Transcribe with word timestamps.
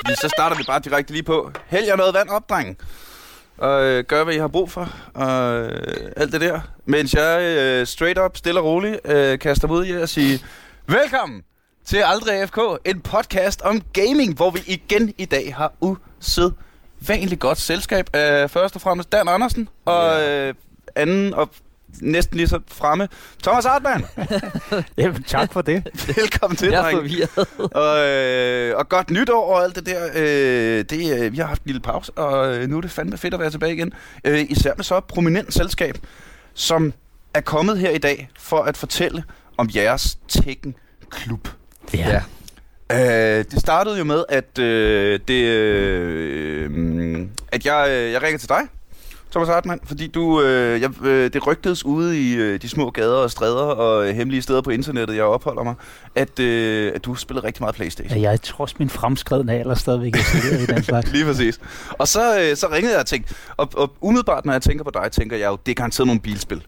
Fordi 0.00 0.14
så 0.20 0.28
starter 0.36 0.56
vi 0.56 0.62
bare 0.66 0.80
direkte 0.80 1.12
lige 1.12 1.22
på. 1.22 1.50
Hæld 1.66 1.84
jer 1.84 1.96
noget 1.96 2.14
vand 2.14 2.28
op, 2.28 2.48
dreng. 2.50 2.78
Og 3.58 3.84
øh, 3.84 4.04
gør, 4.04 4.24
hvad 4.24 4.34
I 4.34 4.38
har 4.38 4.48
brug 4.48 4.70
for. 4.70 4.88
Og 5.14 5.60
øh, 5.62 6.12
alt 6.16 6.32
det 6.32 6.40
der. 6.40 6.60
Mens 6.84 7.14
jeg 7.14 7.42
øh, 7.42 7.86
straight 7.86 8.18
up, 8.18 8.36
stille 8.36 8.60
og 8.60 8.66
roligt, 8.66 9.00
øh, 9.04 9.38
kaster 9.38 9.68
mig 9.68 9.76
ud 9.76 9.84
i 9.84 9.92
at 9.92 10.08
sige... 10.08 10.40
Velkommen 10.86 11.42
til 11.84 11.96
Aldrig 11.96 12.34
AFK, 12.40 12.58
en 12.84 13.00
podcast 13.00 13.62
om 13.62 13.82
gaming, 13.92 14.34
hvor 14.34 14.50
vi 14.50 14.60
igen 14.66 15.14
i 15.18 15.24
dag 15.24 15.54
har 15.54 15.72
usædvanligt 15.80 17.40
godt 17.40 17.58
selskab. 17.58 18.16
Øh, 18.16 18.48
først 18.48 18.74
og 18.74 18.80
fremmest 18.80 19.12
Dan 19.12 19.28
Andersen, 19.28 19.68
og 19.84 20.22
øh, 20.22 20.54
anden 20.96 21.34
og 21.34 21.50
næsten 22.00 22.36
lige 22.36 22.48
så 22.48 22.60
fremme, 22.68 23.08
Thomas 23.42 23.64
Hartmann. 23.64 24.04
Jamen, 24.98 25.22
tak 25.22 25.52
for 25.52 25.62
det. 25.62 25.88
Velkommen 26.16 26.56
til, 26.56 26.68
Jeg 26.70 26.92
er 26.92 26.96
forvirret. 26.96 27.48
Og, 27.82 27.98
øh, 27.98 28.76
og 28.76 28.88
godt 28.88 29.10
nytår 29.10 29.54
og 29.54 29.64
alt 29.64 29.76
det 29.76 29.86
der. 29.86 30.08
Øh, 30.14 30.84
det, 30.90 31.18
øh, 31.18 31.32
vi 31.32 31.36
har 31.36 31.46
haft 31.46 31.62
en 31.62 31.66
lille 31.66 31.80
pause, 31.80 32.12
og 32.12 32.56
øh, 32.56 32.68
nu 32.68 32.76
er 32.76 32.80
det 32.80 32.90
fandme 32.90 33.16
fedt 33.18 33.34
at 33.34 33.40
være 33.40 33.50
tilbage 33.50 33.74
igen. 33.74 33.92
Øh, 34.24 34.46
især 34.48 34.72
med 34.76 34.84
så 34.84 34.98
et 34.98 35.04
prominent 35.04 35.54
selskab, 35.54 35.98
som 36.54 36.92
er 37.34 37.40
kommet 37.40 37.78
her 37.78 37.90
i 37.90 37.98
dag 37.98 38.28
for 38.38 38.62
at 38.62 38.76
fortælle 38.76 39.24
om 39.56 39.70
jeres 39.74 40.18
Tekken-klub. 40.28 41.48
Ja. 41.94 42.22
Øh, 42.92 43.44
det 43.50 43.60
startede 43.60 43.98
jo 43.98 44.04
med, 44.04 44.24
at, 44.28 44.58
øh, 44.58 45.20
det, 45.28 45.44
øh, 45.44 46.70
mm, 46.70 47.30
at 47.52 47.66
jeg, 47.66 47.86
øh, 47.90 48.12
jeg 48.12 48.22
ringer 48.22 48.38
til 48.38 48.48
dig, 48.48 48.60
Thomas 49.36 49.48
Hartmann, 49.48 49.80
fordi 49.84 50.06
du, 50.06 50.42
øh, 50.42 50.80
jeg, 50.80 51.02
øh, 51.04 51.32
det 51.32 51.46
rygtedes 51.46 51.84
ude 51.84 52.20
i 52.20 52.34
øh, 52.34 52.62
de 52.62 52.68
små 52.68 52.90
gader 52.90 53.16
og 53.16 53.30
stræder 53.30 53.62
og 53.62 54.08
øh, 54.08 54.14
hemmelige 54.14 54.42
steder 54.42 54.60
på 54.60 54.70
internettet, 54.70 55.16
jeg 55.16 55.24
opholder 55.24 55.62
mig, 55.62 55.74
at, 56.14 56.40
øh, 56.40 56.92
at 56.94 57.04
du 57.04 57.14
spiller 57.14 57.44
rigtig 57.44 57.62
meget 57.62 57.74
Playstation. 57.74 58.18
Ja, 58.18 58.30
jeg 58.30 58.42
trods 58.42 58.78
min 58.78 58.90
fremskredne 58.90 59.52
alder 59.52 59.74
stadigvæk 59.74 60.16
i 60.16 60.66
den 60.66 60.82
slags. 60.88 61.12
Lige 61.12 61.24
præcis. 61.24 61.60
Og 61.92 62.08
så, 62.08 62.40
øh, 62.40 62.56
så 62.56 62.68
ringede 62.72 62.92
jeg 62.92 63.00
og 63.00 63.06
tænkte, 63.06 63.34
og, 63.56 63.68
og 63.76 63.92
umiddelbart 64.00 64.44
når 64.44 64.52
jeg 64.52 64.62
tænker 64.62 64.84
på 64.84 64.90
dig, 64.94 65.12
tænker 65.12 65.36
jeg 65.36 65.46
jo, 65.46 65.58
det 65.66 65.72
er 65.72 65.76
garanteret 65.76 66.06
nogle 66.06 66.20
bilspil. 66.20 66.62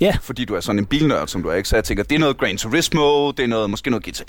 Ja. 0.00 0.16
Fordi 0.22 0.44
du 0.44 0.54
er 0.54 0.60
sådan 0.60 0.78
en 0.78 0.86
bilnørd, 0.86 1.28
som 1.28 1.42
du 1.42 1.48
er, 1.48 1.54
ikke? 1.54 1.68
Så 1.68 1.76
jeg 1.76 1.84
tænker, 1.84 2.04
det 2.04 2.14
er 2.14 2.18
noget 2.18 2.38
Gran 2.38 2.56
Turismo, 2.56 3.30
det 3.30 3.42
er 3.42 3.46
noget, 3.46 3.70
måske 3.70 3.90
noget 3.90 4.04
GTA, 4.04 4.22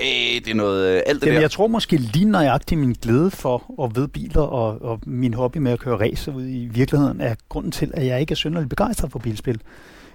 det 0.45 0.47
er 0.47 0.53
noget 0.55 0.87
øh, 0.87 1.01
alt 1.05 1.21
det 1.21 1.27
Jamen, 1.27 1.35
der. 1.35 1.41
jeg 1.41 1.51
tror 1.51 1.67
måske 1.67 1.97
lige 1.97 2.25
nøjagtigt 2.25 2.79
min 2.79 2.95
glæde 3.01 3.31
for 3.31 3.83
at 3.83 3.95
ved 3.95 4.07
biler 4.07 4.41
og, 4.41 4.81
og 4.81 4.99
min 5.05 5.33
hobby 5.33 5.57
med 5.57 5.71
at 5.71 5.79
køre 5.79 5.99
racer 5.99 6.31
ud 6.35 6.47
i 6.47 6.69
virkeligheden 6.71 7.21
er 7.21 7.35
grunden 7.49 7.71
til, 7.71 7.91
at 7.93 8.05
jeg 8.05 8.21
ikke 8.21 8.31
er 8.31 8.35
synderligt 8.35 8.69
begejstret 8.69 9.11
for 9.11 9.19
bilspil. 9.19 9.61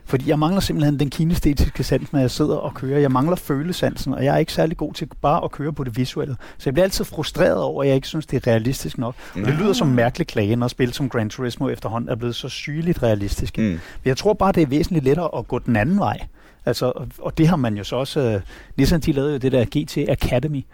Fordi 0.08 0.28
jeg 0.30 0.38
mangler 0.38 0.60
simpelthen 0.60 0.98
den 0.98 1.10
kinestetiske 1.10 1.84
sans, 1.84 2.12
når 2.12 2.20
jeg 2.20 2.30
sidder 2.30 2.56
og 2.56 2.74
kører. 2.74 2.98
Jeg 2.98 3.10
mangler 3.12 3.36
følesansen, 3.36 4.14
og 4.14 4.24
jeg 4.24 4.34
er 4.34 4.38
ikke 4.38 4.52
særlig 4.52 4.76
god 4.76 4.92
til 4.92 5.08
bare 5.22 5.44
at 5.44 5.50
køre 5.50 5.72
på 5.72 5.84
det 5.84 5.96
visuelle. 5.96 6.36
Så 6.58 6.62
jeg 6.64 6.74
bliver 6.74 6.84
altid 6.84 7.04
frustreret 7.04 7.62
over, 7.62 7.82
at 7.82 7.88
jeg 7.88 7.94
ikke 7.96 8.08
synes, 8.08 8.26
det 8.26 8.46
er 8.46 8.50
realistisk 8.50 8.98
nok. 8.98 9.14
Og 9.34 9.40
det 9.40 9.54
lyder 9.54 9.72
som 9.72 9.86
mærkelig 9.88 10.26
klage, 10.26 10.56
når 10.56 10.68
spil 10.68 10.92
som 10.92 11.08
Gran 11.08 11.30
Turismo 11.30 11.68
efterhånden 11.68 12.10
er 12.10 12.14
blevet 12.14 12.34
så 12.34 12.48
sygeligt 12.48 13.02
realistiske. 13.02 13.60
Mm. 13.62 13.66
Men 13.68 13.80
jeg 14.04 14.16
tror 14.16 14.32
bare, 14.32 14.52
det 14.52 14.62
er 14.62 14.66
væsentligt 14.66 15.04
lettere 15.04 15.38
at 15.38 15.48
gå 15.48 15.58
den 15.58 15.76
anden 15.76 15.98
vej. 15.98 16.18
Altså, 16.66 16.92
og- 17.18 17.38
det 17.38 17.48
har 17.48 17.56
man 17.56 17.76
jo 17.76 17.84
så 17.84 17.96
også... 17.96 18.20
Øh, 18.20 18.40
Nissan, 18.76 19.00
de 19.00 19.12
lavede 19.12 19.32
jo 19.32 19.38
det 19.38 19.52
der 19.52 19.64
GT 19.64 19.98
Academy, 20.08 20.64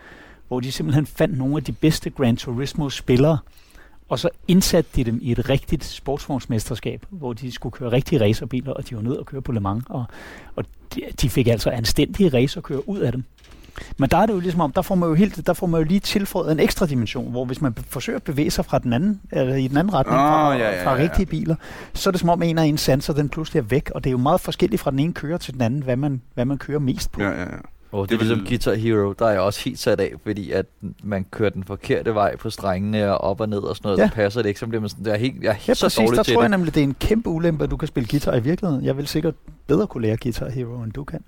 hvor 0.48 0.60
de 0.60 0.72
simpelthen 0.72 1.06
fandt 1.06 1.38
nogle 1.38 1.56
af 1.56 1.64
de 1.64 1.72
bedste 1.72 2.10
Gran 2.10 2.36
Turismo-spillere, 2.36 3.38
og 4.12 4.18
så 4.18 4.28
indsatte 4.48 4.90
de 4.96 5.04
dem 5.04 5.18
i 5.22 5.32
et 5.32 5.48
rigtigt 5.48 5.84
sportsvognsmesterskab, 5.84 7.06
hvor 7.10 7.32
de 7.32 7.52
skulle 7.52 7.72
køre 7.72 7.92
rigtige 7.92 8.20
racerbiler, 8.20 8.72
og 8.72 8.88
de 8.88 8.96
var 8.96 9.02
nødt 9.02 9.18
at 9.20 9.26
køre 9.26 9.42
på 9.42 9.52
Le 9.52 9.60
Mans, 9.60 9.84
og, 9.88 10.04
og 10.56 10.64
de, 10.94 11.00
de 11.20 11.30
fik 11.30 11.46
altså 11.46 11.70
anstændige 11.70 12.28
racerkører 12.28 12.88
ud 12.88 12.98
af 12.98 13.12
dem. 13.12 13.24
Men 13.98 14.10
der 14.10 14.16
er 14.16 14.26
det 14.26 14.32
jo 14.32 14.40
ligesom 14.40 14.60
om, 14.60 14.72
der 14.72 14.82
får 14.82 14.94
man 14.94 15.08
jo, 15.08 15.14
helt, 15.14 15.46
der 15.46 15.52
får 15.52 15.66
man 15.66 15.80
jo 15.80 15.86
lige 15.88 16.00
tilføjet 16.00 16.52
en 16.52 16.60
ekstra 16.60 16.86
dimension, 16.86 17.30
hvor 17.30 17.44
hvis 17.44 17.60
man 17.60 17.74
forsøger 17.88 18.16
at 18.16 18.22
bevæge 18.22 18.50
sig 18.50 18.64
fra 18.64 18.78
den 18.78 18.92
anden, 18.92 19.20
eller 19.30 19.54
i 19.54 19.68
den 19.68 19.76
anden 19.76 19.94
retning 19.94 20.18
fra, 20.18 20.52
ja, 20.52 20.58
ja, 20.58 20.84
fra 20.84 20.90
ja, 20.90 20.96
ja. 20.96 21.02
rigtige 21.02 21.26
biler, 21.26 21.54
så 21.94 22.10
er 22.10 22.12
det 22.12 22.20
som 22.20 22.28
om 22.28 22.42
en 22.42 22.58
af 22.58 22.64
ens 22.64 22.80
sanser, 22.80 23.12
den 23.12 23.28
pludselig 23.28 23.60
er 23.60 23.64
væk, 23.64 23.90
og 23.94 24.04
det 24.04 24.10
er 24.10 24.12
jo 24.12 24.18
meget 24.18 24.40
forskelligt 24.40 24.82
fra 24.82 24.90
den 24.90 24.98
ene 24.98 25.12
kører 25.12 25.38
til 25.38 25.54
den 25.54 25.62
anden, 25.62 25.82
hvad 25.82 25.96
man, 25.96 26.22
hvad 26.34 26.44
man 26.44 26.58
kører 26.58 26.78
mest 26.78 27.12
på. 27.12 27.22
Ja, 27.22 27.30
ja, 27.30 27.40
ja. 27.40 27.58
Og 27.92 28.02
det, 28.02 28.08
Det 28.10 28.14
er 28.14 28.18
ligesom 28.18 28.38
vil- 28.40 28.48
Guitar 28.48 28.74
Hero, 28.74 29.12
der 29.18 29.26
er 29.26 29.30
jeg 29.30 29.40
også 29.40 29.60
helt 29.64 29.78
sat 29.78 30.00
af, 30.00 30.12
fordi 30.22 30.50
at 30.50 30.66
man 31.02 31.26
kører 31.30 31.50
den 31.50 31.64
forkerte 31.64 32.14
vej 32.14 32.36
på 32.36 32.50
strengene 32.50 33.10
og 33.12 33.18
op 33.20 33.40
og 33.40 33.48
ned 33.48 33.58
og 33.58 33.76
sådan 33.76 33.86
noget, 33.88 33.98
Ja. 33.98 34.02
ja. 34.02 34.08
så 34.08 34.14
passer 34.14 34.42
det 34.42 34.48
ikke, 34.48 34.60
så 34.60 34.66
bliver 34.66 34.80
man 34.80 34.90
sådan, 34.90 35.06
jeg 35.06 35.12
er, 35.12 35.18
helt, 35.18 35.34
jeg 35.42 35.48
er 35.48 35.52
Ja, 35.52 35.58
helt 35.58 35.78
så 35.78 35.84
præcis. 35.84 35.96
dårlig 35.98 36.16
Der 36.16 36.22
til 36.22 36.34
tror 36.34 36.42
jeg 36.42 36.50
det. 36.50 36.58
nemlig, 36.58 36.74
det 36.74 36.80
er 36.80 36.84
en 36.84 36.94
kæmpe 37.00 37.28
ulempe, 37.28 37.64
at 37.64 37.70
du 37.70 37.76
kan 37.76 37.88
spille 37.88 38.08
guitar 38.10 38.34
i 38.36 38.42
virkeligheden. 38.42 38.84
Jeg 38.84 38.96
vil 38.96 39.06
sikkert 39.06 39.34
bedre 39.66 39.86
kunne 39.86 40.02
lære 40.06 40.16
Guitar 40.16 40.48
Hero, 40.48 40.82
end 40.82 40.92
du 40.92 41.04
kan. 41.04 41.20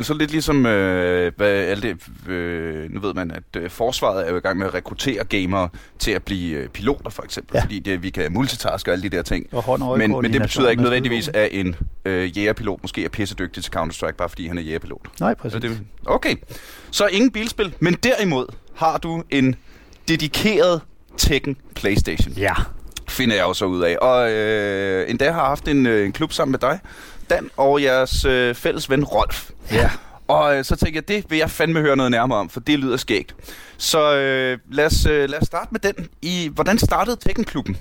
Så 0.00 0.14
lidt 0.14 0.30
ligesom, 0.30 0.66
øh, 0.66 1.32
hvad, 1.36 1.48
alt 1.48 1.82
det, 1.82 1.96
øh, 2.28 2.90
nu 2.90 3.00
ved 3.00 3.14
man, 3.14 3.30
at 3.30 3.62
øh, 3.62 3.70
forsvaret 3.70 4.26
er 4.26 4.30
jo 4.30 4.36
i 4.36 4.40
gang 4.40 4.58
med 4.58 4.66
at 4.66 4.74
rekruttere 4.74 5.24
gamere 5.24 5.68
til 5.98 6.10
at 6.10 6.22
blive 6.22 6.56
øh, 6.56 6.68
piloter, 6.68 7.10
for 7.10 7.22
eksempel. 7.22 7.54
Ja. 7.54 7.62
Fordi 7.62 7.78
det, 7.78 8.02
vi 8.02 8.10
kan 8.10 8.32
multitaske 8.32 8.90
og 8.90 8.92
alle 8.92 9.10
de 9.10 9.16
der 9.16 9.22
ting. 9.22 9.46
Og 9.52 9.62
hånd 9.62 9.82
og 9.82 9.98
Men, 9.98 10.10
men 10.10 10.32
det 10.32 10.40
betyder 10.40 10.68
ikke 10.68 10.82
nødvendigvis, 10.82 11.28
at 11.28 11.48
en 11.52 11.76
øh, 12.04 12.38
jægerpilot 12.38 12.78
måske 12.82 13.04
er 13.04 13.08
pissedygtig 13.08 13.62
til 13.64 13.72
Counter-Strike, 13.76 14.12
bare 14.12 14.28
fordi 14.28 14.46
han 14.46 14.58
er 14.58 14.62
jægerpilot. 14.62 15.06
Nej, 15.20 15.34
præcis. 15.34 15.60
det, 15.60 15.80
okay, 16.06 16.34
så 16.90 17.06
ingen 17.06 17.30
bilspil, 17.30 17.74
men 17.80 17.94
derimod 17.94 18.46
har 18.74 18.98
du 18.98 19.22
en 19.30 19.54
dedikeret 20.08 20.80
Tekken 21.16 21.56
Playstation. 21.74 22.34
Ja. 22.34 22.54
finder 23.08 23.36
jeg 23.36 23.42
jo 23.42 23.54
så 23.54 23.64
ud 23.64 23.82
af. 23.82 23.96
Og 24.02 24.32
øh, 24.32 25.10
endda 25.10 25.30
har 25.30 25.44
haft 25.44 25.68
en, 25.68 25.86
øh, 25.86 26.06
en 26.06 26.12
klub 26.12 26.32
sammen 26.32 26.50
med 26.50 26.58
dig, 26.58 26.78
Dan, 27.30 27.50
og 27.56 27.82
jeres 27.82 28.24
øh, 28.24 28.54
fælles 28.54 28.90
ven 28.90 29.04
Rolf. 29.04 29.50
Ja. 29.72 29.90
Og 30.28 30.58
øh, 30.58 30.64
så 30.64 30.76
tænkte 30.76 30.96
jeg, 30.96 31.08
det 31.08 31.30
vil 31.30 31.38
jeg 31.38 31.50
fandme 31.50 31.80
høre 31.80 31.96
noget 31.96 32.10
nærmere 32.10 32.38
om, 32.38 32.48
for 32.48 32.60
det 32.60 32.78
lyder 32.78 32.96
skægt. 32.96 33.34
Så 33.76 34.16
øh, 34.16 34.58
lad, 34.70 34.86
os, 34.86 35.06
øh, 35.06 35.28
lad 35.28 35.42
os 35.42 35.46
starte 35.46 35.68
med 35.70 35.80
den. 35.80 36.08
I, 36.22 36.50
hvordan 36.54 36.78
startede 36.78 37.16
Tekken-klubben? 37.16 37.76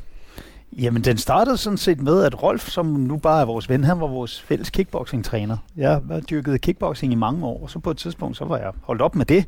Jamen, 0.77 1.03
den 1.03 1.17
startede 1.17 1.57
sådan 1.57 1.77
set 1.77 2.01
med, 2.01 2.23
at 2.23 2.43
Rolf, 2.43 2.69
som 2.69 2.85
nu 2.85 3.17
bare 3.17 3.41
er 3.41 3.45
vores 3.45 3.69
ven, 3.69 3.83
han 3.83 3.99
var 3.99 4.07
vores 4.07 4.41
fælles 4.41 4.69
kickboxing-træner. 4.69 5.57
Jeg 5.77 5.89
har 6.11 6.19
dyrket 6.19 6.61
kickboxing 6.61 7.11
i 7.13 7.15
mange 7.15 7.45
år, 7.45 7.63
og 7.63 7.69
så 7.69 7.79
på 7.79 7.91
et 7.91 7.97
tidspunkt, 7.97 8.37
så 8.37 8.45
var 8.45 8.57
jeg 8.57 8.71
holdt 8.81 9.01
op 9.01 9.15
med 9.15 9.25
det. 9.25 9.45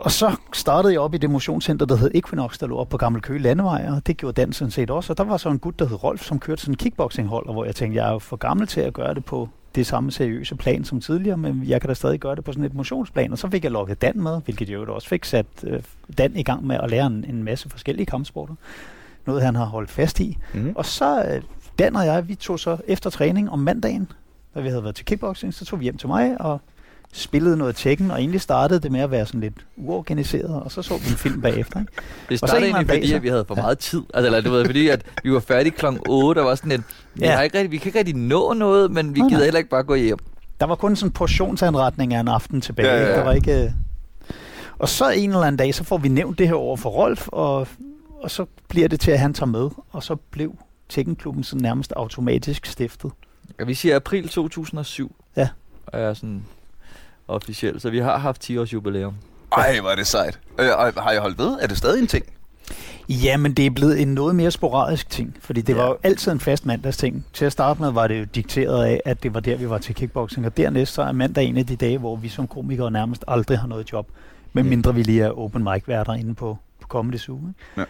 Og 0.00 0.10
så 0.10 0.36
startede 0.52 0.92
jeg 0.92 1.00
op 1.00 1.14
i 1.14 1.18
det 1.18 1.30
motionscenter, 1.30 1.86
der 1.86 1.96
hed 1.96 2.10
Equinox, 2.14 2.58
der 2.58 2.66
lå 2.66 2.76
op 2.76 2.88
på 2.88 2.96
Gammel 2.96 3.22
Køge 3.22 3.38
Landevej, 3.38 3.86
og 3.90 4.06
det 4.06 4.16
gjorde 4.16 4.40
Dan 4.40 4.52
sådan 4.52 4.70
set 4.70 4.90
også. 4.90 5.12
Og 5.12 5.18
der 5.18 5.24
var 5.24 5.36
så 5.36 5.48
en 5.48 5.58
gut, 5.58 5.78
der 5.78 5.88
hed 5.88 6.04
Rolf, 6.04 6.24
som 6.24 6.38
kørte 6.38 6.60
sådan 6.60 6.72
en 6.72 6.76
kickboxinghold, 6.76 7.46
og 7.46 7.52
hvor 7.52 7.64
jeg 7.64 7.74
tænkte, 7.74 7.96
jeg 7.96 8.08
er 8.08 8.12
jo 8.12 8.18
for 8.18 8.36
gammel 8.36 8.66
til 8.66 8.80
at 8.80 8.92
gøre 8.92 9.14
det 9.14 9.24
på 9.24 9.48
det 9.74 9.86
samme 9.86 10.10
seriøse 10.10 10.56
plan 10.56 10.84
som 10.84 11.00
tidligere, 11.00 11.36
men 11.36 11.62
jeg 11.66 11.80
kan 11.80 11.88
da 11.88 11.94
stadig 11.94 12.20
gøre 12.20 12.36
det 12.36 12.44
på 12.44 12.52
sådan 12.52 12.64
et 12.64 12.74
motionsplan. 12.74 13.32
Og 13.32 13.38
så 13.38 13.48
fik 13.50 13.64
jeg 13.64 13.72
lukket 13.72 14.02
Dan 14.02 14.22
med, 14.22 14.40
hvilket 14.44 14.70
jeg 14.70 14.74
jo 14.74 14.94
også 14.94 15.08
fik 15.08 15.24
sat 15.24 15.46
øh, 15.64 15.82
Dan 16.18 16.36
i 16.36 16.42
gang 16.42 16.66
med 16.66 16.76
at 16.82 16.90
lære 16.90 17.06
en, 17.06 17.24
en 17.28 17.42
masse 17.42 17.70
forskellige 17.70 18.06
kampsporter. 18.06 18.54
Noget, 19.26 19.42
han 19.42 19.54
har 19.54 19.64
holdt 19.64 19.90
fast 19.90 20.20
i. 20.20 20.38
Mm. 20.54 20.72
Og 20.76 20.86
så, 20.86 21.24
øh, 21.24 21.42
Dan 21.78 21.96
og 21.96 22.06
jeg, 22.06 22.28
vi 22.28 22.34
tog 22.34 22.58
så 22.60 22.76
efter 22.86 23.10
træning 23.10 23.50
om 23.50 23.58
mandagen, 23.58 24.12
da 24.54 24.60
vi 24.60 24.68
havde 24.68 24.82
været 24.82 24.94
til 24.94 25.04
kickboxing, 25.04 25.54
så 25.54 25.64
tog 25.64 25.80
vi 25.80 25.82
hjem 25.82 25.96
til 25.96 26.08
mig 26.08 26.40
og 26.40 26.60
spillede 27.12 27.56
noget 27.56 27.76
Tekken, 27.76 28.10
og 28.10 28.18
egentlig 28.18 28.40
startede 28.40 28.80
det 28.80 28.92
med 28.92 29.00
at 29.00 29.10
være 29.10 29.26
sådan 29.26 29.40
lidt 29.40 29.54
uorganiseret, 29.76 30.62
og 30.62 30.72
så 30.72 30.82
så 30.82 30.94
vi 30.94 31.08
en 31.10 31.16
film 31.16 31.40
bagefter. 31.40 31.80
Ikke? 31.80 31.92
Det 32.28 32.38
startede 32.38 32.60
egentlig, 32.66 32.88
dag, 32.88 32.96
fordi 32.96 33.08
så- 33.08 33.16
at 33.16 33.22
vi 33.22 33.28
havde 33.28 33.44
for 33.48 33.54
meget 33.54 33.78
tid. 33.78 34.02
Altså, 34.14 34.26
eller 34.26 34.40
du 34.40 34.50
ved, 34.50 34.64
fordi 34.64 34.88
at 34.88 35.06
vi 35.24 35.32
var 35.32 35.40
færdige 35.40 35.72
kl. 35.72 35.86
8, 36.08 36.38
og 36.38 36.46
var 36.46 36.54
sådan 36.54 36.68
lidt, 36.70 36.82
vi, 37.14 37.24
Ja. 37.24 37.34
har 37.36 37.42
ikke 37.42 37.58
rigtig, 37.58 37.70
vi 37.72 37.76
kan 37.76 37.88
ikke 37.88 37.98
rigtig 37.98 38.16
nå 38.16 38.52
noget, 38.52 38.90
men 38.90 39.14
vi 39.14 39.20
Nej, 39.20 39.28
gider 39.28 39.38
nej. 39.38 39.44
heller 39.44 39.58
ikke 39.58 39.70
bare 39.70 39.82
gå 39.82 39.94
hjem. 39.94 40.18
Der 40.60 40.66
var 40.66 40.74
kun 40.74 40.96
sådan 40.96 41.08
en 41.08 41.12
portionsanretning 41.12 42.14
af 42.14 42.20
en 42.20 42.28
aften 42.28 42.60
tilbage. 42.60 42.88
Ja, 42.92 43.00
ja. 43.10 43.16
Der 43.18 43.24
var 43.24 43.32
ikke... 43.32 43.64
øh, 43.64 43.70
Og 44.78 44.88
så 44.88 45.10
en 45.10 45.30
eller 45.30 45.42
anden 45.42 45.56
dag, 45.56 45.74
så 45.74 45.84
får 45.84 45.98
vi 45.98 46.08
nævnt 46.08 46.38
det 46.38 46.48
her 46.48 46.54
over 46.54 46.76
for 46.76 46.90
Rolf, 46.90 47.28
og, 47.28 47.68
og 48.22 48.30
så 48.30 48.46
bliver 48.68 48.88
det 48.88 49.00
til, 49.00 49.10
at 49.10 49.18
han 49.18 49.34
tager 49.34 49.46
med, 49.50 49.70
og 49.90 50.02
så 50.02 50.16
blev 50.16 50.54
Tekkenklubben 50.88 51.44
sådan 51.44 51.62
nærmest 51.62 51.92
automatisk 51.96 52.66
stiftet. 52.66 53.10
Ja, 53.60 53.64
vi 53.64 53.74
siger 53.74 53.96
april 53.96 54.28
2007. 54.28 55.16
Ja. 55.36 55.48
Og 55.86 56.00
er 56.00 56.14
sådan 56.14 56.44
officielt, 57.30 57.82
så 57.82 57.90
vi 57.90 57.98
har 57.98 58.18
haft 58.18 58.40
10 58.40 58.58
års 58.58 58.72
jubilæum. 58.72 59.14
Ej, 59.56 59.80
hvor 59.80 59.90
er 59.90 59.96
det 59.96 60.06
sejt. 60.06 60.38
Øh, 60.60 60.68
og 60.78 61.02
har 61.02 61.10
jeg 61.12 61.20
holdt 61.20 61.38
ved? 61.38 61.58
Er 61.60 61.66
det 61.66 61.78
stadig 61.78 62.00
en 62.00 62.06
ting? 62.06 62.24
Ja, 63.08 63.36
men 63.36 63.54
det 63.54 63.66
er 63.66 63.70
blevet 63.70 64.00
en 64.02 64.08
noget 64.14 64.34
mere 64.34 64.50
sporadisk 64.50 65.10
ting, 65.10 65.36
fordi 65.40 65.60
det 65.60 65.72
Ja. 65.74 65.78
var 65.78 65.88
jo 65.88 65.96
altid 66.02 66.32
en 66.32 66.40
fast 66.40 66.66
mandagsting. 66.66 67.26
Til 67.32 67.44
at 67.44 67.52
starte 67.52 67.80
med 67.82 67.90
var 67.92 68.06
det 68.06 68.20
jo 68.20 68.24
dikteret 68.24 68.84
af, 68.84 69.00
at 69.04 69.22
det 69.22 69.34
var 69.34 69.40
der, 69.40 69.56
vi 69.56 69.70
var 69.70 69.78
til 69.78 69.94
kickboxing, 69.94 70.46
og 70.46 70.56
dernæst 70.56 70.92
så 70.94 71.02
er 71.02 71.12
mandag 71.12 71.44
en 71.44 71.56
af 71.56 71.66
de 71.66 71.76
dage, 71.76 71.98
hvor 71.98 72.16
vi 72.16 72.28
som 72.28 72.46
komikere 72.48 72.90
nærmest 72.90 73.24
aldrig 73.28 73.58
har 73.58 73.68
noget 73.68 73.92
job, 73.92 74.08
medmindre 74.52 74.94
vi 74.94 75.02
lige 75.02 75.22
er 75.22 75.38
open 75.38 75.64
mic 75.64 75.82
værter 75.86 76.12
inde 76.14 76.34
på, 76.34 76.58
på 76.80 76.88
Comedy 76.88 77.16
Zoo. 77.16 77.36
Ikke? 77.36 77.52
Ja. 77.76 77.84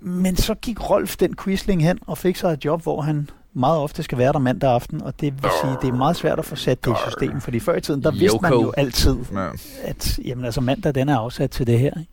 Men 0.00 0.36
så 0.36 0.54
gik 0.54 0.90
Rolf 0.90 1.16
den 1.16 1.36
quisling 1.36 1.82
hen 1.84 1.98
og 2.06 2.18
fik 2.18 2.36
sig 2.36 2.52
et 2.52 2.64
job, 2.64 2.82
hvor 2.82 3.00
han 3.00 3.30
meget 3.56 3.78
ofte 3.78 4.02
skal 4.02 4.18
være 4.18 4.32
der 4.32 4.38
mandag 4.38 4.70
aften, 4.70 5.02
og 5.02 5.20
det 5.20 5.42
vil 5.42 5.50
sige, 5.62 5.76
det 5.82 5.88
er 5.88 5.92
meget 5.96 6.16
svært 6.16 6.38
at 6.38 6.44
få 6.44 6.56
sat 6.56 6.84
det 6.84 6.90
i 6.90 6.94
system, 7.10 7.40
fordi 7.40 7.60
før 7.60 7.76
i 7.76 7.80
tiden, 7.80 8.02
der 8.02 8.10
vidste 8.10 8.38
man 8.42 8.52
jo 8.52 8.72
altid, 8.76 9.16
Ja. 9.32 9.48
at 9.84 10.18
jamen, 10.24 10.44
altså, 10.44 10.60
mandag 10.60 10.94
den 10.94 11.08
er 11.08 11.16
afsat 11.18 11.50
til 11.50 11.66
det 11.66 11.78
her. 11.78 11.90
Ikke? 12.00 12.10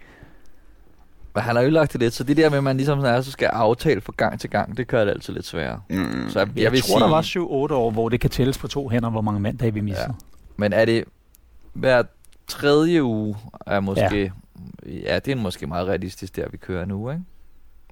Men 1.36 1.44
han 1.44 1.56
har 1.56 1.64
ødelagt 1.64 1.94
det 1.94 2.02
lidt, 2.02 2.14
så 2.14 2.24
det 2.24 2.38
der 2.38 2.50
med, 2.50 2.58
at 2.58 2.64
man 2.64 2.78
ligesom 2.78 3.00
sådan 3.02 3.16
er, 3.16 3.22
så 3.22 3.32
skal 3.32 3.46
aftale 3.46 4.02
fra 4.02 4.14
gang 4.18 4.40
til 4.40 4.50
gang, 4.50 4.78
det 4.78 4.88
gør 4.88 5.06
det 5.06 5.12
altid 5.12 5.34
lidt 5.34 5.46
sværere. 5.46 5.82
Mm. 5.90 6.26
Så 6.30 6.40
jeg, 6.40 6.48
Jeg, 6.56 6.64
jeg 6.64 6.72
vil 6.72 6.82
tror, 6.82 6.88
sige, 6.88 7.00
der 7.00 7.10
var 7.10 7.70
7-8 7.72 7.74
år, 7.74 7.92
hvor 7.92 8.10
det 8.10 8.20
kan 8.20 8.30
tælles 8.30 8.58
på 8.58 8.68
to 8.68 8.90
hænder, 8.90 9.10
hvor 9.10 9.22
mange 9.22 9.40
mandage 9.40 9.74
vi 9.74 9.82
missede. 9.82 10.14
men 10.58 10.74
er 10.74 10.86
det 10.86 11.04
hver 11.74 12.04
tredje 12.48 13.04
uge 13.04 13.36
er 13.68 13.80
måske, 13.80 14.32
ja. 14.86 14.92
Ja, 15.14 15.20
det 15.20 15.32
er 15.32 15.36
måske 15.36 15.68
meget 15.68 15.88
realistisk, 15.88 16.36
der 16.36 16.46
vi 16.52 16.58
kører 16.58 16.86
nu, 16.86 17.10
ikke? 17.10 17.24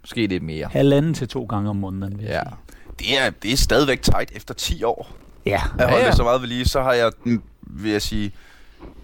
Måske 0.01 0.27
lidt 0.27 0.43
mere. 0.43 0.67
Halvanden 0.71 1.13
til 1.13 1.27
to 1.27 1.43
gange 1.43 1.69
om 1.69 1.75
måneden. 1.75 2.17
vil 2.17 2.25
jeg 2.25 2.33
Ja. 2.33 2.39
sige. 2.49 2.55
Det 3.01 3.19
er, 3.19 3.29
det 3.29 3.51
er 3.53 3.57
stadigvæk 3.57 4.01
tight 4.01 4.31
efter 4.35 4.53
10 4.53 4.83
år. 4.83 5.11
Ja, 5.45 5.51
Jeg 5.51 5.61
Ja, 5.79 5.83
har 5.83 5.89
holdt 5.89 6.03
ja. 6.03 6.07
det 6.07 6.17
så 6.17 6.23
meget 6.23 6.41
ved 6.41 6.47
lige, 6.47 6.65
så 6.65 6.81
har 6.83 6.93
jeg, 6.93 7.11
mm, 7.23 7.41
vil 7.61 7.91
jeg 7.91 8.01
sige, 8.01 8.31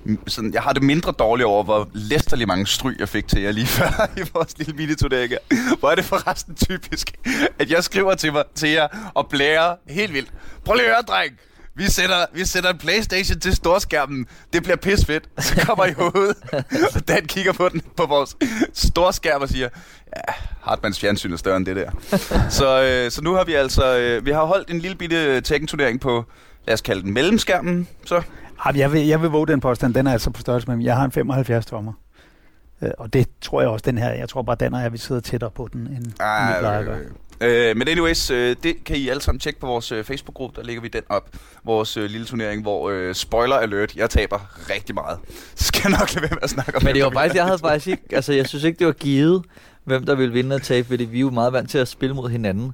mm, 0.03 0.27
sådan, 0.27 0.53
jeg 0.53 0.61
har 0.61 0.73
det 0.73 0.83
mindre 0.83 1.11
dårligt 1.19 1.45
over, 1.47 1.63
hvor 1.63 1.89
læsterlig 1.93 2.47
mange 2.47 2.67
stryg 2.67 2.95
jeg 2.99 3.09
fik 3.09 3.27
til 3.27 3.41
jer 3.41 3.51
lige 3.51 3.67
før 3.77 4.09
i 4.17 4.21
vores 4.33 4.57
lille 4.57 4.73
miniturnering. 4.73 5.33
Hvor 5.79 5.89
er 5.91 5.95
det 5.95 6.05
forresten 6.05 6.55
typisk, 6.55 7.11
at 7.59 7.71
jeg 7.71 7.83
skriver 7.83 8.15
til, 8.15 8.33
mig, 8.33 8.43
til 8.55 8.69
jer 8.69 8.87
og 9.13 9.27
blærer 9.29 9.75
helt 9.89 10.13
vildt. 10.13 10.29
Prøv 10.65 10.75
lige 10.75 10.85
at 10.85 10.91
høre, 10.93 11.01
dreng. 11.01 11.39
Vi 11.77 11.83
sætter, 11.85 12.25
vi 12.33 12.45
sætter 12.45 12.69
en 12.69 12.77
Playstation 12.77 13.39
til 13.39 13.55
storskærmen. 13.55 14.25
Det 14.53 14.63
bliver 14.63 14.75
pis 14.75 15.05
fedt. 15.05 15.29
Så 15.39 15.65
kommer 15.65 15.85
I 15.85 15.93
ud. 15.97 16.33
og 16.95 17.07
Dan 17.07 17.25
kigger 17.25 17.53
på 17.53 17.69
den 17.69 17.81
på 17.97 18.05
vores 18.05 18.37
storskærm 18.73 19.41
og 19.41 19.49
siger, 19.49 19.69
ja, 20.15 20.33
Hartmanns 20.61 20.99
fjernsyn 20.99 21.33
er 21.33 21.37
større 21.37 21.57
end 21.57 21.65
det 21.65 21.75
der. 21.75 21.91
så, 22.49 22.81
øh, 22.83 23.11
så 23.11 23.21
nu 23.21 23.33
har 23.33 23.43
vi 23.43 23.53
altså, 23.53 23.97
øh, 23.97 24.25
vi 24.25 24.31
har 24.31 24.43
holdt 24.45 24.69
en 24.69 24.79
lille 24.79 24.97
bitte 24.97 25.41
Tekken-turnering 25.41 26.01
på, 26.01 26.25
lad 26.67 26.73
os 26.73 26.81
kalde 26.81 27.01
den 27.01 27.13
mellemskærmen. 27.13 27.87
Så 28.05 28.21
Ej, 28.65 28.71
jeg 28.75 28.91
vil, 28.91 29.07
jeg 29.07 29.21
vil 29.21 29.29
våge 29.29 29.47
den 29.47 29.59
påstand. 29.59 29.93
Den 29.93 30.07
er 30.07 30.11
altså 30.11 30.29
på 30.29 30.41
størrelse 30.41 30.71
med. 30.75 30.85
Jeg 30.85 30.95
har 30.95 31.05
en 31.05 31.11
75 31.11 31.65
tommer. 31.65 31.93
Øh, 32.81 32.89
Og 32.97 33.13
det 33.13 33.27
tror 33.41 33.61
jeg 33.61 33.69
også, 33.69 33.83
den 33.85 33.97
her. 33.97 34.09
Jeg 34.13 34.29
tror 34.29 34.41
bare, 34.41 34.55
Dan 34.55 34.73
og 34.73 34.81
jeg, 34.81 34.93
vi 34.93 34.97
sidder 34.97 35.21
tættere 35.21 35.51
på 35.51 35.69
den, 35.73 35.81
end 35.81 35.89
end 35.97 36.05
vi 36.05 36.13
plejer 36.59 36.79
at 36.79 36.85
gøre. 36.85 36.97
Øh, 36.97 37.05
men 37.77 37.87
anyways, 37.87 38.31
øh, 38.31 38.55
det 38.63 38.83
kan 38.85 38.97
I 38.97 39.09
alle 39.09 39.21
sammen 39.21 39.39
tjekke 39.39 39.59
på 39.59 39.67
vores 39.67 39.91
øh, 39.91 40.03
Facebook-gruppe. 40.03 40.61
Der 40.61 40.67
lægger 40.67 40.81
vi 40.81 40.87
den 40.87 41.03
op. 41.09 41.29
Vores 41.65 41.97
øh, 41.97 42.09
lille 42.09 42.25
turnering, 42.25 42.61
hvor 42.61 42.89
øh, 42.89 43.15
spoiler 43.15 43.55
alert, 43.55 43.95
jeg 43.95 44.09
taber 44.09 44.69
rigtig 44.69 44.95
meget. 44.95 45.19
Så 45.55 45.65
skal 45.67 45.81
jeg 45.83 45.99
nok 45.99 46.13
lade 46.13 46.21
være 46.21 46.31
med 46.31 46.43
at 46.43 46.49
snakke 46.49 46.75
om 46.75 46.83
Men 46.83 46.95
det 46.95 47.03
var 47.03 47.09
faktisk, 47.11 47.35
jeg 47.35 47.45
havde 47.45 47.59
faktisk 47.59 47.87
ikke, 47.87 48.03
altså 48.11 48.33
jeg 48.33 48.47
synes 48.47 48.63
ikke, 48.63 48.79
det 48.79 48.87
var 48.87 48.93
givet, 48.93 49.43
hvem 49.83 50.05
der 50.05 50.15
ville 50.15 50.33
vinde 50.33 50.55
og 50.55 50.61
tabe, 50.61 50.87
fordi 50.87 51.03
vi 51.05 51.17
er 51.17 51.21
jo 51.21 51.29
meget 51.29 51.53
vant 51.53 51.69
til 51.69 51.77
at 51.77 51.87
spille 51.87 52.15
mod 52.15 52.29
hinanden. 52.29 52.73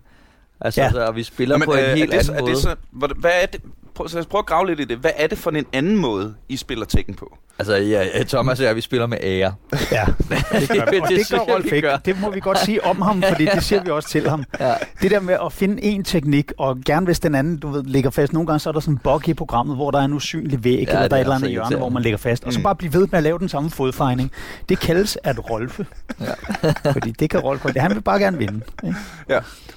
Altså, 0.62 0.81
Ja. 0.81 0.86
ja. 0.86 0.92
så, 0.92 1.06
og 1.06 1.16
vi 1.16 1.24
spiller 1.24 1.56
Nå, 1.56 1.59
men, 1.59 1.66
på 1.66 1.74
en 1.74 1.80
øh, 1.80 1.89
helt 1.94 2.13
er 2.13 2.18
det, 2.18 2.25
så- 2.25 2.31
anden 2.31 2.38
er 2.38 2.42
måde. 2.51 2.56
det 2.56 2.62
så, 2.62 2.75
hvad 3.19 3.31
er 3.42 3.45
det? 3.45 3.62
Prøv, 3.95 4.07
så 4.07 4.16
lad 4.16 4.22
os 4.22 4.28
prøve 4.28 4.40
at 4.40 4.45
grave 4.45 4.68
lidt 4.68 4.80
i 4.80 4.84
det. 4.86 4.98
Hvad 4.98 5.12
er 5.16 5.28
det 5.28 5.38
for 5.38 5.51
en 5.51 5.66
anden 5.74 5.98
måde, 5.98 6.34
I 6.50 6.57
spiller 6.57 6.86
Tekken 6.86 7.16
på? 7.16 7.38
Altså, 7.60 7.75
ja, 7.75 8.24
Thomas 8.28 8.60
og 8.60 8.66
jeg, 8.66 8.75
vi 8.75 8.81
spiller 8.81 9.07
med 9.07 9.18
ære. 9.22 9.54
Ja, 9.92 10.06
det 10.60 10.69
gør 10.69 10.92
vi. 10.92 11.00
Og 11.00 11.07
det, 11.10 11.18
Det 11.18 11.28
gør 11.31 11.38
Rolf 11.54 11.66
vi 11.72 11.75
ikke. 11.75 11.90
Det 12.06 12.22
må 12.22 12.30
vi 12.31 12.40
godt 12.40 12.60
sige 12.60 12.84
om 12.86 13.01
ham, 13.01 13.22
fordi 13.31 13.45
det 13.45 13.63
siger 13.63 13.84
vi 13.84 13.90
også 13.90 14.10
til 14.10 14.30
ham. 14.30 14.44
Ja. 14.60 14.74
Det 15.01 15.12
der 15.12 15.19
med 15.19 15.38
at 15.45 15.54
finde 15.54 15.84
en 15.84 16.04
teknik, 16.04 16.51
og 16.57 16.78
gerne 16.86 17.06
hvis 17.06 17.19
den 17.19 17.36
anden, 17.36 17.57
du 17.57 17.69
ved, 17.69 17.84
ligger 17.84 18.10
fast. 18.10 18.34
Nogle 18.34 18.48
gange 18.48 18.60
så 18.60 18.69
er 18.69 18.74
der 18.74 18.80
sådan 18.80 18.94
en 18.94 18.98
bug 19.04 19.28
i 19.28 19.34
programmet, 19.34 19.75
hvor 19.75 19.92
der 19.92 20.00
er 20.00 20.06
en 20.06 20.13
usynlig 20.13 20.63
væg, 20.63 20.72
Ja, 20.74 20.80
ja, 20.80 20.84
eller 21.04 21.07
der 21.07 21.16
er 21.16 21.18
er 21.18 21.22
et 21.22 21.22
eller 21.22 21.36
andet 21.36 21.50
hjørne, 21.50 21.56
irriterende. 21.63 21.78
hvor 21.78 21.90
man 21.90 22.04
ligger 22.04 22.18
fast. 22.18 22.44
Og 22.44 22.54
så 22.54 22.60
Mm. 22.60 22.63
bare 22.63 22.75
blive 22.75 22.94
ved 22.94 23.07
med 23.12 23.18
at 23.18 23.24
lave 23.24 23.40
den 23.40 23.50
samme 23.50 23.69
fodfejning. 23.69 24.31
Det 24.69 24.80
kaldes 24.80 25.18
at 25.24 25.50
rolfe. 25.50 25.86
Ja. 26.19 26.25
fordi 26.94 27.12
det 27.12 27.30
kan 27.30 27.40
Rolf 27.40 27.62
godt. 27.62 27.78
Han 27.78 27.95
vil 27.95 28.01
bare 28.01 28.19
gerne 28.19 28.38
vinde. 28.38 28.62
Ikke? 28.84 28.95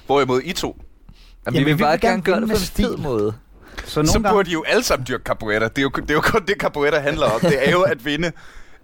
Hvorimod 0.05 0.41
I 0.43 0.53
to, 0.53 0.67
Jamen, 1.45 1.55
Jamen, 1.55 1.65
vi 1.65 1.71
vil 1.71 1.77
vi 1.79 1.83
bare 1.83 1.91
vil 1.91 2.01
gerne 2.01 2.11
gerne 2.13 2.21
gøre 2.23 2.35
det 2.35 2.43
på 2.43 2.47
med 2.47 2.55
en 2.55 2.61
fed 2.85 2.97
måde. 2.97 3.33
Så 3.85 3.99
nogle 3.99 4.07
så 4.07 4.13
gange, 4.19 4.29
burde 4.35 4.49
I 4.49 4.53
jo 4.53 4.63
alle 4.67 4.83
sammen 4.83 5.05
dyrke 5.07 5.23
capoeira. 5.23 5.67
Det 5.67 5.77
er 5.77 5.81
jo, 5.81 5.89
det 5.95 6.09
er 6.09 6.13
jo 6.13 6.21
kun 6.21 6.41
det, 6.47 6.55
capoeira 6.59 6.99
handler 6.99 7.25
om. 7.25 7.39
Det 7.41 7.67
er 7.67 7.71
jo 7.71 7.81
at 7.81 8.05
vinde. 8.05 8.31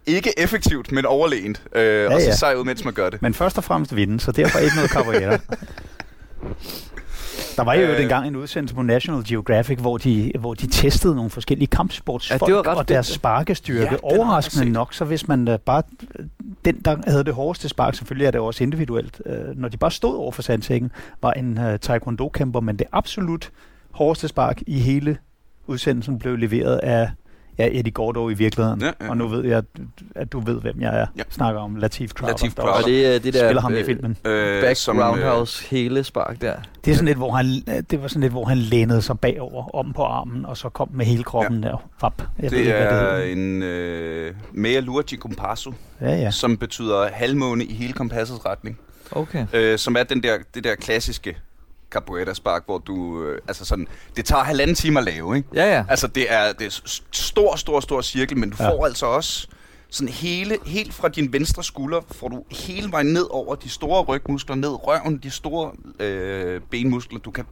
Ikke 0.06 0.40
effektivt, 0.40 0.92
men 0.92 1.06
overlegent. 1.06 1.62
Øh, 1.76 1.84
ja, 1.86 2.14
og 2.16 2.22
så 2.22 2.28
ja. 2.28 2.36
sej 2.36 2.56
ud, 2.56 2.64
mens 2.66 2.86
man 2.86 2.94
gør 2.94 3.10
det. 3.10 3.22
men 3.22 3.34
først 3.34 3.58
og 3.58 3.64
fremmest 3.64 3.96
vinde, 3.96 4.20
så 4.20 4.32
derfor 4.32 4.60
ikke 4.60 4.76
noget 4.76 4.92
capoeira. 4.92 5.38
Der 7.58 7.64
var 7.64 7.74
jo 7.74 7.88
Øh. 7.88 8.02
engang 8.02 8.28
en 8.28 8.36
udsendelse 8.36 8.76
på 8.76 8.82
National 8.82 9.24
Geographic, 9.28 9.80
hvor 9.80 9.98
de, 9.98 10.32
hvor 10.40 10.54
de 10.54 10.68
testede 10.68 11.16
nogle 11.16 11.30
forskellige 11.32 11.68
kampsportsfolk 11.68 12.50
Ja, 12.50 12.76
og 12.76 12.90
deres 12.90 13.08
sparkestyrke. 13.08 13.92
Ja, 13.92 13.98
Overraskende 14.04 14.70
nok, 14.72 14.94
så 14.94 15.06
hvis 15.06 15.28
man 15.28 15.48
uh, 15.48 15.56
bare... 15.66 15.84
Den, 16.66 16.82
der 16.86 16.98
havde 17.08 17.24
det 17.24 17.34
hårdeste 17.34 17.70
spark, 17.70 17.96
selvfølgelig 17.96 18.26
er 18.28 18.32
det 18.32 18.42
også 18.42 18.64
individuelt, 18.64 19.22
uh, 19.26 19.58
når 19.60 19.70
de 19.70 19.78
bare 19.78 19.92
stod 19.92 20.16
over 20.16 20.32
for 20.32 20.42
sandsækken, 20.42 20.92
var 21.22 21.32
en 21.32 21.58
uh, 21.58 21.76
taekwondo-kæmper, 21.82 22.60
men 22.60 22.80
det 22.80 22.88
absolut 22.92 23.50
hårdeste 23.94 24.28
spark 24.28 24.62
i 24.68 24.80
hele 24.80 25.18
udsendelsen 25.68 26.20
blev 26.20 26.38
leveret 26.38 26.78
af 26.78 27.10
ja, 27.58 27.68
Eddie 27.72 27.92
Gordo 27.92 28.30
i 28.30 28.34
virkeligheden. 28.34 28.82
Ja, 28.82 28.92
ja. 29.02 29.10
Og 29.10 29.18
nu 29.18 29.28
ved 29.28 29.46
jeg, 29.46 29.58
at, 29.58 29.66
at 30.16 30.32
du 30.32 30.40
ved, 30.40 30.62
hvem 30.62 30.82
jeg 30.82 31.00
er. 31.00 31.06
Ja. 31.18 31.24
Snakker 31.30 31.62
om 31.62 31.76
Latif 31.76 32.12
Crowder. 32.12 32.36
Der 32.36 32.50
Crowder. 32.50 32.72
Og 32.74 32.84
det 32.86 33.16
er 33.16 33.20
det 33.20 33.34
der 33.34 33.48
spiller 33.48 33.62
ham 33.62 33.74
i 33.74 33.78
øh, 33.80 33.86
filmen. 33.86 34.18
Øh, 34.26 34.62
back 34.62 34.76
som, 34.78 35.00
øh, 35.00 35.08
roundhouse 35.10 35.70
hele 35.70 36.04
spark 36.04 36.42
der. 36.42 36.56
Det 36.86 36.92
er 36.92 36.96
sådan 36.96 37.06
lidt, 37.06 37.18
hvor 37.18 37.32
han, 37.32 37.46
det 37.92 38.02
var 38.02 38.08
sådan 38.08 38.22
lidt, 38.22 38.34
hvor 38.34 38.46
han 38.46 38.58
lænede 38.58 39.02
sig 39.02 39.20
bagover 39.20 39.76
om 39.76 39.94
på 39.94 40.04
armen, 40.04 40.46
og 40.46 40.58
så 40.58 40.70
kom 40.70 40.90
med 40.94 41.06
hele 41.06 41.24
kroppen 41.24 41.64
ja. 41.64 41.70
der. 41.70 41.90
Vap. 42.02 42.22
Jeg 42.40 42.44
ved 42.44 42.50
Det 42.50 42.58
ikke, 42.58 42.72
hvad 42.72 42.82
er 42.82 43.16
det 43.16 43.18
hedder. 43.26 43.32
en 43.32 43.64
øh, 43.64 44.34
Mea 44.54 44.80
Lurgi 44.80 45.18
Compasso, 45.18 45.74
Ja, 46.02 46.10
ja. 46.10 46.16
ja. 46.16 46.32
som 46.32 46.58
betyder 46.58 47.08
halvmåne 47.14 47.64
i 47.66 47.74
hele 47.74 47.94
kompassets 47.94 48.46
retning. 48.46 48.80
Okay. 49.12 49.46
Øh, 49.54 49.78
som 49.78 49.96
er 49.96 50.04
den 50.04 50.24
der, 50.24 50.38
det 50.56 50.64
der 50.64 50.76
klassiske 50.76 51.38
capoeira-spark, 51.94 52.66
hvor 52.66 52.78
du... 52.78 53.24
Øh, 53.24 53.40
altså 53.48 53.66
sådan, 53.66 53.88
det 54.16 54.26
tager 54.26 54.44
halvanden 54.44 54.76
time 54.76 55.00
at 55.00 55.06
lave, 55.06 55.36
ikke? 55.38 55.48
Ja, 55.54 55.76
ja. 55.76 55.84
Altså, 55.90 56.08
det 56.08 56.26
er, 56.34 56.54
det 56.60 56.68
er 56.68 56.82
stor, 57.12 57.56
stor, 57.56 57.80
stor 57.80 58.02
cirkel, 58.02 58.38
men 58.38 58.50
du 58.50 58.56
ja. 58.60 58.64
Ja. 58.66 58.72
får 58.72 58.86
altså 58.86 59.06
også 59.06 59.48
sådan 59.90 60.14
hele, 60.14 60.58
helt 60.66 60.94
fra 60.94 61.08
din 61.08 61.34
venstre 61.34 61.64
skulder, 61.64 62.00
får 62.12 62.28
du 62.28 62.44
hele 62.52 62.92
vejen 62.92 63.08
ned 63.08 63.26
over 63.30 63.56
de 63.56 63.70
store 63.70 64.02
rygmuskler, 64.04 64.56
ned 64.56 64.70
røven, 64.88 65.18
de 65.24 65.30
store 65.30 65.72
øh, 66.00 66.62
benmuskler. 66.72 67.20
Du 67.20 67.32
kan 67.32 67.46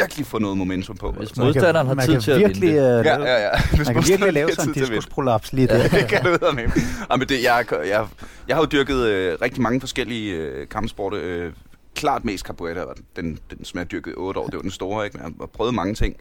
virkelig 0.00 0.26
få 0.26 0.38
noget 0.38 0.58
momentum 0.58 0.96
på. 0.96 1.10
Hvis 1.10 1.28
altså. 1.28 1.42
modstanderen 1.42 1.86
har 1.86 1.94
man 1.94 2.04
tid 2.04 2.12
kan 2.14 2.22
til 2.22 2.30
at 2.30 2.38
virkelig, 2.38 2.62
vinde 2.62 2.82
det. 2.82 2.98
øh, 2.98 3.04
Ja, 3.06 3.20
ja, 3.20 3.42
ja. 3.42 3.50
Hvis 3.76 3.86
Man 3.86 3.94
kan 3.94 4.04
virkelig 4.08 4.32
lave 4.32 4.50
sådan 4.52 4.74
en 4.76 4.82
at 4.82 4.88
diskusprolaps 4.88 5.52
lige 5.52 5.66
der. 5.68 5.88
det 5.88 6.08
kan 6.08 6.24
du 6.24 6.30
ud 6.30 6.54
med. 6.54 6.62
Ja, 7.10 7.16
men 7.16 7.28
det, 7.28 7.42
jeg, 7.42 7.64
jeg, 7.70 8.06
jeg 8.48 8.56
har 8.56 8.62
jo 8.62 8.66
dyrket 8.72 8.96
øh, 9.06 9.38
rigtig 9.42 9.62
mange 9.62 9.80
forskellige 9.80 10.34
øh, 10.34 10.68
kampsporte. 10.68 11.16
Øh, 11.16 11.52
klart 11.98 12.24
mest 12.24 12.46
capoeira, 12.46 12.80
var 12.84 12.94
den, 13.16 13.38
den, 13.50 13.64
som 13.64 13.78
jeg 13.78 13.90
dyrket 13.90 14.10
i 14.10 14.14
otte 14.14 14.40
år. 14.40 14.46
Det 14.46 14.54
var 14.54 14.62
den 14.62 14.70
store, 14.70 15.04
ikke? 15.04 15.16
Men 15.18 15.26
jeg 15.26 15.32
har 15.40 15.46
prøvet 15.46 15.74
mange 15.74 15.94
ting. 15.94 16.16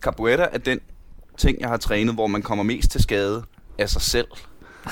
Capoeira 0.00 0.48
er 0.52 0.58
den 0.58 0.80
ting, 1.38 1.60
jeg 1.60 1.68
har 1.68 1.76
trænet, 1.76 2.14
hvor 2.14 2.26
man 2.26 2.42
kommer 2.42 2.64
mest 2.64 2.90
til 2.90 3.02
skade 3.02 3.42
af 3.78 3.88
sig 3.90 4.02
selv. 4.02 4.26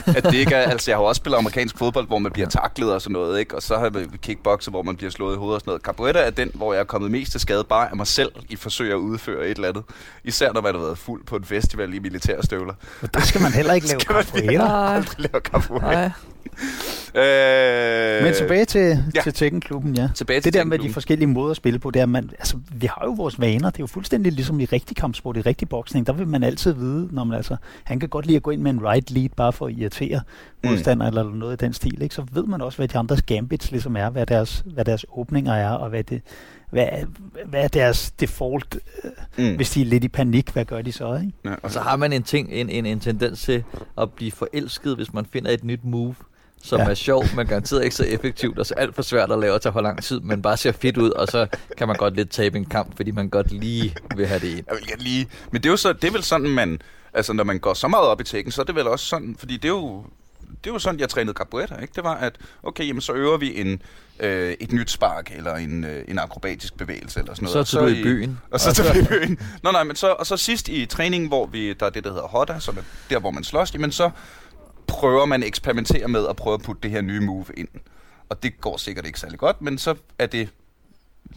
At 0.07 0.25
det 0.25 0.35
ikke 0.35 0.55
er, 0.55 0.71
altså 0.73 0.91
jeg 0.91 0.97
har 0.99 1.03
jo 1.03 1.09
også 1.09 1.19
spillet 1.19 1.39
amerikansk 1.39 1.79
fodbold, 1.79 2.07
hvor 2.07 2.19
man 2.19 2.33
bliver 2.33 2.49
taklet 2.49 2.93
og 2.95 3.03
sådan 3.03 3.13
noget, 3.13 3.39
ikke? 3.41 3.55
Og 3.55 3.63
så 3.63 3.79
har 3.79 3.91
jeg 3.95 4.07
kickboxer, 4.23 4.71
hvor 4.71 4.83
man 4.83 4.97
bliver 4.97 5.11
slået 5.11 5.35
i 5.35 5.39
hovedet 5.39 5.55
og 5.55 5.61
sådan 5.61 5.71
noget. 5.71 5.83
Capoeira 5.83 6.19
er 6.19 6.31
den, 6.31 6.51
hvor 6.55 6.73
jeg 6.73 6.81
er 6.81 6.85
kommet 6.85 7.11
mest 7.11 7.31
til 7.33 7.41
skade 7.41 7.65
bare 7.65 7.91
af 7.91 7.97
mig 7.97 8.07
selv 8.07 8.31
i 8.49 8.57
forsøg 8.57 8.91
at 8.91 8.97
udføre 8.97 9.45
et 9.49 9.55
eller 9.57 9.69
andet. 9.69 9.85
Især 10.25 10.53
når 10.53 10.61
man 10.61 10.75
har 10.75 10.83
været 10.83 10.99
fuld 10.99 11.25
på 11.25 11.37
en 11.37 11.45
festival 11.45 11.95
i 11.95 11.99
militærstøvler. 11.99 12.75
Men 13.01 13.11
der 13.15 13.21
skal 13.21 13.41
man 13.43 13.53
heller 13.53 13.75
ikke 13.75 13.87
lave 13.91 14.01
Skal 14.01 14.15
man 14.15 14.25
capoeira. 14.25 14.65
Nej, 14.69 14.97
Aldrig 14.97 15.19
lave 15.33 15.41
capoeira. 15.41 15.91
nej. 15.93 16.11
Øh, 17.17 18.25
Men 18.25 18.35
tilbage 18.35 18.65
til, 18.65 19.05
ja. 19.15 19.21
til 19.23 19.33
Tekken-klubben, 19.35 19.97
ja. 19.97 20.09
tilbage 20.15 20.41
til 20.41 20.53
Det 20.53 20.59
der 20.59 20.65
med 20.65 20.79
de 20.79 20.93
forskellige 20.93 21.27
måder 21.29 21.51
at 21.51 21.57
spille 21.57 21.79
på, 21.79 21.91
det 21.91 22.03
er, 22.03 22.07
man, 22.07 22.31
altså, 22.39 22.57
vi 22.73 22.87
har 22.87 23.03
jo 23.05 23.11
vores 23.11 23.41
vaner. 23.41 23.71
Det 23.71 23.79
er 23.79 23.83
jo 23.83 23.87
fuldstændig 23.87 24.33
ligesom 24.33 24.61
i 24.61 24.65
rigtig 24.65 24.97
kampsport, 24.97 25.37
i 25.37 25.41
rigtig 25.41 25.69
boksning. 25.69 26.07
Der 26.07 26.13
vil 26.13 26.27
man 26.29 26.43
altid 26.43 26.73
vide, 26.73 27.09
når 27.13 27.25
man 27.25 27.37
altså, 27.37 27.57
han 27.85 28.01
kan 28.01 28.09
godt 28.09 28.27
lide 28.27 28.37
at 28.37 28.43
gå 28.43 28.51
ind 28.51 28.63
med 28.63 28.71
en 28.71 28.81
right 28.85 29.11
lead, 29.11 29.29
bare 29.37 29.53
for 29.53 29.67
at 29.67 29.73
irritere 29.73 30.21
Mm. 30.65 30.71
modstander 30.71 31.07
eller 31.07 31.25
noget 31.35 31.63
i 31.63 31.65
den 31.65 31.73
stil. 31.73 32.03
Ikke? 32.03 32.15
Så 32.15 32.25
ved 32.33 32.45
man 32.45 32.61
også, 32.61 32.79
hvad 32.79 32.89
de 32.89 32.99
andres 32.99 33.23
gambits 33.23 33.71
ligesom 33.71 33.97
er, 33.97 34.11
hvad 34.11 34.27
deres, 34.27 34.63
hvad 34.75 34.85
deres 34.85 35.07
åbninger 35.17 35.53
er, 35.53 35.71
og 35.71 35.89
hvad, 35.89 36.05
det, 36.05 36.23
hvad, 36.71 36.87
hvad 37.47 37.65
er 37.65 37.69
deres 37.69 38.11
default, 38.11 38.77
Mm. 39.39 39.45
mm. 39.45 39.57
hvis 39.57 39.71
de 39.71 39.81
er 39.81 39.85
lidt 39.85 40.05
i 40.05 40.09
panik, 40.09 40.51
hvad 40.51 40.65
gør 40.65 40.83
de 40.83 40.93
så? 40.93 41.15
Ikke? 41.15 41.33
Ja, 41.45 41.55
Og 41.63 41.71
så 41.71 41.81
har 41.81 41.97
man 41.97 42.13
en 42.13 42.23
ting, 42.23 42.49
en, 42.53 42.69
en, 42.71 42.87
en 42.87 43.01
tendens 43.01 43.43
til 43.43 43.65
at 43.99 44.11
blive 44.13 44.33
forelsket, 44.33 44.97
hvis 44.97 45.13
man 45.15 45.27
finder 45.33 45.51
et 45.51 45.65
nyt 45.65 45.85
move, 45.85 46.15
som 46.63 46.81
ja. 46.81 46.91
Er 46.91 46.95
sjov, 46.95 47.25
men 47.37 47.47
garanteret 47.47 47.85
ikke 47.85 47.97
så 47.97 48.05
effektivt, 48.05 48.59
og 48.59 48.67
så 48.67 48.75
alt 48.75 48.95
for 48.95 49.03
svært 49.03 49.33
at 49.33 49.39
lave 49.39 49.55
og 49.55 49.63
tage 49.63 49.73
for 49.73 49.81
lang 49.81 50.03
tid, 50.03 50.21
men 50.21 50.43
bare 50.43 50.57
ser 50.57 50.73
fedt 50.73 50.97
ud, 50.97 51.11
og 51.11 51.29
så 51.29 51.47
kan 51.79 51.89
man 51.89 51.97
godt 51.97 52.17
lidt 52.17 52.31
tabe 52.31 52.57
en 52.57 52.65
kamp, 52.65 52.97
fordi 52.97 53.11
man 53.11 53.29
godt 53.29 53.53
lige 53.53 53.97
vil 54.17 54.27
have 54.27 54.41
det 54.41 54.49
ind. 54.49 54.65
Jeg 54.69 54.77
vil 54.77 54.87
gerne 54.87 55.03
lige... 55.03 55.29
Men 55.53 55.63
det 55.63 55.69
er 55.69 55.73
jo 55.73 55.77
så, 55.77 55.93
det 55.93 56.05
er 56.05 56.13
vel 56.13 56.23
sådan, 56.23 56.49
man... 56.49 56.81
Altså, 57.15 57.33
når 57.33 57.45
man 57.45 57.59
går 57.59 57.75
så 57.75 57.89
meget 57.89 58.07
op 58.07 58.21
i 58.21 58.25
Tekken, 58.25 58.53
så 58.53 58.61
er 58.61 58.65
det 58.65 58.75
vel 58.75 58.87
også 58.87 59.07
sådan... 59.07 59.37
Fordi 59.39 59.57
det 59.57 59.65
er 59.65 59.69
jo... 59.69 60.05
Det 60.65 60.71
er 60.71 60.75
jo 60.75 60.79
sådan, 60.79 61.01
jeg 61.01 61.09
trænede 61.09 61.35
capoeira, 61.35 61.81
ikke? 61.81 61.93
Det 61.97 62.05
var, 62.05 62.15
at 62.15 62.37
okay, 62.63 62.89
jamen, 62.89 63.01
så 63.01 63.13
øver 63.13 63.37
vi 63.37 63.61
en, 63.61 63.83
øh, 64.21 64.55
et 64.61 64.73
nyt 64.73 64.91
spark, 64.91 65.33
eller 65.37 65.55
en, 65.55 65.85
øh, 65.85 66.05
en 66.09 66.19
akrobatisk 66.19 66.77
bevægelse, 66.77 67.21
eller 67.21 67.35
sådan 67.35 67.49
noget. 67.49 67.69
Så 67.69 67.79
tog 67.79 67.89
du 67.89 67.95
i 67.95 68.03
byen. 68.03 68.39
Og 68.51 68.61
så 68.61 68.73
tager 68.73 68.93
vi 68.93 68.99
i 68.99 69.03
byen. 69.03 69.41
Nå, 69.63 69.71
nej, 69.71 69.85
men 69.85 69.97
så, 69.97 70.09
og 70.09 70.27
så 70.27 70.37
sidst 70.37 70.69
i 70.69 70.87
træningen, 70.87 71.29
hvor 71.29 71.47
vi, 71.47 71.73
der 71.73 71.87
er 71.87 71.91
det, 71.91 72.05
der 72.05 72.11
hedder 72.11 72.27
Hoda, 72.27 72.61
som 72.61 72.79
er 72.79 72.83
der, 73.11 73.19
hvor 73.19 73.31
man 73.31 73.45
slås, 73.45 73.75
jamen 73.75 73.93
så 73.93 74.11
prøver 74.89 75.27
man 75.27 75.43
at 75.43 75.47
eksperimentere 75.47 76.09
med 76.09 76.27
at 76.29 76.37
prøve 76.37 76.55
at 76.55 76.63
putte 76.63 76.83
det 76.83 76.91
her 76.91 77.01
nye 77.01 77.21
move 77.21 77.47
ind. 77.57 77.69
Og 78.29 78.43
det 78.43 78.61
går 78.61 78.77
sikkert 78.77 79.07
ikke 79.07 79.21
særlig 79.21 79.39
godt, 79.39 79.63
men 79.63 79.79
så 79.79 79.95
er 80.19 80.27
det 80.27 80.49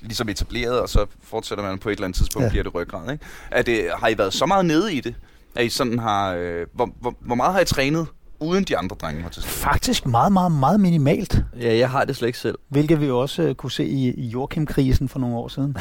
ligesom 0.02 0.30
etableret, 0.30 0.80
og 0.80 0.90
så 0.90 1.06
fortsætter 1.24 1.64
man 1.64 1.80
på 1.80 1.90
et 1.90 1.94
eller 1.94 2.06
andet 2.06 2.18
tidspunkt, 2.18 2.46
ja. 2.46 2.50
Bliver 2.50 2.64
det 2.64 2.76
ryggrad. 2.76 3.12
Ikke? 3.12 3.26
Er 3.52 3.62
det, 3.62 3.90
har 3.98 4.08
I 4.08 4.18
været 4.18 4.34
så 4.34 4.46
meget 4.46 4.66
nede 4.66 4.94
i 4.94 5.00
det, 5.00 5.16
at 5.56 5.66
I 5.66 5.70
sådan 5.70 6.00
har... 6.00 6.34
Øh, 6.34 6.68
hvor, 6.74 6.90
hvor, 7.02 7.16
hvor 7.20 7.36
meget 7.36 7.54
har 7.54 7.60
I 7.60 7.66
trænet 7.66 8.08
uden 8.40 8.64
de 8.64 8.78
andre 8.78 8.96
drenge 9.02 9.24
var 9.24 9.30
til 9.30 9.42
stede? 9.42 9.54
Faktisk 9.56 10.06
meget, 10.06 10.32
meget, 10.32 10.52
meget 10.52 10.80
minimalt, 10.80 11.44
Ja, 11.62 11.78
jeg 11.78 11.90
har 11.90 12.06
det 12.06 12.16
slet 12.16 12.28
ikke 12.28 12.40
selv. 12.40 12.58
hvilket 12.70 13.02
vi 13.02 13.06
jo 13.06 13.20
også 13.20 13.42
øh, 13.44 13.56
kunne 13.56 13.72
se 13.72 13.86
i, 13.86 14.14
i 14.14 14.28
Joachim-krisen 14.28 15.10
for 15.10 15.20
nogle 15.20 15.36
år 15.36 15.48
siden. 15.48 15.72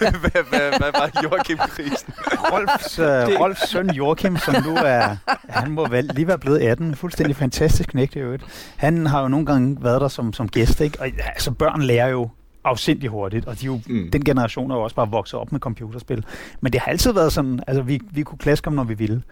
hvad, 0.00 0.48
hvad, 0.50 0.78
hvad 0.78 0.90
var 0.94 1.20
Joachim-krisen? 1.22 2.12
Rolfs, 2.52 2.98
øh, 2.98 3.06
Rolfs 3.40 3.68
søn 3.68 3.90
Joachim, 3.90 4.36
som 4.36 4.54
nu 4.66 4.74
er, 4.76 5.16
han 5.48 5.70
må 5.70 5.88
vel 5.88 6.10
lige 6.14 6.26
være 6.26 6.38
blevet 6.38 6.58
18, 6.58 6.94
fuldstændig 6.96 7.36
fantastisk 7.36 7.88
knægt 7.88 8.16
i 8.16 8.18
øvrigt. 8.18 8.44
Han 8.76 9.06
har 9.06 9.22
jo 9.22 9.28
nogle 9.28 9.46
gange 9.46 9.76
været 9.80 10.00
der 10.00 10.08
som, 10.08 10.32
som 10.32 10.48
gæst, 10.48 10.80
ikke? 10.80 11.00
Og 11.00 11.08
ja, 11.08 11.28
altså 11.28 11.50
børn 11.50 11.82
lærer 11.82 12.08
jo 12.08 12.28
afsindig 12.64 13.08
hurtigt, 13.10 13.46
og 13.46 13.60
de 13.60 13.64
er 13.64 13.66
jo, 13.66 13.80
Mm. 13.86 14.08
den 14.12 14.24
generation 14.24 14.70
er 14.70 14.74
jo 14.74 14.82
også 14.82 14.96
bare 14.96 15.10
vokset 15.10 15.40
op 15.40 15.52
med 15.52 15.60
computerspil. 15.60 16.24
Men 16.60 16.72
det 16.72 16.80
har 16.80 16.90
altid 16.90 17.12
været 17.12 17.32
sådan, 17.32 17.60
altså 17.66 17.82
vi, 17.82 18.00
vi 18.10 18.22
kunne 18.22 18.38
klaske 18.38 18.66
ham, 18.66 18.72
når 18.72 18.84
vi 18.84 18.94
ville. 18.94 19.22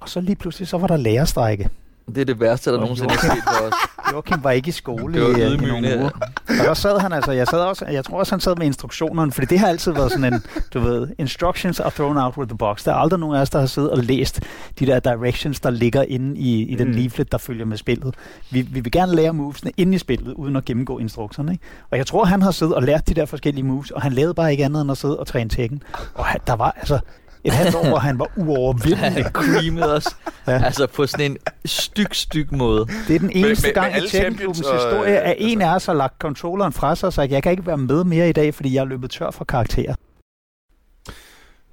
Og 0.00 0.08
så 0.08 0.20
lige 0.20 0.36
pludselig, 0.36 0.68
så 0.68 0.78
var 0.78 0.86
der 0.86 0.96
lærerstrække. 0.96 1.68
Det 2.14 2.18
er 2.18 2.24
det 2.24 2.40
værste, 2.40 2.70
der 2.70 2.76
Og 2.76 2.82
nogensinde 2.82 3.14
er 3.14 3.18
sket 3.18 3.42
for 3.42 3.66
os. 3.66 3.74
Joachim 4.12 4.44
var 4.44 4.50
ikke 4.50 4.68
i 4.68 4.72
skole 4.72 5.14
Det 5.14 5.22
var 5.22 5.28
i, 5.28 5.32
øh, 5.32 5.38
i 5.38 5.54
ydmygende, 5.54 5.88
nogle 5.90 5.98
uger. 5.98 6.10
Og 6.48 6.64
der 6.66 6.74
sad 6.74 6.98
han 7.00 7.12
altså, 7.12 7.32
jeg, 7.32 7.46
sad 7.46 7.58
også, 7.60 7.86
jeg 7.86 8.04
tror 8.04 8.18
også, 8.18 8.32
han 8.32 8.40
sad 8.40 8.56
med 8.56 8.66
instruktionerne, 8.66 9.32
fordi 9.32 9.46
det 9.46 9.58
har 9.58 9.68
altid 9.68 9.92
været 9.92 10.12
sådan 10.12 10.34
en, 10.34 10.42
du 10.74 10.80
ved, 10.80 11.08
instructions 11.18 11.80
are 11.80 11.90
thrown 11.90 12.16
out 12.16 12.36
with 12.36 12.48
the 12.48 12.58
box. 12.58 12.84
Der 12.84 12.92
er 12.92 12.96
aldrig 12.96 13.20
nogen 13.20 13.36
af 13.36 13.40
os, 13.40 13.50
der 13.50 13.58
har 13.58 13.66
siddet 13.66 13.90
og 13.90 13.98
læst 13.98 14.40
de 14.78 14.86
der 14.86 15.00
directions, 15.00 15.60
der 15.60 15.70
ligger 15.70 16.02
inde 16.02 16.38
i, 16.38 16.62
i 16.62 16.74
den 16.74 16.88
Mm. 16.88 16.94
leaflet, 16.94 17.32
der 17.32 17.38
følger 17.38 17.64
med 17.64 17.76
spillet. 17.76 18.14
Vi, 18.50 18.60
vi 18.62 18.80
vil 18.80 18.92
gerne 18.92 19.14
lære 19.14 19.32
movesene 19.32 19.72
inde 19.76 19.94
i 19.94 19.98
spillet, 19.98 20.32
uden 20.32 20.56
at 20.56 20.64
gennemgå 20.64 20.98
instruktionerne. 20.98 21.52
Ikke? 21.54 21.64
Og 21.90 21.98
jeg 21.98 22.06
tror, 22.06 22.24
han 22.24 22.42
har 22.42 22.50
siddet 22.50 22.74
og 22.74 22.82
lært 22.82 23.08
de 23.08 23.14
der 23.14 23.26
forskellige 23.26 23.64
moves, 23.64 23.90
og 23.90 24.02
han 24.02 24.12
lavede 24.12 24.34
bare 24.34 24.50
ikke 24.52 24.64
andet 24.64 24.82
end 24.82 24.90
at 24.90 24.98
sidde 24.98 25.18
og 25.18 25.26
træne 25.26 25.50
Tekken. 25.50 25.82
Og 26.14 26.24
han, 26.24 26.40
der 26.46 26.52
var 26.56 26.70
altså 26.76 26.98
et 27.44 27.52
halvt 27.52 27.74
år, 27.74 27.88
hvor 27.88 27.98
han 27.98 28.18
var 28.18 28.30
uovervindelig. 28.36 28.98
Han 29.24 29.24
creamede 29.32 29.94
os. 29.94 30.06
Ja. 30.46 30.64
Altså 30.64 30.86
på 30.86 31.06
sådan 31.06 31.30
en 31.30 31.36
styg, 31.64 32.06
styg 32.12 32.48
måde. 32.54 32.86
Det 33.08 33.14
er 33.14 33.18
den 33.18 33.30
eneste 33.30 33.66
med- 33.66 33.68
med 33.68 33.74
gang 33.74 33.92
i 33.92 33.96
alle 33.96 34.08
Tekken-klubbens 34.08 34.58
champions 34.58 34.84
og, 34.84 34.90
historie, 34.90 35.18
at 35.20 35.36
øh, 35.40 35.50
en 35.50 35.62
af 35.62 35.74
os 35.74 35.86
har 35.86 35.94
lagt 35.94 36.18
controlleren 36.18 36.72
fra 36.72 36.96
sig 36.96 37.06
og 37.06 37.12
sagt, 37.12 37.30
jeg 37.32 37.42
kan 37.42 37.52
ikke 37.52 37.66
være 37.66 37.76
med 37.78 38.04
mere 38.04 38.28
i 38.28 38.32
dag, 38.32 38.54
fordi 38.54 38.74
jeg 38.74 38.80
er 38.80 38.84
løbet 38.84 39.10
tør 39.10 39.30
for 39.30 39.44
karakterer. 39.44 39.94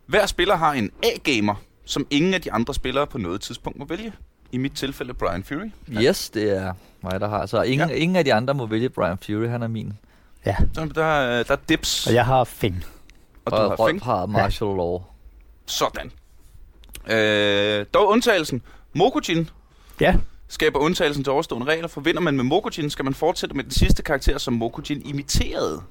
Hver 0.07 0.25
spiller 0.25 0.55
har 0.55 0.74
en 0.74 0.91
A-gamer, 1.03 1.55
som 1.86 2.07
ingen 2.10 2.34
af 2.34 2.41
de 2.41 2.51
andre 2.51 2.74
spillere 2.74 3.07
på 3.07 3.17
noget 3.17 3.41
tidspunkt 3.41 3.79
må 3.79 3.86
vælge. 3.86 4.13
I 4.51 4.57
mit 4.57 4.72
tilfælde 4.75 5.13
Brian 5.13 5.43
Fury. 5.43 5.72
Yes, 6.03 6.29
det 6.29 6.57
er 6.57 6.74
mig, 7.03 7.19
der 7.19 7.29
har. 7.29 7.45
Så 7.45 7.62
ingen, 7.62 7.89
Ja. 7.89 7.93
ja. 7.95 8.00
ingen 8.01 8.15
af 8.15 8.25
de 8.25 8.34
andre 8.34 8.53
må 8.53 8.65
vælge 8.65 8.89
Brian 8.89 9.17
Fury. 9.25 9.48
Han 9.48 9.63
er 9.63 9.67
min. 9.67 9.93
Ja, 10.45 10.55
Der, 10.75 10.86
der, 10.86 11.05
er- 11.05 11.43
der 11.43 11.51
er 11.53 11.57
dips, 11.69 12.07
og 12.07 12.13
jeg 12.13 12.25
har 12.25 12.43
Fing. 12.43 12.86
og 13.45 13.51
du 13.51 13.55
Og 13.57 13.62
har 13.69 13.75
Rolf 13.75 13.89
Fink. 13.91 14.03
har 14.03 14.25
martial 14.25 14.67
law. 14.75 15.01
Sådan. 15.65 16.12
Øh, 17.10 17.86
dog 17.93 18.07
undtagelsen. 18.07 18.62
Mokujin 18.93 19.50
Ja, 20.01 20.15
skaber 20.48 20.79
undtagelsen 20.79 21.24
til 21.24 21.34
overstående 21.34 21.67
regler, 21.67 21.88
for 21.88 22.01
vinder 22.01 22.22
man 22.22 22.36
med 22.36 22.43
Mokujin, 22.43 22.89
skal 22.89 23.05
man 23.05 23.13
fortsætte 23.13 23.55
med 23.55 23.63
den 23.63 23.72
sidste 23.72 24.03
karakter, 24.03 24.38
som 24.38 24.53
Mokujin 24.53 25.01
imiterede. 25.05 25.81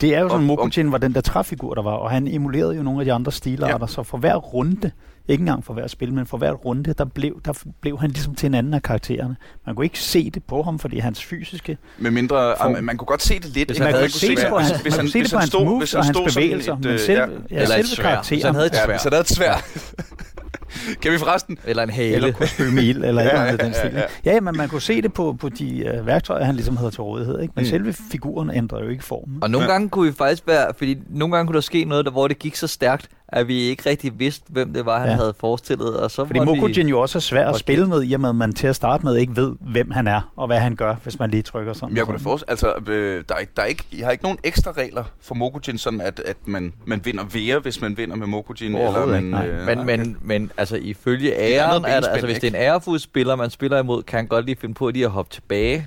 det 0.00 0.14
er 0.14 0.20
jo 0.20 0.28
sådan, 0.28 0.46
Mokujin 0.46 0.92
var 0.92 0.98
den 0.98 1.14
der 1.14 1.20
træfigur, 1.20 1.74
der 1.74 1.82
var, 1.82 1.92
og 1.92 2.10
han 2.10 2.28
emulerede 2.28 2.76
jo 2.76 2.82
nogle 2.82 3.00
af 3.00 3.04
de 3.04 3.12
andre 3.12 3.32
stilarter, 3.32 3.78
ja. 3.80 3.86
så 3.86 4.02
for 4.02 4.18
hver 4.18 4.36
runde, 4.36 4.90
ikke 5.28 5.42
engang 5.42 5.64
for 5.64 5.74
hver 5.74 5.86
spil, 5.86 6.12
men 6.12 6.26
for 6.26 6.38
hver 6.38 6.52
runde, 6.52 6.92
der 6.92 7.04
blev, 7.04 7.40
der 7.44 7.52
blev 7.80 7.98
han 8.00 8.10
ligesom 8.10 8.34
til 8.34 8.46
en 8.46 8.54
anden 8.54 8.74
af 8.74 8.82
karaktererne. 8.82 9.36
Man 9.66 9.74
kunne 9.74 9.86
ikke 9.86 9.98
se 9.98 10.30
det 10.30 10.44
på 10.44 10.62
ham, 10.62 10.78
fordi 10.78 10.98
hans 10.98 11.24
fysiske... 11.24 11.78
Med 11.98 12.10
mindre, 12.10 12.54
Form. 12.60 12.74
ah, 12.74 12.84
man 12.84 12.96
kunne 12.96 13.06
godt 13.06 13.22
se 13.22 13.34
det 13.38 13.44
lidt. 13.44 13.68
Hvis 13.68 13.78
han 13.78 13.84
Man 13.84 13.94
kunne 13.94 14.04
et 14.04 14.12
se 14.12 14.36
det 14.36 14.46
på 14.48 14.58
hans, 14.58 14.84
man 14.84 14.92
kunne 14.92 15.10
se 15.10 15.22
det 15.22 15.32
på 15.32 15.38
hans 15.38 15.54
moves 15.54 15.94
og 15.94 16.04
hans 16.04 16.18
bevægelser, 16.34 16.76
men 16.76 16.98
selv, 16.98 17.18
ja, 17.18 17.26
ja, 17.50 17.62
et 17.62 17.68
selve 17.68 18.02
karakteren. 18.02 18.36
Hvis 18.36 18.44
han 18.44 18.54
havde 18.54 18.66
et 18.66 18.72
ja, 18.72 18.84
sværd. 18.84 18.90
hvis 18.90 19.02
han 19.02 19.12
havde 19.12 19.20
et 19.22 19.28
svær. 19.28 19.54
kan 21.02 21.12
vi 21.12 21.18
forresten? 21.18 21.58
Eller 21.64 21.82
en 21.82 21.90
hale. 21.90 22.14
Eller 22.14 22.32
kunne 22.32 22.46
spøge 22.48 22.82
ild, 22.82 23.04
eller 23.04 23.22
et 23.22 23.24
Ja, 23.26 23.30
eller 23.30 23.44
andet 23.44 23.58
ja, 23.60 23.64
den 23.66 23.74
stil. 23.74 23.90
ja. 23.94 24.02
Ja, 24.24 24.32
ja, 24.34 24.40
men 24.40 24.56
man 24.56 24.68
kunne 24.68 24.80
se 24.80 25.02
det 25.02 25.12
på, 25.12 25.36
på 25.40 25.48
de 25.48 25.78
øh, 25.86 26.06
værktøjer, 26.06 26.44
han 26.44 26.54
ligesom 26.54 26.76
havde 26.76 26.90
til 26.90 27.00
rådighed. 27.02 27.40
Ikke? 27.40 27.52
Men 27.56 27.62
Mm. 27.64 27.68
selve 27.70 27.92
figuren 27.92 28.50
ændrer 28.54 28.82
jo 28.84 28.88
ikke 28.88 29.04
formen. 29.04 29.38
Og 29.42 29.50
nogle 29.50 29.66
Ja. 29.66 29.72
gange 29.72 29.88
kunne 29.88 30.06
vi 30.10 30.16
faktisk 30.16 30.42
være, 30.46 30.66
fordi 30.76 30.98
nogle 31.10 31.36
gange 31.36 31.46
kunne 31.46 31.54
der 31.54 31.60
ske 31.60 31.84
noget, 31.84 32.04
der, 32.04 32.10
hvor 32.10 32.28
det 32.28 32.38
gik 32.38 32.56
så 32.56 32.66
stærkt, 32.66 33.08
at 33.28 33.48
vi 33.48 33.58
ikke 33.60 33.90
rigtig 33.90 34.12
vidste, 34.18 34.44
hvem 34.48 34.72
det 34.72 34.86
var, 34.86 34.98
han 35.00 35.08
Ja. 35.08 35.14
havde 35.14 35.34
forestillet. 35.40 35.96
Og 35.96 36.10
så 36.10 36.24
Fordi 36.26 36.38
Mokujin 36.40 36.88
jo 36.88 37.00
også 37.00 37.18
er 37.18 37.20
svær 37.20 37.48
at 37.48 37.56
spille 37.56 37.86
med, 37.86 38.02
i 38.04 38.12
og 38.12 38.20
med 38.20 38.28
at 38.28 38.34
man 38.34 38.52
til 38.52 38.66
at 38.66 38.76
starte 38.76 39.04
med 39.04 39.16
ikke 39.16 39.36
ved, 39.36 39.52
hvem 39.60 39.90
han 39.90 40.06
er, 40.06 40.32
og 40.36 40.46
hvad 40.46 40.58
han 40.58 40.76
gør, 40.76 40.94
hvis 41.02 41.18
man 41.18 41.30
lige 41.30 41.42
trykker 41.42 41.72
sådan. 41.72 41.96
Jeg 41.96 42.04
kunne 42.04 42.18
da 42.18 42.22
forestille, 42.22 42.50
altså, 42.50 42.72
øh, 42.86 43.24
der, 43.28 43.34
er, 43.34 43.38
ikke- 43.38 43.52
der 43.56 43.62
er 43.62 43.66
ikke, 43.66 43.84
jeg 43.98 44.06
har 44.06 44.10
ikke 44.12 44.24
nogen 44.24 44.38
ekstra 44.44 44.72
regler 44.72 45.04
for 45.22 45.34
Mokujin, 45.34 45.78
sådan 45.78 46.00
at, 46.00 46.20
at 46.26 46.36
man, 46.46 46.72
man 46.86 47.00
vinder 47.04 47.24
mere, 47.34 47.58
hvis 47.58 47.80
man 47.80 47.96
vinder 47.96 48.16
med 48.16 48.26
Mokujin. 48.26 48.74
Eller 48.76 49.06
man, 49.06 49.16
ikke, 49.18 49.30
nej. 49.30 49.46
øh, 49.46 49.66
Men, 49.66 49.78
nej. 49.78 49.96
men, 49.96 50.16
men 50.22 50.50
altså 50.62 50.76
ifølge 50.76 51.34
æren, 51.38 51.84
er 51.84 52.00
der, 52.00 52.08
altså 52.08 52.26
hvis 52.26 52.38
det 52.38 52.44
er 52.44 52.50
en 52.50 52.62
ærefuld 52.64 52.98
spiller, 52.98 53.36
man 53.36 53.50
spiller 53.50 53.78
imod, 53.78 54.02
kan 54.02 54.16
han 54.16 54.26
godt 54.26 54.44
lige 54.46 54.56
finde 54.60 54.74
på 54.74 54.90
lige 54.90 55.04
at 55.04 55.10
hoppe 55.10 55.32
tilbage 55.34 55.86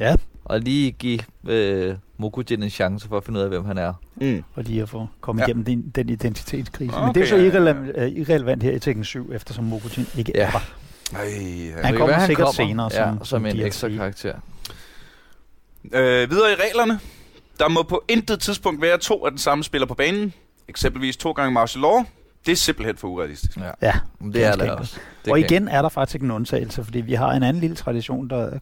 Ja, 0.00 0.16
og 0.44 0.60
lige 0.60 0.90
give 0.92 1.20
øh, 1.48 1.94
Mokujin 2.18 2.62
en 2.62 2.70
chance 2.70 3.08
for 3.08 3.16
at 3.16 3.24
finde 3.24 3.38
ud 3.38 3.44
af, 3.44 3.50
hvem 3.50 3.64
han 3.64 3.78
er. 3.78 3.92
Mm. 4.16 4.44
for 4.54 4.62
lige 4.62 4.82
at 4.82 4.88
få 4.88 5.06
komme 5.20 5.42
Ja. 5.42 5.46
igennem 5.46 5.64
den, 5.64 5.92
den 5.94 6.08
identitetskrise. 6.08 6.94
Okay, 6.94 7.04
Men 7.06 7.14
det 7.14 7.22
er 7.22 7.26
så 7.26 7.36
ja, 7.36 7.42
ja, 7.42 7.46
ja. 7.48 7.52
irrelevant, 7.54 7.96
øh, 7.96 8.08
irrelevant 8.12 8.62
her 8.62 8.72
i 8.72 8.78
Tekken 8.78 9.04
7, 9.04 9.32
eftersom 9.32 9.64
Mokujin 9.64 10.06
ikke 10.18 10.32
Ja. 10.34 10.46
er 10.46 10.50
der. 10.50 10.58
Ej, 11.16 11.24
ja. 11.76 11.82
Han 11.86 11.96
kommer 11.96 12.16
være, 12.16 12.26
sikkert 12.26 12.54
senere 12.54 12.90
ja, 12.92 12.98
som- 13.04 13.16
som, 13.18 13.24
som 13.24 13.46
en 13.46 13.54
DLC. 13.56 13.64
ekstra 13.66 13.88
karakter. 13.88 14.34
Øh, 15.92 16.30
videre 16.30 16.50
i 16.52 16.54
reglerne. 16.54 17.00
Der 17.58 17.68
må 17.68 17.82
på 17.82 18.04
intet 18.08 18.40
tidspunkt 18.40 18.82
være 18.82 18.98
to 18.98 19.24
af 19.24 19.30
den 19.32 19.38
samme 19.38 19.64
spiller 19.64 19.86
på 19.86 19.94
banen. 19.94 20.32
Eksempelvis 20.68 21.16
to 21.16 21.32
gange 21.32 21.52
martial 21.52 21.80
law. 21.82 22.04
Det 22.46 22.52
er 22.52 22.56
simpelthen 22.56 22.96
for 22.96 23.08
urealistisk. 23.08 23.56
Ja. 23.56 23.70
Ja, 23.82 23.92
Men 24.18 24.32
det 24.32 24.44
er 24.44 24.52
enkelt. 24.52 24.70
også. 24.70 24.98
Det 25.24 25.32
og 25.32 25.40
igen 25.40 25.68
er 25.68 25.82
der 25.82 25.88
faktisk 25.88 26.22
en 26.22 26.30
undtagelse, 26.30 26.84
fordi 26.84 27.00
vi 27.00 27.14
har 27.14 27.32
en 27.32 27.42
anden 27.42 27.60
lille 27.60 27.76
tradition, 27.76 28.30
der, 28.30 28.58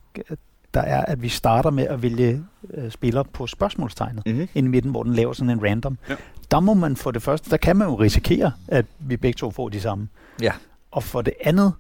der 0.75 0.81
er, 0.81 1.05
at 1.05 1.23
vi 1.23 1.29
starter 1.29 1.71
med 1.71 1.85
at 1.87 2.03
vælge 2.03 2.45
øh, 2.75 2.91
spillere 2.91 3.25
på 3.25 3.47
spørgsmålstegnet. 3.47 4.27
Mm-hmm. 4.27 4.49
ind 4.55 4.67
i 4.67 4.71
midten, 4.71 4.91
hvor 4.91 5.03
den 5.03 5.15
laver 5.15 5.33
sådan 5.33 5.51
en 5.51 5.65
random. 5.65 5.99
Ja. 6.09 6.15
Der 6.51 6.61
må 6.61 6.75
man 6.75 6.97
for 6.97 7.11
det 7.11 7.23
første, 7.23 7.51
der 7.51 7.57
kan 7.57 7.77
man 7.77 7.89
jo 7.89 7.95
risikere, 7.95 8.53
at 8.69 8.87
vi 8.99 9.17
begge 9.17 9.37
to 9.37 9.51
får 9.51 9.69
de 9.69 9.81
samme. 9.81 10.09
Ja. 10.43 10.53
Og 10.91 11.03
for 11.03 11.23
det 11.23 11.35
andet, 11.41 11.73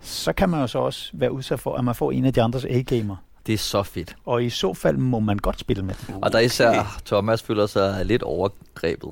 så 0.00 0.32
kan 0.32 0.48
man 0.48 0.60
jo 0.60 0.66
så 0.66 0.78
også 0.78 1.10
være 1.14 1.32
udsat 1.32 1.60
for, 1.60 1.76
at 1.76 1.84
man 1.84 1.94
får 1.94 2.12
en 2.12 2.24
af 2.24 2.32
de 2.32 2.42
andres 2.42 2.64
A-gamer. 2.64 3.16
Det 3.46 3.52
er 3.52 3.58
så 3.58 3.82
fedt. 3.82 4.16
Og 4.24 4.44
i 4.44 4.50
så 4.50 4.74
fald 4.74 4.96
må 4.96 5.20
man 5.20 5.38
godt 5.38 5.60
spille 5.60 5.82
med. 5.82 5.94
Og 6.22 6.32
der 6.32 6.38
er 6.38 6.42
især 6.42 7.00
Thomas 7.06 7.42
føler 7.42 7.66
sig 7.66 8.06
lidt 8.06 8.22
overgrebet. 8.22 9.10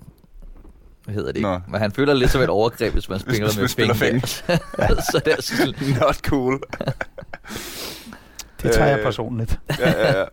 Hvad 1.10 1.14
hedder 1.16 1.32
det 1.32 1.36
ikke? 1.36 1.48
Nå. 1.48 1.60
Men 1.68 1.80
han 1.80 1.92
føler 1.92 2.14
lidt 2.14 2.30
som 2.30 2.40
et 2.40 2.48
overgreb, 2.48 2.92
hvis 2.92 3.08
man 3.08 3.20
spiller 3.20 3.46
man 3.46 3.60
med 3.60 3.68
spiller 3.68 3.94
fingre. 3.94 4.26
så 5.12 5.22
det 5.24 5.32
er 5.32 5.42
sådan, 5.42 5.74
Not 6.00 6.16
cool. 6.16 6.60
Det 8.62 8.72
tager 8.72 8.86
jeg 8.86 8.98
Øh. 8.98 9.04
personligt. 9.04 9.60
ja, 9.78 9.90
ja, 9.90 10.18
ja. 10.18 10.24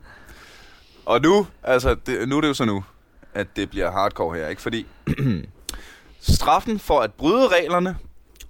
Og 1.05 1.21
nu, 1.21 1.47
altså, 1.63 1.95
det, 2.05 2.29
nu 2.29 2.37
er 2.37 2.41
det 2.41 2.47
jo 2.47 2.53
så 2.53 2.65
nu, 2.65 2.83
at 3.33 3.47
det 3.55 3.69
bliver 3.69 3.91
hardcore 3.91 4.37
her, 4.37 4.47
ikke? 4.47 4.61
Fordi 4.61 4.85
straffen 6.19 6.79
for 6.79 6.99
at 6.99 7.13
bryde 7.13 7.47
reglerne, 7.47 7.97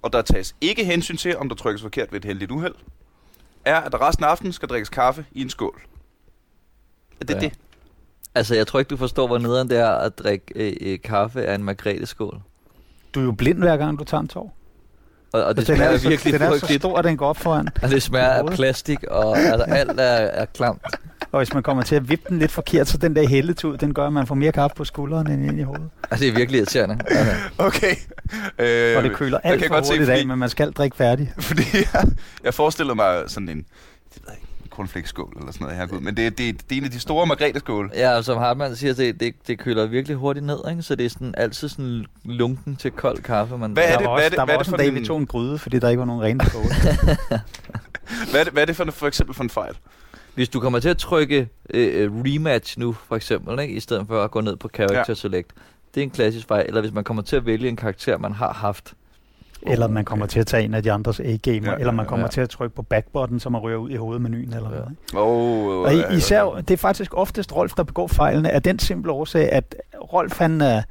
og 0.02 0.12
der 0.12 0.22
tages 0.22 0.54
ikke 0.60 0.84
hensyn 0.84 1.16
til, 1.16 1.36
om 1.36 1.48
der 1.48 1.56
trykkes 1.56 1.82
forkert 1.82 2.12
ved 2.12 2.20
et 2.20 2.24
heldigt 2.24 2.50
uheld, 2.50 2.74
er, 3.64 3.76
at 3.76 3.92
der 3.92 4.08
resten 4.08 4.24
af 4.24 4.28
aftenen 4.28 4.52
skal 4.52 4.68
drikkes 4.68 4.88
kaffe 4.88 5.26
i 5.32 5.42
en 5.42 5.50
skål. 5.50 5.82
Er 7.20 7.24
det 7.24 7.34
ja. 7.34 7.40
det? 7.40 7.52
Altså, 8.34 8.54
jeg 8.54 8.66
tror 8.66 8.78
ikke, 8.78 8.88
du 8.88 8.96
forstår, 8.96 9.26
hvor 9.26 9.38
nederen 9.38 9.70
det 9.70 9.78
er 9.78 9.88
at 9.90 10.18
drikke 10.18 10.44
øh, 10.56 10.72
øh, 10.80 10.98
kaffe 11.04 11.44
af 11.46 11.54
en 11.54 11.64
margrethe-skål. 11.64 12.40
Du 13.14 13.20
er 13.20 13.24
jo 13.24 13.32
blind 13.32 13.58
hver 13.58 13.76
gang, 13.76 13.98
du 13.98 14.04
tager 14.04 14.20
en 14.20 14.28
tår. 14.28 14.54
Og, 15.32 15.44
og 15.44 15.56
det 15.56 15.66
den 15.68 15.76
smager 15.76 15.90
er, 15.92 15.98
så, 15.98 16.08
virkelig 16.08 16.32
den 16.32 16.42
er 16.42 16.46
så 16.46 16.50
frygteligt. 16.58 16.82
stor, 16.82 16.98
at 16.98 17.04
den 17.04 17.16
går 17.16 17.28
op 17.28 17.36
foran. 17.36 17.68
Og 17.82 17.88
det 17.88 18.02
smager 18.02 18.26
af 18.28 18.46
plastik, 18.46 19.04
og 19.04 19.38
altså, 19.38 19.64
alt 19.68 19.90
er, 20.00 20.04
er 20.04 20.44
klamt. 20.44 20.82
Og 21.32 21.38
hvis 21.40 21.54
man 21.54 21.62
kommer 21.62 21.82
til 21.82 21.94
at 21.94 22.08
vippe 22.08 22.24
den 22.28 22.38
lidt 22.38 22.50
forkert, 22.50 22.88
så 22.88 22.98
den 22.98 23.16
der 23.16 23.28
hældetud, 23.28 23.78
den 23.78 23.94
gør, 23.94 24.06
at 24.06 24.12
man 24.12 24.26
får 24.26 24.34
mere 24.34 24.52
kaffe 24.52 24.74
på 24.76 24.84
skulderen 24.84 25.30
end 25.30 25.44
ind 25.46 25.58
i 25.60 25.62
hovedet. 25.62 25.88
Altså, 26.10 26.24
det 26.24 26.32
er 26.32 26.36
virkelig 26.36 26.58
irriterende. 26.58 26.98
Altså, 27.06 27.32
Okay. 27.58 27.94
Øh, 28.58 28.96
Og 28.96 29.02
det 29.02 29.12
køler 29.16 29.38
jeg 29.44 29.52
alt 29.52 29.62
for 29.66 29.68
godt 29.74 29.86
se, 29.86 29.92
hurtigt 29.92 30.10
af, 30.10 30.16
fordi- 30.16 30.26
men 30.26 30.38
man 30.38 30.48
skal 30.48 30.72
drikke 30.72 30.96
færdig. 30.96 31.32
Fordi 31.40 31.62
jeg, 31.94 32.04
jeg 32.44 32.54
forestillede 32.54 32.94
mig 32.94 33.22
sådan 33.26 33.48
en, 33.48 33.56
det 33.58 33.66
ved 34.14 34.22
jeg 34.26 34.34
ikke, 34.36 34.48
en 34.64 34.67
cornflakeskål 34.78 35.32
eller 35.40 35.52
sådan 35.52 35.64
noget 35.64 35.76
herregud. 35.76 36.00
Men 36.00 36.16
det, 36.16 36.38
det, 36.38 36.70
det 36.70 36.76
er 36.76 36.78
en 36.80 36.84
af 36.84 36.90
de 36.90 37.00
store 37.00 37.26
margrethe-skåle. 37.26 37.90
ja, 37.94 38.16
og 38.16 38.24
som 38.24 38.38
Hartmann 38.38 38.76
siger, 38.76 38.94
det, 38.94 39.20
det, 39.20 39.34
det 39.46 39.58
køler 39.58 39.86
virkelig 39.86 40.16
hurtigt 40.16 40.46
ned, 40.46 40.58
ikke? 40.70 40.82
så 40.82 40.94
det 40.94 41.06
er 41.06 41.10
sådan, 41.10 41.34
altid 41.36 41.68
sådan 41.68 42.06
lunken 42.24 42.76
til 42.76 42.90
kold 42.90 43.18
kaffe. 43.22 43.58
Man, 43.58 43.72
Hvad 43.72 43.84
er 43.84 43.88
der 43.90 43.98
det- 43.98 44.06
var 44.06 44.14
hvad 44.14 44.24
er 44.24 44.26
også, 44.26 44.30
det- 44.30 44.36
der 44.36 44.42
er 44.42 44.46
var 44.46 44.52
det 44.52 44.58
også 44.58 44.70
en 44.74 44.78
dag, 44.78 44.94
vi 44.94 45.06
tog 45.06 45.18
en 45.18 45.26
gryde, 45.26 45.58
fordi 45.58 45.78
der 45.78 45.88
ikke 45.88 45.98
var 46.00 46.06
nogen 46.06 46.22
rene 46.22 46.44
skåle. 46.46 46.68
Hvad 48.30 48.40
er 48.40 48.44
det, 48.44 48.52
hvad 48.52 48.62
er 48.62 48.66
det 48.66 48.76
for, 48.76 48.84
for 48.90 49.06
eksempel 49.06 49.34
for 49.34 49.42
en 49.42 49.50
fejl? 49.50 49.74
Hvis 50.34 50.48
du 50.48 50.60
kommer 50.60 50.78
til 50.80 50.88
at 50.88 50.98
trykke 50.98 51.48
øh, 51.70 52.02
øh, 52.04 52.10
rematch 52.12 52.78
nu, 52.78 52.92
for 52.92 53.16
eksempel, 53.16 53.60
ikke? 53.60 53.74
i 53.74 53.80
stedet 53.80 54.06
for 54.06 54.22
at 54.24 54.30
gå 54.30 54.40
ned 54.40 54.56
på 54.56 54.68
character 54.74 55.04
Ja. 55.08 55.14
select, 55.14 55.50
det 55.94 56.00
er 56.00 56.04
en 56.04 56.10
klassisk 56.10 56.48
fejl. 56.48 56.64
Eller 56.68 56.80
hvis 56.80 56.92
man 56.92 57.04
kommer 57.04 57.22
til 57.22 57.36
at 57.36 57.46
vælge 57.46 57.68
en 57.68 57.76
karakter, 57.76 58.18
man 58.18 58.32
har 58.32 58.52
haft. 58.52 58.94
Eller 59.62 59.88
man 59.88 60.04
kommer 60.04 60.26
til 60.26 60.40
at 60.40 60.46
tage 60.46 60.64
en 60.64 60.74
af 60.74 60.82
de 60.82 60.92
andres 60.92 61.20
A-gamer, 61.20 61.66
Ja, 61.66 61.70
ja, 61.72 61.78
eller 61.78 61.92
man 61.92 62.04
ja, 62.04 62.08
kommer 62.08 62.26
ja. 62.26 62.30
til 62.30 62.40
at 62.40 62.50
trykke 62.50 62.76
på 62.76 62.82
backbutton, 62.82 63.40
så 63.40 63.50
man 63.50 63.60
ryger 63.60 63.78
ud 63.78 63.90
i 63.90 63.96
hovedmenuen 63.96 64.54
eller 64.54 64.70
Ja. 64.70 64.76
noget. 64.76 64.90
ikke? 64.90 65.18
Oh, 65.20 65.84
Og 65.84 65.94
i- 65.94 66.16
især, 66.16 66.44
det 66.44 66.70
er 66.70 66.76
faktisk 66.76 67.14
oftest 67.16 67.56
Rolf, 67.56 67.72
der 67.74 67.82
begår 67.82 68.06
fejlene, 68.06 68.50
af 68.50 68.62
den 68.62 68.78
simple 68.78 69.12
årsag, 69.12 69.52
at 69.52 69.74
Rolf, 70.12 70.38
han, 70.38 70.62
øh, 70.62 70.82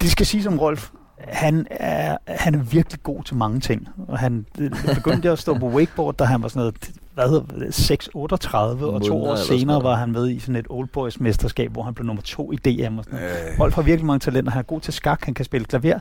det 0.00 0.10
skal 0.10 0.26
sige 0.26 0.42
som 0.42 0.58
Rolf, 0.58 0.90
han 1.18 1.66
er, 1.70 2.16
han 2.28 2.54
er 2.54 2.58
virkelig 2.58 3.02
god 3.02 3.22
til 3.24 3.36
mange 3.36 3.60
ting. 3.60 3.88
Og 4.08 4.18
han 4.18 4.46
begyndte 4.94 5.30
at 5.30 5.38
stå 5.38 5.58
på 5.58 5.66
wakeboard, 5.68 6.14
da 6.16 6.24
han 6.24 6.42
var 6.42 6.48
sådan 6.48 6.60
noget, 6.60 6.90
hvad 7.14 7.28
hedder 7.28 7.44
det, 7.66 7.74
6, 7.74 8.08
38, 8.14 8.86
og 8.86 9.02
to 9.02 9.24
år 9.24 9.36
senere 9.36 9.82
var 9.82 9.94
han 9.94 10.12
med 10.12 10.30
i 10.30 10.38
sådan 10.38 10.56
et 10.56 10.66
Old 10.70 10.88
Boys 10.88 11.20
mesterskab, 11.20 11.72
hvor 11.72 11.82
han 11.82 11.94
blev 11.94 12.06
nummer 12.06 12.22
to 12.22 12.52
i 12.52 12.56
DM 12.56 12.98
og 12.98 13.04
sådan 13.04 13.18
noget. 13.20 13.30
Øh, 13.54 13.60
Rolf 13.60 13.74
har 13.74 13.82
virkelig 13.82 14.06
mange 14.06 14.18
talenter. 14.20 14.52
Han 14.52 14.58
er 14.58 14.62
god 14.62 14.80
til 14.80 14.92
skak, 14.94 15.24
han 15.24 15.34
kan 15.34 15.44
spille 15.44 15.64
klaver. 15.64 15.98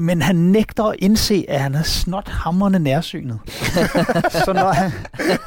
Men 0.00 0.22
han 0.22 0.36
nægter 0.36 0.84
at 0.84 0.96
indse, 0.98 1.44
at 1.48 1.60
han 1.60 1.74
er 1.74 1.82
snot 1.82 2.28
hammerne 2.28 2.78
nærsynet. 2.78 3.38
så 4.44 4.52
når 4.52 4.72
han, 4.72 4.90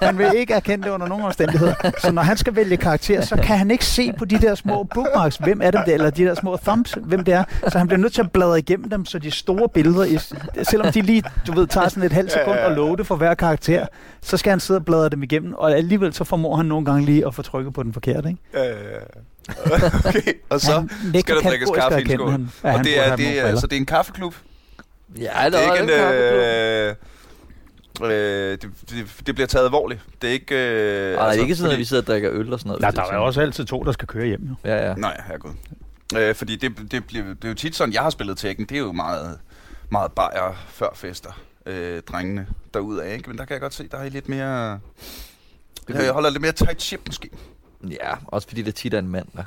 han 0.01 0.17
vil 0.17 0.27
ikke 0.35 0.53
erkende 0.53 0.83
det 0.85 0.91
under 0.91 1.07
nogen 1.07 1.25
omstændigheder. 1.25 1.73
Så 2.01 2.11
når 2.11 2.21
han 2.21 2.37
skal 2.37 2.55
vælge 2.55 2.77
karakter, 2.77 3.21
så 3.21 3.35
kan 3.35 3.57
han 3.57 3.71
ikke 3.71 3.85
se 3.85 4.13
på 4.13 4.25
de 4.25 4.37
der 4.41 4.55
små 4.55 4.83
bookmarks, 4.93 5.35
hvem 5.37 5.61
er 5.63 5.71
det, 5.71 5.93
eller 5.93 6.09
de 6.09 6.23
der 6.25 6.35
små 6.35 6.57
thumbs, 6.57 6.97
hvem 7.01 7.23
det 7.23 7.33
er. 7.33 7.43
Så 7.67 7.77
han 7.77 7.87
bliver 7.87 7.99
nødt 7.99 8.13
til 8.13 8.21
at 8.21 8.31
bladre 8.31 8.59
igennem 8.59 8.89
dem, 8.89 9.05
så 9.05 9.19
de 9.19 9.31
store 9.31 9.69
billeder, 9.73 10.03
i- 10.05 10.63
selvom 10.63 10.91
de 10.93 11.01
lige, 11.01 11.23
du 11.47 11.53
ved, 11.53 11.67
tager 11.67 11.89
sådan 11.89 12.03
et 12.03 12.11
halvt 12.13 12.31
sekund 12.31 12.57
og 12.59 12.71
loade 12.71 13.03
for 13.05 13.15
hver 13.15 13.33
karakter, 13.33 13.85
så 14.21 14.37
skal 14.37 14.49
han 14.49 14.59
sidde 14.59 14.77
og 14.77 14.85
bladre 14.85 15.09
dem 15.09 15.23
igennem, 15.23 15.53
og 15.53 15.71
alligevel 15.71 16.13
så 16.13 16.23
formår 16.23 16.55
han 16.55 16.65
nogle 16.65 16.85
gange 16.85 17.05
lige 17.05 17.27
at 17.27 17.35
få 17.35 17.41
trykket 17.41 17.73
på 17.73 17.83
den 17.83 17.93
forkerte, 17.93 18.29
ikke? 18.29 18.69
øh, 18.69 18.75
okay, 20.05 20.33
og 20.49 20.61
så 20.61 20.71
Han 20.71 21.21
skal 21.21 21.35
der 21.35 21.41
drikkes 21.41 21.69
kaffe 21.75 21.99
i 21.99 22.01
en 22.01 22.09
skål. 22.09 22.33
Og 22.63 22.83
det 22.83 22.99
er, 23.07 23.15
det, 23.15 23.39
er, 23.39 23.43
altså, 23.43 23.67
det 23.67 23.75
er 23.75 23.79
en 23.79 23.85
kaffeklub. 23.85 24.35
Ja, 25.19 25.49
Det 25.49 25.67
er 25.67 25.73
ikke 25.73 25.83
en... 25.83 25.99
kaffeklub. 25.99 26.39
Øh, 26.39 26.95
øh, 28.51 28.51
det, 28.51 28.69
det, 28.89 29.27
det 29.27 29.35
bliver 29.35 29.47
taget 29.47 29.65
alvorligt. 29.65 30.01
Det 30.21 30.27
er 30.29 30.33
ikke... 30.33 30.55
Øh, 30.55 31.17
Ej, 31.17 31.27
er 31.27 31.31
ikke 31.31 31.55
sådan, 31.55 31.71
at 31.71 31.79
vi 31.79 31.85
sidder 31.85 32.03
og 32.03 32.07
drikker 32.07 32.31
øl 32.31 32.53
og 32.53 32.59
sådan 32.59 32.69
noget. 32.69 32.85
Hvis 32.85 32.93
der 32.93 33.03
er 33.11 33.15
jo 33.15 33.25
også 33.25 33.41
altid 33.41 33.65
to, 33.65 33.83
der 33.83 33.91
skal 33.91 34.07
køre 34.07 34.25
hjem, 34.25 34.41
jo. 34.49 34.55
Ja, 34.69 34.87
ja. 34.89 34.93
Nej, 34.95 35.21
herregud. 35.27 35.51
Øh, 36.17 36.35
fordi 36.35 36.55
det, 36.55 36.91
det, 36.91 37.05
bliver, 37.05 37.23
det 37.25 37.43
er 37.43 37.49
jo 37.49 37.55
tit 37.55 37.75
sådan, 37.75 37.93
jeg 37.93 38.01
har 38.01 38.09
spillet 38.09 38.37
Tekken, 38.37 38.65
det 38.65 38.75
er 38.75 38.79
jo 38.79 38.91
meget, 38.91 39.39
meget 39.89 40.11
bajer 40.11 40.65
før 40.69 40.87
fester, 40.95 41.41
øh, 41.65 42.01
drengene 42.01 42.47
derudad, 42.73 43.11
ikke? 43.11 43.29
Men 43.29 43.37
der 43.37 43.45
kan 43.45 43.53
jeg 43.53 43.61
godt 43.61 43.73
se, 43.73 43.87
der 43.91 43.97
er 43.97 44.03
I 44.03 44.09
lidt 44.09 44.29
mere... 44.29 44.79
Jeg 45.89 46.11
holder 46.11 46.29
lidt 46.29 46.41
mere 46.41 46.51
tight 46.51 46.81
ship, 46.81 46.99
måske. 47.07 47.29
Ja, 47.89 48.13
også 48.27 48.47
fordi 48.47 48.61
det 48.61 48.75
tit 48.75 48.93
er 48.93 48.99
en 48.99 49.07
mand, 49.09 49.27
der. 49.35 49.43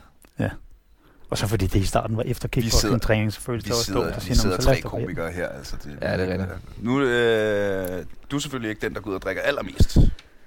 Og 1.31 1.39
så 1.39 1.47
fordi 1.47 1.67
det 1.67 1.81
i 1.81 1.85
starten 1.87 2.17
var 2.17 2.23
efter 2.23 2.49
sidder- 2.55 2.63
kickboxing-træning, 2.71 3.33
så 3.33 3.41
føltes 3.41 3.65
Vi 3.65 3.69
det 3.69 3.73
også 3.77 3.85
sidder, 3.85 4.01
dumt 4.01 4.11
at 4.11 4.17
vi 4.17 4.21
sige, 4.21 4.31
"Nå, 4.37 4.41
sidder 4.43 4.57
så 4.61 4.63
lad 4.63 4.67
tre 4.67 4.73
os 4.77 4.83
da 4.83 4.89
gå 4.89 4.99
hjem." 4.99 5.07
komikere 5.07 5.33
her, 5.33 5.49
altså. 5.49 5.77
Det, 5.85 5.99
Ja, 6.03 6.17
det 6.17 6.29
er 6.31 6.33
rigtigt. 6.33 6.85
Nu, 6.85 7.01
øh, 7.03 8.05
du 8.31 8.37
er 8.37 8.41
selvfølgelig 8.41 8.71
ikke 8.71 8.81
den, 8.87 8.95
der 8.95 9.01
går 9.01 9.11
ud 9.11 9.15
og 9.17 9.23
drikker 9.23 9.43
allermest. 9.43 9.99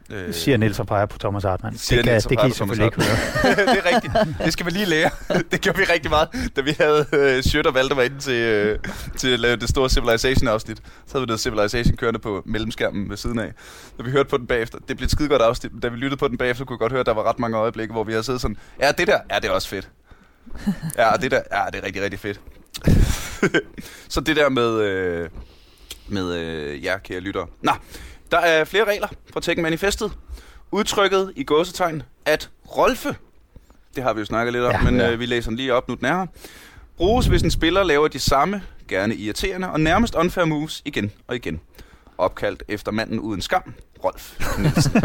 Øh, 0.10 0.34
Siger 0.34 0.58
Niels 0.58 0.80
og 0.80 0.88
peger 0.88 1.06
på 1.06 1.18
Thomas 1.18 1.44
Hartmann. 1.44 1.78
Siger 1.78 1.98
Det 1.98 2.06
kan, 2.06 2.14
Niels 2.14 2.26
det 2.26 2.40
kan 2.40 2.50
I 2.50 2.52
selvfølgelig 2.54 2.86
ikke 2.86 3.04
høre. 3.04 3.56
det 3.74 3.86
er 3.86 3.96
rigtigt. 3.96 4.14
Det 4.44 4.54
skal 4.54 4.66
vi 4.66 4.72
lige 4.72 4.86
lære. 4.86 5.10
Det 5.52 5.62
gjorde 5.62 5.78
vi 5.78 5.84
rigtig 5.84 6.12
meget, 6.12 6.30
da 6.56 6.62
vi 6.62 6.76
havde 6.80 7.06
øh, 7.14 7.44
Sjøt 7.44 7.68
og 7.68 7.74
Valter 7.74 7.96
var 7.96 8.04
inde 8.04 8.20
til, 8.20 8.34
øh, 8.34 8.80
til 9.18 9.34
at 9.34 9.40
lave 9.40 9.56
det 9.56 9.70
store 9.70 9.90
Civilization-afsnit. 9.90 10.78
Så 10.78 11.12
havde 11.12 11.22
vi 11.22 11.26
noget 11.26 11.40
Civilization 11.40 11.98
kørende 11.98 12.20
på 12.20 12.44
mellemskærmen 12.46 13.10
ved 13.10 13.18
siden 13.18 13.40
af. 13.40 13.52
Da 13.98 14.04
vi 14.04 14.12
hørte 14.12 14.30
på 14.30 14.38
den 14.38 14.48
bagefter, 14.48 14.78
det 14.88 14.98
blev 14.98 15.06
et 15.06 15.12
skide 15.12 15.30
godt 15.30 15.42
afsnit. 15.42 15.72
Da 15.82 15.88
vi 15.88 15.96
lyttede 15.96 16.20
på 16.20 16.28
den 16.28 16.38
bagefter, 16.38 16.66
kunne 16.66 16.76
vi 16.76 16.84
godt 16.84 16.92
høre, 16.92 17.00
at 17.00 17.06
der 17.06 17.14
var 17.14 17.24
ret 17.30 17.40
mange 17.40 17.58
øjeblikke, 17.58 17.94
hvor 17.94 18.04
vi 18.04 18.12
havde 18.12 18.24
siddet 18.24 18.42
sådan, 18.42 18.58
ja, 18.82 18.92
det 18.92 19.08
der, 19.08 19.20
ja, 19.32 19.36
det 19.36 19.46
er 19.46 19.52
også 19.52 19.68
fedt. 19.68 19.90
Ja, 20.98 21.12
det 21.22 21.32
der, 21.32 21.42
ja, 21.52 21.62
det 21.74 21.80
er 21.82 21.86
rigtig, 21.86 22.04
rigtig 22.04 22.20
fedt. 22.20 22.40
Så 24.10 24.22
det 24.22 24.36
der 24.36 24.50
med, 24.50 24.80
øh, 24.82 25.30
med 26.08 26.34
øh, 26.36 26.84
jer, 26.84 26.98
kære 26.98 27.20
lyttere. 27.20 27.48
Nå, 27.62 27.72
der 28.32 28.38
er 28.38 28.64
flere 28.64 28.84
regler 28.84 29.08
fra 29.34 29.40
Tekken 29.40 29.64
Manifestet. 29.64 30.12
Udtrykket 30.72 31.34
i 31.36 31.44
gåsetegn, 31.44 32.04
at 32.26 32.50
Rolfe, 32.78 33.16
det 33.96 34.04
har 34.04 34.14
vi 34.14 34.20
jo 34.20 34.26
snakket 34.26 34.54
lidt 34.54 34.64
om, 34.64 34.72
ja, 34.72 34.82
men 34.82 35.00
ja. 35.00 35.12
øh, 35.12 35.20
vi 35.20 35.26
læser 35.26 35.50
den 35.50 35.58
lige 35.58 35.74
op, 35.74 35.88
nu 35.88 35.96
den 35.96 36.06
er 36.06 36.18
her. 36.18 36.26
Bruges, 36.98 37.26
hvis 37.26 37.42
en 37.42 37.52
spiller 37.52 37.84
laver 37.84 38.08
de 38.08 38.20
samme, 38.20 38.62
gerne 38.88 39.16
irriterende 39.16 39.70
og 39.70 39.80
nærmest 39.80 40.16
unfair 40.16 40.46
moves 40.46 40.82
igen 40.86 41.12
og 41.28 41.36
igen. 41.36 41.60
Opkaldt 42.18 42.64
efter 42.68 42.92
manden 42.92 43.20
uden 43.20 43.42
skam, 43.42 43.74
Rolf 44.04 44.40
Nielsen. 44.60 44.92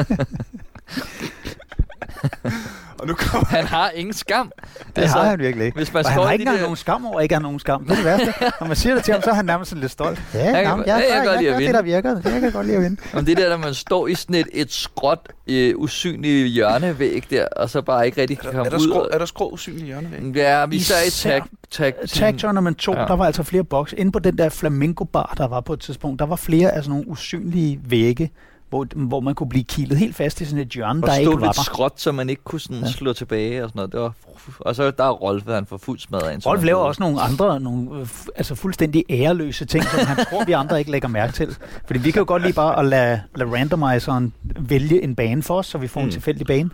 og 3.03 3.09
nu 3.09 3.15
kommer 3.15 3.47
Han 3.47 3.65
har 3.65 3.91
ingen 3.91 4.13
skam. 4.15 4.51
Det 4.97 5.09
har 5.09 5.25
han 5.25 5.39
virkelig 5.39 5.67
ikke. 5.67 5.77
Hvis 5.77 5.93
man 5.93 6.05
Og 6.05 6.11
han 6.11 6.23
har 6.23 6.33
ikke 6.33 6.43
engang 6.43 6.57
der- 6.59 6.63
nogen 6.63 6.77
skam 6.77 7.07
over, 7.07 7.19
at 7.19 7.23
ikke 7.23 7.35
har 7.35 7.43
nogen 7.43 7.59
skam. 7.61 7.85
Det 7.85 7.91
er 7.91 7.95
det 7.97 8.05
værste. 8.05 8.35
Når 8.61 8.67
man 8.67 8.77
siger 8.77 8.95
det 8.95 9.05
til 9.05 9.13
ham, 9.15 9.23
så 9.23 9.31
er 9.31 9.35
han 9.35 9.45
nærmest 9.45 9.69
sådan 9.69 9.81
lidt 9.81 9.93
stolt. 9.93 10.23
Ja, 10.35 10.39
kan 10.53 10.55
jamen, 10.63 10.87
jeg, 10.87 10.95
jeg 10.97 11.05
jeg, 11.09 11.17
kan 11.17 11.25
godt 11.25 11.35
jeg, 11.35 11.39
lide 11.43 11.51
at 11.51 11.59
gør 11.61 11.67
det, 11.67 11.75
der 11.75 11.83
virker. 11.83 12.31
Jeg 12.33 12.41
kan 12.41 12.53
godt 12.53 12.67
lide 12.67 12.77
at 12.77 12.83
vinde. 12.83 13.01
Men 13.15 13.27
det 13.27 13.37
der, 13.37 13.49
når 13.49 13.57
man 13.57 13.75
står 13.75 14.07
i 14.07 14.15
sådan 14.15 14.35
et, 14.37 14.47
et 14.53 14.73
skråt, 14.73 15.29
øh, 15.47 15.75
usynligt 15.77 16.49
hjørnevæg 16.49 17.25
der, 17.31 17.47
og 17.57 17.71
så 17.71 17.83
bare 17.83 18.07
ikke 18.07 18.21
rigtig 18.21 18.39
kan 18.39 18.49
er, 18.51 18.53
komme 18.53 18.71
der 18.71 18.77
ud. 18.77 18.89
skrå, 18.89 19.01
og- 19.01 19.09
er 19.13 19.19
der 19.19 19.27
skrå 19.27 19.51
usynlige 19.51 19.87
hjørnevæg? 19.87 20.37
Ja, 20.37 20.67
vi 20.67 20.77
især 20.77 20.95
i 21.07 21.11
tag, 21.11 21.43
tag, 21.71 21.95
Tag 22.09 22.35
Tournament 22.39 22.79
2, 22.79 22.93
Ja. 22.93 23.01
ja. 23.01 23.07
der 23.07 23.17
var 23.17 23.25
altså 23.27 23.43
flere 23.43 23.65
boks. 23.65 23.95
Inde 23.99 24.13
på 24.13 24.19
den 24.19 24.39
der 24.39 24.49
flamingo 24.49 25.05
bar, 25.05 25.35
der 25.39 25.47
var 25.49 25.61
på 25.61 25.73
et 25.73 25.81
tidspunkt, 25.81 26.19
der 26.19 26.27
var 26.27 26.37
flere 26.37 26.71
af 26.71 26.83
sådan 26.85 26.91
nogle 26.91 27.09
usynlige 27.09 27.81
vægge, 27.85 28.31
hvor, 28.73 28.87
hvor 28.95 29.21
man 29.21 29.35
kunne 29.35 29.49
blive 29.49 29.65
kilet 29.65 29.99
helt 29.99 30.17
fast 30.17 30.41
i 30.41 30.45
sådan 30.45 30.59
et 30.59 30.69
hjørne, 30.69 31.03
og 31.03 31.07
der 31.07 31.15
ikke 31.15 31.31
var 31.33 31.41
lidt 31.47 31.65
skråt, 31.65 31.93
så 31.97 32.13
man 32.13 32.31
ikke 32.31 32.43
kunne 32.45 32.61
sådan 32.61 32.77
Ja. 32.77 32.91
slå 32.91 33.13
tilbage 33.13 33.65
og 33.65 33.69
sådan 33.71 33.79
noget. 33.79 33.93
Det 33.93 34.01
var, 34.01 34.13
og 34.61 34.75
så 34.77 34.91
der 34.91 35.05
er 35.05 35.11
Rolf, 35.11 35.45
han 35.49 35.67
får 35.67 35.77
fuld 35.77 35.99
smadret 35.99 36.23
af. 36.29 36.47
Rolf 36.47 36.65
laver 36.65 36.81
også 36.81 37.03
nogle 37.03 37.21
andre, 37.21 37.61
nogle, 37.61 38.01
øh, 38.01 38.07
altså 38.37 38.55
fuldstændig 38.55 39.05
æreløse 39.11 39.65
ting, 39.65 39.85
som 39.85 40.07
han 40.07 40.27
tror, 40.31 40.45
vi 40.45 40.53
andre 40.53 40.79
ikke 40.79 40.91
lægger 40.91 41.09
mærke 41.09 41.33
til. 41.33 41.57
Fordi 41.87 41.99
vi 41.99 42.11
kan 42.11 42.21
jo 42.21 42.25
godt 42.29 42.43
lide 42.43 42.53
bare 42.53 42.79
at 42.79 42.85
lade, 42.85 43.21
lade 43.37 43.53
randomizeren 43.53 44.33
vælge 44.61 45.03
en 45.03 45.15
bane 45.15 45.43
for 45.43 45.59
os, 45.59 45.67
så 45.67 45.79
vi 45.79 45.89
får 45.89 46.01
mm. 46.01 46.07
en 46.07 46.13
tilfældig 46.13 46.47
bane. 46.47 46.71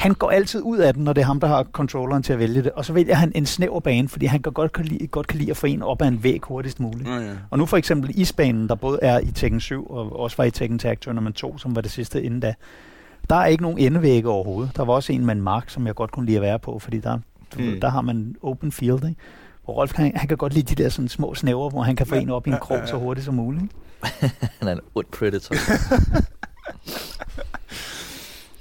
Han 0.00 0.14
går 0.14 0.30
altid 0.30 0.60
ud 0.64 0.78
af 0.78 0.94
den, 0.94 1.04
når 1.04 1.12
det 1.12 1.20
er 1.22 1.26
ham, 1.26 1.40
der 1.40 1.46
har 1.46 1.62
controlleren 1.72 2.22
til 2.22 2.32
at 2.32 2.38
vælge 2.38 2.62
det. 2.62 2.72
Og 2.72 2.84
så 2.84 2.92
vælger 2.92 3.14
han 3.14 3.32
en 3.34 3.46
snæver 3.46 3.80
bane, 3.80 4.08
fordi 4.08 4.26
han 4.26 4.42
kan 4.42 4.52
godt, 4.52 4.72
kan 4.72 4.84
lide, 4.84 5.06
godt 5.06 5.26
kan 5.26 5.38
lide 5.38 5.50
at 5.50 5.56
få 5.56 5.66
en 5.66 5.82
op 5.82 6.02
ad 6.02 6.08
en 6.08 6.22
væg 6.24 6.40
hurtigst 6.42 6.80
muligt. 6.80 7.08
Ja, 7.08 7.14
ja. 7.16 7.32
Og 7.50 7.58
nu 7.58 7.66
for 7.66 7.76
eksempel 7.76 8.10
isbanen, 8.14 8.68
der 8.68 8.74
både 8.74 8.98
er 9.02 9.18
i 9.20 9.30
Tekken 9.30 9.60
7 9.60 9.86
og 9.90 10.20
også 10.20 10.36
var 10.36 10.44
i 10.44 10.50
Tekken 10.50 10.78
Tag 10.78 11.00
Tournament 11.00 11.36
2, 11.36 11.58
som 11.58 11.76
var 11.76 11.82
det 11.82 11.90
sidste 11.90 12.22
inden 12.22 12.40
da. 12.40 12.54
Der 13.30 13.36
er 13.36 13.46
ikke 13.46 13.62
nogen 13.62 13.78
endevægge 13.78 14.28
overhovedet. 14.28 14.76
Der 14.76 14.84
var 14.84 14.92
også 14.92 15.12
en 15.12 15.26
med 15.26 15.34
en 15.34 15.42
mark, 15.42 15.70
som 15.70 15.86
jeg 15.86 15.94
godt 15.94 16.10
kunne 16.12 16.26
lide 16.26 16.36
at 16.36 16.42
være 16.42 16.58
på, 16.58 16.78
fordi 16.78 16.98
der, 17.00 17.18
Mm. 17.58 17.80
der 17.80 17.88
har 17.88 18.00
man 18.00 18.34
open 18.42 18.72
field, 18.72 19.04
ikke? 19.08 19.20
Hvor 19.64 19.74
Rolf, 19.74 19.92
han, 19.94 20.12
han 20.16 20.28
kan 20.28 20.36
godt 20.36 20.54
lide 20.54 20.74
de 20.74 20.82
der 20.82 20.88
sådan 20.88 21.08
små 21.08 21.34
snæver, 21.34 21.70
hvor 21.70 21.82
han 21.82 21.96
kan 21.96 22.06
få 22.06 22.14
Ja, 22.14 22.20
en 22.20 22.30
op 22.30 22.46
i 22.46 22.50
en 22.50 22.56
krog 22.60 22.76
ja, 22.76 22.80
ja. 22.82 22.86
så 22.86 22.96
hurtigt 22.96 23.24
som 23.24 23.34
muligt. 23.34 23.64
Han 24.58 24.68
er 24.68 24.72
en 24.72 24.80
ond 24.94 25.06
predator. 25.18 25.54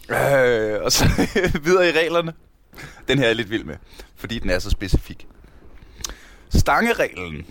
Øh, 0.10 0.84
og 0.84 0.92
så 0.92 1.06
videre 1.64 1.90
i 1.90 1.92
reglerne. 1.92 2.34
Den 3.08 3.18
her 3.18 3.26
er 3.26 3.30
jeg 3.30 3.36
lidt 3.36 3.50
vild 3.50 3.64
med, 3.64 3.76
fordi 4.16 4.40
den 4.40 4.50
er 4.50 4.60
så 4.60 4.70
specifik. 4.70 5.28
Stangereglen. 6.50 7.46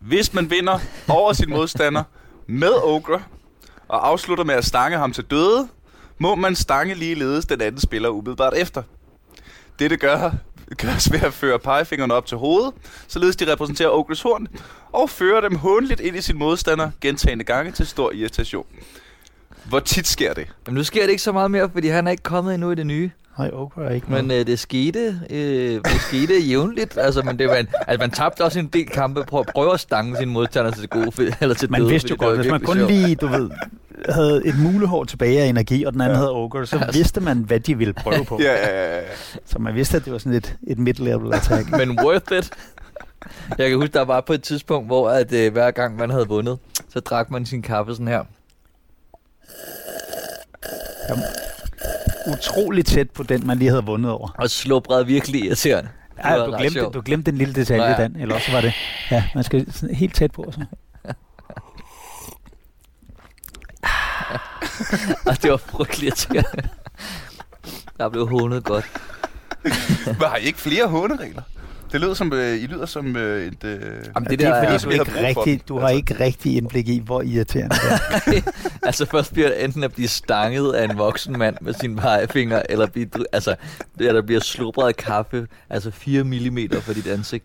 Hvis 0.00 0.34
man 0.34 0.50
vinder 0.50 0.78
over 1.08 1.32
sin 1.32 1.50
modstander 1.50 2.02
med 2.46 2.72
Ogre, 2.82 3.22
og 3.88 4.08
afslutter 4.08 4.44
med 4.44 4.54
at 4.54 4.64
stange 4.64 4.98
ham 4.98 5.12
til 5.12 5.24
døde, 5.24 5.68
må 6.18 6.34
man 6.34 6.54
stange 6.54 6.94
ligeledes 6.94 7.46
den 7.46 7.60
anden 7.60 7.80
spiller 7.80 8.08
umiddelbart 8.08 8.54
efter. 8.56 8.82
Dette 9.78 9.96
gør, 9.96 10.30
gøres 10.76 11.12
ved 11.12 11.20
at 11.20 11.34
føre 11.34 11.58
pegefingerne 11.58 12.14
op 12.14 12.26
til 12.26 12.38
hovedet, 12.38 12.74
således 13.08 13.36
de 13.36 13.52
repræsenterer 13.52 13.90
Ogres 13.90 14.22
horn, 14.22 14.48
og 14.92 15.10
fører 15.10 15.40
dem 15.40 15.56
håndligt 15.56 16.00
ind 16.00 16.16
i 16.16 16.20
sin 16.20 16.38
modstander 16.38 16.90
gentagende 17.00 17.44
gange 17.44 17.72
til 17.72 17.86
stor 17.86 18.12
irritation. 18.12 18.66
Hvor 19.68 19.80
tit 19.80 20.06
sker 20.06 20.34
det? 20.34 20.46
Men 20.66 20.74
nu 20.74 20.84
sker 20.84 21.02
det 21.02 21.10
ikke 21.10 21.22
så 21.22 21.32
meget 21.32 21.50
mere, 21.50 21.70
fordi 21.72 21.88
han 21.88 22.06
er 22.06 22.10
ikke 22.10 22.22
kommet 22.22 22.54
endnu 22.54 22.70
i 22.70 22.74
det 22.74 22.86
nye. 22.86 23.10
Nej, 23.38 23.50
okay, 23.52 23.80
er 23.82 23.90
ikke 23.90 24.06
Men 24.10 24.30
øh, 24.30 24.46
det 24.46 24.58
skete, 24.58 25.20
øh, 25.30 25.80
det 25.84 26.00
skete 26.00 26.40
jævnligt. 26.40 26.98
Altså, 26.98 27.22
men 27.22 27.38
det 27.38 27.48
var 27.48 27.54
en, 27.54 27.68
altså, 27.88 28.02
man 28.02 28.10
tabte 28.10 28.44
også 28.44 28.58
en 28.58 28.66
del 28.66 28.86
kampe 28.86 29.24
på 29.28 29.40
at 29.40 29.46
prøve 29.54 29.74
at 29.74 29.80
stange 29.80 30.16
sin 30.16 30.28
modstander 30.28 30.70
til 30.70 30.88
gode, 30.88 31.12
for- 31.12 31.22
eller 31.40 31.54
til 31.54 31.70
man 31.70 31.80
døde. 31.80 31.90
vidste 31.90 32.08
jo 32.10 32.14
det 32.14 32.20
godt, 32.20 32.36
hvis 32.38 32.50
man 32.50 32.60
kun 32.60 32.76
sjovt. 32.76 32.90
lige, 32.90 33.14
du 33.14 33.26
ved, 33.26 33.50
havde 34.08 34.42
et 34.46 34.58
mulehår 34.58 35.04
tilbage 35.04 35.42
af 35.42 35.46
energi, 35.46 35.84
og 35.84 35.92
den 35.92 36.00
anden 36.00 36.14
Ja. 36.14 36.18
havde 36.18 36.30
Ogre, 36.32 36.66
så 36.66 36.90
vidste 36.92 37.20
man, 37.20 37.38
hvad 37.38 37.60
de 37.60 37.78
ville 37.78 37.92
prøve 37.92 38.24
på. 38.24 38.38
Ja, 38.42 38.52
ja, 38.68 38.96
ja. 38.96 39.02
Så 39.46 39.58
man 39.58 39.74
vidste, 39.74 39.96
at 39.96 40.04
det 40.04 40.12
var 40.12 40.18
sådan 40.18 40.32
et, 40.32 40.56
et 40.66 40.78
mid-level 40.78 41.34
attack. 41.34 41.70
Men 41.70 42.00
worth 42.04 42.32
it. 42.38 42.50
Jeg 43.58 43.68
kan 43.70 43.78
huske, 43.78 43.92
der 43.92 44.04
var 44.04 44.20
på 44.20 44.32
et 44.32 44.42
tidspunkt, 44.42 44.88
hvor 44.88 45.08
at, 45.10 45.32
øh, 45.32 45.52
hver 45.52 45.70
gang 45.70 45.96
man 45.96 46.10
havde 46.10 46.28
vundet, 46.28 46.58
så 46.92 47.00
drak 47.00 47.30
man 47.30 47.46
sin 47.46 47.62
kaffe 47.62 47.92
sådan 47.92 48.08
her. 48.08 48.22
Utrolig 52.26 52.86
tæt 52.86 53.10
på 53.10 53.22
den, 53.22 53.46
man 53.46 53.58
lige 53.58 53.70
havde 53.70 53.84
vundet 53.84 54.12
over. 54.12 54.28
Og 54.38 54.50
slubrede 54.50 55.06
virkelig 55.06 55.44
irriterende. 55.44 55.90
Det 56.16 56.24
Ja, 56.24 56.36
du 56.46 56.56
glemte, 56.58 56.80
du 56.80 57.02
glemte 57.04 57.30
den 57.30 57.38
lille 57.38 57.54
detalje, 57.54 57.84
ja. 57.84 57.96
Dan, 57.96 58.16
eller 58.16 58.34
også 58.34 58.52
var 58.52 58.60
det... 58.60 58.72
Ja, 59.10 59.24
man 59.34 59.44
skal 59.44 59.72
sådan 59.72 59.94
helt 59.94 60.14
tæt 60.14 60.30
på. 60.32 60.52
Så. 60.52 60.64
Og 65.26 65.36
det 65.42 65.50
var 65.50 65.56
frygteligt 65.56 66.28
irriterende. 66.34 66.68
Der 67.98 68.08
blev 68.08 68.28
hånet 68.28 68.64
godt. 68.64 68.84
Men 70.06 70.16
har 70.20 70.36
I 70.36 70.42
ikke 70.42 70.58
flere 70.60 70.86
håneregler? 70.86 71.42
Det 71.94 72.02
lyder 72.02 72.14
som, 72.14 72.32
øh, 72.32 72.56
I 72.62 72.66
lyder 72.66 72.86
som 72.86 73.16
øh, 73.16 73.46
et... 73.46 73.64
Øh, 73.64 73.70
Jamen, 73.80 73.82
Ja, 74.14 74.20
det 74.20 74.30
det, 74.30 74.38
der 74.38 74.48
er 74.54 74.78
fordi, 74.78 74.96
er- 74.96 75.04
du, 75.04 75.10
ikke 75.10 75.26
rigtig, 75.26 75.68
du 75.68 75.78
har 75.78 75.88
Altså. 75.88 75.96
ikke 75.96 76.24
rigtig 76.24 76.56
indblik 76.56 76.88
i, 76.88 77.02
hvor 77.04 77.22
irriterende 77.22 77.76
det 77.76 78.36
er. 78.36 78.40
Altså 78.86 79.06
først 79.06 79.32
bliver 79.32 79.48
det 79.48 79.64
enten 79.64 79.82
at 79.84 79.92
blive 79.92 80.08
stanget 80.08 80.72
af 80.72 80.84
en 80.84 80.98
voksen 80.98 81.38
mand 81.38 81.56
med 81.60 81.74
sin 81.74 81.96
pegefinger, 81.96 82.62
eller 82.68 82.86
blive, 82.86 83.08
altså, 83.32 83.54
det 83.98 84.08
er, 84.08 84.12
der 84.12 84.22
bliver 84.22 84.40
slubret 84.40 84.96
kaffe, 84.96 85.46
altså 85.70 85.90
4 85.90 86.24
mm 86.24 86.58
for 86.80 86.92
dit 86.92 87.06
ansigt. 87.06 87.44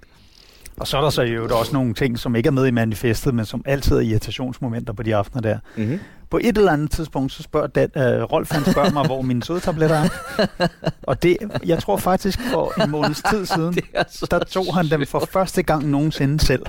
Og 0.79 0.87
så 0.87 0.97
er 0.97 1.01
der 1.01 1.09
så 1.09 1.21
jo 1.21 1.57
også 1.57 1.73
nogle 1.73 1.93
ting, 1.93 2.19
som 2.19 2.35
ikke 2.35 2.47
er 2.47 2.51
med 2.51 2.65
i 2.67 2.71
manifestet, 2.71 3.33
men 3.33 3.45
som 3.45 3.61
altid 3.65 3.95
er 3.95 3.99
irritationsmomenter 4.01 4.93
på 4.93 5.03
de 5.03 5.15
aftener 5.15 5.41
der. 5.41 5.57
Mm-hmm. 5.77 5.99
På 6.29 6.37
et 6.43 6.57
eller 6.57 6.71
andet 6.71 6.91
tidspunkt, 6.91 7.31
så 7.31 7.43
spørger 7.43 7.67
Dan, 7.67 7.89
øh, 7.97 8.23
Rolf 8.23 8.51
han 8.51 8.71
spørger 8.71 8.91
mig, 8.91 9.05
hvor 9.05 9.21
mine 9.21 9.43
sødetabletter 9.43 9.95
er. 9.95 10.67
Og 11.03 11.23
det, 11.23 11.37
jeg 11.65 11.79
tror 11.79 11.97
faktisk 11.97 12.39
for 12.51 12.83
en 12.83 12.91
måneds 12.91 13.21
tid 13.29 13.45
siden, 13.55 13.77
er 13.91 14.03
der 14.31 14.39
tog 14.39 14.75
han 14.75 14.89
dem 14.89 15.05
for 15.05 15.27
første 15.33 15.63
gang 15.63 15.87
nogensinde 15.89 16.39
selv. 16.39 16.65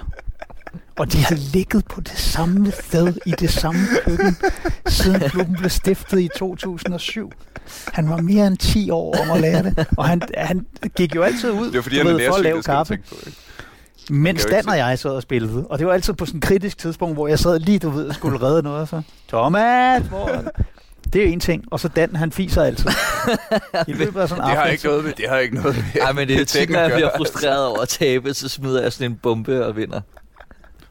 Og 0.99 1.13
de 1.13 1.19
har 1.19 1.35
ligget 1.53 1.85
på 1.85 2.01
det 2.01 2.19
samme 2.19 2.73
sted 2.73 3.15
i 3.27 3.31
det 3.31 3.51
samme 3.51 3.81
køkken, 4.05 4.37
siden 4.87 5.21
klubben 5.21 5.57
blev 5.57 5.71
stiftet 5.71 6.21
i 6.21 6.29
2007. 6.37 7.33
Han 7.93 8.09
var 8.09 8.17
mere 8.17 8.47
end 8.47 8.57
10 8.57 8.91
år 8.91 9.17
om 9.23 9.31
at 9.31 9.41
lære 9.41 9.63
det, 9.63 9.87
og 9.97 10.09
han, 10.09 10.23
han 10.37 10.67
gik 10.97 11.15
jo 11.15 11.23
altid 11.23 11.51
ud 11.51 11.67
Det 11.71 11.79
er 11.79 11.83
fordi, 11.83 11.99
du 11.99 12.09
han 12.09 12.17
ved, 12.17 12.29
for 12.29 12.35
at 12.37 12.43
lave 12.43 12.63
kaffe. 12.63 12.95
tænke 12.95 13.09
på. 13.09 13.17
Ikke? 13.27 13.39
Mens 14.11 14.45
Dan 14.45 14.69
og 14.69 14.77
jeg 14.77 14.99
sad 14.99 15.11
og 15.11 15.23
spillede. 15.23 15.67
Og 15.71 15.79
det 15.79 15.87
var 15.87 15.93
altid 15.93 16.13
på 16.13 16.27
sådan 16.27 16.39
et 16.39 16.45
kritisk 16.45 16.79
tidspunkt, 16.79 17.17
hvor 17.17 17.29
jeg 17.29 17.39
sad 17.39 17.59
lige, 17.59 17.79
du 17.79 17.91
ved, 17.91 18.09
og 18.09 18.15
skulle 18.15 18.43
redde 18.43 18.63
noget. 18.63 18.81
Og 18.81 18.89
så, 18.89 19.03
Thomas, 19.29 20.03
hvor 20.03 20.27
det?" 21.13 21.23
Er 21.23 21.27
en 21.27 21.41
ting. 21.41 21.65
Og 21.71 21.81
så 21.81 21.89
Dan, 21.89 22.17
han 22.17 22.33
fiser 22.33 22.63
altid. 22.63 22.91
I 23.89 23.93
løbet 23.93 24.21
af 24.21 24.29
sådan 24.29 24.45
Det 24.45 24.53
har 24.53 24.67
ikke 24.67 24.87
noget 24.87 25.05
med, 25.05 25.13
det 25.13 25.25
har 25.29 25.39
ikke 25.39 25.55
noget 25.55 25.77
med. 25.77 26.03
Ej, 26.03 26.13
men 26.13 26.29
det 26.29 26.41
er 26.41 26.45
tit, 26.45 26.71
når 26.71 26.79
jeg 26.79 26.91
at 26.91 26.95
bliver 26.95 27.11
frustreret 27.17 27.67
over 27.67 27.81
at 27.81 27.89
tabe, 27.89 28.35
så 28.35 28.49
smider 28.49 28.83
jeg 28.83 28.93
sådan 28.93 29.11
en 29.11 29.19
bombe 29.23 29.67
og 29.67 29.77
vinder. 29.77 30.01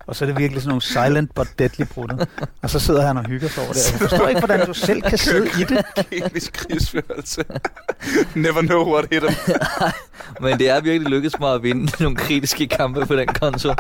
Og 0.10 0.16
så 0.16 0.26
er 0.26 0.28
det 0.28 0.38
virkelig 0.38 0.62
sådan 0.62 0.70
nogle 0.70 0.82
silent 0.82 1.36
but 1.36 1.48
deadly 1.60 1.84
brutter. 1.86 2.26
Og 2.62 2.70
så 2.70 2.80
sidder 2.80 3.08
han 3.08 3.18
og 3.18 3.26
hygger 3.26 3.50
sig 3.50 3.64
over 3.64 3.74
det. 3.74 3.92
Jeg 3.92 4.00
forstår 4.00 4.28
ikke, 4.28 4.42
hvordan 4.42 4.68
du 4.68 4.74
selv 4.74 5.02
kan 5.02 5.18
sidde 5.18 5.48
i 5.48 5.64
det. 5.64 5.86
Kemisk 5.96 6.54
krigsførelse. 6.54 7.44
Never 8.36 8.62
know 8.62 8.94
what 8.94 9.08
hit 9.12 9.24
him. 9.24 9.56
Men 10.44 10.60
det 10.60 10.70
er 10.70 10.82
virkelig 10.82 11.12
lykkedes 11.12 11.40
mig 11.40 11.54
at 11.54 11.64
vinde 11.64 12.04
nogle 12.04 12.16
kritiske 12.18 12.68
kampe 12.68 13.06
på 13.06 13.16
den 13.16 13.28
konto. 13.28 13.70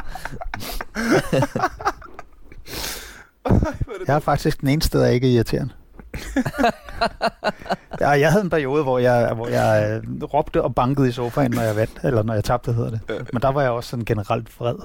Jeg 4.07 4.15
er 4.15 4.19
faktisk 4.19 4.61
den 4.61 4.69
eneste, 4.69 4.97
der 4.99 5.07
ikke 5.07 5.27
er 5.27 5.31
irriterende. 5.35 5.73
ja, 8.01 8.09
jeg 8.09 8.31
havde 8.31 8.43
en 8.43 8.49
periode, 8.49 8.83
hvor 8.83 8.99
jeg, 8.99 9.33
hvor 9.33 9.47
jeg 9.47 10.01
øh, 10.07 10.23
råbte 10.23 10.61
og 10.61 10.75
bankede 10.75 11.09
i 11.09 11.11
sofaen, 11.11 11.51
når 11.51 11.61
jeg 11.61 11.75
vandt, 11.75 11.99
eller 12.03 12.23
når 12.23 12.33
jeg 12.33 12.43
tabte, 12.43 12.73
hedder 12.73 12.89
det. 12.89 13.33
Men 13.33 13.41
der 13.41 13.49
var 13.49 13.61
jeg 13.61 13.71
også 13.71 13.89
sådan 13.89 14.05
generelt 14.05 14.59
vred 14.59 14.75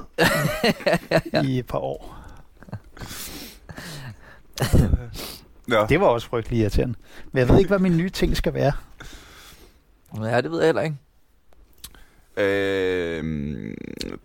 i 1.48 1.58
et 1.58 1.66
par 1.66 1.78
år. 1.78 2.16
Nå. 5.66 5.86
Det 5.88 6.00
var 6.00 6.06
også 6.06 6.28
frygtelig 6.28 6.58
irriterende. 6.58 6.94
Men 7.32 7.40
jeg 7.40 7.48
ved 7.48 7.58
ikke, 7.58 7.68
hvad 7.68 7.78
min 7.78 7.96
nye 7.96 8.10
ting 8.10 8.36
skal 8.36 8.54
være. 8.54 8.72
Ja, 10.22 10.40
det 10.40 10.50
ved 10.50 10.58
jeg 10.58 10.66
heller 10.66 10.82
ikke. 10.82 10.96
Øh, 12.36 13.24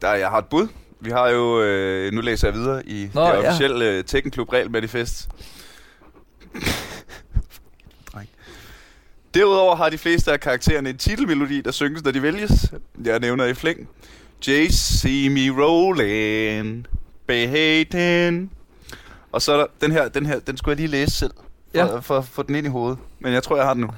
der, 0.02 0.14
jeg 0.14 0.30
har 0.30 0.38
et 0.38 0.46
bud. 0.46 0.68
Vi 1.00 1.10
har 1.10 1.30
jo, 1.30 1.62
øh, 1.62 2.14
nu 2.14 2.22
læser 2.22 2.48
jeg 2.48 2.56
videre 2.56 2.88
i 2.88 3.10
Nå, 3.14 3.22
det 3.22 3.28
ja. 3.28 3.48
officielle 3.48 3.86
øh, 3.86 4.04
Tekken 4.04 4.32
Klub 4.32 4.54
Regel 4.54 4.72
Manifest. 4.72 5.30
Dreng. 5.30 5.59
Derudover 9.34 9.76
har 9.76 9.90
de 9.90 9.98
fleste 9.98 10.32
af 10.32 10.40
karaktererne 10.40 10.90
en 10.90 10.98
titelmelodi, 10.98 11.62
der 11.62 11.72
synges, 11.72 12.04
når 12.04 12.12
de 12.12 12.22
vælges. 12.22 12.52
Jeg 13.06 13.20
nævner 13.20 13.46
i 13.46 13.54
flæng. 13.54 13.90
Jace, 14.48 14.98
see 15.00 15.30
me 15.32 15.64
rolling, 15.64 16.88
behaten. 17.28 18.52
Og 19.32 19.42
så 19.42 19.54
er 19.54 19.58
der 19.58 19.66
den 19.82 19.92
her, 19.92 20.08
den 20.10 20.26
her, 20.26 20.40
den 20.40 20.58
skulle 20.58 20.72
jeg 20.72 20.78
lige 20.78 20.88
læse 20.88 21.12
selv, 21.12 21.32
for, 21.76 21.80
Ja. 21.80 22.00
for 22.00 22.18
at 22.18 22.26
få 22.26 22.44
den 22.44 22.56
ind 22.56 22.68
i 22.68 22.70
hovedet. 22.70 22.98
Men 23.20 23.34
jeg 23.34 23.44
tror, 23.44 23.56
jeg 23.56 23.66
har 23.66 23.74
den 23.74 23.82
nu. 23.84 23.90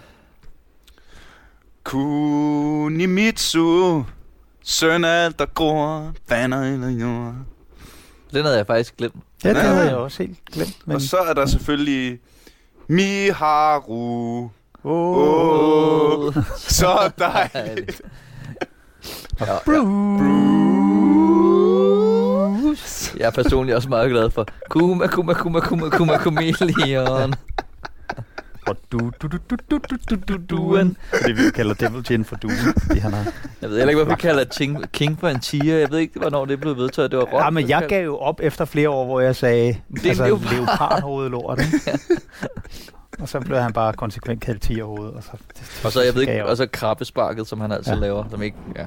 Kunimitsu, 2.71 4.03
søn 4.63 5.03
af 5.05 5.25
alt, 5.25 5.39
der 5.39 5.45
gror, 5.45 6.13
vandet 6.29 6.73
eller 6.73 6.89
jord. 6.89 7.33
Den 8.33 8.43
havde 8.43 8.57
jeg 8.57 8.67
faktisk 8.67 8.97
glemt. 8.97 9.15
Ja, 9.43 9.49
det 9.49 9.55
Ja. 9.55 9.61
havde 9.61 9.87
jeg 9.87 9.95
også 9.95 10.23
helt 10.23 10.45
glemt. 10.53 10.77
Men... 10.85 10.95
Og 10.95 11.01
så 11.01 11.17
er 11.17 11.33
der 11.33 11.45
selvfølgelig 11.45 12.19
Miharu. 12.91 14.49
Oh. 14.84 15.17
Åh, 15.17 16.34
så 16.58 17.12
dejligt. 17.19 17.54
Dejligt. 17.54 18.01
Ja, 19.39 19.54
ja. 19.54 19.58
Bruce. 22.62 23.17
Jeg 23.19 23.27
er 23.27 23.32
personligt 23.32 23.75
også 23.75 23.89
meget 23.89 24.10
glad 24.12 24.30
for 24.30 24.47
Kuma, 24.69 25.08
Kuma, 25.08 25.34
Kuma, 25.34 25.60
Kuma, 25.60 25.89
Kuma, 25.89 26.17
Chameleon. 26.19 27.34
Og 28.71 28.77
du, 28.91 28.97
du, 29.21 29.27
du, 29.27 29.38
du, 29.49 29.57
du, 29.71 29.77
du, 29.89 29.95
du, 30.10 30.15
du, 30.27 30.38
duen. 30.49 30.97
Det 31.25 31.38
vi 31.38 31.41
kalder 31.55 31.73
Devil 31.73 32.03
Gin 32.03 32.25
for 32.25 32.36
duen, 32.36 32.55
Det 32.89 33.01
han 33.01 33.13
har... 33.13 33.23
Jeg 33.62 33.69
ved 33.69 33.77
heller 33.77 33.89
ikke, 33.89 34.03
hvorfor 34.03 34.15
vi 34.15 34.21
kalder 34.21 34.43
King, 34.43 34.91
King 34.91 35.19
for 35.19 35.27
en 35.27 35.39
tiger. 35.39 35.77
Jeg 35.77 35.91
ved 35.91 35.99
ikke, 35.99 36.19
hvornår 36.19 36.45
det 36.45 36.60
blev 36.62 36.77
vedtaget. 36.77 37.12
Det 37.12 37.19
var 37.19 37.25
rock, 37.25 37.43
Ja, 37.43 37.49
men 37.49 37.69
jeg 37.69 37.86
gav 37.89 38.05
jo 38.05 38.17
op 38.17 38.39
efter 38.43 38.65
flere 38.65 38.89
år, 38.89 39.05
hvor 39.05 39.19
jeg 39.19 39.36
sagde, 39.36 39.77
Det 39.93 40.05
er 40.05 40.10
altså 40.10 40.25
leopard. 40.25 40.53
leopardhovedlort, 40.53 41.60
ikke? 41.60 41.99
Og 43.19 43.29
så 43.29 43.39
blev 43.39 43.57
han 43.57 43.73
bare 43.73 43.93
konsekvent 43.93 44.41
kaldt 44.41 44.62
tigerhoved. 44.62 45.10
Og 45.10 45.23
så, 45.23 45.31
Og 45.84 45.91
så, 45.91 46.01
jeg 46.01 46.15
ved 46.15 46.21
ikke, 46.21 46.45
og 46.45 46.57
så 46.57 46.67
krabbesparket, 46.71 47.47
som 47.47 47.62
han 47.62 47.71
altid 47.71 47.93
Ja. 47.93 47.99
laver. 47.99 48.23
Som 48.31 48.41
ikke, 48.41 48.57
ja. 48.75 48.86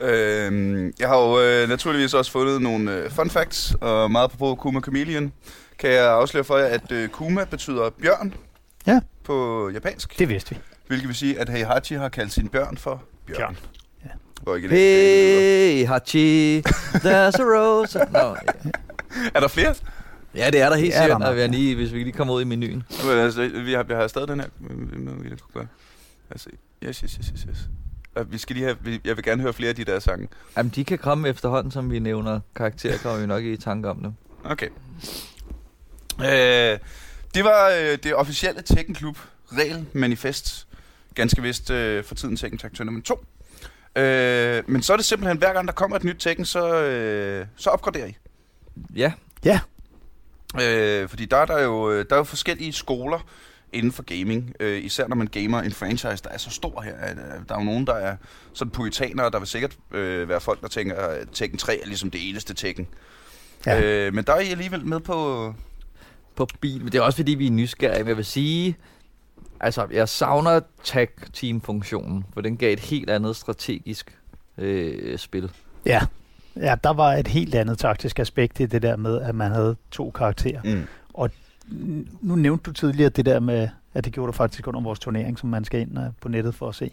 Øhm, 0.00 0.92
jeg 1.00 1.08
har 1.08 1.18
jo 1.18 1.40
øh, 1.40 1.68
naturligvis 1.68 2.14
også 2.14 2.32
fundet 2.32 2.62
nogle 2.62 2.92
øh, 2.92 3.10
fun 3.10 3.30
facts, 3.30 3.74
og 3.80 4.10
meget 4.10 4.30
på 4.38 4.54
Kuma 4.54 4.80
Chameleon. 4.80 5.32
Kan 5.78 5.90
jeg 5.90 6.10
afsløre 6.10 6.44
for 6.44 6.56
jer, 6.56 6.64
at 6.66 6.92
øh, 6.92 7.08
Kuma 7.08 7.44
betyder 7.44 7.90
bjørn 8.02 8.34
Ja. 8.86 9.00
på 9.24 9.70
japansk. 9.74 10.18
Det 10.18 10.28
vidste 10.28 10.50
vi. 10.54 10.60
Hvilket 10.86 11.08
vil 11.08 11.16
sige, 11.16 11.38
at 11.38 11.48
Heihachi 11.48 11.94
har 11.94 12.08
kaldt 12.08 12.32
sin 12.32 12.48
bjørn 12.48 12.76
for 12.76 13.02
bjørn. 13.26 13.38
Bjørn. 13.38 13.56
Ja. 14.04 14.68
Hey. 14.68 14.68
Hey, 14.68 15.86
Hachi, 15.86 16.60
there's 16.94 17.40
a 17.40 17.44
rose. 17.44 17.98
Nå, 18.10 18.18
ja. 18.18 18.70
Er 19.34 19.40
der 19.40 19.48
flere? 19.48 19.74
ja, 20.34 20.50
det 20.50 20.60
er 20.60 20.68
der 20.68 20.76
helt 20.76 20.94
er 20.94 20.98
der 20.98 21.04
sikkert, 21.04 21.18
nok, 21.20 21.26
når 21.28 21.32
vi 21.34 21.40
er 21.40 21.46
lige, 21.46 21.74
hvis 21.74 21.92
vi 21.92 21.98
lige 21.98 22.12
kommer 22.12 22.34
ud 22.34 22.42
i 22.42 22.44
menuen. 22.44 22.82
Men, 23.04 23.18
altså, 23.18 23.48
vi 23.64 23.72
har, 23.72 23.82
vi 23.82 23.94
har 23.94 24.06
stadig 24.06 24.28
den 24.28 24.40
her. 24.40 24.48
Vi 24.60 25.28
kunne 25.28 25.38
gøre. 25.54 25.66
Altså, 26.30 26.48
yes, 26.84 26.98
yes, 26.98 27.12
yes, 27.14 27.28
yes, 27.28 27.46
yes. 27.48 27.68
Vi 28.26 28.38
skal 28.38 28.56
lige 28.56 28.64
have, 28.66 28.76
jeg 29.04 29.16
vil 29.16 29.24
gerne 29.24 29.42
høre 29.42 29.52
flere 29.52 29.68
af 29.68 29.76
de 29.76 29.84
der 29.84 29.98
sange. 29.98 30.28
Jamen, 30.56 30.72
de 30.74 30.84
kan 30.84 30.98
komme 30.98 31.28
efterhånden, 31.28 31.70
som 31.72 31.90
vi 31.90 31.98
nævner 31.98 32.40
karakterer, 32.56 32.98
kommer 32.98 33.20
vi 33.20 33.26
nok 33.26 33.44
i 33.44 33.56
tanke 33.56 33.90
om 33.90 34.02
det. 34.02 34.14
Okay. 34.44 34.68
Øh, 36.20 36.78
det 37.34 37.44
var 37.44 37.68
øh, 37.68 37.98
det 38.02 38.14
officielle 38.14 38.62
Tekken 38.62 38.94
Klub 38.94 39.18
regel 39.52 39.86
manifest. 39.92 40.66
Ganske 41.14 41.42
vist 41.42 41.70
øh, 41.70 42.04
for 42.04 42.14
tiden 42.14 42.36
Tekken 42.36 42.58
Tag 42.58 42.72
Tournament 42.72 43.04
2. 43.04 43.24
Øh, 43.96 44.62
men 44.66 44.82
så 44.82 44.92
er 44.92 44.96
det 44.96 45.06
simpelthen, 45.06 45.38
hver 45.38 45.52
gang 45.52 45.68
der 45.68 45.74
kommer 45.74 45.96
et 45.96 46.04
nyt 46.04 46.16
Tekken, 46.18 46.44
så, 46.44 46.82
øh, 46.82 47.46
så 47.56 47.70
opgraderer 47.70 48.06
I. 48.06 48.16
Ja, 48.94 49.12
Øh, 50.60 51.08
fordi 51.08 51.24
der 51.24 51.36
er 51.36 51.46
der 51.46 51.62
jo, 51.62 51.90
øh, 51.90 52.04
der 52.10 52.14
er 52.14 52.18
jo 52.18 52.24
forskellige 52.24 52.72
skoler 52.72 53.26
inden 53.72 53.92
for 53.92 54.02
gaming. 54.02 54.54
Øh, 54.60 54.84
især 54.84 55.08
når 55.08 55.16
man 55.16 55.26
gamer 55.26 55.60
en 55.60 55.72
franchise, 55.72 56.22
der 56.24 56.30
er 56.30 56.38
så 56.38 56.50
stor 56.50 56.80
her. 56.80 56.94
At, 56.94 57.16
øh, 57.16 57.48
der 57.48 57.54
er 57.54 57.58
jo 57.58 57.64
nogen, 57.64 57.86
der 57.86 57.94
er 57.94 58.16
sådan 58.52 58.70
puritanere, 58.70 59.30
der 59.30 59.38
vil 59.38 59.48
sikkert 59.48 59.76
øh, 59.90 60.28
være 60.28 60.40
folk, 60.40 60.60
der 60.60 60.68
tænker, 60.68 60.96
at 60.96 61.28
Tekken 61.32 61.58
3 61.58 61.80
er 61.82 61.86
ligesom 61.86 62.10
det 62.10 62.28
eneste 62.28 62.54
Tekken. 62.54 62.88
Ja. 63.66 63.74
Ja. 63.74 64.06
Øh, 64.06 64.14
men 64.14 64.24
der 64.24 64.32
er 64.32 64.40
I 64.40 64.50
alligevel 64.50 64.86
med 64.86 65.00
på... 65.00 65.54
på 66.36 66.46
bil. 66.60 66.78
Men 66.78 66.92
det 66.92 66.98
er 66.98 67.02
også 67.02 67.16
fordi, 67.16 67.34
vi 67.34 67.46
er 67.46 67.50
nysgerrige. 67.50 67.98
Men 67.98 68.08
jeg 68.08 68.16
vil 68.16 68.24
sige, 68.24 68.76
altså, 69.60 69.86
jeg 69.92 70.08
savner 70.08 70.60
tag-team-funktionen, 70.84 72.24
for 72.34 72.40
den 72.40 72.56
gav 72.56 72.72
et 72.72 72.80
helt 72.80 73.10
andet 73.10 73.36
strategisk 73.36 74.18
øh, 74.58 75.18
spil. 75.18 75.50
Ja. 75.86 76.00
ja, 76.56 76.74
der 76.84 76.92
var 76.92 77.12
et 77.12 77.28
helt 77.28 77.54
andet 77.54 77.78
taktisk 77.78 78.18
aspekt 78.18 78.60
i 78.60 78.66
det 78.66 78.82
der 78.82 78.96
med, 78.96 79.20
at 79.20 79.34
man 79.34 79.50
havde 79.50 79.76
to 79.90 80.10
karakterer. 80.10 80.60
Mm. 80.64 80.86
Nu 82.20 82.34
nævnte 82.34 82.62
du 82.62 82.72
tidligere 82.72 83.10
det 83.10 83.26
der 83.26 83.40
med, 83.40 83.68
at 83.94 84.04
det 84.04 84.12
gjorde 84.12 84.26
du 84.26 84.32
faktisk 84.32 84.66
under 84.66 84.80
vores 84.80 84.98
turnering, 84.98 85.38
som 85.38 85.48
man 85.48 85.64
skal 85.64 85.80
ind 85.80 85.98
øh, 85.98 86.04
på 86.20 86.28
nettet 86.28 86.54
for 86.54 86.68
at 86.68 86.74
se, 86.74 86.90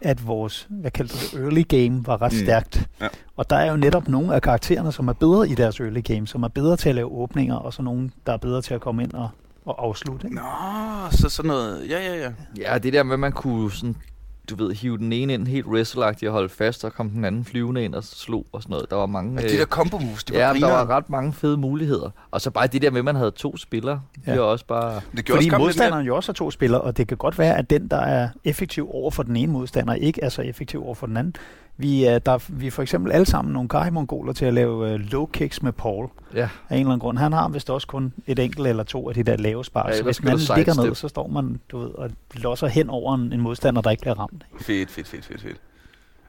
at 0.00 0.26
vores, 0.26 0.66
hvad 0.70 0.90
kaldte 0.90 1.14
du 1.14 1.36
det, 1.36 1.44
early 1.44 1.62
game 1.68 2.06
var 2.06 2.22
ret 2.22 2.32
Mm. 2.32 2.38
mm. 2.38 2.44
stærkt. 2.44 2.88
Ja. 3.00 3.08
Og 3.36 3.50
der 3.50 3.56
er 3.56 3.70
jo 3.70 3.76
netop 3.76 4.08
nogle 4.08 4.34
af 4.34 4.42
karaktererne, 4.42 4.92
som 4.92 5.08
er 5.08 5.12
bedre 5.12 5.48
i 5.48 5.54
deres 5.54 5.80
early 5.80 6.00
game, 6.04 6.26
som 6.26 6.42
er 6.42 6.48
bedre 6.48 6.76
til 6.76 6.88
at 6.88 6.94
lave 6.94 7.12
åbninger, 7.12 7.54
og 7.56 7.72
så 7.74 7.82
nogle, 7.82 8.10
der 8.26 8.32
er 8.32 8.36
bedre 8.36 8.62
til 8.62 8.74
at 8.74 8.80
komme 8.80 9.02
ind 9.02 9.12
og, 9.12 9.28
og 9.64 9.84
afslutte. 9.84 10.26
Ikke? 10.26 10.36
Nå, 10.36 10.42
så 11.10 11.28
sådan 11.28 11.48
noget... 11.48 11.88
Ja, 11.90 12.00
ja, 12.00 12.16
ja. 12.16 12.30
Ja, 12.72 12.78
det 12.78 12.92
der 12.92 13.02
med, 13.02 13.12
at 13.12 13.20
man 13.20 13.32
kunne 13.32 13.72
sådan, 13.72 13.96
du 14.50 14.54
ved, 14.56 14.74
hive 14.74 14.98
den 14.98 15.12
ene 15.12 15.34
ind 15.34 15.48
helt 15.48 15.66
wrestlagtigt 15.66 16.28
og 16.28 16.32
holde 16.32 16.48
fast, 16.48 16.84
og 16.84 16.92
kom 16.92 17.10
den 17.10 17.24
anden 17.24 17.44
flyvende 17.44 17.84
ind 17.84 17.94
og 17.94 18.04
slog 18.04 18.46
og 18.52 18.62
sådan 18.62 18.72
noget. 18.72 18.90
Der 18.90 18.96
var 18.96 19.06
mange... 19.06 19.42
Øh, 19.42 19.50
de 19.50 19.58
der 19.58 19.64
combo 19.64 19.98
moves, 19.98 20.24
det 20.24 20.36
var 20.36 20.42
ja, 20.42 20.54
der 20.54 20.72
var 20.72 20.90
ret 20.90 21.10
mange 21.10 21.32
fede 21.32 21.56
muligheder. 21.56 22.10
Og 22.30 22.40
så 22.40 22.50
bare 22.50 22.66
det 22.66 22.82
der 22.82 22.90
med, 22.90 22.98
at 22.98 23.04
man 23.04 23.16
havde 23.16 23.30
to 23.30 23.56
spillere. 23.56 24.00
Ja. 24.26 24.30
Ja. 24.30 24.32
Det 24.32 24.40
var 24.40 24.46
også 24.46 24.66
bare... 24.66 25.00
Det 25.16 25.24
gjorde 25.24 25.38
Fordi 25.38 25.50
også 25.50 25.58
modstanderen 25.58 26.06
jo 26.06 26.16
også 26.16 26.32
har 26.32 26.34
to 26.34 26.50
spillere, 26.50 26.80
og 26.80 26.96
det 26.96 27.08
kan 27.08 27.16
godt 27.16 27.38
være, 27.38 27.56
at 27.56 27.70
den, 27.70 27.88
der 27.88 28.00
er 28.00 28.28
effektiv 28.44 28.90
over 28.90 29.10
for 29.10 29.22
den 29.22 29.36
ene 29.36 29.52
modstander, 29.52 29.94
ikke 29.94 30.22
er 30.22 30.28
så 30.28 30.42
effektiv 30.42 30.84
over 30.84 30.94
for 30.94 31.06
den 31.06 31.16
anden. 31.16 31.34
Vi 31.80 32.04
er, 32.04 32.18
der, 32.18 32.32
er- 32.32 32.44
vi 32.48 32.66
er 32.66 32.70
for 32.70 32.82
eksempel 32.82 33.12
alle 33.12 33.26
sammen 33.26 33.52
nogle 33.52 33.68
Gai-mongoler 33.68 34.32
til 34.32 34.44
at 34.44 34.54
lave 34.54 34.94
uh, 34.94 35.00
low 35.00 35.26
kicks 35.26 35.62
med 35.62 35.72
Paul. 35.72 36.08
Ja, 36.34 36.48
Af 36.68 36.74
en 36.74 36.80
eller 36.80 36.86
anden 36.90 37.00
grund. 37.00 37.18
Han 37.18 37.32
har 37.32 37.48
vist 37.48 37.70
også 37.70 37.86
kun 37.86 38.12
et 38.26 38.38
enkelt 38.38 38.66
eller 38.66 38.82
to 38.84 39.08
af 39.08 39.14
de 39.14 39.22
der 39.22 39.36
lave 39.36 39.64
spar. 39.64 39.88
Ja, 39.88 39.96
så 39.96 40.02
hvis 40.02 40.18
anden 40.18 40.38
ligger 40.56 40.84
ned, 40.84 40.94
så 40.94 41.08
står 41.08 41.26
man 41.26 41.60
du 41.68 41.78
ved, 41.78 41.90
og 41.90 42.10
losser 42.34 42.66
hen 42.66 42.90
over 42.90 43.14
en, 43.14 43.32
en 43.32 43.40
modstander, 43.40 43.82
der 43.82 43.90
ikke 43.90 44.00
bliver 44.00 44.14
ramt. 44.18 44.44
Fedt, 44.60 44.90
fedt, 44.90 45.08
fedt, 45.08 45.24
fedt, 45.24 45.42
fedt. 45.42 45.60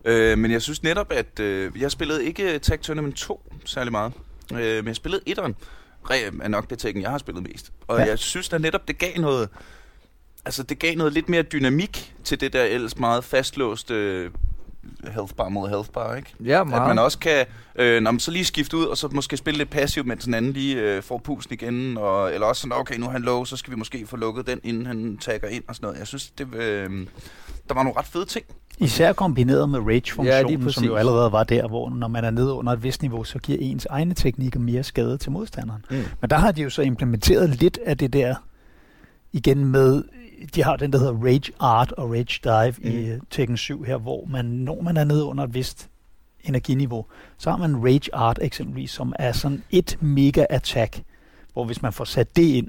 Øh, 0.06 0.38
men 0.38 0.52
jeg 0.52 0.62
synes 0.62 0.84
netop, 0.84 1.12
at 1.12 1.40
øh, 1.40 1.72
jeg 1.82 1.92
spillede 1.92 2.26
ikke 2.26 2.60
Tag 2.60 2.82
Tournament 2.82 3.16
2 3.16 3.54
særlig 3.66 3.92
meget. 3.92 4.14
Øh, 4.54 4.76
men 4.76 4.88
jeg 4.88 4.96
spillede 4.96 5.22
1'eren. 5.30 5.54
Re- 6.12 6.44
er 6.44 6.48
nok 6.48 6.70
det 6.70 6.80
Tekken, 6.80 7.02
jeg 7.04 7.12
har 7.12 7.18
spillet 7.18 7.44
mest. 7.44 7.72
Og 7.88 7.98
Ja. 7.98 8.04
ja. 8.04 8.10
jeg 8.10 8.20
synes 8.20 8.50
da 8.50 8.58
netop, 8.58 8.88
det 8.88 8.98
gav 8.98 9.10
noget... 9.20 9.50
Altså, 10.46 10.64
det 10.64 10.80
gav 10.80 10.96
noget 10.96 11.14
lidt 11.14 11.30
mere 11.30 11.42
dynamik 11.42 12.16
til 12.24 12.42
det 12.42 12.54
der 12.54 12.64
ellers 12.64 12.98
meget 13.00 13.24
fastlåste 13.24 14.30
øh, 15.04 15.13
health 15.13 15.34
bar 15.34 15.50
mod 15.50 15.70
health 15.70 15.89
bar, 15.89 16.15
ikke? 16.15 16.34
Ja, 16.46 16.62
At 16.62 16.68
meget. 16.68 16.88
man 16.88 17.00
også 17.00 17.20
kan, 17.20 17.46
øh, 17.76 18.02
når 18.02 18.12
man 18.12 18.20
så 18.20 18.32
lige 18.32 18.46
skifte 18.46 18.78
ud, 18.78 18.86
og 18.86 18.98
så 18.98 19.08
måske 19.12 19.38
spille 19.38 19.58
lidt 19.58 19.70
passivt, 19.70 20.08
mens 20.08 20.24
den 20.26 20.34
anden 20.34 20.54
lige 20.54 20.76
øh, 20.82 21.04
får 21.04 21.18
pusen 21.18 21.54
igen, 21.54 21.98
og, 21.98 22.34
eller 22.34 22.48
også 22.48 22.62
sådan, 22.62 22.78
okay, 22.78 22.98
nu 22.98 23.06
er 23.06 23.10
han 23.10 23.22
low, 23.22 23.44
så 23.44 23.58
skal 23.58 23.72
vi 23.72 23.78
måske 23.78 24.08
få 24.08 24.18
lukket 24.18 24.48
den, 24.48 24.60
inden 24.63 24.86
han 24.86 25.18
tagger 25.18 25.48
ind 25.48 25.63
og 25.68 25.76
sådan 25.76 25.86
noget. 25.86 26.00
Jeg 26.00 26.08
synes, 26.08 26.30
det, 26.30 26.56
øh, 26.56 26.89
der 27.68 27.74
var 27.74 27.84
nogle 27.84 28.00
ret 28.00 28.06
fede 28.06 28.26
ting. 28.26 28.46
Især 28.78 29.13
kombineret 29.13 29.70
med 29.70 29.80
Ja, 29.80 29.86
rage-funktionen, 29.86 30.62
præcis. 30.62 30.76
som 30.76 30.84
jo 30.84 30.96
allerede 30.96 31.32
var 31.32 31.44
der, 31.44 31.68
hvor 31.68 31.89
når 31.89 32.08
man 32.08 32.24
er 32.26 32.30
nede 32.30 32.54
under 32.54 32.74
et 32.74 32.84
vist 32.84 33.02
niveau, 33.02 33.24
så 33.24 33.39
giver 33.39 33.58
ens 33.62 33.86
egne 33.86 34.13
teknikker 34.13 34.60
mere 34.60 34.84
skade 34.84 35.18
til 35.18 35.32
modstanderen. 35.32 35.86
Mm. 35.89 35.96
Men 36.22 36.30
der 36.30 36.36
har 36.38 36.52
de 36.52 36.62
jo 36.62 36.70
så 36.70 36.82
implementeret 36.82 37.50
lidt 37.50 37.80
af 37.86 37.98
det 37.98 38.13
der 38.13 38.36
igen 39.34 39.65
med, 39.65 40.04
de 40.56 40.63
har 40.63 40.75
den, 40.75 40.93
der 40.93 40.99
hedder 40.99 41.13
Rage 41.25 41.52
Art 41.60 41.91
og 41.91 42.10
Rage 42.12 42.39
Dive 42.43 42.73
mm. 42.91 42.97
i 42.99 43.10
øh, 43.10 43.19
Tekken 43.30 43.58
7 43.58 43.84
her, 43.84 43.97
hvor 43.97 44.25
man, 44.30 44.45
når 44.45 44.82
man 44.82 44.97
er 44.97 45.04
nede 45.04 45.23
under 45.25 45.43
et 45.43 45.54
vist 45.54 45.89
energiniveau, 46.43 47.06
så 47.38 47.49
har 47.49 47.58
man 47.58 47.75
Rage 47.86 48.15
Art 48.15 48.39
eksempelvis, 48.41 48.91
som 48.91 49.13
er 49.19 49.32
sådan 49.32 49.63
et 49.71 49.97
mega 50.02 50.45
attack, 50.49 51.02
hvor 51.54 51.65
hvis 51.65 51.82
man 51.82 51.93
får 51.93 52.06
sat 52.06 52.36
det 52.36 52.41
ind, 52.43 52.67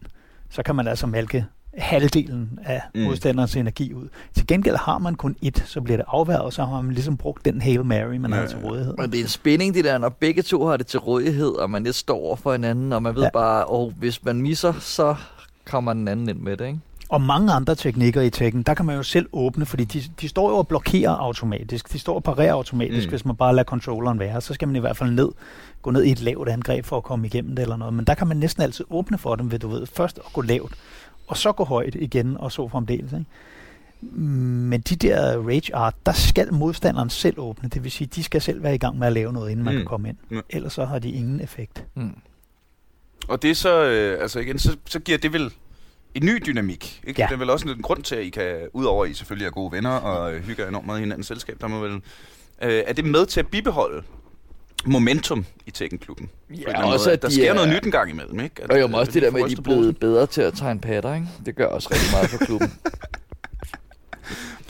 så 0.51 0.63
kan 0.63 0.77
man 0.77 0.89
altså 0.89 1.07
malke 1.07 1.45
halvdelen 1.79 2.59
af 2.65 2.83
Mm. 2.95 3.01
modstanderens 3.01 3.57
energi 3.57 3.95
ud. 3.95 4.09
Til 4.35 4.47
gengæld 4.47 4.77
har 4.77 4.99
man 4.99 5.15
kun 5.15 5.37
et, 5.43 5.63
så 5.67 5.81
bliver 5.81 5.97
det 5.97 6.07
afværget, 6.09 6.43
og 6.45 6.53
så 6.53 6.65
har 6.65 6.81
man 6.81 6.93
ligesom 6.95 7.17
brugt 7.17 7.45
den 7.45 7.61
Hail 7.61 7.85
Mary, 7.85 8.17
man 8.17 8.31
Ja, 8.31 8.37
har 8.37 8.47
til 8.47 8.59
rådighed. 8.59 8.95
Men 8.99 9.11
det 9.11 9.19
er 9.19 9.23
en 9.23 9.29
spænding, 9.29 9.75
det 9.75 9.85
der, 9.85 9.99
når 9.99 10.09
begge 10.09 10.43
to 10.43 10.67
har 10.67 10.77
det 10.77 10.87
til 10.87 11.01
rådighed, 11.01 11.49
og 11.49 11.71
man 11.71 11.83
lidt 11.85 11.97
står 11.97 12.17
over 12.17 12.37
for 12.37 12.53
hinanden, 12.53 12.93
og 12.93 13.03
man 13.03 13.15
ved 13.15 13.23
ja. 13.23 13.29
Bare, 13.33 13.65
og 13.65 13.93
hvis 13.99 14.25
man 14.25 14.43
misser, 14.43 14.73
så 14.73 15.15
kommer 15.67 15.93
den 15.93 16.09
anden 16.09 16.29
ind 16.29 16.39
med 16.39 16.57
det, 16.57 16.67
ikke? 16.67 16.79
Og 17.11 17.21
mange 17.23 17.53
andre 17.53 17.75
teknikker 17.75 18.21
i 18.21 18.31
Tekken, 18.31 18.63
der 18.63 18.75
kan 18.75 18.87
man 18.87 18.97
jo 18.97 19.03
selv 19.03 19.27
åbne, 19.33 19.67
fordi 19.67 19.85
de, 19.85 20.03
de 20.21 20.29
står 20.29 20.51
jo 20.51 20.57
og 20.57 20.69
blokerer 20.69 21.11
automatisk. 21.11 21.93
De 21.93 21.99
står 21.99 22.15
og 22.15 22.23
parerer 22.25 22.53
automatisk, 22.53 23.07
Mm. 23.07 23.09
mm. 23.09 23.11
hvis 23.11 23.25
man 23.25 23.37
bare 23.37 23.55
lader 23.55 23.65
controlleren 23.65 24.19
være. 24.19 24.41
Så 24.41 24.55
skal 24.55 24.69
man 24.69 24.77
i 24.77 24.81
hvert 24.81 24.97
fald 24.97 25.11
ned, 25.11 25.29
gå 25.83 25.91
ned 25.91 26.05
i 26.05 26.11
et 26.11 26.21
lavt 26.21 26.49
angreb 26.49 26.85
for 26.85 26.97
at 26.97 27.03
komme 27.03 27.27
igennem 27.27 27.57
det 27.57 27.63
eller 27.63 27.77
noget. 27.77 27.95
Men 27.95 28.05
der 28.05 28.15
kan 28.15 28.27
man 28.27 28.37
næsten 28.37 28.63
altid 28.63 28.85
åbne 28.91 29.19
for 29.19 29.37
dem, 29.37 29.51
ved 29.51 29.59
du 29.59 29.69
ved. 29.69 29.87
Først 29.87 30.19
at 30.27 30.33
gå 30.33 30.41
lavt, 30.43 30.75
og 31.27 31.37
så 31.37 31.53
gå 31.53 31.65
højt 31.65 31.95
igen, 31.95 32.37
og 32.37 32.53
så 32.53 32.69
fremdeles. 32.69 33.13
Ikke? 33.13 33.25
Men 34.17 34.81
de 34.81 34.97
der 34.97 35.39
Rage 35.49 35.75
Art, 35.75 35.95
der 36.07 36.13
skal 36.13 36.53
modstanderen 36.55 37.11
selv 37.11 37.39
åbne. 37.39 37.69
Det 37.69 37.85
vil 37.85 37.93
sige, 37.93 38.09
de 38.15 38.23
skal 38.23 38.41
selv 38.41 38.63
være 38.63 38.75
i 38.75 38.79
gang 38.79 38.99
med 38.99 39.07
at 39.07 39.13
lave 39.13 39.33
noget, 39.33 39.51
inden 39.51 39.65
man 39.65 39.75
Mm. 39.75 39.79
kan 39.79 39.87
komme 39.87 40.09
ind. 40.09 40.17
Mm. 40.31 40.41
Ellers 40.51 40.73
så 40.73 40.85
har 40.85 40.99
de 40.99 41.11
ingen 41.11 41.41
effekt. 41.41 41.85
Mm. 41.95 42.17
Og 43.29 43.43
det 43.43 43.51
er 43.51 43.55
så, 43.55 43.85
øh, 43.85 44.23
altså 44.23 44.39
igen, 44.39 44.59
så, 44.59 44.77
så 44.87 44.99
giver 45.01 45.19
det 45.19 45.33
vel 45.33 45.51
en 46.15 46.27
ny 46.27 46.43
dynamik. 46.47 47.01
Ikke? 47.07 47.21
Ja. 47.23 47.27
Det 47.27 47.35
er 47.35 47.39
vel 47.39 47.51
også 47.51 47.69
en 47.69 47.83
grund 47.83 48.03
til, 48.03 48.15
at 48.17 48.23
I 48.25 48.31
kan, 48.31 48.57
udover 48.73 49.05
at 49.05 49.11
I 49.11 49.15
selvfølgelig 49.15 49.47
er 49.47 49.51
gode 49.51 49.73
venner 49.73 49.91
og 49.91 50.35
øh, 50.35 50.43
hygger 50.43 50.69
enormt 50.69 50.87
meget 50.87 50.99
i 50.99 51.03
hinandens 51.03 51.27
selskab, 51.27 51.57
der 51.61 51.67
må 51.67 51.81
vel, 51.81 51.93
øh, 52.63 52.83
er 52.87 52.93
det 52.93 53.05
med 53.05 53.27
til 53.27 53.41
at 53.41 53.47
bibeholde 53.47 54.03
momentum 54.87 55.47
i 55.67 55.71
Tekken-klubben? 55.71 56.31
Anden 56.51 56.77
også 56.77 57.05
måde. 57.07 57.13
at 57.13 57.23
der 57.23 57.29
de 57.29 57.35
sker 57.35 57.51
er- 57.51 57.55
noget 57.55 57.69
nyt 57.69 57.85
en 57.85 57.91
gang 57.91 58.11
imellem, 58.11 58.41
ikke? 58.41 58.63
At, 58.63 58.71
Og 58.71 58.79
jo, 58.79 58.85
øh, 58.85 58.91
men 58.91 58.99
også 59.01 59.13
det 59.13 59.23
der 59.23 59.31
med, 59.31 59.43
at 59.43 59.51
de 59.51 59.55
er 59.59 59.63
blevet 59.63 59.99
bedre 59.99 60.27
til 60.27 60.43
at 60.43 60.55
tegne 60.55 60.81
patter, 60.81 61.15
ikke? 61.15 61.27
Det 61.47 61.57
gør 61.57 61.67
også 61.67 61.89
rigtig 61.93 62.11
meget 62.13 62.31
for 62.31 62.39
klubben. 62.39 62.73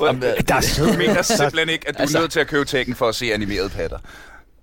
Jamen, 0.01 0.23
Der 0.23 0.29
er 0.29 0.43
jeg 0.51 0.65
sidder- 0.65 0.99
mener 0.99 1.23
simpelthen 1.23 1.69
ikke, 1.69 1.89
at 1.89 1.95
du 1.97 2.01
Altså- 2.03 2.19
er 2.19 2.23
nødt 2.23 2.33
til 2.33 2.41
at 2.41 2.47
købe 2.47 2.65
Tekken 2.65 2.95
for 2.95 3.09
at 3.09 3.15
se 3.15 3.35
animerede 3.35 3.69
patter. 3.69 3.99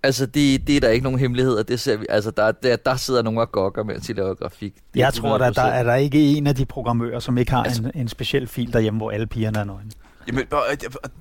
Altså, 0.07 0.25
det, 0.25 0.67
det 0.67 0.75
er 0.75 0.79
der 0.79 0.89
ikke 0.89 1.03
nogen 1.03 1.19
hemmeligheder. 1.19 1.63
Det 1.63 1.79
ser 1.79 1.97
vi. 1.97 2.05
Altså, 2.09 2.31
der, 2.31 2.51
der, 2.51 2.75
der 2.75 2.95
sidder 2.95 3.21
nogen 3.21 3.39
og 3.39 3.51
gokker, 3.51 3.83
mens 3.83 4.07
de 4.07 4.13
laver 4.13 4.33
grafik. 4.33 4.73
Det 4.75 4.99
Jeg 4.99 5.13
tror, 5.13 5.37
der, 5.37 5.49
der 5.49 5.61
100%. 5.63 5.67
er 5.67 5.83
der 5.83 5.95
ikke 5.95 6.19
en 6.19 6.47
af 6.47 6.55
de 6.55 6.65
programmører, 6.65 7.19
som 7.19 7.37
ikke 7.37 7.51
har 7.51 7.63
Altså- 7.63 7.81
en, 7.83 7.91
en 8.01 8.07
speciel 8.07 8.47
fil 8.47 8.73
derhjemme, 8.73 8.97
hvor 8.97 9.11
alle 9.11 9.27
pigerne 9.27 9.59
er 9.59 9.63
nøgne. 9.63 9.91
Jamen, 10.27 10.45
og 10.51 10.63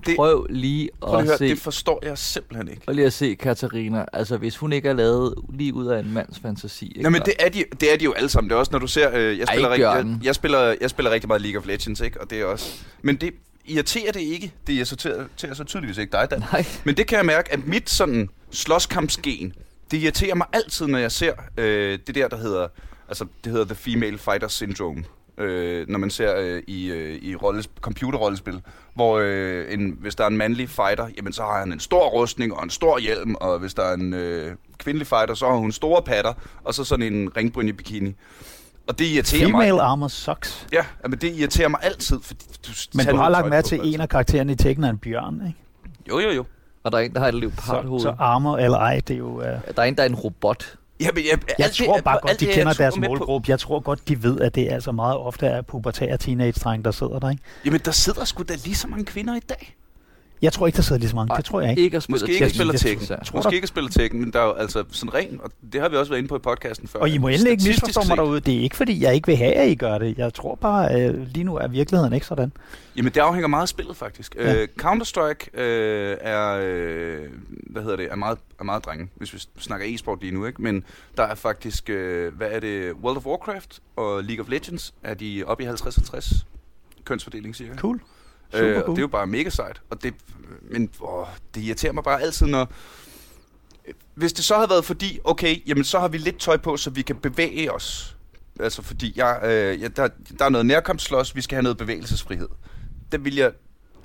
det, 0.06 0.16
Prøv 0.16 0.46
lige 0.50 0.90
prøv 1.00 1.12
lige 1.12 1.14
at 1.14 1.18
at 1.18 1.26
høre, 1.26 1.38
se... 1.38 1.48
det 1.48 1.58
forstår 1.58 2.00
jeg 2.06 2.18
simpelthen 2.18 2.68
ikke. 2.68 2.82
Prøv 2.84 2.94
lige 2.94 3.06
at 3.06 3.12
se 3.12 3.34
Katarina. 3.34 4.04
Altså, 4.12 4.36
hvis 4.36 4.56
hun 4.56 4.72
ikke 4.72 4.88
er 4.88 4.92
lavet 4.92 5.34
lige 5.54 5.74
ud 5.74 5.86
af 5.86 6.00
en 6.00 6.12
mands 6.12 6.38
fantasi. 6.38 6.86
Ikke? 6.86 7.02
Nå, 7.02 7.10
men 7.10 7.22
det 7.24 7.34
er, 7.38 7.48
de, 7.48 7.64
det 7.80 7.92
er 7.92 7.96
de 7.96 8.04
jo 8.04 8.12
alle 8.12 8.28
sammen. 8.28 8.48
Det 8.48 8.54
er 8.54 8.58
også, 8.58 8.72
når 8.72 8.78
du 8.78 8.86
ser... 8.86 9.10
Øh, 9.16 9.38
jeg, 9.38 9.46
Ej, 9.48 9.54
spiller 9.54 9.72
ikke 9.72 9.90
rigtig, 9.90 10.10
jeg, 10.12 10.26
jeg, 10.26 10.34
spiller, 10.34 10.74
jeg 10.80 10.90
spiller 10.90 11.10
rigtig 11.10 11.28
meget 11.28 11.42
League 11.42 11.60
of 11.60 11.66
Legends, 11.66 12.00
ikke? 12.00 12.20
Og 12.20 12.30
det 12.30 12.40
er 12.40 12.44
også... 12.44 12.72
Men 13.02 13.16
det 13.16 13.30
irriterer 13.66 14.12
det 14.12 14.20
ikke. 14.20 14.52
Det 14.66 14.72
irriterer 14.72 15.54
så 15.54 15.64
tydeligvis 15.64 15.98
ikke 15.98 16.12
dig, 16.12 16.30
Dan. 16.30 16.40
Nej. 16.52 16.66
Men 16.84 16.96
det 16.96 17.06
kan 17.06 17.16
jeg 17.18 17.26
mærke, 17.26 17.52
at 17.52 17.66
mit 17.66 17.90
sådan 17.90 18.28
slåskampsgen, 18.56 19.52
det 19.90 19.96
irriterer 19.96 20.34
mig 20.34 20.46
altid, 20.52 20.86
når 20.86 20.98
jeg 20.98 21.12
ser 21.12 21.32
øh, 21.56 21.98
det 22.06 22.14
der, 22.14 22.28
der 22.28 22.36
hedder... 22.36 22.68
Altså, 23.08 23.26
det 23.44 23.52
hedder 23.52 23.66
The 23.66 23.74
Female 23.74 24.18
Fighter 24.18 24.48
Syndrome. 24.48 25.04
Øh, 25.38 25.88
når 25.88 25.98
man 25.98 26.10
ser 26.10 26.36
øh, 26.38 26.62
i, 26.66 26.86
øh, 26.86 27.22
i 27.22 27.36
rolles, 27.36 27.68
computerrollespil, 27.80 28.62
hvor 28.94 29.18
øh, 29.18 29.72
en, 29.72 29.96
hvis 30.00 30.14
der 30.14 30.24
er 30.24 30.28
en 30.28 30.36
mandlig 30.36 30.68
fighter, 30.68 31.08
jamen 31.16 31.32
så 31.32 31.42
har 31.42 31.58
han 31.60 31.72
en 31.72 31.80
stor 31.80 32.08
rustning 32.08 32.54
og 32.54 32.64
en 32.64 32.70
stor 32.70 32.98
hjelm, 32.98 33.34
og 33.34 33.58
hvis 33.58 33.74
der 33.74 33.82
er 33.82 33.94
en 33.94 34.14
øh, 34.14 34.56
kvindelig 34.78 35.06
fighter, 35.06 35.34
så 35.34 35.46
har 35.46 35.56
hun 35.56 35.72
store 35.72 36.02
patter, 36.02 36.32
og 36.64 36.74
så 36.74 36.84
sådan 36.84 37.12
en 37.12 37.36
ringbryn 37.36 37.68
i 37.68 37.72
bikini. 37.72 38.14
Og 38.86 38.98
det 38.98 39.04
irriterer 39.04 39.48
mig. 39.48 39.62
Female 39.62 39.82
armor 39.82 40.08
sucks. 40.08 40.66
Ja, 40.72 40.84
men 41.02 41.18
det 41.18 41.32
irriterer 41.32 41.68
mig 41.68 41.80
altid, 41.82 42.18
fordi 42.22 42.44
du 42.66 42.72
Men 42.94 43.06
du 43.06 43.16
har 43.16 43.28
lagt 43.28 43.48
mærke 43.48 43.68
til, 43.68 43.76
altså. 43.76 43.90
en 43.94 44.00
af 44.00 44.08
karaktererne 44.08 44.52
i 44.52 44.56
Tekken 44.56 44.84
er 44.84 44.90
en 44.90 44.98
bjørn, 44.98 45.42
ikke? 45.46 45.58
Jo, 46.08 46.18
jo, 46.18 46.30
jo. 46.30 46.44
Og 46.86 46.92
der 46.92 46.98
er 46.98 47.02
en, 47.02 47.12
der 47.14 47.20
har 47.20 47.28
et 47.28 47.34
Så, 47.34 47.38
leopardhoved. 47.40 48.00
så 48.00 48.14
armor 48.18 48.56
eller 48.58 48.78
ej, 48.78 49.00
det 49.08 49.14
er 49.14 49.18
jo... 49.18 49.28
Uh... 49.38 49.42
Der 49.44 49.58
er 49.76 49.82
en, 49.82 49.94
der 49.96 50.02
er 50.02 50.06
en 50.06 50.14
robot. 50.14 50.74
Ja, 51.00 51.08
men 51.14 51.24
jeg, 51.24 51.38
Jeg 51.58 51.66
alt 51.66 51.78
det- 51.78 51.86
tror 51.86 52.00
bare 52.00 52.14
alt 52.14 52.22
godt, 52.22 52.40
de 52.40 52.46
det 52.46 52.50
er 52.50 52.54
kender 52.54 52.72
deres 52.72 52.96
målgruppe. 52.96 53.50
Jeg 53.50 53.58
tror 53.60 53.80
godt, 53.80 54.08
de 54.08 54.22
ved, 54.22 54.40
at 54.40 54.54
det 54.54 54.68
altså 54.72 54.92
meget 54.92 55.16
ofte 55.16 55.46
er 55.46 55.62
pubertære 55.62 56.16
teenage-drenge, 56.18 56.84
der 56.84 56.90
sidder 56.90 57.18
der, 57.18 57.30
ikke? 57.30 57.42
Jamen, 57.64 57.80
der 57.84 57.90
sidder 57.90 58.24
sgu 58.24 58.42
da 58.42 58.54
lige 58.64 58.74
så 58.74 58.88
mange 58.88 59.04
kvinder 59.04 59.36
i 59.36 59.40
dag. 59.40 59.76
Jeg 60.42 60.52
tror 60.52 60.66
ikke, 60.66 60.76
der 60.76 60.82
sidder 60.82 61.00
lige 61.00 61.10
så 61.10 61.16
mange. 61.16 61.28
Nej, 61.28 61.36
Det 61.36 61.44
tror 61.44 61.60
jeg 61.60 61.70
ikke. 61.70 61.82
Ikke 61.82 61.96
at 61.96 62.02
spille 62.02 62.20
Måske 62.20 62.32
ikke 62.32 62.50
spiller 62.50 62.72
Tekken. 62.72 63.06
jeg 63.08 63.18
tror, 63.26 63.38
Måske 63.38 63.54
ikke 63.54 63.66
spiller 63.66 63.90
Tekken, 63.90 64.20
men 64.20 64.32
der 64.32 64.40
er 64.40 64.44
jo 64.44 64.52
altså 64.52 64.84
sådan 64.90 65.14
ren, 65.14 65.40
og 65.42 65.50
det 65.72 65.80
har 65.80 65.88
vi 65.88 65.96
også 65.96 66.10
været 66.10 66.18
inde 66.18 66.28
på 66.28 66.36
i 66.36 66.38
podcasten 66.38 66.88
før. 66.88 67.00
Og 67.00 67.08
I 67.08 67.18
må 67.18 67.28
endelig 67.28 67.50
ikke 67.50 67.64
misforstå 67.66 68.00
mig 68.08 68.16
derude. 68.16 68.40
Det 68.40 68.54
er 68.54 68.60
ikke, 68.60 68.76
fordi 68.76 69.02
jeg 69.02 69.14
ikke 69.14 69.26
vil 69.26 69.36
have, 69.36 69.52
at 69.52 69.68
I 69.68 69.74
gør 69.74 69.98
det. 69.98 70.18
Jeg 70.18 70.34
tror 70.34 70.54
bare, 70.54 71.00
øh, 71.00 71.26
lige 71.34 71.44
nu 71.44 71.56
er 71.56 71.68
virkeligheden 71.68 72.12
ikke 72.12 72.26
sådan. 72.26 72.52
Jamen, 72.96 73.12
det 73.12 73.20
afhænger 73.20 73.48
meget 73.48 73.62
af 73.62 73.68
spillet, 73.68 73.96
faktisk. 73.96 74.36
Ja. 74.36 74.62
Uh, 74.62 74.68
Counter-Strike 74.82 75.48
uh, 75.54 75.60
er, 76.20 76.56
uh, 76.56 77.30
hvad 77.70 77.82
hedder 77.82 77.96
det, 77.96 78.08
er 78.10 78.16
meget, 78.16 78.38
er 78.60 78.64
meget 78.64 78.84
drenge, 78.84 79.08
hvis 79.14 79.34
vi 79.34 79.38
snakker 79.58 79.86
e-sport 79.94 80.20
lige 80.20 80.34
nu, 80.34 80.46
ikke? 80.46 80.62
Men 80.62 80.84
der 81.16 81.22
er 81.22 81.34
faktisk, 81.34 81.90
uh, 81.92 82.34
hvad 82.36 82.48
er 82.50 82.60
det, 82.60 82.92
World 82.92 83.16
of 83.16 83.26
Warcraft 83.26 83.80
og 83.96 84.24
League 84.24 84.44
of 84.44 84.50
Legends, 84.50 84.94
er 85.02 85.14
de 85.14 85.44
oppe 85.46 85.64
i 85.64 85.66
50-50 85.66 86.44
kønsfordeling, 87.04 87.56
cirka. 87.56 87.76
Cool. 87.76 88.00
Øh, 88.54 88.76
og 88.76 88.90
det 88.90 88.98
er 88.98 89.02
jo 89.02 89.08
bare 89.08 89.26
mega 89.26 89.50
sejt. 89.50 89.80
Og 89.90 90.02
det, 90.02 90.14
men 90.70 90.90
åh, 91.00 91.26
det 91.54 91.62
irriterer 91.62 91.92
mig 91.92 92.04
bare 92.04 92.22
altid, 92.22 92.46
når... 92.46 92.72
Hvis 94.14 94.32
det 94.32 94.44
så 94.44 94.54
havde 94.54 94.70
været 94.70 94.84
fordi, 94.84 95.18
okay, 95.24 95.68
jamen 95.68 95.84
så 95.84 95.98
har 95.98 96.08
vi 96.08 96.18
lidt 96.18 96.38
tøj 96.38 96.56
på, 96.56 96.76
så 96.76 96.90
vi 96.90 97.02
kan 97.02 97.16
bevæge 97.16 97.72
os. 97.72 98.16
Altså 98.60 98.82
fordi, 98.82 99.12
jeg, 99.16 99.40
øh, 99.44 99.80
jeg, 99.80 99.96
der, 99.96 100.08
der 100.38 100.44
er 100.44 100.48
noget 100.48 100.66
nærkampsslås, 100.66 101.36
vi 101.36 101.40
skal 101.40 101.56
have 101.56 101.62
noget 101.62 101.78
bevægelsesfrihed. 101.78 102.48
Det 103.12 103.24
vil 103.24 103.34
jeg 103.36 103.52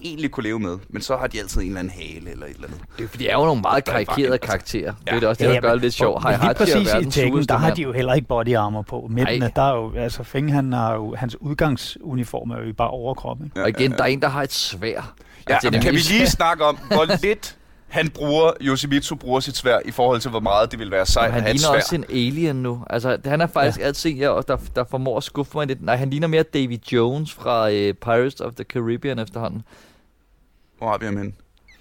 egentlig 0.03 0.31
kunne 0.31 0.43
leve 0.43 0.59
med, 0.59 0.77
men 0.89 1.01
så 1.01 1.17
har 1.17 1.27
de 1.27 1.39
altid 1.39 1.61
en 1.61 1.67
eller 1.67 1.79
anden 1.79 1.93
hale 1.93 2.31
eller 2.31 2.45
et 2.45 2.49
eller 2.55 2.67
andet. 2.67 2.81
Det 2.97 3.03
er, 3.03 3.07
fordi 3.07 3.23
det 3.23 3.31
er 3.31 3.37
jo 3.37 3.45
nogle 3.45 3.61
meget 3.61 3.87
er 3.87 3.91
karikerede 3.91 4.33
en- 4.33 4.39
karakterer. 4.47 4.91
Det 4.91 5.07
Ja. 5.07 5.15
er 5.15 5.19
det 5.19 5.29
også 5.29 5.43
det, 5.45 5.53
der 5.55 5.61
gør 5.61 5.71
det 5.73 5.81
lidt 5.81 5.93
sjovt. 5.93 6.23
Men 6.23 6.33
lige 6.33 6.49
er 6.49 6.53
præcis 6.53 6.93
i 7.07 7.09
Tekken, 7.21 7.43
der 7.45 7.57
har 7.57 7.73
de 7.73 7.81
jo 7.81 7.91
heller 7.91 8.13
ikke 8.13 8.27
body 8.27 8.55
armor 8.55 8.81
på. 8.81 9.07
Nej. 9.11 9.39
der 9.55 9.61
er 9.61 9.75
jo, 9.75 9.93
altså 9.95 10.23
Feng, 10.23 10.53
han 10.53 10.73
har 10.73 10.93
jo, 10.93 11.15
hans 11.15 11.41
udgangsuniform 11.41 12.51
er 12.51 12.57
jo 12.67 12.73
bare 12.73 12.89
overkrop, 12.89 13.37
ikke? 13.43 13.63
Og 13.63 13.69
igen, 13.69 13.91
der 13.91 14.01
er 14.03 14.07
en, 14.07 14.21
der 14.21 14.27
har 14.27 14.43
et 14.43 14.53
svær. 14.53 14.89
Ja, 14.89 14.97
Altså, 14.99 15.67
altså, 15.67 15.69
det 15.69 15.77
er 15.77 15.81
kan 15.81 15.93
vi 15.93 15.97
lige 15.97 16.27
snakke 16.39 16.65
om, 16.65 16.77
hvor 16.87 17.05
lidt 17.21 17.57
han 17.87 18.09
bruger, 18.09 18.51
Yoshimitsu 18.61 19.15
bruger 19.15 19.39
sit 19.39 19.57
svær 19.57 19.77
i 19.85 19.91
forhold 19.91 20.19
til, 20.21 20.29
hvor 20.31 20.39
meget 20.39 20.71
det 20.71 20.79
vil 20.79 20.91
være 20.91 21.05
sejt 21.05 21.27
at 21.27 21.33
han 21.33 21.41
have 21.41 21.49
et 21.51 21.55
ligner 21.55 21.69
svær. 21.71 21.77
også 21.79 21.95
en 21.95 22.05
alien 22.09 22.55
nu. 22.55 22.83
Altså, 22.89 23.17
han 23.25 23.41
er 23.41 23.47
faktisk 23.47 23.79
ja. 23.79 23.83
altid 23.85 24.11
jeg, 24.17 24.41
der, 24.47 24.57
der 24.75 24.83
formår 24.83 25.17
at 25.17 25.23
skuffe 25.23 25.51
mig 25.57 25.67
lidt. 25.67 25.81
Nej, 25.85 25.95
han 25.95 26.09
ligner 26.09 26.27
mere 26.27 26.43
Davy 26.43 26.77
Jones 26.91 27.33
fra 27.33 27.65
uh, 27.67 27.71
Pirates 28.01 28.41
of 28.41 28.53
the 28.53 28.63
Caribbean 28.63 29.19
efterhånden. 29.19 29.63
Hvor 30.81 30.89
har 30.89 30.97
vi 30.97 31.05
ham 31.05 31.17
henne? 31.17 31.31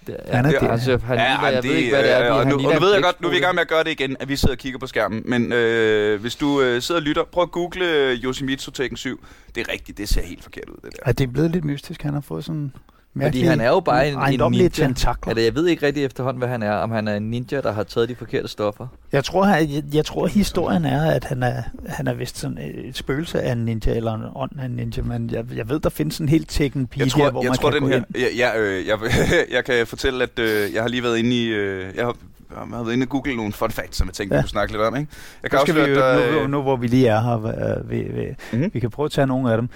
Han 0.07 0.45
Det, 0.45 0.55
er 0.55 0.59
det, 0.59 0.69
altså, 0.71 0.97
han 0.97 1.17
Ja, 1.17 1.27
ligner, 1.33 1.47
jeg 1.49 1.63
det, 1.63 1.69
ved 1.71 1.77
ikke, 1.77 1.89
hvad 1.89 2.03
det 2.03 2.11
er. 2.11 2.25
øh, 2.25 2.31
Og 2.31 2.37
han 2.39 2.47
nu, 2.47 2.57
nu 2.57 2.79
ved 2.79 2.93
jeg 2.93 3.03
godt, 3.03 3.21
nu 3.21 3.27
er 3.27 3.31
vi 3.31 3.37
i 3.37 3.41
gang 3.41 3.55
med 3.55 3.61
at 3.61 3.67
gøre 3.67 3.83
det 3.83 3.91
igen, 3.91 4.17
at 4.19 4.29
vi 4.29 4.35
sidder 4.35 4.53
og 4.55 4.57
kigger 4.57 4.79
på 4.79 4.87
skærmen. 4.87 5.21
Men 5.25 5.51
øh, 5.53 6.21
hvis 6.21 6.35
du 6.35 6.61
øh, 6.61 6.81
sidder 6.81 7.01
og 7.01 7.05
lytter, 7.05 7.23
prøv 7.23 7.41
at 7.43 7.51
google 7.51 7.85
øh, 7.85 8.17
Yoshimitsu 8.23 8.71
Tekken 8.71 8.97
7. 8.97 9.25
Det 9.55 9.67
er 9.67 9.71
rigtigt, 9.73 9.97
det 9.97 10.09
ser 10.09 10.21
helt 10.21 10.43
forkert 10.43 10.69
ud, 10.69 10.75
det 10.75 10.91
der. 10.91 10.99
Ja, 11.05 11.11
det 11.11 11.23
er 11.23 11.31
blevet 11.31 11.51
lidt 11.51 11.65
mystisk. 11.65 12.01
Han 12.01 12.13
har 12.13 12.21
fået 12.21 12.45
sådan 12.45 12.71
Mærkelige, 13.13 13.47
han 13.47 13.61
er 13.61 13.67
jo 13.69 13.79
bare 13.79 14.09
en- 14.09 14.41
en 14.41 14.51
ninja. 14.51 14.67
tentakler. 14.67 15.29
Altså, 15.29 15.43
jeg 15.43 15.55
ved 15.55 15.67
ikke 15.67 15.85
rigtig 15.85 16.03
efterhånden, 16.05 16.37
hvad 16.39 16.49
han 16.49 16.63
er. 16.63 16.71
Om 16.71 16.91
han 16.91 17.07
er 17.07 17.15
en 17.15 17.23
ninja, 17.31 17.61
der 17.61 17.71
har 17.71 17.83
taget 17.83 18.09
de 18.09 18.15
forkerte 18.15 18.47
stoffer. 18.47 18.87
Jeg 19.11 19.23
tror, 19.23 19.43
han, 19.43 19.69
jeg, 19.71 19.83
jeg 19.93 20.05
tror, 20.05 20.27
historien 20.27 20.85
er, 20.85 21.11
at 21.11 21.23
han 21.23 21.43
er, 21.43 21.63
han 21.87 22.07
er 22.07 22.13
vist 22.13 22.37
sådan 22.37 22.57
et 22.57 22.97
spøgelse 22.97 23.41
af 23.41 23.51
en 23.51 23.57
ninja, 23.65 23.93
eller 23.95 24.13
en 24.13 24.21
ånd 24.35 24.51
af 24.61 24.65
en 24.65 24.71
ninja, 24.71 25.03
men 25.03 25.29
jeg, 25.29 25.45
jeg 25.55 25.69
ved, 25.69 25.79
der 25.79 25.89
findes 25.89 26.17
en 26.19 26.29
helt 26.29 26.49
tekken 26.49 26.87
pige 26.87 27.03
Jeg 27.03 27.11
tror, 27.11 27.23
her, 27.23 27.31
hvor 27.31 27.41
jeg 27.43 27.49
man 27.49 27.57
tror 27.57 27.69
kan 27.71 27.81
den 27.81 27.83
gå 27.83 27.89
her... 27.89 27.97
ind. 27.97 28.05
Ja, 28.15 28.27
ja, 28.55 28.59
øh, 28.59 28.87
jeg, 28.87 28.97
jeg 29.55 29.65
kan 29.65 29.87
fortælle, 29.87 30.23
at 30.23 30.39
øh, 30.39 30.73
jeg 30.73 30.81
har 30.81 30.89
lige 30.89 31.03
været 31.03 31.17
inde 31.17 31.35
i... 31.43 31.47
Øh, 31.47 31.95
jeg 31.95 32.05
har, 32.05 32.15
jeg 32.51 32.57
har 32.77 32.83
været 32.83 32.93
inde 32.93 33.03
og 33.03 33.09
google 33.09 33.35
nogle 33.35 33.53
fun 33.53 33.71
facts, 33.71 33.97
som 33.97 34.07
jeg 34.07 34.13
tænkte, 34.13 34.35
Ja. 34.35 34.39
vi 34.39 34.43
kunne 34.43 34.49
snakke 34.49 34.73
lidt 34.73 34.81
om. 34.83 34.95
Ikke? 34.95 35.11
Jeg 35.43 35.51
kan 35.51 35.57
Nu, 35.59 35.61
skal 35.65 35.75
vi, 35.75 35.79
afsløre, 35.81 36.11
at 36.13 36.19
der, 36.23 36.31
nu, 36.31 36.39
øh, 36.39 36.49
nu, 36.49 36.61
hvor 36.61 36.75
vi 36.75 36.87
lige 36.87 37.07
er 37.07 37.21
her, 37.21 37.45
øh, 37.79 37.89
vi, 37.89 37.97
vi, 37.97 38.25
Mhm. 38.57 38.71
vi 38.73 38.79
kan 38.79 38.89
prøve 38.89 39.05
at 39.05 39.11
tage 39.11 39.27
nogle 39.27 39.51
af 39.51 39.57
dem. 39.57 39.69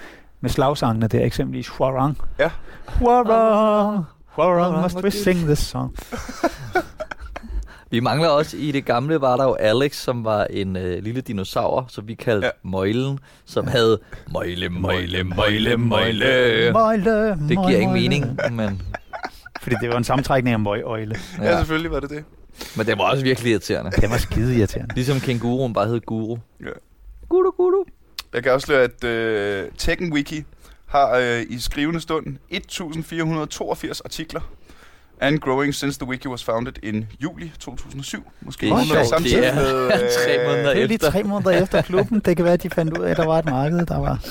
Med 0.46 0.50
slagsangene 0.50 1.06
der, 1.08 1.24
eksempelvis 1.24 1.68
Hwarang. 1.68 2.18
Ja. 2.38 2.50
Hwarang, 2.88 4.04
Hwarang, 4.34 4.82
must 4.82 4.96
we 5.04 5.10
sing 5.10 5.38
this 5.46 5.58
song. 5.58 5.94
Vi 7.90 8.00
mangler 8.00 8.28
også, 8.28 8.56
i 8.56 8.72
det 8.72 8.84
gamle 8.84 9.20
var 9.20 9.36
der 9.36 9.44
jo 9.44 9.52
Alex, 9.54 9.96
som 9.96 10.24
var 10.24 10.44
en 10.44 10.76
øh, 10.76 11.02
lille 11.02 11.20
dinosaur, 11.20 11.84
som 11.88 12.08
vi 12.08 12.14
kaldte 12.14 12.46
Ja. 12.46 12.50
Møjlen, 12.70 13.18
som 13.44 13.66
havde 13.66 13.98
Møjle, 14.32 14.68
Møjle, 14.68 15.24
Møjle, 15.24 15.76
Møjle. 15.76 16.72
Møjle, 16.72 17.28
Det 17.30 17.48
giver 17.48 17.68
ikke 17.78 17.92
mening, 17.92 18.38
men, 18.52 18.82
Fordi 19.62 19.76
det 19.80 19.88
var 19.88 19.96
en 19.96 20.04
sammentrækning 20.04 20.52
af 20.54 20.60
møgøjle. 20.60 21.16
ja, 21.38 21.44
ja. 21.44 21.56
selvfølgelig 21.58 21.90
var 21.90 22.00
det 22.00 22.10
det. 22.10 22.24
men 22.76 22.86
det 22.86 22.98
var 22.98 23.10
også 23.10 23.24
virkelig 23.24 23.50
irriterende. 23.52 23.90
Det 23.90 24.10
var 24.10 24.16
skide 24.16 24.56
irriterende. 24.58 24.94
Ligesom 24.94 25.20
kænguruen 25.20 25.72
bare 25.72 25.86
hed 25.86 26.00
Guru. 26.00 26.36
Ja. 26.60 26.70
Guru, 27.28 27.50
Guru. 27.56 27.84
Jeg 28.36 28.42
kan 28.42 28.52
afsløre, 28.52 28.82
at 28.82 29.04
øh, 29.04 29.68
Tekken 29.78 30.12
Wiki 30.12 30.44
har 30.86 31.16
øh, 31.16 31.42
i 31.48 31.58
skrivende 31.58 32.00
stund 32.00 32.26
1482 32.50 34.00
artikler 34.00 34.40
and 35.20 35.38
growing 35.38 35.74
since 35.74 35.98
the 36.00 36.08
wiki 36.08 36.28
was 36.28 36.44
founded 36.44 36.72
in 36.82 37.06
juli 37.22 37.52
2007. 37.60 38.30
Måske 38.40 38.66
Det 38.66 38.72
er 38.72 38.84
sjovt, 38.84 39.06
samtidig 39.06 39.36
det 39.42 39.48
er 39.48 39.54
med, 39.54 39.84
øh, 40.02 40.10
tre 40.24 40.38
måneder 40.46 40.74
Det 40.74 40.82
er 40.82 40.86
lige 40.86 40.94
efter. 40.94 41.10
tre 41.10 41.22
måneder 41.22 41.50
efter 41.62 41.82
klubben. 41.82 42.20
Det 42.20 42.36
kan 42.36 42.44
være, 42.44 42.54
at 42.54 42.62
de 42.62 42.70
fandt 42.70 42.98
ud 42.98 43.04
af, 43.04 43.10
at 43.10 43.16
der 43.16 43.26
var 43.26 43.38
et 43.38 43.44
marked, 43.44 43.86
der 43.86 43.98
var... 43.98 44.24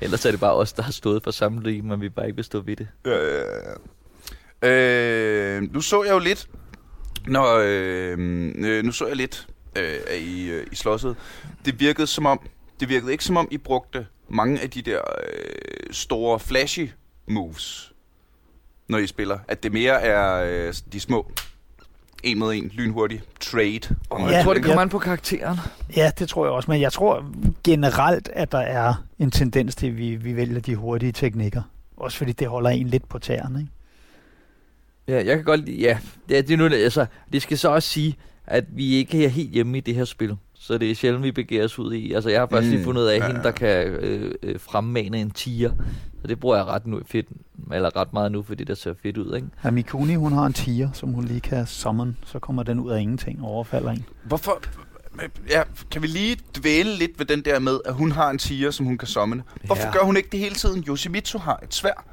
Ellers 0.00 0.26
er 0.26 0.30
det 0.30 0.40
bare 0.40 0.52
os, 0.54 0.72
der 0.72 0.82
har 0.82 0.92
stået 0.92 1.22
for 1.22 1.30
sammenligning, 1.30 1.86
men 1.86 2.00
vi 2.00 2.08
bare 2.08 2.26
ikke 2.26 2.36
vil 2.36 2.44
stå 2.44 2.60
ved 2.60 2.76
det. 2.76 2.88
Ja, 3.06 3.10
ja, 3.10 3.42
ja. 4.62 4.68
Øh, 4.68 5.62
nu 5.72 5.80
så 5.80 6.02
jeg 6.04 6.12
jo 6.12 6.18
lidt, 6.18 6.48
når, 7.26 7.56
øh, 7.64 8.18
øh, 8.58 8.84
nu 8.84 8.92
så 8.92 9.06
jeg 9.06 9.16
lidt 9.16 9.46
øh, 9.76 10.16
i, 10.18 10.50
øh, 10.50 10.66
i 10.72 10.74
slåsset. 10.74 11.16
Det 11.64 11.80
virkede 11.80 12.06
som 12.06 12.26
om, 12.26 12.40
det 12.82 12.88
virkede 12.90 13.12
ikke 13.12 13.24
som 13.24 13.36
om, 13.36 13.48
I 13.50 13.58
brugte 13.58 14.06
mange 14.28 14.60
af 14.60 14.70
de 14.70 14.82
der 14.82 14.98
øh, 14.98 15.92
store 15.92 16.38
flashy 16.40 16.88
moves, 17.26 17.92
når 18.88 18.98
I 18.98 19.06
spiller. 19.06 19.38
At 19.48 19.62
det 19.62 19.72
mere 19.72 20.02
er 20.02 20.44
øh, 20.68 20.74
de 20.92 21.00
små, 21.00 21.32
en 22.22 22.38
mod 22.38 22.54
en, 22.54 22.68
lynhurtig, 22.74 23.22
trade. 23.40 23.80
Oh, 24.10 24.20
Ja, 24.20 24.26
jeg 24.36 24.44
tror, 24.44 24.54
det 24.54 24.62
kommer 24.62 24.80
ja. 24.80 24.82
an 24.82 24.88
på 24.88 24.98
karakteren. 24.98 25.58
Ja, 25.96 26.10
det 26.18 26.28
tror 26.28 26.44
jeg 26.46 26.52
også, 26.52 26.70
men 26.70 26.80
jeg 26.80 26.92
tror 26.92 27.24
generelt, 27.64 28.28
at 28.32 28.52
der 28.52 28.58
er 28.58 28.94
en 29.18 29.30
tendens 29.30 29.74
til, 29.74 29.86
at 29.86 29.96
vi, 29.96 30.14
vi 30.16 30.36
vælger 30.36 30.60
de 30.60 30.76
hurtige 30.76 31.12
teknikker. 31.12 31.62
Også 31.96 32.18
fordi 32.18 32.32
det 32.32 32.48
holder 32.48 32.70
en 32.70 32.86
lidt 32.88 33.08
på 33.08 33.18
tæerne, 33.18 33.58
ikke? 33.60 33.72
Ja, 35.08 35.26
jeg 35.26 35.36
kan 35.36 35.44
godt 35.44 35.64
lide, 35.64 35.80
ja, 35.80 35.98
det, 36.28 36.38
er- 36.38 36.42
det, 36.42 36.52
er 36.54 36.56
nu, 36.56 36.64
altså, 36.64 37.06
det 37.32 37.42
skal 37.42 37.58
så 37.58 37.68
også 37.68 37.88
sige, 37.88 38.16
at 38.46 38.64
vi 38.68 38.94
ikke 38.94 39.24
er 39.24 39.28
helt 39.28 39.50
hjemme 39.50 39.78
i 39.78 39.80
det 39.80 39.94
her 39.94 40.04
spil. 40.04 40.36
Så 40.64 40.78
det 40.78 40.90
er 40.90 40.94
sjældent, 40.94 41.24
vi 41.24 41.32
begiver 41.32 41.64
os 41.64 41.78
ud 41.78 41.92
i. 41.94 42.12
Altså, 42.12 42.30
jeg 42.30 42.40
har 42.40 42.46
faktisk 42.46 42.70
Mm, 42.70 42.74
lige 42.76 42.84
fundet 42.84 43.08
af, 43.08 43.18
ja, 43.18 43.26
hende, 43.26 43.42
der 43.42 43.50
kan 43.50 43.86
øh, 43.86 44.34
øh, 44.42 44.60
fremmane 44.60 45.20
en 45.20 45.30
tiger. 45.30 45.70
Så 46.20 46.26
det 46.26 46.40
bruger 46.40 46.56
jeg 46.56 46.64
ret, 46.66 46.86
nu, 46.86 47.00
fedt, 47.06 47.26
eller 47.72 47.96
ret 47.96 48.12
meget 48.12 48.32
nu, 48.32 48.42
fordi 48.42 48.64
det 48.64 48.78
ser 48.78 48.94
fedt 49.02 49.16
ud, 49.18 49.36
ikke? 49.36 49.48
Ja, 49.64 49.70
Mikuni, 49.70 50.14
hun 50.14 50.32
har 50.32 50.46
en 50.46 50.52
tiger, 50.52 50.92
som 50.92 51.08
hun 51.12 51.24
lige 51.24 51.40
kan 51.40 51.66
summon. 51.66 52.16
Så 52.26 52.38
kommer 52.38 52.62
den 52.62 52.80
ud 52.80 52.90
af 52.90 53.00
ingenting 53.00 53.42
og 53.42 53.48
overfalder 53.48 53.90
en. 53.90 54.04
Hvorfor... 54.24 54.62
Ja, 55.50 55.62
kan 55.90 56.02
vi 56.02 56.06
lige 56.06 56.36
dvæle 56.58 56.96
lidt 56.96 57.18
ved 57.18 57.26
den 57.26 57.42
der 57.44 57.58
med, 57.58 57.78
at 57.84 57.94
hun 57.94 58.12
har 58.12 58.30
en 58.30 58.38
tiger, 58.38 58.70
som 58.70 58.86
hun 58.86 58.98
kan 58.98 59.08
summone? 59.08 59.42
Hvorfor 59.64 59.82
Ja. 59.86 59.92
gør 59.92 60.00
hun 60.00 60.16
ikke 60.16 60.28
det 60.32 60.40
hele 60.40 60.54
tiden? 60.54 60.84
Yoshimitsu 60.88 61.38
har 61.38 61.60
et 61.62 61.74
svær. 61.74 62.04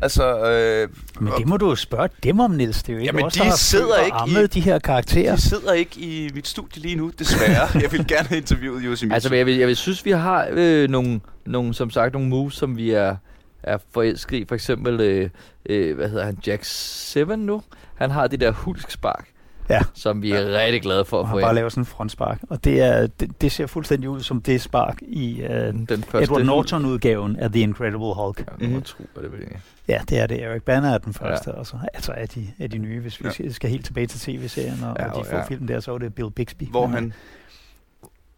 Altså, 0.00 0.44
øh, 0.50 0.88
Men 1.20 1.32
det 1.38 1.46
må 1.48 1.56
du 1.56 1.68
jo 1.68 1.74
spørge 1.74 2.08
dem 2.22 2.40
om, 2.40 2.50
Niels. 2.50 2.82
Det 2.82 2.88
er 2.88 2.92
jo 2.92 2.98
ikke 2.98 3.06
Jamen, 3.08 3.24
os, 3.24 3.32
de 3.32 3.38
der 3.40 3.50
sidder 3.50 3.98
ikke 4.04 4.42
i- 4.42 4.46
de 4.46 4.60
her 4.60 4.78
karakterer. 4.78 5.34
De 5.36 5.40
sidder 5.40 5.72
ikke 5.72 6.00
i 6.00 6.30
mit 6.34 6.46
studie 6.48 6.82
lige 6.82 6.94
nu, 6.94 7.10
desværre. 7.18 7.68
Jeg 7.82 7.92
vil 7.92 8.06
gerne 8.06 8.28
have 8.28 8.38
interviewet 8.38 8.82
Yoshimitsu. 8.84 9.14
Altså, 9.14 9.34
jeg 9.34 9.46
vil, 9.46 9.56
jeg 9.56 9.68
vil 9.68 9.76
synes, 9.76 10.04
vi 10.04 10.10
har 10.10 10.46
øh, 10.50 10.88
nogle, 10.90 11.20
nogle, 11.46 11.74
som 11.74 11.90
sagt, 11.90 12.12
nogle 12.12 12.28
moves, 12.28 12.54
som 12.54 12.76
vi 12.76 12.90
er, 12.90 13.16
er 13.62 13.78
forelsket 13.92 14.36
i. 14.36 14.44
For 14.48 14.54
eksempel, 14.54 15.00
øh, 15.00 15.30
øh, 15.66 15.96
hvad 15.96 16.08
hedder 16.08 16.24
han, 16.24 16.38
Jack 16.46 16.64
7 16.64 17.36
nu? 17.36 17.62
Han 17.94 18.10
har 18.10 18.26
det 18.26 18.40
der 18.40 18.50
hulkspark, 18.50 19.24
Ja. 19.70 19.80
som 19.94 20.22
vi 20.22 20.30
er 20.32 20.40
ja. 20.40 20.64
rigtig 20.64 20.82
glade 20.82 21.04
for 21.04 21.20
at 21.20 21.26
har 21.26 21.34
få 21.34 21.40
bare 21.40 21.50
ind. 21.50 21.54
lavet 21.54 21.72
sådan 21.72 21.82
en 21.82 21.86
frontspark. 21.86 22.38
Og 22.50 22.64
det, 22.64 22.80
er, 22.80 23.06
det, 23.06 23.40
det 23.40 23.52
ser 23.52 23.66
fuldstændig 23.66 24.08
ud 24.10 24.20
som 24.20 24.42
det 24.42 24.60
spark 24.60 24.98
i 25.02 25.42
uh, 25.42 25.48
Den 25.50 25.86
første 26.08 26.22
Edward 26.24 26.42
Norton-udgaven 26.44 27.36
af 27.36 27.52
The 27.52 27.60
Incredible 27.60 28.14
Hulk. 28.14 28.44
Ja, 28.60 28.66
mm. 28.68 28.82
tro, 28.82 29.04
hvad 29.14 29.22
det 29.22 29.32
vil 29.32 29.40
jeg. 29.50 29.60
Ja, 29.90 30.00
det 30.08 30.18
er 30.18 30.26
det. 30.26 30.42
Eric 30.42 30.62
Banner 30.62 30.90
er 30.94 30.98
den 30.98 31.14
første, 31.14 31.50
ja. 31.50 31.56
og 31.56 31.66
så 31.66 31.76
altså 31.94 32.12
er 32.16 32.26
de, 32.26 32.46
er 32.58 32.68
de 32.68 32.78
nye. 32.78 33.00
Hvis 33.00 33.20
vi 33.20 33.28
Ja. 33.40 33.50
skal, 33.52 33.70
helt 33.70 33.84
tilbage 33.84 34.06
til 34.06 34.20
tv-serien 34.20 34.84
og, 34.84 34.96
Ja, 34.98 35.10
og 35.12 35.24
de 35.24 35.30
få 35.30 35.36
ja. 35.36 35.42
film 35.44 35.66
der, 35.66 35.80
så 35.80 35.94
er 35.94 35.98
det 35.98 36.14
Bill 36.14 36.30
Bixby. 36.30 36.62
Hvor 36.70 36.86
han... 36.86 37.12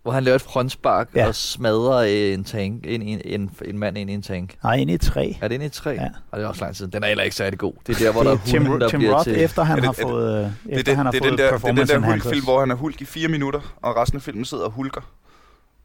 Hvor 0.03 0.13
han 0.13 0.25
laver 0.25 0.35
et 0.37 0.43
frontspark 0.43 1.09
Ja. 1.15 1.27
og 1.27 1.35
smadrer 1.35 1.97
øh, 2.29 2.35
en 2.35 2.45
tank, 2.45 2.87
en, 2.87 3.03
en, 3.03 3.21
en, 3.25 3.51
en 3.65 3.79
mand 3.79 3.99
ind 3.99 4.11
i 4.11 4.13
en 4.15 4.23
tank. 4.23 4.55
Nej, 4.65 4.75
ind 4.75 4.91
i 4.91 4.99
tre. 4.99 5.37
Er 5.41 5.49
det 5.49 5.55
inde 5.55 5.65
i 5.65 5.67
et 5.67 5.73
træ? 5.73 5.91
Ja. 5.91 6.09
Og 6.31 6.39
det 6.39 6.45
er 6.45 6.49
også 6.49 6.65
lang 6.65 6.77
tid. 6.77 6.89
Den 6.89 7.03
er 7.03 7.07
heller 7.09 7.25
ikke 7.25 7.37
særlig 7.37 7.59
god. 7.59 7.73
Det 7.87 7.95
er 8.01 8.05
der, 8.05 8.13
hvor 8.13 8.23
der 8.23 8.31
er 8.31 8.35
det 8.35 8.43
er 8.43 8.47
Tim, 8.47 8.63
hunden, 8.67 8.81
der 8.81 8.89
Tim 8.89 8.99
bliver 9.01 9.15
Roth, 9.15 9.25
til... 9.25 9.41
efter 9.43 9.63
han 9.63 9.77
det- 9.77 9.85
har 9.85 9.93
det- 9.93 10.03
fået, 10.03 10.35
øh, 10.35 10.39
Det 10.41 10.45
er, 10.45 10.77
efter 10.79 10.83
den, 10.93 10.97
han 10.97 11.07
har 11.07 11.13
det 11.13 11.21
fået 11.23 11.31
den 11.31 11.39
der, 11.39 11.57
det 11.59 11.65
er 11.65 11.73
den 11.95 12.03
der 12.03 12.11
hulk-film, 12.11 12.45
hvor 12.45 12.61
han 12.61 12.71
er 12.71 12.75
hulk 12.75 13.01
i 13.01 13.05
fire 13.05 13.29
minutter, 13.29 13.77
og 13.83 13.97
resten 13.97 14.17
af 14.17 14.23
filmen 14.23 14.45
sidder 14.45 14.65
og 14.65 14.71
hulker 14.71 15.01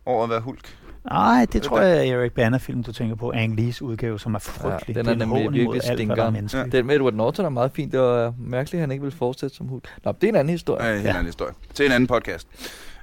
over 0.07 0.23
at 0.23 0.29
være 0.29 0.39
hulk. 0.41 0.75
Nej, 1.11 1.45
det 1.53 1.61
tror 1.63 1.79
jeg 1.81 2.07
er 2.07 2.13
Eric 2.19 2.31
Banner-film, 2.31 2.83
du 2.83 2.91
tænker 2.91 3.15
på. 3.15 3.31
Ang 3.35 3.55
Lees 3.59 3.81
udgave, 3.81 4.19
som 4.19 4.35
er 4.35 4.39
frygtelig. 4.39 4.95
den 4.95 5.05
er 5.07 5.13
Det 5.13 5.21
en 5.21 5.29
nemlig 5.29 5.53
virkelig 5.53 5.73
alt, 5.83 5.91
er 5.91 5.95
stinker. 5.95 6.29
menneskeligt. 6.29 6.71
Den 6.71 6.85
med 6.85 6.95
Edward 6.95 7.13
Norton 7.13 7.45
er 7.45 7.49
meget 7.49 7.71
fint. 7.73 7.91
Det 7.91 7.99
var 7.99 8.33
mærkeligt, 8.39 8.73
at 8.73 8.79
han 8.81 8.91
ikke 8.91 9.01
ville 9.03 9.17
fortsætte 9.17 9.55
som 9.55 9.67
hund. 9.67 9.81
Nå, 10.03 10.11
det 10.11 10.23
er 10.23 10.29
en 10.29 10.35
anden 10.35 10.51
historie. 10.51 10.85
Ja, 10.85 10.95
en 10.97 11.03
Ja. 11.03 11.09
anden 11.09 11.25
historie. 11.25 11.53
Til 11.73 11.85
en 11.85 11.91
anden 11.91 12.07
podcast. 12.07 12.47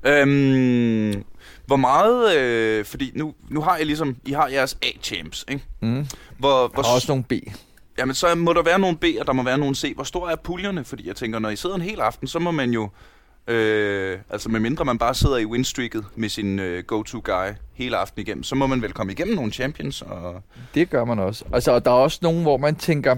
Øhm, 0.06 1.24
hvor 1.66 1.76
meget... 1.76 2.36
Øh, 2.36 2.84
fordi 2.84 3.12
nu, 3.14 3.34
nu 3.48 3.60
har 3.60 3.76
jeg 3.76 3.86
ligesom... 3.86 4.16
I 4.26 4.32
har 4.32 4.48
jeres 4.48 4.78
A-champs, 4.82 5.44
ikke? 5.48 5.64
Mm. 5.80 6.06
Hvor, 6.38 6.48
Der 6.62 6.68
hvor, 6.74 6.82
er 6.82 6.94
også 6.94 7.06
nogle 7.08 7.24
B. 7.24 7.32
Jamen, 7.98 8.14
så 8.14 8.34
må 8.34 8.52
der 8.52 8.62
være 8.62 8.78
nogle 8.78 8.96
B, 8.96 9.04
og 9.20 9.26
der 9.26 9.32
må 9.32 9.42
være 9.42 9.58
nogle 9.58 9.74
C. 9.74 9.92
Hvor 9.94 10.04
store 10.04 10.32
er 10.32 10.36
puljerne? 10.36 10.84
Fordi 10.84 11.08
jeg 11.08 11.16
tænker, 11.16 11.38
når 11.38 11.48
I 11.50 11.56
sidder 11.56 11.76
en 11.76 11.82
hel 11.82 12.00
aften, 12.00 12.28
så 12.28 12.38
må 12.38 12.50
man 12.50 12.70
jo... 12.70 12.88
Øh, 13.48 14.18
altså, 14.30 14.48
medmindre 14.48 14.84
man 14.84 14.98
bare 14.98 15.14
sidder 15.14 15.36
i 15.36 15.44
winstreaket 15.46 16.04
med 16.16 16.28
sin 16.28 16.58
øh, 16.58 16.84
go-to-guy 16.84 17.52
hele 17.74 17.96
aften 17.96 18.20
igennem, 18.20 18.42
så 18.42 18.54
må 18.54 18.66
man 18.66 18.82
vel 18.82 18.92
komme 18.92 19.12
igennem 19.12 19.34
nogle 19.36 19.52
champions. 19.52 20.02
Og... 20.02 20.42
Det 20.74 20.90
gør 20.90 21.04
man 21.04 21.18
også. 21.18 21.44
Altså, 21.52 21.72
og 21.72 21.84
der 21.84 21.90
er 21.90 21.94
også 21.94 22.18
nogen, 22.22 22.42
hvor 22.42 22.56
man 22.56 22.74
tænker, 22.76 23.16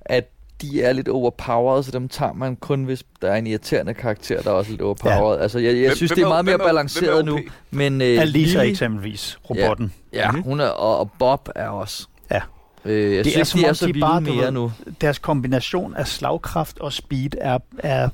at 0.00 0.28
de 0.62 0.82
er 0.82 0.92
lidt 0.92 1.08
overpowered, 1.08 1.82
så 1.82 1.90
dem 1.90 2.08
tager 2.08 2.32
man 2.32 2.56
kun, 2.56 2.84
hvis 2.84 3.04
der 3.22 3.28
er 3.30 3.36
en 3.36 3.46
irriterende 3.46 3.94
karakter, 3.94 4.42
der 4.42 4.50
er 4.50 4.54
også 4.54 4.70
lidt 4.70 4.82
overpowered. 4.82 5.36
Ja. 5.36 5.42
Altså, 5.42 5.58
jeg, 5.58 5.74
jeg 5.74 5.80
Hvem- 5.86 5.96
synes, 5.96 6.10
hvem 6.10 6.16
det 6.16 6.22
er 6.22 6.26
er- 6.26 6.28
meget 6.28 6.44
mere 6.44 6.56
hvem 6.56 6.64
er- 6.64 6.68
balanceret 6.68 7.24
hvem 7.24 7.28
er 7.36 7.40
nu. 7.40 7.40
Men 7.70 8.00
øh, 8.00 8.20
Alisa 8.20 8.62
Lily- 8.64 8.68
eksempelvis, 8.70 9.38
robotten. 9.50 9.92
Ja, 10.12 10.30
Mhm. 10.30 10.42
hun 10.42 10.60
er, 10.60 10.66
og, 10.66 10.98
og 10.98 11.10
Bob 11.18 11.48
er 11.56 11.68
også. 11.68 12.06
Ja. 12.30 12.40
Øh, 12.84 13.14
jeg 13.16 13.24
Det 13.24 13.30
er 13.30 13.32
synes, 13.44 13.48
som 13.48 13.60
de 13.60 13.66
er 13.66 13.72
så 13.72 13.86
de 13.86 14.00
bare, 14.00 14.20
mere 14.20 14.44
ved, 14.44 14.50
nu. 14.50 14.72
Deres 15.00 15.18
kombination 15.18 15.94
af 15.96 16.06
slagkraft 16.06 16.78
og 16.78 16.92
speed 16.92 17.30
er, 17.40 17.58
er 17.78 18.08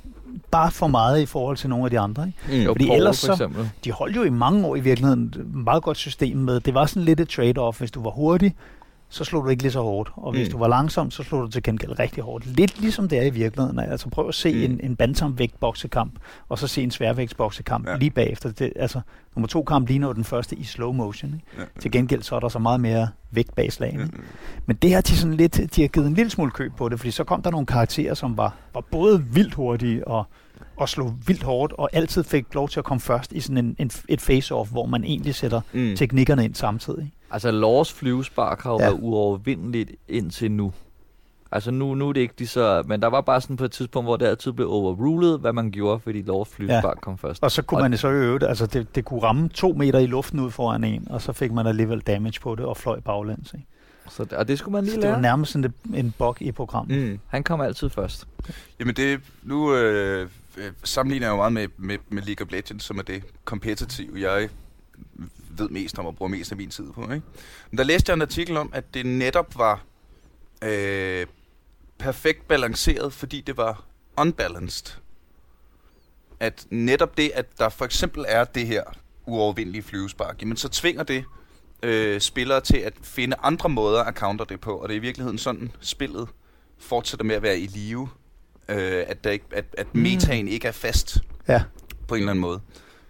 bare 0.50 0.70
for 0.70 0.86
meget 0.86 1.20
i 1.20 1.26
forhold 1.26 1.56
til 1.56 1.68
nogle 1.70 1.84
af 1.84 1.90
de 1.90 1.98
andre. 1.98 2.26
Ikke? 2.48 2.60
Mm. 2.60 2.66
Fordi 2.66 2.86
Paul, 2.86 2.96
ellers 2.96 3.20
for 3.20 3.26
så- 3.26 3.32
eksempel. 3.32 3.70
De 3.84 3.92
holdt 3.92 4.16
jo 4.16 4.22
i 4.22 4.30
mange 4.30 4.66
år 4.66 4.76
i 4.76 4.80
virkeligheden 4.80 5.24
et 5.24 5.54
meget 5.54 5.82
godt 5.82 5.96
system 5.96 6.36
med, 6.36 6.60
det 6.60 6.74
var 6.74 6.86
sådan 6.86 7.02
lidt 7.02 7.20
et 7.20 7.38
trade-off. 7.38 7.78
Hvis 7.78 7.90
du 7.90 8.02
var 8.02 8.10
hurtig, 8.10 8.54
så 9.10 9.24
slog 9.24 9.44
du 9.44 9.48
ikke 9.48 9.62
lige 9.62 9.72
så 9.72 9.80
hårdt. 9.80 10.10
Og 10.16 10.32
hvis 10.32 10.48
Mm. 10.48 10.52
du 10.52 10.58
var 10.58 10.68
langsom, 10.68 11.10
så 11.10 11.22
slog 11.22 11.42
du 11.42 11.48
til 11.48 11.62
gengæld 11.62 11.98
rigtig 11.98 12.22
hårdt. 12.24 12.46
Lidt 12.46 12.80
ligesom 12.80 13.08
det 13.08 13.18
er 13.18 13.22
i 13.22 13.30
virkeligheden. 13.30 13.78
Altså 13.78 14.08
prøv 14.08 14.28
at 14.28 14.34
se 14.34 14.54
Mm. 14.54 14.72
en, 14.72 14.80
en 14.82 14.96
bantamvægt 14.96 15.60
boksekamp, 15.60 16.12
og 16.48 16.58
så 16.58 16.66
se 16.66 16.82
en 16.82 16.90
sværvægtsboksekamp 16.90 17.86
Ja. 17.86 17.90
ja. 17.92 17.96
lige 17.98 18.10
bagefter. 18.10 18.50
Det, 18.50 18.72
altså, 18.76 19.00
nummer 19.36 19.46
to 19.48 19.62
kamp 19.62 19.88
ligner 19.88 20.12
den 20.12 20.24
første 20.24 20.56
i 20.56 20.64
slow 20.64 20.92
motion. 20.92 21.34
Ikke? 21.34 21.46
Ja. 21.58 21.80
Til 21.80 21.90
gengæld 21.90 22.22
så 22.22 22.36
er 22.36 22.40
der 22.40 22.48
så 22.48 22.58
meget 22.58 22.80
mere 22.80 23.08
vægt 23.30 23.54
bag 23.54 23.72
slagene. 23.72 24.04
Mm. 24.04 24.20
Men 24.66 24.76
det 24.76 24.94
har 24.94 25.00
de 25.00 25.16
sådan 25.16 25.34
lidt, 25.34 25.76
de 25.76 25.80
har 25.80 25.88
givet 25.88 26.06
en 26.06 26.14
lille 26.14 26.30
smule 26.30 26.50
køb 26.50 26.72
på 26.76 26.88
det, 26.88 26.98
fordi 27.00 27.10
så 27.10 27.24
kom 27.24 27.42
der 27.42 27.50
nogle 27.50 27.66
karakterer, 27.66 28.14
som 28.14 28.36
var, 28.36 28.54
var 28.74 28.80
både 28.92 29.24
vildt 29.24 29.54
hurtige 29.54 30.08
og, 30.08 30.24
og 30.76 30.88
slog 30.88 31.14
vildt 31.26 31.42
hårdt, 31.42 31.72
og 31.72 31.90
altid 31.92 32.24
fik 32.24 32.54
lov 32.54 32.68
til 32.68 32.80
at 32.80 32.84
komme 32.84 33.00
først 33.00 33.32
i 33.32 33.40
sådan 33.40 33.58
en, 33.64 33.76
en, 33.78 33.90
et 34.08 34.20
face-off, 34.30 34.70
hvor 34.70 34.86
man 34.86 35.04
egentlig 35.04 35.34
sætter 35.34 35.60
Mm. 35.72 35.94
teknikkerne 35.96 36.44
ind 36.44 36.54
samtidig. 36.54 37.12
Altså, 37.30 37.50
Lors 37.50 37.92
flyvespark 37.92 38.62
har 38.62 38.70
jo 38.72 38.78
Ja. 38.78 38.84
været 38.84 38.98
uovervindeligt 39.02 39.90
indtil 40.08 40.50
nu. 40.52 40.72
Altså, 41.52 41.70
nu, 41.70 41.94
nu 41.94 42.08
er 42.08 42.12
det 42.12 42.20
ikke 42.20 42.34
de 42.38 42.46
så... 42.46 42.82
Men 42.86 43.02
der 43.02 43.08
var 43.08 43.20
bare 43.20 43.40
sådan 43.40 43.56
på 43.56 43.64
et 43.64 43.72
tidspunkt, 43.72 44.06
hvor 44.06 44.16
det 44.16 44.26
altid 44.26 44.52
blev 44.52 44.70
overrulet, 44.70 45.40
hvad 45.40 45.52
man 45.52 45.70
gjorde, 45.70 46.00
fordi 46.00 46.22
Lors 46.22 46.48
flyvespark 46.48 46.96
ja. 46.96 47.00
kom 47.00 47.18
først. 47.18 47.42
Og 47.42 47.50
så 47.50 47.62
kunne 47.62 47.78
Og- 47.78 47.90
man 47.90 47.98
så 47.98 48.08
i 48.08 48.12
øvrigt, 48.12 48.44
altså 48.44 48.66
det, 48.66 48.94
det 48.94 49.04
kunne 49.04 49.20
ramme 49.22 49.48
to 49.48 49.72
meter 49.72 49.98
i 49.98 50.06
luften 50.06 50.40
ud 50.40 50.50
foran 50.50 50.84
en, 50.84 51.06
og 51.10 51.22
så 51.22 51.32
fik 51.32 51.52
man 51.52 51.66
alligevel 51.66 52.00
damage 52.00 52.40
på 52.40 52.54
det 52.54 52.64
og 52.64 52.76
fløj 52.76 53.00
baglæns. 53.00 53.52
Ikke? 53.52 53.66
Så, 54.10 54.26
og 54.32 54.48
det 54.48 54.58
skulle 54.58 54.72
man 54.72 54.84
lige 54.84 54.96
Det 54.96 55.02
var 55.04 55.10
lære. 55.10 55.22
nærmest 55.22 55.52
sådan 55.52 55.72
en, 55.84 55.94
en 55.94 56.14
bug 56.18 56.36
i 56.42 56.52
programmet. 56.52 57.10
Mm. 57.10 57.18
Han 57.28 57.42
kom 57.42 57.60
altid 57.60 57.90
først. 57.90 58.28
Jamen 58.80 58.96
det, 58.96 59.20
nu 59.42 59.74
øh, 59.74 60.28
øh, 60.56 60.64
sammenligner 60.84 61.26
jeg 61.26 61.32
jo 61.32 61.36
meget 61.36 61.52
med, 61.52 61.68
med, 61.76 61.96
med 62.08 62.22
League 62.22 62.46
of 62.46 62.52
Legends, 62.52 62.84
som 62.84 62.98
er 62.98 63.02
det 63.02 63.22
kompetitive, 63.44 64.30
jeg 64.32 64.48
ved 65.58 65.68
mest 65.68 65.98
om 65.98 66.06
og 66.06 66.16
bruger 66.16 66.30
mest 66.30 66.50
af 66.50 66.56
min 66.56 66.70
tid 66.70 66.92
på. 66.92 67.02
Ikke? 67.02 67.22
Men 67.70 67.78
der 67.78 67.84
læste 67.84 68.10
jeg 68.10 68.14
en 68.14 68.22
artikel 68.22 68.56
om, 68.56 68.70
at 68.74 68.94
det 68.94 69.06
netop 69.06 69.58
var 69.58 69.84
øh, 70.64 71.26
perfekt 71.98 72.48
balanceret, 72.48 73.12
fordi 73.12 73.40
det 73.40 73.56
var 73.56 73.84
unbalanced. 74.16 74.86
At 76.40 76.66
netop 76.70 77.16
det, 77.16 77.30
at 77.34 77.46
der 77.58 77.68
for 77.68 77.84
eksempel 77.84 78.24
er 78.28 78.44
det 78.44 78.66
her 78.66 78.82
uovervindelige 79.26 79.82
flyvespark, 79.82 80.40
jamen 80.40 80.56
så 80.56 80.68
tvinger 80.68 81.02
det 81.02 81.24
øh, 81.82 82.20
spillere 82.20 82.60
til 82.60 82.76
at 82.76 82.92
finde 83.02 83.36
andre 83.42 83.68
måder 83.68 84.04
at 84.04 84.14
counter 84.14 84.44
det 84.44 84.60
på, 84.60 84.76
og 84.76 84.88
det 84.88 84.94
er 84.94 84.98
i 84.98 85.02
virkeligheden 85.02 85.38
sådan, 85.38 85.72
spillet 85.80 86.28
fortsætter 86.78 87.24
med 87.24 87.34
at 87.36 87.42
være 87.42 87.58
i 87.58 87.66
live, 87.66 88.08
øh, 88.68 89.04
at, 89.06 89.24
der 89.24 89.30
ikke, 89.30 89.44
at, 89.52 89.64
at 89.78 89.94
Mm. 89.94 90.00
metaen 90.00 90.48
ikke 90.48 90.68
er 90.68 90.72
fast 90.72 91.18
Ja. 91.48 91.62
på 92.08 92.14
en 92.14 92.18
eller 92.20 92.30
anden 92.30 92.40
måde. 92.40 92.60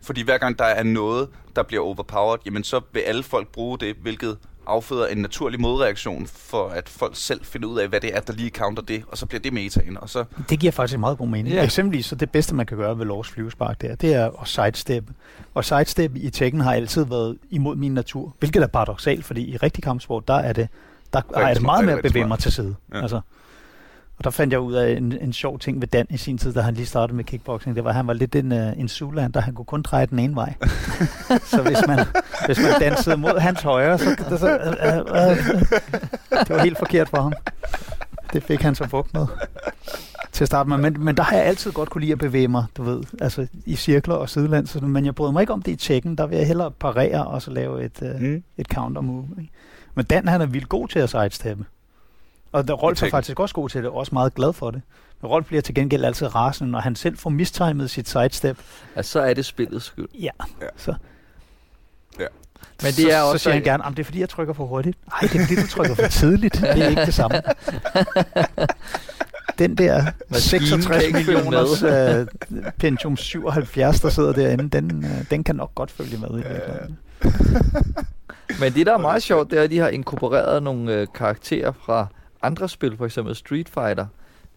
Fordi 0.02 0.22
hver 0.22 0.38
gang 0.38 0.58
der 0.58 0.64
er 0.64 0.82
noget, 0.82 1.28
der 1.56 1.62
bliver 1.62 1.82
overpowered, 1.84 2.38
jamen 2.46 2.64
så 2.64 2.80
vil 2.92 3.00
alle 3.00 3.22
folk 3.22 3.48
bruge 3.48 3.78
det, 3.78 3.96
hvilket 4.02 4.36
afføder 4.66 5.06
en 5.06 5.18
naturlig 5.18 5.60
modreaktion 5.60 6.26
for 6.26 6.68
at 6.68 6.88
folk 6.88 7.16
selv 7.16 7.44
finder 7.44 7.68
ud 7.68 7.78
af, 7.78 7.88
hvad 7.88 8.00
det 8.00 8.16
er, 8.16 8.20
der 8.20 8.32
lige 8.32 8.50
counter 8.50 8.82
det, 8.82 9.02
og 9.08 9.18
så 9.18 9.26
bliver 9.26 9.40
det 9.40 9.52
metaen, 9.52 9.98
og 9.98 10.10
så 10.10 10.24
Det 10.48 10.60
giver 10.60 10.72
faktisk 10.72 10.98
meget 10.98 11.18
god 11.18 11.28
mening. 11.28 11.48
Ja. 11.48 11.54
Yeah. 11.54 11.64
Eksempelvis 11.64 12.06
så 12.06 12.14
det 12.14 12.30
bedste, 12.30 12.54
man 12.54 12.66
kan 12.66 12.76
gøre 12.76 12.98
ved 12.98 13.06
Lors 13.06 13.28
flyvespark 13.28 13.80
der, 13.80 13.94
det 13.94 14.14
er 14.14 14.40
at 14.42 14.48
sidestep. 14.48 15.04
Og 15.54 15.64
sidestep 15.64 16.16
i 16.16 16.30
Tekken 16.30 16.60
har 16.60 16.72
altid 16.72 17.04
været 17.04 17.38
imod 17.50 17.76
min 17.76 17.94
natur, 17.94 18.34
hvilket 18.38 18.62
er 18.62 18.66
paradoxalt, 18.66 19.24
fordi 19.24 19.50
i 19.50 19.56
rigtig 19.56 19.84
kampsport, 19.84 20.28
der 20.28 20.34
er 20.34 20.52
det, 20.52 20.68
der 21.12 21.20
er 21.34 21.54
det 21.54 21.62
meget 21.62 21.84
med 21.84 21.92
at 21.92 21.96
rigtig 21.96 22.12
bevæge 22.12 22.28
mig 22.28 22.38
til 22.38 22.52
side. 22.52 22.74
Ja. 22.92 23.00
Altså, 23.00 23.20
og 24.18 24.24
der 24.24 24.30
fandt 24.30 24.52
jeg 24.52 24.60
ud 24.60 24.74
af 24.74 24.96
en, 24.96 25.12
en 25.20 25.32
sjov 25.32 25.58
ting 25.58 25.80
ved 25.80 25.88
Dan 25.88 26.06
i 26.10 26.16
sin 26.16 26.38
tid, 26.38 26.52
da 26.52 26.60
han 26.60 26.74
lige 26.74 26.86
startede 26.86 27.16
med 27.16 27.24
kickboxing. 27.24 27.76
Det 27.76 27.84
var, 27.84 27.90
at 27.90 27.96
han 27.96 28.06
var 28.06 28.12
lidt 28.12 28.34
en, 28.36 28.52
uh, 28.52 28.80
en 28.80 28.88
Zuland, 28.88 29.32
der 29.32 29.40
han 29.40 29.54
kunne 29.54 29.64
kun 29.64 29.82
dreje 29.82 30.06
den 30.06 30.18
ene 30.18 30.34
vej. 30.34 30.54
så 31.50 31.62
hvis 31.62 31.78
man, 31.86 31.98
hvis 32.46 32.58
man 32.60 32.80
dansede 32.80 33.16
mod 33.16 33.38
hans 33.38 33.62
højre, 33.62 33.98
så, 33.98 34.16
så, 34.28 34.36
så 34.38 34.56
uh, 34.56 35.10
uh, 35.10 36.40
det 36.40 36.50
var 36.56 36.62
helt 36.62 36.78
forkert 36.78 37.08
for 37.08 37.20
ham. 37.20 37.32
Det 38.32 38.42
fik 38.42 38.60
han 38.62 38.74
så 38.74 38.88
bukt 38.88 39.14
med 39.14 39.26
til 40.32 40.44
at 40.44 40.48
starte 40.48 40.68
med. 40.68 40.76
Men, 40.78 41.04
men 41.04 41.16
der 41.16 41.22
har 41.22 41.36
jeg 41.36 41.44
altid 41.44 41.72
godt 41.72 41.90
kunne 41.90 42.00
lide 42.00 42.12
at 42.12 42.18
bevæge 42.18 42.48
mig, 42.48 42.64
du 42.76 42.82
ved, 42.82 43.02
altså 43.20 43.46
i 43.66 43.76
cirkler 43.76 44.14
og 44.14 44.28
sidelands. 44.28 44.70
Så- 44.70 44.80
Men 44.80 45.04
jeg 45.04 45.14
bryder 45.14 45.32
mig 45.32 45.40
ikke 45.40 45.52
om 45.52 45.62
det 45.62 45.72
i 45.72 45.76
tjekken. 45.76 46.18
Der 46.18 46.26
vil 46.26 46.38
jeg 46.38 46.46
hellere 46.46 46.70
parere 46.70 47.26
og 47.26 47.42
så 47.42 47.50
lave 47.50 47.84
et, 47.84 48.02
uh, 48.02 48.20
mm. 48.22 48.42
et 48.56 48.66
counter 48.66 49.00
move. 49.02 49.26
Ikke? 49.40 49.52
Men 49.94 50.04
Dan 50.04 50.28
han 50.28 50.40
er 50.40 50.46
vildt 50.46 50.68
god 50.68 50.88
til 50.88 50.98
at 50.98 51.10
sidesteppe. 51.10 51.64
Og 52.58 52.68
der, 52.68 52.74
Rolf 52.74 53.02
er 53.02 53.10
faktisk 53.10 53.40
også 53.40 53.54
god 53.54 53.68
til 53.68 53.82
det, 53.82 53.90
og 53.90 53.96
også 53.96 54.10
meget 54.14 54.34
glad 54.34 54.52
for 54.52 54.70
det. 54.70 54.82
Men 55.22 55.30
Rolf 55.30 55.46
bliver 55.46 55.62
til 55.62 55.74
gengæld 55.74 56.04
altid 56.04 56.34
rasende, 56.34 56.70
når 56.70 56.80
han 56.80 56.96
selv 56.96 57.16
får 57.18 57.30
mistimet 57.30 57.90
sit 57.90 58.08
sidestep. 58.08 58.58
Altså, 58.96 59.12
så 59.12 59.20
er 59.20 59.34
det 59.34 59.44
spillets 59.44 59.84
skyld. 59.84 60.08
Ja, 60.14 60.30
Ja. 60.60 60.66
så, 60.76 60.94
Men 62.82 62.92
så, 62.92 63.02
det 63.02 63.12
er 63.12 63.20
så 63.20 63.26
også... 63.32 63.42
siger 63.42 63.54
han 63.54 63.62
gerne, 63.62 63.86
at 63.86 63.90
det 63.90 63.98
er 63.98 64.04
fordi, 64.04 64.20
jeg 64.20 64.28
trykker 64.28 64.54
for 64.54 64.66
hurtigt. 64.66 64.98
Nej, 65.08 65.20
det 65.32 65.40
er 65.40 65.46
fordi, 65.46 65.60
du 65.60 65.66
trykker 65.66 65.94
for 65.94 66.06
tidligt. 66.06 66.54
Det 66.54 66.84
er 66.84 66.88
ikke 66.88 67.06
det 67.06 67.14
samme. 67.14 67.42
Den 69.58 69.74
der 69.74 70.04
Maskinen 70.28 70.66
66 70.66 70.86
kan 70.86 71.02
ikke 71.06 71.24
følge 71.24 71.42
millioners 71.42 71.82
uh, 71.82 72.26
Pentium 72.78 73.16
77, 73.16 74.00
der 74.00 74.08
sidder 74.08 74.32
derinde, 74.32 74.68
den, 74.68 75.04
uh, 75.04 75.10
den 75.30 75.44
kan 75.44 75.56
nok 75.56 75.74
godt 75.74 75.90
følge 75.90 76.18
med. 76.18 76.28
I 76.30 76.34
virkeligheden. 76.34 76.98
Men 78.60 78.72
det, 78.74 78.86
der 78.86 78.94
er 78.94 78.98
meget 78.98 79.22
sjovt, 79.22 79.50
det 79.50 79.58
er, 79.58 79.62
at 79.62 79.70
de 79.70 79.78
har 79.78 79.88
inkorporeret 79.88 80.62
nogle 80.62 80.92
øh, 80.92 81.06
karakterer 81.14 81.72
fra 81.86 82.06
andre 82.42 82.68
spil, 82.68 82.96
for 82.96 83.04
eksempel 83.06 83.34
Street 83.34 83.68
Fighter. 83.68 84.06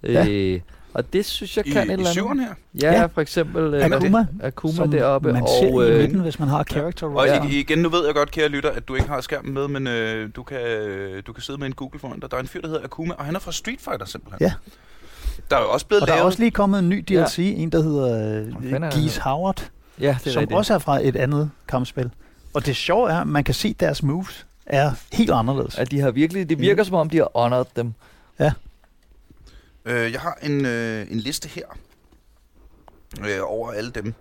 Ja. 0.04 0.26
Øh, 0.30 0.60
og 0.94 1.14
det 1.14 1.26
synes 1.26 1.58
jeg 1.58 1.68
I, 1.68 1.72
kan 1.72 1.84
et 1.84 1.90
i 1.90 1.92
eller 1.94 2.06
syveren 2.12 2.40
andet. 2.40 2.56
her. 2.82 2.90
Ja, 2.92 3.00
Ja. 3.00 3.06
for 3.06 3.22
eksempel 3.22 3.74
øh, 3.74 3.86
Akuma, 3.86 4.26
Akuma 4.44 4.74
som 4.74 4.92
deroppe. 4.92 5.34
man 5.34 5.42
og, 5.42 5.50
ser 5.62 5.82
i 5.82 5.90
øh, 5.92 6.00
midten, 6.02 6.20
hvis 6.20 6.40
man 6.40 6.48
har 6.48 6.64
character 6.64 7.08
Og 7.08 7.16
roll. 7.16 7.28
Ja. 7.28 7.36
ja. 7.36 7.50
igen, 7.50 7.78
nu 7.80 7.90
ved 7.90 8.06
jeg 8.06 8.16
godt, 8.16 8.32
kære 8.32 8.48
lytter, 8.48 8.70
at 8.70 8.88
du 8.88 8.96
ikke 8.96 9.08
har 9.08 9.22
skærmen 9.22 9.54
med, 9.54 9.68
men 9.68 9.88
øh, 9.88 10.30
du, 10.36 10.44
kan, 10.44 10.58
du 11.28 11.34
kan 11.34 11.44
sidde 11.44 11.60
med 11.60 11.68
en 11.68 11.74
Google 11.74 12.00
foran 12.00 12.20
dig. 12.20 12.32
Der 12.32 12.38
er 12.38 12.42
en 12.42 12.48
fyr, 12.48 12.62
der 12.62 12.68
hedder 12.68 12.84
Akuma, 12.84 13.14
og 13.14 13.26
han 13.26 13.36
er 13.36 13.40
fra 13.40 13.52
Street 13.52 13.80
Fighter 13.82 14.06
simpelthen. 14.06 14.42
Ja. 14.48 14.54
Der 15.50 15.58
er 15.58 15.62
jo 15.62 15.70
også 15.72 15.86
blevet 15.86 16.02
Og 16.02 16.08
der 16.08 16.14
er 16.14 16.18
lavet... 16.18 16.26
også 16.26 16.40
lige 16.40 16.52
kommet 16.52 16.80
en 16.80 16.90
ny 16.90 17.06
DLC, 17.08 17.38
Ja. 17.40 17.44
ja. 17.44 17.50
en 17.50 17.70
der 17.72 17.82
hedder 17.84 18.40
øh, 18.42 18.82
Geese 18.82 19.16
det? 19.16 19.18
Howard, 19.18 19.70
ja, 20.00 20.18
det 20.20 20.28
er 20.28 20.32
som 20.32 20.40
rigtigt. 20.40 20.58
også 20.58 20.74
er 20.74 20.80
fra 20.80 21.00
et 21.08 21.16
andet 21.16 21.52
kampspil. 21.68 22.10
Og 22.54 22.66
det 22.66 22.76
sjove 22.76 23.10
er, 23.10 23.18
at 23.22 23.28
man 23.28 23.44
kan 23.44 23.54
se, 23.54 23.76
deres 23.80 24.04
moves 24.04 24.48
er 24.72 24.92
helt 25.14 25.32
anderledes. 25.32 25.78
At 25.78 25.92
de 25.92 26.00
har 26.00 26.12
virkelig, 26.12 26.50
det 26.50 26.60
virker 26.60 26.84
som 26.84 26.96
om, 26.96 27.10
de 27.10 27.18
har 27.18 27.32
honored 27.36 27.66
dem. 27.76 27.94
Øh, 29.86 30.12
jeg 30.12 30.22
har 30.22 30.38
en, 30.44 30.66
øh, 30.66 31.12
en 31.12 31.20
liste 31.20 31.50
her 31.50 31.66
øh, 33.28 33.40
over 33.44 33.72
alle 33.72 33.92
dem, 33.92 34.14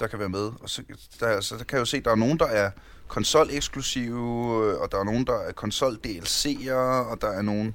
der 0.00 0.06
kan 0.06 0.18
være 0.18 0.28
med. 0.28 0.50
Og 0.62 0.70
så, 0.70 0.82
der, 1.20 1.40
så 1.40 1.56
der 1.56 1.64
kan 1.64 1.76
jeg 1.76 1.80
jo 1.80 1.84
se, 1.84 1.96
at 1.96 2.04
der 2.04 2.10
er 2.10 2.14
nogen, 2.16 2.38
der 2.38 2.46
er 2.46 2.70
konsol-eksklusive, 3.08 4.64
øh, 4.66 4.80
og 4.80 4.92
der 4.92 4.98
er 5.00 5.04
nogen, 5.04 5.26
der 5.26 5.32
er 5.34 5.52
konsol-DLC'er, 5.52 7.10
og 7.10 7.20
der 7.20 7.28
er 7.28 7.42
nogen... 7.42 7.74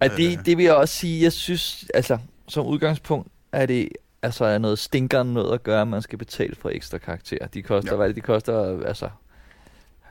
At 0.00 0.12
Øh. 0.12 0.16
det, 0.18 0.46
det 0.46 0.56
vil 0.56 0.64
jeg 0.64 0.74
også 0.74 0.94
sige, 0.94 1.22
jeg 1.22 1.32
synes, 1.32 1.84
altså, 1.94 2.18
som 2.48 2.66
udgangspunkt, 2.66 3.28
er 3.52 3.66
det 3.66 3.88
altså 4.22 4.44
er 4.44 4.58
noget 4.58 4.78
stinker 4.78 5.22
noget 5.22 5.54
at 5.54 5.62
gøre, 5.62 5.80
at 5.80 5.88
man 5.88 6.02
skal 6.02 6.18
betale 6.18 6.54
for 6.60 6.68
ekstra 6.68 6.98
karakterer. 6.98 7.46
De 7.46 7.62
koster, 7.62 7.88
Ja. 7.88 7.92
ja. 7.92 7.96
hvad 7.96 8.06
er 8.06 8.08
det, 8.08 8.16
de 8.16 8.20
koster, 8.20 8.82
altså, 8.86 9.08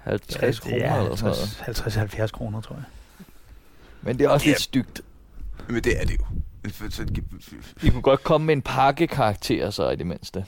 50 0.06 0.60
kroner 0.60 1.00
eller 1.00 1.16
sådan 1.16 1.36
noget. 1.68 2.18
50-70 2.28 2.32
kroner, 2.32 2.62
tror 2.62 2.76
jeg. 2.76 2.84
Men 4.02 4.18
det 4.20 4.26
er 4.26 4.30
også 4.30 4.44
Det 4.44 4.50
er- 4.50 4.54
lidt 4.54 4.62
stygt. 4.62 5.02
Men 5.68 5.84
det 5.84 6.02
er 6.02 6.06
det 6.06 6.20
jo. 6.20 6.26
Vi 7.82 7.90
kunne 7.90 8.02
godt 8.02 8.24
komme 8.24 8.48
med 8.48 8.54
en 8.56 8.62
pakke 8.62 9.08
karakterer 9.08 9.70
så 9.70 9.90
i 9.90 9.96
det 9.96 10.08
mindste. 10.08 10.46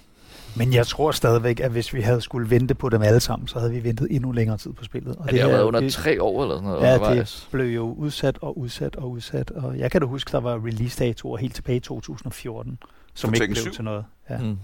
Men 0.55 0.74
jeg 0.74 0.88
tror 0.88 1.12
stadigvæk, 1.12 1.60
at 1.60 1.72
hvis 1.72 1.93
vi 1.93 2.01
havde 2.01 2.22
skulle 2.22 2.49
vente 2.49 2.76
på 2.76 2.89
dem 2.89 3.01
alle 3.01 3.20
sammen, 3.20 3.47
så 3.47 3.60
havde 3.60 3.72
vi 3.72 3.84
ventet 3.84 4.08
endnu 4.12 4.32
længere 4.32 4.58
tid 4.58 4.74
på 4.74 4.84
spillet. 4.84 5.16
Og 5.16 5.22
Og 5.26 5.32
det 5.32 5.39
har 5.41 5.47
her- 5.47 5.55
været 5.55 5.66
under 5.66 5.80
det 5.80 5.93
tre 5.93 6.22
år 6.24 6.43
eller 6.43 6.55
sådan 6.55 6.70
noget 6.70 6.82
Ja, 6.88 6.95
undervejs. 6.97 7.47
blev 7.51 7.66
jo 7.76 7.93
udsat 7.93 8.38
og 8.41 8.58
udsat 8.58 8.95
og 8.95 9.12
udsat. 9.12 9.51
Og 9.51 9.78
jeg 9.80 9.91
kan 9.91 10.01
da 10.01 10.08
huske, 10.08 10.32
der 10.32 10.39
var 10.39 10.66
release-datoer 10.66 11.38
helt 11.38 11.55
tilbage 11.55 11.76
i 11.76 11.80
2014, 11.80 12.78
som 13.14 13.30
For 13.30 13.36
ikke 13.36 13.47
blev 13.53 13.55
7? 13.64 13.74
til 13.74 13.84
noget. 13.84 14.05
Ja. 14.30 14.38
Mm. 14.38 14.58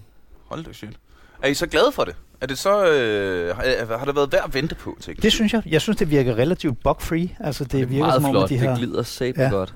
Hold 0.44 0.64
da 0.64 0.72
shit. 0.72 0.96
Er 1.44 1.48
I 1.48 1.54
så 1.54 1.66
glade 1.66 1.92
for 1.92 2.04
det? 2.04 2.16
Er 2.40 2.46
det 2.46 2.58
så... 2.58 2.86
Øh, 2.92 3.56
har, 3.56 3.96
har 3.98 4.04
det 4.04 4.16
været 4.16 4.32
værd 4.32 4.44
at 4.44 4.54
vente 4.54 4.74
på, 4.74 4.96
tænker 5.00 5.22
Det 5.22 5.32
synes 5.32 5.52
jeg. 5.52 5.62
Jeg 5.66 5.80
synes, 5.80 5.96
det 5.98 6.10
virker 6.10 6.34
relativt 6.38 6.82
bug-free. 6.82 7.28
Altså, 7.40 7.64
det, 7.64 7.72
Det 7.72 7.80
er 7.82 7.86
virker 7.86 8.04
meget 8.04 8.14
som 8.14 8.24
om, 8.24 8.30
flot, 8.32 8.44
at 8.44 8.48
de 8.50 8.54
det 8.54 8.68
har, 8.68 8.76
glider 8.76 9.02
sat 9.02 9.38
Ja. 9.38 9.48
godt. 9.50 9.74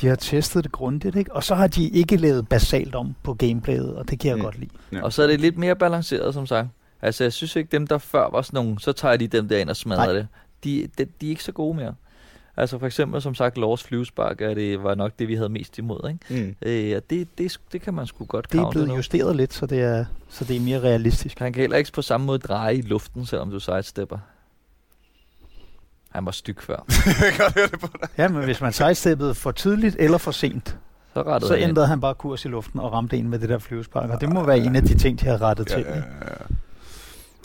de 0.00 0.06
har 0.06 0.14
testet 0.16 0.64
det 0.64 0.72
grundigt. 0.72 1.16
Ikke? 1.16 1.32
Og 1.32 1.44
så 1.44 1.54
har 1.54 1.66
de 1.66 1.88
ikke 1.88 2.16
lavet 2.16 2.48
basalt 2.48 2.94
om 2.94 3.14
på 3.22 3.34
gameplayet, 3.34 3.94
og 3.94 4.10
det 4.10 4.18
kan 4.20 4.28
jeg 4.28 4.36
Mm. 4.36 4.40
mm. 4.40 4.44
godt 4.44 4.58
lide. 4.58 4.70
Ja. 4.92 5.02
Og 5.02 5.12
så 5.12 5.22
er 5.22 5.26
det 5.26 5.40
lidt 5.40 5.58
mere 5.58 5.76
balanceret, 5.76 6.34
som 6.34 6.46
sagt. 6.46 6.68
Altså, 7.02 7.24
jeg 7.24 7.32
synes 7.32 7.56
ikke, 7.56 7.68
dem 7.72 7.86
der 7.86 7.98
før 7.98 8.30
var 8.30 8.42
sådan 8.42 8.56
nogle, 8.64 8.80
så 8.80 8.92
tager 8.92 9.16
de 9.16 9.26
dem 9.26 9.48
der 9.48 9.58
ind 9.58 9.70
og 9.70 9.76
smadrer 9.76 10.04
Nej. 10.04 10.12
det. 10.12 10.26
De, 10.64 10.88
de, 10.98 11.04
de 11.20 11.26
er 11.26 11.30
ikke 11.30 11.44
så 11.44 11.52
gode 11.52 11.76
mere. 11.76 11.94
Altså 12.56 12.78
for 12.78 12.86
eksempel, 12.86 13.22
som 13.22 13.34
sagt, 13.34 13.58
Lors 13.58 13.82
flyvespark 13.84 14.40
er 14.40 14.54
det, 14.54 14.82
var 14.82 14.94
nok 14.94 15.12
det, 15.18 15.28
vi 15.28 15.34
havde 15.34 15.48
mest 15.48 15.78
imod. 15.78 16.08
Ikke? 16.30 16.44
Mm. 16.46 16.56
Øh, 16.62 16.96
og 16.96 17.10
det, 17.10 17.38
det, 17.38 17.58
det 17.72 17.80
kan 17.82 17.94
man 17.94 18.06
sgu 18.06 18.24
godt 18.24 18.52
Det 18.52 18.60
er 18.60 18.70
blevet 18.70 18.88
nu. 18.88 18.94
justeret 18.96 19.36
lidt, 19.36 19.52
så 19.54 19.66
det 19.66 19.80
er, 19.80 20.04
så 20.28 20.44
det 20.44 20.56
er 20.56 20.60
mere 20.60 20.80
realistisk. 20.80 21.38
Han 21.38 21.52
kan 21.52 21.60
heller 21.60 21.76
ikke 21.76 21.92
på 21.92 22.02
samme 22.02 22.26
måde 22.26 22.38
dreje 22.38 22.74
i 22.74 22.82
luften, 22.82 23.26
selvom 23.26 23.50
du 23.50 23.60
sidestepper. 23.60 24.18
Han 26.10 26.24
var 26.26 26.30
styg 26.32 26.56
før. 26.62 26.76
jeg 27.06 27.32
kan 27.32 27.44
godt 27.44 27.54
høre 27.54 27.66
det 27.66 27.80
på 27.80 27.86
dig. 28.00 28.08
Ja, 28.18 28.28
men 28.28 28.44
hvis 28.44 28.60
man 28.60 28.72
sidesteppede 28.72 29.34
for 29.34 29.50
tidligt 29.50 29.96
eller 29.98 30.18
for 30.18 30.30
sent, 30.30 30.76
Så 31.14 31.22
rettede 31.22 31.48
så 31.48 31.54
han 31.54 31.62
ind. 31.62 31.68
ændrede 31.68 31.86
han 31.86 32.00
bare 32.00 32.14
kurs 32.14 32.44
i 32.44 32.48
luften 32.48 32.80
og 32.80 32.92
ramte 32.92 33.16
en 33.16 33.28
med 33.28 33.38
det 33.38 33.48
der 33.48 33.58
flyvespark. 33.58 34.10
Og 34.10 34.20
det 34.20 34.28
må 34.28 34.42
være 34.46 34.58
en 34.58 34.76
af 34.76 34.82
de 34.82 34.98
ting, 34.98 35.20
de 35.20 35.26
har 35.26 35.42
rettet 35.42 35.70
Ja, 35.70 35.74
til. 35.76 35.84
ja, 35.88 35.96
ikke? 35.96 36.08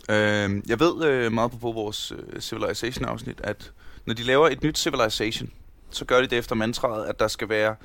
ja. 0.08 0.44
Øh, 0.48 0.62
jeg 0.68 0.80
ved 0.80 1.04
øh, 1.04 1.32
meget 1.32 1.50
på, 1.50 1.56
på 1.56 1.72
vores 1.72 2.12
øh, 2.32 2.40
Civilization-afsnit, 2.40 3.40
at 3.44 3.72
når 4.06 4.14
de 4.14 4.22
laver 4.22 4.48
et 4.48 4.62
nyt 4.62 4.78
Civilization, 4.78 5.50
så 5.90 6.04
gør 6.04 6.20
de 6.20 6.26
det 6.26 6.38
efter 6.38 6.54
mantraet, 6.54 7.06
at 7.06 7.20
der 7.20 7.28
skal 7.28 7.48
være 7.48 7.76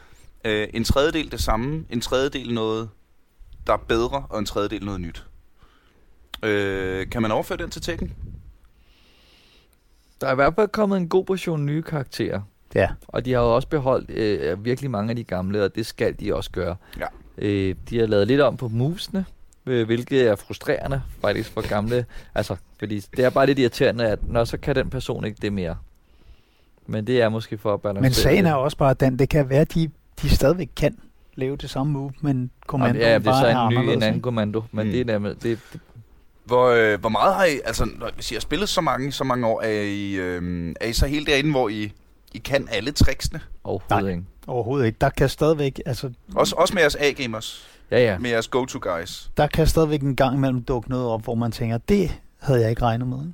øh, 0.45 0.68
en 0.74 0.84
tredjedel 0.84 1.32
det 1.32 1.41
samme, 1.41 1.86
en 1.89 2.01
tredjedel 2.01 2.53
noget, 2.53 2.89
der 3.68 3.74
er 3.74 3.78
bedre, 3.78 4.26
og 4.30 4.39
en 4.39 4.45
tredjedel 4.45 4.86
noget 4.86 5.01
nyt. 5.01 5.26
Øh, 6.43 7.09
kan 7.09 7.22
man 7.22 7.32
overføre 7.32 7.57
den 7.57 7.70
til 7.70 7.82
Tekken? 7.82 8.13
Der 10.22 10.28
er 10.28 10.32
i 10.32 10.36
hvert 10.36 10.55
fald 10.55 10.68
kommet 10.68 10.97
en 10.97 11.09
god 11.09 11.26
portion 11.26 11.66
nye 11.66 11.82
karakterer. 11.82 12.41
Ja. 12.76 12.89
Og 13.07 13.26
de 13.26 13.34
har 13.34 13.41
jo 13.41 13.55
også 13.55 13.68
beholdt 13.68 14.09
øh, 14.09 14.66
virkelig 14.66 14.91
mange 14.91 15.09
af 15.09 15.16
de 15.16 15.24
gamle, 15.24 15.63
og 15.63 15.76
det 15.76 15.86
skal 15.86 16.20
de 16.20 16.36
også 16.36 16.51
gøre. 16.51 16.76
Ja. 16.99 17.05
Øh, 17.38 17.76
de 17.89 17.99
har 17.99 18.05
lavet 18.07 18.28
lidt 18.28 18.41
om 18.41 18.57
på 18.57 18.68
movesene, 18.68 19.26
øh, 19.66 19.86
hvilket 19.86 20.28
er 20.28 20.36
frustrerende 20.36 21.01
faktisk 21.22 21.51
for 21.51 21.70
gamle. 21.70 22.05
Altså, 22.36 22.55
fordi 22.80 22.99
det 22.99 23.26
er 23.26 23.30
bare 23.30 23.45
lidt 23.45 23.59
irriterende, 23.59 24.07
at 24.07 24.20
når 24.28 24.43
så 24.43 24.57
kan 24.57 24.76
den 24.76 24.89
person 24.89 25.26
ikke 25.26 25.38
det 25.41 25.53
mere. 25.53 25.78
Men 26.88 27.07
det 27.07 27.21
er 27.21 27.29
måske 27.29 27.57
for 27.57 27.73
at 27.73 27.81
balancere 27.81 28.01
Men 28.01 28.13
sagen 28.13 28.45
er 28.45 28.53
også 28.53 28.77
bare, 28.77 28.89
at 28.89 28.99
den, 28.99 29.19
det 29.19 29.29
kan 29.29 29.49
være, 29.49 29.61
at 29.61 29.73
de, 29.73 29.89
de 30.21 30.29
stadigvæk 30.29 30.69
kan 30.75 30.97
lave 31.36 31.55
det 31.57 31.69
samme 31.69 31.93
move, 31.93 32.11
men 32.21 32.51
kommandoen 32.67 33.01
ja, 33.01 33.07
det 33.07 33.15
er 33.15 33.19
bare 33.19 33.41
så 33.41 33.47
er 33.47 33.67
en 33.67 33.73
ny, 33.86 33.89
en 33.93 34.03
anden 34.03 34.21
kommando. 34.21 34.63
Men 34.71 34.86
Mm. 34.88 34.91
det, 34.91 35.01
er, 35.01 35.05
nemlig- 35.05 35.43
det, 35.43 35.59
det, 35.73 35.81
Hvor, 36.45 36.67
øh, 36.69 36.99
hvor 36.99 37.09
meget 37.09 37.36
har 37.36 37.45
I, 37.45 37.59
altså 37.65 37.86
når, 37.99 38.09
hvis 38.15 38.31
I 38.31 38.36
har 38.36 38.39
spillet 38.41 38.69
så 38.69 38.81
mange, 38.81 39.11
så 39.11 39.23
mange 39.23 39.47
år, 39.47 39.61
er 39.61 39.81
I, 39.81 40.13
øh, 40.13 40.73
er 40.81 40.86
I 40.88 40.93
så 40.93 41.07
helt 41.07 41.27
derinde, 41.27 41.51
hvor 41.51 41.69
I, 41.69 41.91
I 42.33 42.38
kan 42.38 42.67
alle 42.71 42.91
tricksene? 42.91 43.39
Overhovedet 43.63 44.03
Nej. 44.05 44.11
ikke. 44.11 44.23
Overhovedet 44.47 44.86
ikke. 44.86 44.97
Der 45.01 45.09
kan 45.09 45.29
stadigvæk, 45.29 45.81
altså, 45.86 46.11
Også, 46.36 46.55
også 46.55 46.73
med 46.73 46.81
jeres 46.81 46.95
A-gamers, 46.95 47.67
Ja, 47.91 47.99
ja. 47.99 48.17
med 48.17 48.29
jeres 48.29 48.47
go-to-guys. 48.47 49.31
der 49.38 49.47
kan 49.47 49.67
stadigvæk 49.67 50.01
en 50.01 50.15
gang 50.15 50.36
imellem 50.38 50.63
dukke 50.63 50.89
noget 50.89 51.07
op, 51.07 51.23
hvor 51.23 51.36
man 51.36 51.51
tænker, 51.51 51.77
det 51.77 52.19
havde 52.41 52.61
jeg 52.61 52.69
ikke 52.69 52.81
regnet 52.81 53.07
med. 53.07 53.17
Ikke? 53.17 53.33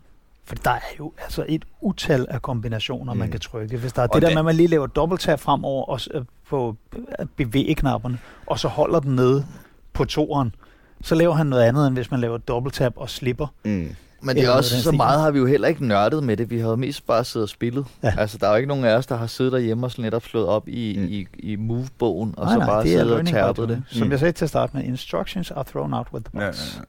For 0.52 0.56
der 0.64 0.72
er 0.72 0.80
jo 1.00 1.14
altså 1.24 1.46
et 1.50 1.66
utal 1.82 2.26
af 2.30 2.42
kombinationer, 2.42 3.14
mm. 3.14 3.20
man 3.20 3.32
kan 3.32 3.40
trykke. 3.40 3.78
Hvis 3.78 3.94
der 3.94 4.02
er 4.02 4.08
Og 4.08 4.14
det 4.14 4.22
der 4.22 4.30
med, 4.30 4.38
at 4.38 4.46
man 4.46 4.56
lige 4.56 4.68
laver 4.68 4.88
dobbelttap 4.88 5.40
fremover 5.40 5.86
og, 5.86 6.00
øh, 6.14 6.22
på 6.50 6.76
øh, 7.20 7.26
bevæge-knapperne, 7.36 8.20
og 8.48 8.60
så 8.60 8.68
holder 8.68 9.00
den 9.00 9.16
nede 9.16 9.46
på 9.94 10.06
toeren, 10.06 10.56
så 11.04 11.16
laver 11.16 11.34
han 11.34 11.46
noget 11.48 11.64
andet, 11.64 11.88
end 11.88 11.96
hvis 11.96 12.12
man 12.12 12.20
laver 12.20 12.38
dobbelttap 12.38 12.94
og 12.96 13.10
slipper. 13.10 13.48
Mm. 13.66 13.96
Men 14.24 14.36
det 14.36 14.46
er 14.46 14.50
også, 14.52 14.82
så 14.84 14.92
meget 14.92 15.22
har 15.22 15.32
vi 15.32 15.40
jo 15.40 15.46
heller 15.46 15.68
ikke 15.68 15.86
nørdet 15.88 16.24
med 16.24 16.38
det. 16.38 16.50
Vi 16.50 16.60
har 16.60 16.70
jo 16.70 16.76
mest 16.76 17.06
bare 17.08 17.24
siddet 17.24 17.46
og 17.46 17.50
spillet. 17.50 17.86
Ja. 18.04 18.14
Altså, 18.18 18.38
der 18.38 18.48
er 18.48 18.52
jo 18.52 18.56
ikke 18.56 18.68
nogen 18.68 18.86
af 18.86 18.96
os, 18.96 19.06
der 19.08 19.16
har 19.18 19.28
siddet 19.28 19.52
derhjemme 19.54 19.86
og 19.86 19.92
så 19.92 20.02
netop 20.02 20.24
slået 20.24 20.48
op 20.48 20.68
i, 20.68 20.96
Mm. 21.00 21.06
i, 21.06 21.28
i 21.40 21.56
move-bogen, 21.56 22.34
og 22.38 22.46
nej, 22.46 22.54
så 22.54 22.60
nej, 22.60 22.68
bare 22.68 22.84
det 22.84 22.90
siddet 22.92 23.14
og 23.14 23.26
tærpet 23.28 23.70
det. 23.70 23.84
Som 23.88 24.08
Mm. 24.08 24.12
jeg 24.12 24.20
sagde 24.20 24.32
til 24.32 24.46
at 24.46 24.50
starte 24.50 24.78
med, 24.78 24.84
instructions 24.86 25.52
are 25.52 25.64
thrown 25.64 25.94
out 25.94 26.08
with 26.14 26.26
the 26.26 26.40
Ja, 26.40 26.46
ja, 26.46 26.52
box. 26.52 26.78
ja. 26.78 26.82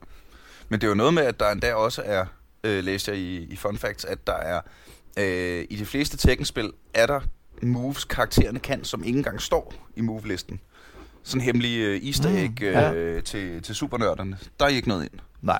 Men 0.69 0.81
det 0.81 0.87
er 0.87 0.89
jo 0.89 0.95
noget 0.95 1.15
med, 1.15 1.23
at 1.23 1.41
der 1.41 1.51
endda 1.51 1.75
også 1.75 2.03
er, 2.05 2.25
øh, 2.65 2.85
læste 2.85 3.11
jeg 3.11 3.21
i, 3.21 3.37
i 3.53 3.57
Fun 3.57 3.77
Facts, 3.79 4.05
at 4.05 4.27
der 4.27 4.33
er, 4.37 4.61
øh, 5.19 5.65
i 5.71 5.77
de 5.77 5.85
fleste 5.85 6.17
Tekken-spil, 6.17 6.71
er 6.95 7.07
der 7.07 7.21
moves, 7.63 8.05
karaktererne 8.05 8.59
kan, 8.59 8.85
som 8.85 9.05
ikke 9.05 9.17
engang 9.17 9.41
står 9.41 9.75
i 9.97 10.01
move-listen. 10.01 10.61
Sådan 11.23 11.41
en 11.41 11.45
hemmelig 11.45 11.79
øh, 11.79 12.01
easter 12.07 12.29
Mm, 12.31 12.37
egg 12.37 12.63
øh, 12.63 12.73
ja. 13.15 13.21
til, 13.21 13.63
til 13.63 13.75
supernørderne. 13.75 14.39
Der 14.61 14.65
er 14.67 14.69
I 14.71 14.75
ikke 14.75 14.89
noget 14.89 15.03
ind. 15.03 15.21
Nej. 15.43 15.59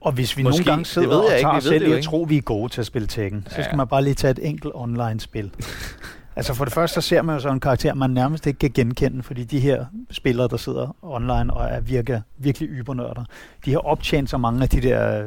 Og 0.00 0.12
hvis 0.12 0.36
vi 0.36 0.42
Måske. 0.42 0.58
nogle 0.58 0.70
gange 0.72 0.84
sidder 0.84 1.08
ved 1.08 1.16
jeg 1.16 1.24
og 1.26 1.32
ikke. 1.36 1.44
tager 1.44 1.54
ved 1.54 1.60
selv 1.60 1.80
det 1.80 1.86
i 1.86 1.88
jo 1.88 1.92
at 1.92 1.98
ikke. 1.98 2.06
tro, 2.06 2.22
vi 2.28 2.36
er 2.36 2.40
gode 2.42 2.72
til 2.72 2.80
at 2.80 2.86
spille 2.86 3.08
Tekken, 3.08 3.46
så 3.50 3.56
Ja. 3.56 3.62
skal 3.64 3.76
man 3.76 3.88
bare 3.88 4.04
lige 4.04 4.14
tage 4.14 4.30
et 4.30 4.38
enkelt 4.42 4.72
online-spil. 4.74 5.50
altså 6.36 6.54
for 6.54 6.64
det 6.64 6.74
første, 6.74 6.94
så 7.02 7.08
ser 7.08 7.22
man 7.22 7.34
jo 7.36 7.40
så 7.40 7.48
en 7.48 7.60
karakter, 7.60 7.94
man 7.94 8.10
nærmest 8.10 8.46
ikke 8.46 8.58
kan 8.58 8.70
genkende, 8.70 9.22
fordi 9.22 9.44
de 9.44 9.60
her 9.60 9.84
spillere, 10.10 10.48
der 10.48 10.56
sidder 10.56 10.96
online 11.02 11.54
og 11.54 11.64
er 11.70 11.80
virker, 11.80 12.20
virkelig 12.38 12.68
ybernørder, 12.68 13.24
de 13.64 13.70
har 13.70 13.78
optjent 13.78 14.30
så 14.30 14.38
mange 14.38 14.62
af 14.62 14.68
de 14.68 14.80
der 14.80 15.24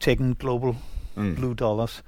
Tekken 0.00 0.34
Global 0.34 0.74
Mm. 1.14 1.34
Blue 1.36 1.54
Dollars, 1.54 2.02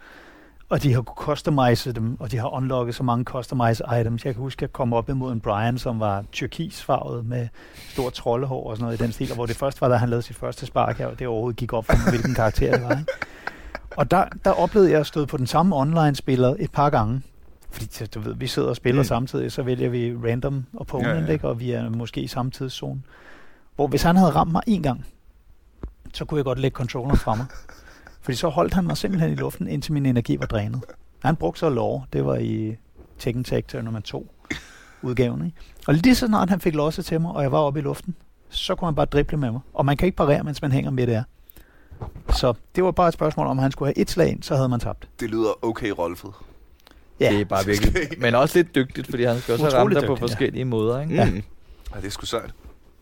og 0.68 0.82
de 0.82 0.95
har 0.95 1.03
kunne 1.03 1.16
customize 1.34 1.93
dem, 1.93 2.16
og 2.20 2.30
de 2.32 2.36
har 2.38 2.55
unlocket 2.55 2.95
så 2.95 3.03
mange 3.03 3.24
customize 3.24 3.84
items. 4.01 4.24
Jeg 4.24 4.34
kan 4.34 4.43
huske, 4.43 4.59
at 4.59 4.62
jeg 4.62 4.72
kom 4.72 4.93
op 4.93 5.09
imod 5.09 5.32
en 5.32 5.40
Brian, 5.40 5.78
som 5.78 6.01
var 6.01 6.24
turkisfarvet 6.32 7.26
med 7.26 7.49
stort 7.88 8.12
troldehår 8.12 8.70
og 8.70 8.76
sådan 8.76 8.84
noget 8.84 9.01
i 9.01 9.03
den 9.05 9.12
stil, 9.12 9.30
og 9.30 9.34
hvor 9.34 9.47
det 9.47 9.57
først 9.57 9.80
var, 9.80 9.88
da 9.88 9.95
han 9.97 10.09
lavede 10.09 10.22
sit 10.22 10.36
første 10.36 10.66
spark 10.66 10.99
her, 10.99 11.07
og 11.07 11.18
det 11.18 11.26
overhovedet 11.26 11.57
gik 11.59 11.72
op 11.72 11.84
for 11.84 11.93
mig, 11.97 12.11
hvilken 12.11 12.34
karakter 12.34 12.72
det 12.72 12.82
var. 12.82 12.90
Ikke? 12.99 13.12
Og 13.97 14.11
der, 14.11 14.24
der 14.45 14.51
oplevede 14.51 14.90
jeg 14.90 15.01
at 15.01 15.07
støde 15.07 15.26
på 15.26 15.36
den 15.36 15.47
samme 15.47 15.76
online-spiller 15.76 16.55
et 16.59 16.72
par 16.72 16.90
gange. 16.90 17.22
Fordi 17.70 18.07
du 18.14 18.20
ved, 18.20 18.34
vi 18.34 18.47
sidder 18.47 18.68
og 18.68 18.76
spiller 18.76 19.01
Mm. 19.03 19.07
samtidig, 19.07 19.53
så 19.53 19.62
vælger 19.62 19.88
vi 19.88 20.14
random 20.16 20.64
opponent, 20.76 21.09
ja. 21.09 21.20
ja. 21.20 21.26
Ikke? 21.32 21.49
og 21.49 21.61
vi 21.61 21.70
er 21.72 21.90
måske 21.90 22.20
i 22.20 22.26
samme 22.26 22.51
tidszone. 22.51 23.03
Hvor 23.76 23.86
hvis 23.86 24.03
han 24.03 24.16
havde 24.16 24.30
ramt 24.30 24.53
mig 24.53 24.62
en 24.66 24.82
gang, 24.82 25.07
så 26.12 26.24
kunne 26.24 26.38
jeg 26.38 26.44
godt 26.44 26.58
lægge 26.58 26.74
controlleren 26.74 27.18
fra 27.18 27.34
mig. 27.34 27.46
Fordi 28.22 28.36
så 28.36 28.48
holdt 28.48 28.74
han 28.74 28.86
mig 28.86 28.96
simpelthen 28.96 29.32
i 29.32 29.34
luften, 29.34 29.68
indtil 29.68 29.92
min 29.92 30.06
energi 30.06 30.38
var 30.40 30.46
drænet. 30.46 30.84
Han 31.24 31.36
brugte 31.36 31.58
så 31.58 31.68
lov. 31.68 32.06
Det 32.12 32.24
var 32.24 32.36
i 32.36 32.76
Tekken 33.18 33.44
Tag 33.44 33.64
nummer 33.82 34.00
2 34.00 34.34
udgaven. 35.02 35.46
Ikke? 35.46 35.56
Og 35.86 35.94
lige 35.94 36.14
så 36.14 36.26
snart 36.26 36.50
han 36.50 36.60
fik 36.60 36.74
losset 36.74 37.04
til 37.04 37.20
mig, 37.20 37.32
og 37.32 37.42
jeg 37.42 37.52
var 37.52 37.58
oppe 37.58 37.80
i 37.80 37.82
luften, 37.82 38.14
så 38.50 38.74
kunne 38.74 38.86
han 38.86 38.94
bare 38.94 39.06
drible 39.06 39.36
med 39.36 39.50
mig. 39.50 39.60
Og 39.74 39.86
man 39.86 39.96
kan 39.96 40.06
ikke 40.06 40.16
parere, 40.16 40.42
mens 40.42 40.62
man 40.62 40.72
hænger 40.72 40.90
med 40.90 41.06
det 41.06 41.14
her. 41.14 41.24
Så 42.32 42.54
det 42.76 42.84
var 42.84 42.90
bare 42.90 43.08
et 43.08 43.14
spørgsmål, 43.14 43.46
om 43.46 43.58
han 43.58 43.72
skulle 43.72 43.88
have 43.88 43.98
et 43.98 44.10
slag 44.10 44.30
ind, 44.30 44.42
så 44.42 44.56
havde 44.56 44.68
man 44.68 44.80
tabt. 44.80 45.08
Det 45.20 45.30
lyder 45.30 45.64
okay, 45.64 45.90
Rolfed. 45.98 46.30
Ja. 47.20 47.30
Det 47.30 47.40
er 47.40 47.44
bare 47.44 47.66
virkelig... 47.70 47.92
Men 48.18 48.34
også 48.34 48.58
lidt 48.58 48.74
dygtigt, 48.74 49.10
fordi 49.10 49.24
han 49.24 49.40
skal 49.40 49.52
også 49.52 49.64
have 49.64 49.78
ramt 49.78 49.94
dig 49.94 50.02
på 50.02 50.14
dygtig, 50.14 50.20
ja. 50.20 50.22
forskellige 50.22 50.64
måder, 50.64 51.00
ikke? 51.00 51.14
Ja. 51.14 51.30
Mm. 51.30 51.42
ja, 51.94 52.00
det 52.00 52.06
er 52.06 52.10
sgu 52.10 52.26
sejt. 52.26 52.54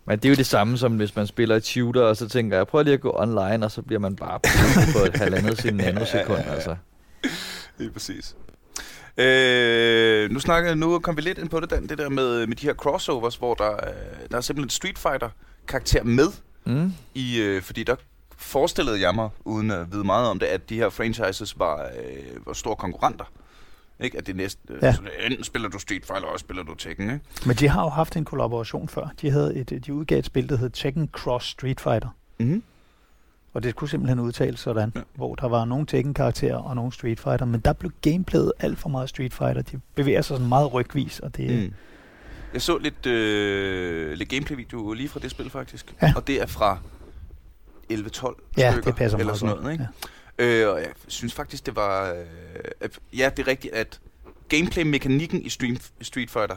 Men 0.05 0.19
det 0.19 0.25
er 0.25 0.29
jo 0.29 0.37
det 0.37 0.47
samme 0.47 0.79
som 0.79 0.97
hvis 0.97 1.17
man 1.17 1.27
spiller 1.27 1.57
et 1.57 1.65
shooter, 1.67 2.03
og 2.03 2.17
så 2.17 2.29
tænker 2.29 2.57
jeg, 2.57 2.67
prøv 2.67 2.83
lige 2.83 2.95
at 2.95 3.01
gå 3.01 3.13
online, 3.19 3.67
og 3.67 3.71
så 3.71 3.83
bliver 3.83 4.01
man 4.01 4.17
bare 4.17 4.41
på 4.93 4.99
et 5.07 5.17
halvandet 5.17 5.59
sin 5.63 5.75
nanosekund, 5.75 6.43
altså. 6.49 6.77
Lige 7.79 7.91
præcis. 7.91 8.37
Øh, 9.17 10.31
nu 10.31 10.41
snakker 10.41 10.75
nu 10.75 10.99
kom 10.99 11.17
vi 11.17 11.23
lidt 11.23 11.39
ind 11.39 11.49
på 11.49 11.61
det, 11.61 11.71
Dan, 11.71 11.87
det 11.87 11.99
der 11.99 12.09
med, 12.09 12.47
med 12.47 12.57
de 12.57 12.67
her 12.67 12.75
crossovers, 12.75 13.37
hvor 13.37 13.55
der, 13.55 13.73
øh, 13.73 14.29
der 14.31 14.37
er 14.37 14.41
simpelthen 14.41 14.67
en 14.67 14.71
Street 14.71 14.99
Fighter 14.99 15.29
karakter 15.69 16.03
med 16.05 16.29
Mm. 16.65 16.93
i, 17.15 17.41
øh, 17.41 17.63
fordi 17.63 17.83
der 17.85 17.95
forestillede 18.37 19.01
jeg 19.01 19.15
mig, 19.15 19.29
uden 19.45 19.71
at 19.71 19.93
vide 19.93 20.05
meget 20.05 20.29
om 20.29 20.39
det, 20.39 20.47
at 20.47 20.71
de 20.71 20.77
her 20.77 20.89
franchises 20.89 21.59
var, 21.59 21.83
øh, 21.83 22.47
var 22.47 22.53
store 22.53 22.77
konkurrenter. 22.77 23.25
Ikke? 24.03 24.19
At 24.19 24.27
det 24.27 24.37
næste, 24.37 24.61
øh, 24.69 24.79
Ja. 24.83 24.93
så 24.93 25.01
enten 25.27 25.45
spiller 25.45 25.69
du 25.69 25.79
Street 25.79 26.03
Fighter, 26.07 26.15
eller 26.15 26.29
også 26.29 26.43
spiller 26.43 26.63
du 26.63 26.75
Tekken, 26.75 27.11
ikke? 27.11 27.25
Men 27.47 27.57
de 27.57 27.69
har 27.69 27.83
jo 27.83 27.89
haft 27.89 28.17
en 28.17 28.25
kollaboration 28.25 28.89
før. 28.89 29.09
De, 29.21 29.31
havde 29.31 29.57
et, 29.57 29.87
de 29.87 29.95
udgav 29.95 30.19
et 30.19 30.27
spil, 30.27 30.49
der 30.49 30.57
hed 30.57 30.71
Tekken 30.71 31.09
Cross 31.13 31.47
Street 31.47 31.81
Fighter. 31.81 32.09
Mm-hmm. 32.39 32.63
Og 33.55 33.63
det 33.63 33.75
kunne 33.77 33.89
simpelthen 33.89 34.21
udtales 34.21 34.61
sådan, 34.61 34.93
Ja. 34.97 35.01
hvor 35.15 35.35
der 35.35 35.49
var 35.49 35.65
nogle 35.65 35.87
Tekken-karakterer 35.87 36.57
og 36.57 36.77
nogle 36.77 36.93
Street 36.93 37.21
Fighter, 37.21 37.45
men 37.45 37.61
der 37.61 37.73
blev 37.73 37.93
gameplayet 38.03 38.53
alt 38.61 38.79
for 38.79 38.89
meget 38.89 39.09
Street 39.09 39.35
Fighter. 39.35 39.63
De 39.63 39.81
bevæger 39.95 40.23
sig 40.23 40.35
sådan 40.37 40.49
meget 40.49 40.73
rygvis, 40.75 41.21
og 41.21 41.37
det, 41.37 41.65
mm. 41.69 41.75
Jeg 42.53 42.63
så 42.63 42.79
lidt, 42.79 43.07
øh, 43.07 44.13
lidt 44.13 44.29
gameplay-video 44.29 44.93
lige 44.93 45.09
fra 45.09 45.21
det 45.21 45.31
spil, 45.31 45.51
faktisk. 45.51 45.95
Ja. 46.03 46.13
Og 46.17 46.27
det 46.27 46.43
er 46.43 46.47
fra 46.47 46.79
11-12 47.93 48.53
ja, 48.59 48.73
stykker, 48.73 48.91
det 48.91 48.97
passer 48.97 49.19
eller 49.19 49.35
sådan 49.35 49.57
noget, 49.57 49.73
ikke? 49.73 49.85
Ja. 49.85 50.09
Øh, 50.39 50.69
og 50.69 50.81
jeg 50.81 50.93
synes 51.09 51.35
faktisk, 51.35 51.67
det 51.67 51.77
var... 51.77 52.13
Øh, 52.13 52.91
ja, 53.19 53.31
det 53.37 53.43
er 53.43 53.47
rigtigt, 53.47 53.75
at 53.75 54.01
gameplay-mekanikken 54.49 55.43
i 55.43 55.49
Street, 55.49 55.91
Street 56.01 56.31
Fighter 56.31 56.57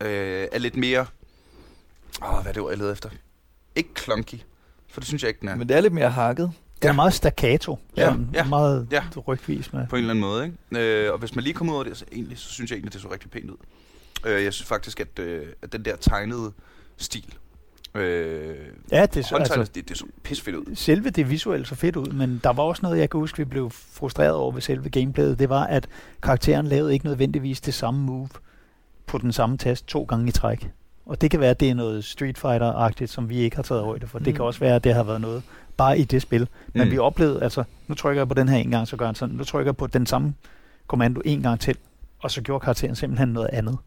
øh, 0.00 0.48
er 0.52 0.58
lidt 0.58 0.76
mere... 0.76 1.06
Åh, 2.22 2.32
hvad 2.42 2.46
er 2.46 2.52
det 2.52 2.62
ord, 2.62 2.70
jeg 2.70 2.78
leder 2.78 2.92
efter? 2.92 3.10
Ikke 3.76 3.90
clunky, 3.98 4.40
for 4.88 5.00
det 5.00 5.08
synes 5.08 5.22
jeg 5.22 5.28
ikke, 5.28 5.40
den 5.40 5.48
er. 5.48 5.54
Men 5.54 5.68
det 5.68 5.76
er 5.76 5.80
lidt 5.80 5.92
mere 5.92 6.10
hakket. 6.10 6.52
Den 6.82 6.88
er 6.88 6.92
meget 6.94 7.14
staccato, 7.14 7.78
Ja, 7.96 8.04
sådan 8.04 8.28
ja, 8.34 8.44
meget 8.44 8.88
ja. 8.90 9.02
rygvis 9.28 9.72
med. 9.72 9.86
På 9.86 9.96
en 9.96 10.00
eller 10.00 10.10
anden 10.10 10.20
måde, 10.20 10.44
ikke? 10.44 11.06
Øh, 11.06 11.12
og 11.12 11.18
hvis 11.18 11.34
man 11.34 11.44
lige 11.44 11.54
kommer 11.54 11.74
ud 11.74 11.78
af 11.78 11.84
det, 11.84 11.96
så, 11.96 12.04
egentlig, 12.12 12.38
så 12.38 12.48
synes 12.48 12.70
jeg 12.70 12.76
egentlig, 12.76 12.92
det 12.92 13.00
så 13.02 13.12
rigtig 13.12 13.30
pænt 13.30 13.50
ud. 13.50 13.56
Øh, 14.26 14.44
jeg 14.44 14.52
synes 14.52 14.68
faktisk, 14.68 15.00
at, 15.00 15.18
øh, 15.18 15.46
at 15.62 15.72
den 15.72 15.84
der 15.84 15.96
tegnede 15.96 16.52
stil... 16.96 17.34
Øh, 17.94 18.56
Ja, 18.92 19.06
det 19.06 19.24
så, 19.24 19.36
altså, 19.36 19.70
det, 19.74 19.88
det 19.88 19.98
så 19.98 20.04
pissefedt 20.22 20.56
ud. 20.56 20.74
selve 20.74 21.10
det 21.10 21.30
visuelle 21.30 21.66
så 21.66 21.74
fedt 21.74 21.96
ud, 21.96 22.06
men 22.06 22.40
der 22.44 22.52
var 22.52 22.62
også 22.62 22.82
noget, 22.82 22.98
jeg 22.98 23.10
kan 23.10 23.20
huske, 23.20 23.38
vi 23.38 23.44
blev 23.44 23.70
frustreret 23.70 24.34
over 24.34 24.52
ved 24.52 24.60
selve 24.60 24.90
gameplayet. 24.90 25.38
Det 25.38 25.48
var, 25.48 25.64
at 25.64 25.88
karakteren 26.22 26.66
lavede 26.66 26.92
ikke 26.92 27.04
nødvendigvis 27.04 27.60
det 27.60 27.74
samme 27.74 28.00
move 28.00 28.28
på 29.06 29.18
den 29.18 29.32
samme 29.32 29.58
tast 29.58 29.86
to 29.86 30.02
gange 30.02 30.28
i 30.28 30.32
træk. 30.32 30.70
Og 31.06 31.20
det 31.20 31.30
kan 31.30 31.40
være, 31.40 31.50
at 31.50 31.60
det 31.60 31.70
er 31.70 31.74
noget 31.74 32.04
Street 32.04 32.38
Fighter-agtigt, 32.38 33.06
som 33.06 33.28
vi 33.28 33.36
ikke 33.36 33.56
har 33.56 33.62
taget 33.62 33.84
højde 33.84 34.06
for. 34.06 34.18
Mm. 34.18 34.24
Det 34.24 34.34
kan 34.34 34.44
også 34.44 34.60
være, 34.60 34.74
at 34.74 34.84
det 34.84 34.94
har 34.94 35.02
været 35.02 35.20
noget 35.20 35.42
bare 35.76 35.98
i 35.98 36.04
det 36.04 36.22
spil. 36.22 36.48
Men 36.74 36.84
mm. 36.84 36.92
vi 36.92 36.98
oplevede, 36.98 37.42
altså, 37.42 37.64
nu 37.88 37.94
trykker 37.94 38.20
jeg 38.20 38.28
på 38.28 38.34
den 38.34 38.48
her 38.48 38.56
en 38.56 38.70
gang, 38.70 38.88
så 38.88 38.96
gør 38.96 39.06
han 39.06 39.14
sådan. 39.14 39.34
Nu 39.34 39.44
trykker 39.44 39.68
jeg 39.68 39.76
på 39.76 39.86
den 39.86 40.06
samme 40.06 40.34
kommando 40.86 41.20
en 41.24 41.42
gang 41.42 41.60
til, 41.60 41.76
og 42.18 42.30
så 42.30 42.42
gjorde 42.42 42.60
karakteren 42.64 42.94
simpelthen 42.94 43.28
noget 43.28 43.48
andet. 43.52 43.78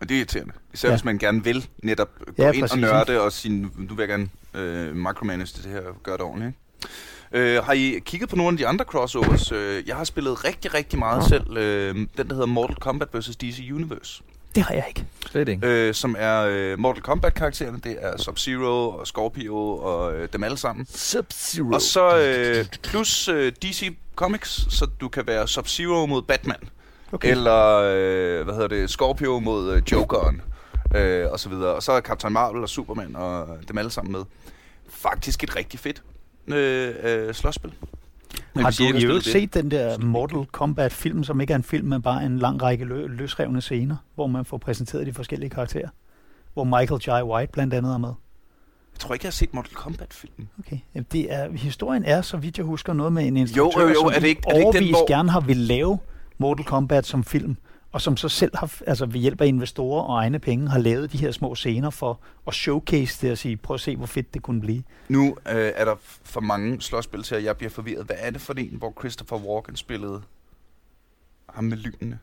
Og 0.00 0.08
det 0.08 0.14
er 0.14 0.18
irriterende. 0.18 0.52
Især 0.74 0.88
ja. 0.88 0.92
Ja. 0.92 0.96
hvis 0.96 1.04
man 1.04 1.18
gerne 1.18 1.44
vil 1.44 1.66
netop 1.82 2.08
gå 2.18 2.24
Ja, 2.38 2.50
ind 2.52 2.60
præcis, 2.62 2.72
og 2.72 2.78
nørde 2.78 3.20
og 3.20 3.32
sige, 3.32 3.70
nu 3.78 3.94
vil 3.94 3.98
jeg 3.98 4.08
gerne 4.08 4.28
øh, 4.54 4.96
micromanage 4.96 5.62
det 5.62 5.70
her 5.72 5.80
og 5.80 6.02
gøre 6.02 6.16
det 6.16 6.24
ordentligt. 6.24 6.48
Ikke? 7.32 7.56
Øh, 7.56 7.64
har 7.64 7.72
I 7.72 8.00
kigget 8.04 8.30
på 8.30 8.36
nogle 8.36 8.54
af 8.54 8.58
de 8.58 8.66
andre 8.66 8.84
crossovers? 8.84 9.52
Øh, 9.52 9.88
jeg 9.88 9.96
har 9.96 10.04
spillet 10.04 10.44
rigtig, 10.44 10.74
rigtig 10.74 10.98
meget 10.98 11.24
selv. 11.24 11.56
Øh, 11.56 11.94
den, 11.94 12.08
der 12.16 12.34
hedder 12.34 12.46
Mortal 12.46 12.76
Kombat 12.76 13.08
vs. 13.14 13.36
DC 13.36 13.68
Universe. 13.72 14.22
Det 14.54 14.62
har 14.62 14.74
jeg 14.74 14.84
ikke. 14.88 15.04
Slet 15.30 15.48
ikke. 15.48 15.66
Øh, 15.66 15.94
som 15.94 16.16
er 16.18 16.40
øh, 16.50 16.78
Mortal 16.78 17.02
Kombat-karaktererne. 17.02 17.80
Det 17.84 17.96
er 18.00 18.12
Sub-Zero 18.16 18.98
og 19.00 19.06
Scorpio 19.06 19.56
og 19.78 20.14
øh, 20.14 20.28
dem 20.32 20.42
alle 20.44 20.56
sammen. 20.56 20.86
Sub-Zero. 20.90 21.74
Og 21.74 21.82
så 21.82 22.18
øh, 22.18 22.64
plus 22.82 23.28
øh, 23.28 23.52
DC 23.62 23.96
Comics, 24.16 24.66
så 24.74 24.86
du 25.00 25.08
kan 25.08 25.26
være 25.26 25.44
Sub-Zero 25.44 26.06
mod 26.06 26.22
Batman. 26.22 26.56
Okay. 27.12 27.30
Eller, 27.30 27.76
øh, 27.76 28.44
hvad 28.44 28.54
hedder 28.54 28.68
det, 28.68 28.90
Scorpio 28.90 29.38
mod 29.38 29.72
øh, 29.74 29.82
Jokeren, 29.92 30.42
øh, 30.96 31.26
og 31.32 31.40
så 31.40 31.48
videre. 31.48 31.74
Og 31.74 31.82
så 31.82 31.92
er 31.92 32.00
Captain 32.00 32.32
Marvel 32.32 32.62
og 32.62 32.68
Superman 32.68 33.16
og 33.16 33.48
dem 33.68 33.78
alle 33.78 33.90
sammen 33.90 34.12
med. 34.12 34.20
Faktisk 34.88 35.44
et 35.44 35.56
rigtig 35.56 35.80
fedt 35.80 36.02
øh, 36.46 36.94
øh, 37.02 37.34
slåsspil. 37.34 37.72
Men 38.54 38.64
Har 38.64 38.70
du 38.78 38.84
I 38.98 39.04
øvrigt 39.04 39.24
set 39.24 39.54
den 39.54 39.70
der 39.70 39.98
Mortal 39.98 40.46
Kombat-film, 40.52 41.24
som 41.24 41.40
ikke 41.40 41.52
er 41.52 41.56
en 41.56 41.62
film, 41.62 41.88
men 41.88 42.02
bare 42.02 42.24
en 42.24 42.38
lang 42.38 42.62
række 42.62 42.84
lø- 42.84 43.06
løsrevne 43.06 43.60
scener, 43.60 43.96
hvor 44.14 44.26
man 44.26 44.44
får 44.44 44.58
præsenteret 44.58 45.06
de 45.06 45.14
forskellige 45.14 45.50
karakterer? 45.50 45.88
Hvor 46.54 46.64
Michael 46.64 47.00
Jai 47.06 47.22
White 47.22 47.52
blandt 47.52 47.74
andet 47.74 47.94
er 47.94 47.98
med. 47.98 48.08
Jeg 48.94 48.98
tror 49.00 49.14
ikke, 49.14 49.24
jeg 49.24 49.28
har 49.28 49.32
set 49.32 49.54
Mortal 49.54 49.74
Kombat-filmen. 49.74 50.48
Okay. 50.58 50.78
Jamen, 50.94 51.06
Det 51.12 51.32
er, 51.32 51.52
historien 51.52 52.04
er, 52.04 52.22
så 52.22 52.36
vidt 52.36 52.58
jeg 52.58 52.66
husker, 52.66 52.92
noget 52.92 53.12
med 53.12 53.26
en 53.26 53.36
Jo, 53.36 53.40
instruktør, 53.40 53.80
jo, 53.82 53.88
jo, 53.88 53.94
som 53.94 54.06
er 54.06 54.10
det 54.18 54.24
ikke- 54.28 54.42
er 54.48 54.52
det 54.54 54.58
ikke 54.60 54.78
den, 54.78 54.90
hvor- 54.90 55.08
gerne 55.08 55.30
har 55.30 55.40
vil 55.40 55.56
lave 55.56 55.98
Mortal 56.40 56.64
Kombat 56.66 57.06
som 57.06 57.24
film, 57.24 57.56
og 57.92 58.00
som 58.00 58.16
så 58.16 58.28
selv 58.28 58.56
har, 58.56 58.82
altså 58.86 59.06
ved 59.06 59.20
hjælp 59.20 59.40
af 59.40 59.46
investorer 59.46 60.02
og 60.02 60.18
egne 60.18 60.38
penge, 60.38 60.68
har 60.68 60.78
lavet 60.78 61.12
de 61.12 61.18
her 61.18 61.32
små 61.32 61.54
scener 61.54 61.90
for 61.90 62.20
at 62.46 62.54
showcase 62.54 63.26
det 63.26 63.32
og 63.32 63.38
sige, 63.38 63.56
prøv 63.56 63.74
at 63.74 63.80
se, 63.80 63.96
hvor 63.96 64.06
fedt 64.06 64.34
det 64.34 64.42
kunne 64.42 64.60
blive. 64.60 64.82
Nu 65.08 65.26
øh, 65.26 65.72
er 65.74 65.84
der 65.84 65.94
for 66.22 66.40
mange 66.40 66.80
slåsspil 66.80 67.22
til, 67.22 67.34
at 67.34 67.44
jeg 67.44 67.56
bliver 67.56 67.70
forvirret. 67.70 68.06
Hvad 68.06 68.16
er 68.18 68.30
det 68.30 68.40
for 68.40 68.54
en, 68.54 68.76
hvor 68.78 68.94
Christopher 69.00 69.38
Walken 69.38 69.76
spillede 69.76 70.22
ham 71.48 71.64
med 71.64 71.76
lynene? 71.76 72.18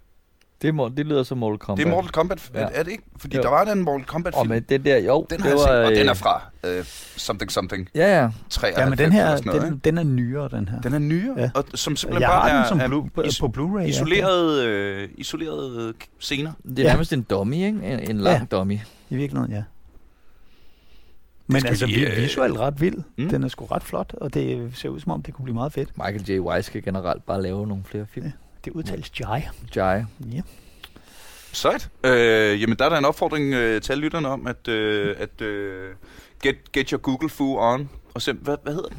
Det, 0.62 0.76
må, 0.76 0.90
det 0.90 1.06
lyder 1.06 1.24
som 1.24 1.38
Mortal 1.38 1.58
Kombat. 1.58 1.78
Det 1.86 1.92
er 1.92 1.96
Mortal 1.96 2.12
Kombat, 2.12 2.52
Ja. 2.54 2.60
ja. 2.62 2.68
er 2.74 2.84
det 2.84 2.92
ikke? 2.92 3.04
Fordi 3.18 3.36
Jo. 3.38 3.42
der 3.44 3.50
var 3.50 3.66
den 3.66 3.84
Mortal 3.84 4.06
Kombat 4.06 4.34
Og 4.36 4.46
film. 4.46 4.54
men 4.54 4.64
den 4.70 4.86
der, 4.86 4.98
jo, 4.98 5.26
den 5.30 5.38
det 5.38 5.42
har 5.42 5.50
jeg 5.50 5.58
var, 5.58 5.64
set, 5.64 5.86
og 5.86 5.92
den 5.92 6.00
øh, 6.00 6.06
er 6.10 6.14
fra 6.14 6.42
øh, 6.64 6.84
something 7.18 7.52
something 7.52 7.90
Ja, 7.96 8.22
ja. 8.22 8.30
93 8.50 8.78
Ja, 8.84 8.90
men 8.90 8.98
den 8.98 9.12
her, 9.12 9.26
noget, 9.46 9.62
den, 9.62 9.74
ikke? 9.74 9.82
den 9.84 9.98
er 9.98 10.04
nyere, 10.04 10.50
den 10.50 10.68
her. 10.68 10.82
Den 10.82 10.94
er 10.94 11.00
nyere, 11.00 11.34
Ja. 11.38 11.44
ja. 11.44 11.50
og 11.56 11.64
som 11.74 11.96
simpelthen 11.96 12.22
Jeg 12.22 12.30
bare 12.30 12.50
har 12.50 12.58
er, 12.58 12.70
den 12.70 12.80
som 12.80 12.80
er 12.94 12.98
blu- 13.02 13.10
på, 13.16 13.22
is- 13.22 13.40
på 13.40 13.54
Blu-ray. 13.58 13.82
ja. 13.82 13.86
isolerede, 13.88 14.66
øh, 14.68 15.10
isolerede 15.18 15.94
k- 16.04 16.08
scener. 16.20 16.52
Det 16.64 16.80
er 16.80 16.84
Ja. 16.84 16.90
nærmest 16.90 17.14
en 17.14 17.22
dummy, 17.22 17.54
ikke? 17.56 17.68
En, 17.68 18.00
en 18.10 18.18
lang 18.18 18.52
dummy. 18.52 18.80
I 19.10 19.16
virkeligheden, 19.16 19.54
ja. 19.56 19.64
Men 21.48 21.66
altså, 21.66 21.86
vi, 21.86 22.06
øh, 22.06 22.18
visuelt 22.18 22.58
ret 22.60 22.82
vild. 22.82 22.96
mm. 22.96 23.24
Mm. 23.24 23.30
Den 23.30 23.44
er 23.44 23.48
sgu 23.48 23.66
ret 23.66 23.84
flot, 23.84 24.14
og 24.22 24.34
det 24.34 24.72
ser 24.78 24.90
ud 24.90 25.00
som 25.00 25.12
om, 25.12 25.22
det 25.22 25.34
kunne 25.34 25.44
blive 25.44 25.54
meget 25.56 25.74
fedt. 25.74 25.90
Michael 25.98 26.30
J. 26.32 26.40
Weiss 26.40 26.68
skal 26.68 26.84
generelt 26.84 27.26
bare 27.26 27.42
lave 27.42 27.68
nogle 27.68 27.84
flere 27.86 28.06
film. 28.10 28.26
Ja. 28.26 28.32
Det 28.68 28.74
udtales 28.76 29.12
Jai. 29.20 29.42
Jai. 29.76 30.04
Ja. 30.32 30.42
Sejt. 31.54 31.90
Øh, 32.04 32.62
jamen, 32.62 32.78
der 32.80 32.86
er 32.86 32.90
der 32.90 32.98
en 32.98 33.06
opfordring 33.06 33.54
øh, 33.54 33.82
til 33.82 33.92
alle 33.94 34.02
lytterne 34.04 34.28
om, 34.28 34.48
at, 34.48 34.68
øh, 34.68 35.16
at 35.20 35.42
øh, 35.42 35.90
get, 36.44 36.72
get 36.72 36.90
your 36.90 37.00
Google 37.02 37.30
Fu 37.30 37.60
on. 37.60 37.90
Og 38.14 38.22
se, 38.22 38.34
hvad, 38.34 38.58
hvad 38.64 38.74
hedder 38.74 38.90
den? 38.90 38.98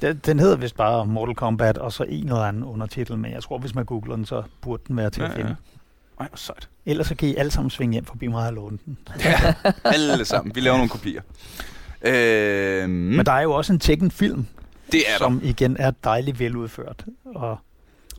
Den, 0.00 0.20
den 0.26 0.38
hedder 0.38 0.56
vist 0.56 0.76
bare 0.76 1.06
Mortal 1.06 1.34
Kombat, 1.34 1.78
og 1.78 1.92
så 1.92 2.02
en 2.02 2.24
eller 2.24 2.40
anden 2.42 2.64
undertitel, 2.64 3.18
men 3.18 3.32
jeg 3.32 3.42
tror, 3.42 3.58
hvis 3.58 3.74
man 3.74 3.84
googler 3.84 4.16
den, 4.16 4.24
så 4.24 4.42
burde 4.60 4.82
den 4.88 4.96
være 4.96 5.10
til 5.10 5.22
at 5.22 5.32
finde. 5.32 5.56
Ej, 6.20 6.28
hvor 6.28 6.36
sejt. 6.36 6.68
Ellers 6.86 7.06
så 7.06 7.14
kan 7.14 7.28
I 7.28 7.34
alle 7.36 7.50
sammen 7.52 7.70
svinge 7.70 7.92
hjem 7.92 8.04
forbi 8.04 8.26
mig 8.26 8.46
og 8.46 8.52
låne 8.54 8.78
den. 8.86 8.98
Ja, 9.24 9.54
alle 9.84 10.24
sammen. 10.24 10.54
Vi 10.54 10.60
laver 10.60 10.76
nogle 10.76 10.90
kopier. 10.90 11.22
Øh, 12.02 12.88
Men 12.88 13.26
der 13.26 13.32
er 13.32 13.42
jo 13.42 13.52
også 13.52 13.72
en 13.72 13.78
Tekken-film, 13.78 14.46
det 14.92 15.00
er 15.00 15.10
der. 15.10 15.18
som 15.18 15.40
igen 15.44 15.76
er 15.76 15.90
dejligt 16.04 16.38
veludført, 16.38 17.04
og, 17.24 17.58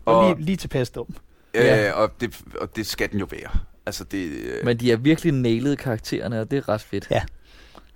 og, 0.06 0.18
Og- 0.20 0.36
lige, 0.36 0.46
lige 0.46 0.56
tilpas 0.58 0.90
dum. 0.90 1.16
Øh, 1.54 1.66
og, 1.94 2.12
det, 2.22 2.42
og 2.62 2.76
det 2.76 2.86
skal 2.86 3.12
den 3.12 3.20
jo 3.20 3.28
være. 3.32 3.50
Altså, 3.86 4.04
det... 4.04 4.26
Øh, 4.32 4.66
Men 4.66 4.78
de 4.78 4.92
er 4.92 4.98
virkelig 4.98 5.34
nailet 5.34 5.78
karaktererne, 5.78 6.42
og 6.42 6.52
det 6.52 6.58
er 6.58 6.70
ret 6.70 6.82
fedt. 6.82 7.08
Ja. 7.12 7.22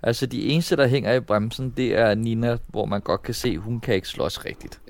Altså, 0.02 0.26
de 0.26 0.42
eneste, 0.42 0.76
der 0.76 0.86
hænger 0.86 1.12
i 1.14 1.20
bremsen, 1.20 1.70
det 1.76 1.98
er 1.98 2.14
Nina, 2.14 2.56
hvor 2.66 2.84
man 2.86 3.00
godt 3.00 3.22
kan 3.22 3.34
se, 3.34 3.58
hun 3.58 3.80
kan 3.80 3.94
ikke 3.94 4.08
slås 4.08 4.44
rigtigt. 4.44 4.80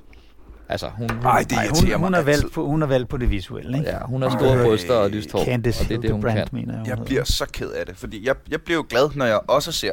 Altså, 0.68 0.88
hun, 0.88 1.10
hun, 1.10 1.24
Ej, 1.24 1.42
det 1.42 1.52
Ej, 1.52 1.64
irriterer 1.64 1.96
hun, 1.96 2.04
hun, 2.04 2.14
er 2.14 2.22
valgt 2.22 2.52
på, 2.52 2.66
hun 2.66 2.82
er 2.82 2.86
valgt 2.86 3.08
på 3.08 3.16
det 3.16 3.30
visuelle, 3.30 3.78
ikke? 3.78 3.90
ja, 3.90 3.98
hun 4.04 4.22
har 4.22 4.30
store 4.30 4.56
Ej. 4.58 4.64
bryster 4.64 4.94
og 4.94 5.10
lyst 5.10 5.32
hår, 5.32 5.38
og 5.40 5.46
det 5.46 5.54
er 5.54 5.58
det, 5.58 5.74
hun 6.10 6.22
kan. 6.22 6.30
Hildebrand, 6.30 6.48
mener 6.52 6.72
jeg, 6.72 6.80
hun 6.80 6.88
Jeg 6.88 6.98
bliver 7.06 7.24
så 7.24 7.46
ked 7.52 7.70
af 7.70 7.86
det, 7.86 7.96
fordi 7.96 8.26
jeg, 8.26 8.34
jeg 8.50 8.62
bliver 8.62 8.76
jo 8.78 8.86
glad, 8.88 9.10
når 9.14 9.24
jeg 9.24 9.40
også 9.48 9.72
ser 9.72 9.92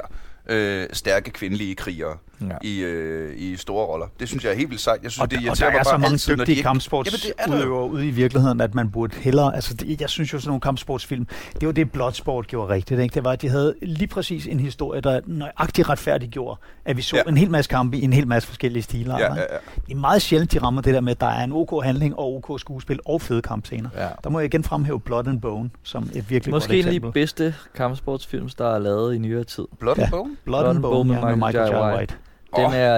øh, 0.49 0.87
stærke 0.93 1.31
kvindelige 1.31 1.75
krigere 1.75 2.17
Ja. 2.41 2.55
i, 2.61 2.79
øh, 2.79 3.33
i 3.37 3.55
store 3.55 3.85
roller. 3.85 4.05
Det 4.19 4.27
synes 4.27 4.43
jeg 4.43 4.51
er 4.51 4.55
helt 4.55 4.69
vildt 4.69 4.81
sejt. 4.81 5.03
Jeg 5.03 5.11
synes, 5.11 5.21
og, 5.21 5.31
det 5.31 5.39
der, 5.39 5.41
og 5.41 5.45
irriterer 5.45 5.71
der 5.71 5.79
er 5.79 5.83
så 5.83 5.89
bare 5.89 5.99
mange 5.99 6.13
altid, 6.13 6.35
når 6.35 6.45
de 6.45 6.51
dygtige 6.51 6.59
er 6.59 6.63
kampsportsudøvere 6.63 7.89
ude 7.89 8.07
i 8.07 8.11
virkeligheden, 8.11 8.61
at 8.61 8.75
man 8.75 8.89
burde 8.91 9.15
hellere... 9.15 9.55
Altså, 9.55 9.73
det, 9.73 10.01
jeg 10.01 10.09
synes 10.09 10.33
jo, 10.33 10.39
sådan 10.39 10.49
nogle 10.49 10.61
kampsportsfilm, 10.61 11.27
det 11.59 11.65
var 11.65 11.71
det, 11.71 11.91
Bloodsport 11.91 12.47
gjorde 12.47 12.73
rigtigt. 12.73 12.99
Ikke? 12.99 13.13
Det 13.13 13.23
var, 13.23 13.31
at 13.31 13.41
de 13.41 13.49
havde 13.49 13.75
lige 13.81 14.07
præcis 14.07 14.47
en 14.47 14.59
historie, 14.59 15.01
der 15.01 15.19
nøjagtigt 15.25 15.89
retfærdiggjorde, 15.89 16.59
at 16.85 16.97
vi 16.97 17.01
så 17.01 17.15
Ja. 17.15 17.21
ja. 17.25 17.29
en 17.31 17.37
hel 17.37 17.51
masse 17.51 17.69
kampe 17.69 17.97
i 17.97 18.01
en 18.01 18.13
hel 18.13 18.27
masse 18.27 18.47
forskellige 18.47 18.83
stilarter. 18.83 19.25
Ja, 19.25 19.33
ja, 19.33 19.41
ja. 19.41 19.57
Det 19.87 19.91
er 19.91 19.95
meget 19.99 20.21
sjældent, 20.21 20.51
de 20.53 20.59
rammer 20.59 20.81
det 20.81 20.93
der 20.93 21.01
med, 21.01 21.11
at 21.11 21.21
der 21.21 21.27
er 21.27 21.43
en 21.43 21.51
OK 21.53 21.83
handling 21.83 22.19
og 22.19 22.35
OK 22.35 22.59
skuespil 22.59 22.99
og 23.05 23.21
fede 23.21 23.41
kampscener. 23.41 23.89
Ja. 23.97 24.07
Der 24.23 24.29
må 24.29 24.39
jeg 24.39 24.45
igen 24.45 24.63
fremhæve 24.63 24.99
Blood 24.99 25.27
and 25.27 25.41
Bone 25.41 25.69
som 25.83 26.09
et 26.13 26.29
virkelig 26.29 26.53
Måske 26.53 26.67
godt 26.67 26.79
en 26.79 26.85
af 26.85 26.89
eksempel. 26.89 27.07
de 27.07 27.13
bedste 27.13 27.55
kampsportsfilm, 27.75 28.49
der 28.57 28.75
er 28.75 28.79
lavet 28.79 29.15
i 29.15 29.17
nyere 29.17 29.43
tid. 29.43 29.65
Blood 29.79 29.95
Ja. 29.97 30.03
and 30.03 30.11
Bone? 30.11 30.35
Blood 30.45 30.65
and 30.65 30.81
Bone, 30.81 31.13
ja, 31.13 31.25
med 31.25 31.35
Michael 31.35 31.71
J. 31.73 31.95
White. 31.97 32.15
Den 32.57 32.65
Åh, 32.65 32.75
er, 32.75 32.95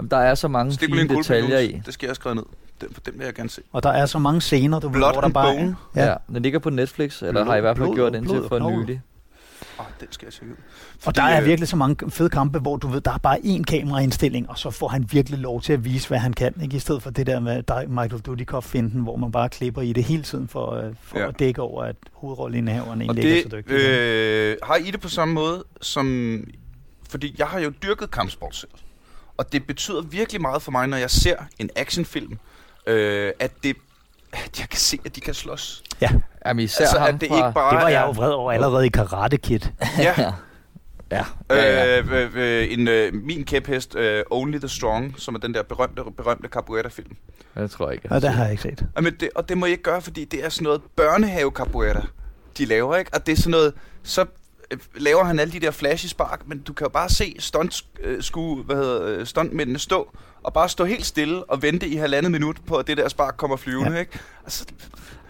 øh, 0.00 0.08
der 0.10 0.16
er 0.16 0.34
så 0.34 0.48
mange 0.48 0.72
stik 0.72 0.88
fine 0.94 1.08
detaljer 1.16 1.58
i. 1.58 1.80
Det 1.86 1.94
skal 1.94 2.06
jeg 2.06 2.16
skrive 2.16 2.34
ned. 2.34 2.44
Den, 2.80 2.88
den 3.06 3.14
vil 3.18 3.24
jeg 3.24 3.34
gerne 3.34 3.50
se. 3.50 3.62
Og 3.72 3.82
der 3.82 3.90
er 3.90 4.06
så 4.06 4.18
mange 4.18 4.40
scener, 4.40 4.80
du 4.80 4.88
ved, 4.88 4.94
Blood 4.94 5.12
hvor 5.12 5.20
der 5.20 5.28
bare 5.28 5.54
Bone? 5.56 5.76
Ja. 5.96 6.02
Ja. 6.04 6.08
ja, 6.10 6.14
den 6.34 6.42
ligger 6.42 6.58
på 6.58 6.70
Netflix, 6.70 7.22
eller 7.22 7.32
Blod- 7.32 7.44
har 7.50 7.56
i 7.56 7.60
hvert 7.60 7.76
fald 7.76 7.86
blod- 7.88 7.94
gjort 7.96 8.14
indtil 8.14 8.34
blod- 8.34 8.48
for 8.48 8.70
nylig. 8.70 9.00
Åh, 9.80 9.84
den 10.00 10.08
skal 10.10 10.26
jeg 10.26 10.32
tjekke 10.32 10.52
ud. 10.52 10.58
Og 11.06 11.16
der 11.16 11.22
er 11.22 11.40
øh, 11.40 11.46
virkelig 11.46 11.68
så 11.68 11.76
mange 11.76 12.10
fede 12.10 12.28
kampe, 12.28 12.58
hvor 12.58 12.76
du 12.76 12.86
ved, 12.88 13.00
der 13.00 13.10
er 13.12 13.18
bare 13.18 13.38
én 13.38 13.62
kameraindstilling, 13.62 14.50
og 14.50 14.58
så 14.58 14.70
får 14.70 14.88
han 14.88 15.08
virkelig 15.12 15.38
lov 15.38 15.60
til 15.62 15.72
at 15.72 15.84
vise, 15.84 16.08
hvad 16.08 16.18
han 16.18 16.32
kan. 16.32 16.54
Ikke? 16.62 16.76
I 16.76 16.78
stedet 16.78 17.02
for 17.02 17.10
det 17.10 17.26
der 17.26 17.40
med 17.40 17.62
dig, 17.62 17.84
Michael 17.88 18.20
Dudikoff-finden, 18.22 19.00
hvor 19.02 19.16
man 19.16 19.32
bare 19.32 19.48
klipper 19.48 19.82
i 19.82 19.92
det 19.92 20.04
hele 20.04 20.22
tiden 20.22 20.48
for, 20.48 20.70
øh, 20.74 20.84
for 21.02 21.18
Ja. 21.18 21.28
at 21.28 21.38
dække 21.38 21.62
over, 21.62 21.84
at 21.84 21.96
hovedrolleindehaveren 22.12 23.00
Og 23.00 23.04
egentlig 23.04 23.24
ikke 23.24 23.38
er 23.38 23.42
så 23.50 23.56
det, 23.56 23.64
dygtig. 23.64 23.74
øh, 23.88 24.56
har 24.62 24.74
I 24.76 24.90
det 24.90 25.00
på 25.00 25.08
samme 25.08 25.34
måde 25.34 25.64
som... 25.80 26.36
Fordi 27.12 27.34
jeg 27.38 27.46
har 27.46 27.60
jo 27.60 27.72
dyrket 27.82 28.10
kampsport 28.10 28.56
selv. 28.56 28.70
Og 29.36 29.52
det 29.52 29.66
betyder 29.66 30.00
virkelig 30.02 30.40
meget 30.40 30.62
for 30.62 30.72
mig, 30.72 30.86
når 30.86 30.96
jeg 30.96 31.10
ser 31.10 31.36
en 31.58 31.70
actionfilm, 31.76 32.38
øh, 32.86 33.32
at, 33.38 33.52
det, 33.62 33.76
at 34.32 34.60
jeg 34.60 34.68
kan 34.68 34.78
se, 34.78 34.98
at 35.04 35.16
de 35.16 35.20
kan 35.20 35.34
slås. 35.34 35.82
Jamen 36.46 36.64
især 36.64 36.84
altså, 36.84 36.98
ham 36.98 37.14
at 37.14 37.20
det 37.20 37.28
fra... 37.28 37.36
ikke 37.36 37.54
bare 37.54 37.76
det 37.76 37.82
var 37.82 37.88
jeg 37.88 38.02
jo 38.06 38.10
vred 38.10 38.30
over 38.30 38.52
allerede 38.52 38.86
i 38.86 38.88
Karate 38.88 39.36
Kid. 39.36 39.60
Ja, 39.98 40.14
ja. 40.18 40.32
Ja, 41.12 41.24
ja. 41.50 41.98
Øh, 41.98 42.12
øh, 42.12 42.30
øh, 42.34 42.72
en, 42.72 42.88
øh, 42.88 43.14
min 43.14 43.44
kæphest, 43.44 43.94
øh, 43.94 44.24
Only 44.30 44.58
the 44.58 44.68
Strong, 44.68 45.14
som 45.18 45.34
er 45.34 45.38
den 45.38 45.54
der 45.54 45.62
berømte, 45.62 46.02
berømte 46.16 46.48
capoeira-film. 46.48 47.16
Jeg 47.56 47.70
tror 47.70 47.90
ikke. 47.90 48.08
Og 48.10 48.22
det 48.22 48.30
har 48.30 48.42
jeg 48.42 48.50
ikke 48.50 48.62
set. 48.62 48.86
Jamen 48.96 49.14
det, 49.20 49.28
og 49.34 49.48
det 49.48 49.58
må 49.58 49.66
jeg 49.66 49.70
ikke 49.70 49.82
gøre, 49.82 50.02
fordi 50.02 50.24
det 50.24 50.44
er 50.44 50.48
sådan 50.48 50.64
noget 50.64 50.82
børnehave 50.96 51.50
capoeira, 51.50 52.06
de 52.58 52.64
laver, 52.64 52.96
ikke? 52.96 53.10
Og 53.14 53.26
det 53.26 53.32
er 53.32 53.36
sådan 53.36 53.50
noget, 53.50 53.74
så 54.02 54.20
øh, 54.20 54.26
laver 54.96 55.24
han 55.24 55.38
alle 55.38 55.52
de 55.52 55.60
der 55.60 55.70
flashy 55.70 56.06
spark, 56.06 56.40
men 56.46 56.58
du 56.58 56.72
kan 56.72 56.84
jo 56.84 56.88
bare 56.88 57.08
se 57.08 57.34
stunt, 57.38 57.82
øh, 58.02 58.22
sku, 58.22 58.62
hvad 58.62 58.76
hedder, 58.76 59.02
øh, 59.06 59.26
stuntmændene 59.26 59.78
stå, 59.78 60.16
og 60.42 60.52
bare 60.52 60.68
stå 60.68 60.84
helt 60.84 61.06
stille 61.06 61.44
og 61.50 61.62
vente 61.62 61.88
i 61.88 61.96
halvandet 61.96 62.32
minut 62.32 62.56
på, 62.66 62.76
at 62.76 62.86
det 62.86 62.96
der 62.96 63.08
spark 63.08 63.36
kommer 63.36 63.56
flyvende, 63.56 63.92
ja. 63.92 63.98
Ikke? 64.00 64.18
Altså, 64.44 64.64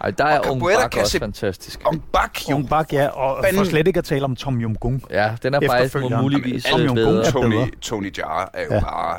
Ej, 0.01 0.11
der 0.11 0.25
er 0.25 0.39
Og 0.39 0.51
Ung 0.51 0.61
Bak 0.61 0.95
også 0.97 1.11
se- 1.11 1.19
fantastisk. 1.19 1.79
om 1.85 2.01
bak, 2.13 2.39
jo. 2.49 2.55
Jon 2.55 2.67
Bak, 2.67 2.93
ja, 2.93 3.07
og 3.07 3.43
Fanden. 3.43 3.57
for 3.59 3.65
slet 3.65 3.87
ikke 3.87 3.97
at 3.97 4.03
tale 4.05 4.23
om 4.25 4.35
Tom 4.35 4.61
Yum 4.61 4.75
Gung. 4.75 5.03
Ja, 5.09 5.35
den 5.43 5.53
er 5.53 5.59
faktisk 5.67 5.95
muligvis 6.21 6.65
Jamen, 6.71 6.81
øh, 6.85 6.89
Ung 6.89 6.95
bedre. 6.95 7.31
Tony. 7.31 7.73
Tony 7.81 8.17
Jaa 8.17 8.45
er 8.53 8.63
jo 8.63 8.73
ja. 8.73 8.75
Ja. 8.75 9.13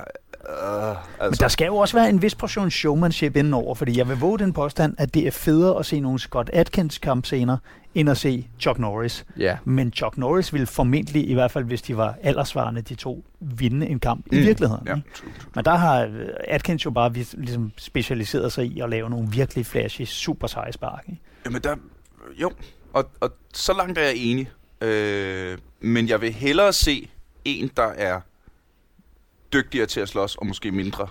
Bare... 0.48 0.90
Øh, 0.90 0.96
Men 1.18 1.26
altså, 1.26 1.42
der 1.42 1.48
skal 1.48 1.66
jo 1.66 1.76
også 1.76 1.96
være 1.96 2.08
en 2.08 2.22
vis 2.22 2.34
portion 2.34 2.70
showmanship 2.70 3.36
indenover, 3.36 3.74
fordi 3.74 3.98
jeg 3.98 4.08
vil 4.08 4.16
våge 4.16 4.38
den 4.38 4.52
påstand, 4.52 4.94
at 4.98 5.14
det 5.14 5.26
er 5.26 5.30
federe 5.30 5.78
at 5.78 5.86
se 5.86 6.00
nogle 6.00 6.18
Scott 6.18 6.50
Atkins 6.52 6.98
kampscener, 6.98 7.56
end 7.94 8.10
at 8.10 8.16
se 8.16 8.48
Chuck 8.60 8.78
Norris. 8.78 9.26
Ja, 9.38 9.56
Men 9.64 9.92
Chuck 9.92 10.18
Norris 10.18 10.52
ville 10.52 10.66
formentlig, 10.66 11.28
i 11.28 11.34
hvert 11.34 11.50
fald 11.50 11.64
hvis 11.64 11.82
de 11.82 11.96
var 11.96 12.14
aldersvarende, 12.22 12.82
de 12.82 12.94
to, 12.94 13.24
vinde 13.40 13.86
en 13.86 14.00
kamp 14.00 14.26
mm. 14.30 14.38
i 14.38 14.40
virkeligheden. 14.40 14.88
ikke? 14.96 15.08
true. 15.14 15.30
Men 15.54 15.64
der 15.64 15.74
har 15.74 16.02
øh, 16.02 16.28
Atkins 16.48 16.84
jo 16.84 16.90
bare 16.90 17.12
ligesom 17.32 17.72
specialiseret 17.76 18.52
sig 18.52 18.66
i 18.66 18.80
at 18.80 18.90
lave 18.90 19.10
nogle 19.10 19.28
virkelig 19.30 19.66
flashy, 19.66 20.02
super 20.04 20.46
seje 20.46 20.72
spark. 20.72 21.04
Ikke? 21.08 21.20
Jamen 21.44 21.62
der, 21.62 21.76
jo, 22.40 22.50
og, 22.92 23.10
og 23.20 23.30
så 23.52 23.72
langt 23.72 23.98
er 23.98 24.02
jeg 24.02 24.14
enig. 24.16 24.50
Øh, 24.80 25.58
men 25.80 26.08
jeg 26.08 26.20
vil 26.20 26.32
hellere 26.32 26.72
se 26.72 27.08
en, 27.44 27.70
der 27.76 27.86
er 27.86 28.20
dygtigere 29.54 29.86
til 29.86 30.00
at 30.00 30.08
slås, 30.08 30.36
og 30.36 30.46
måske 30.46 30.72
mindre. 30.72 31.08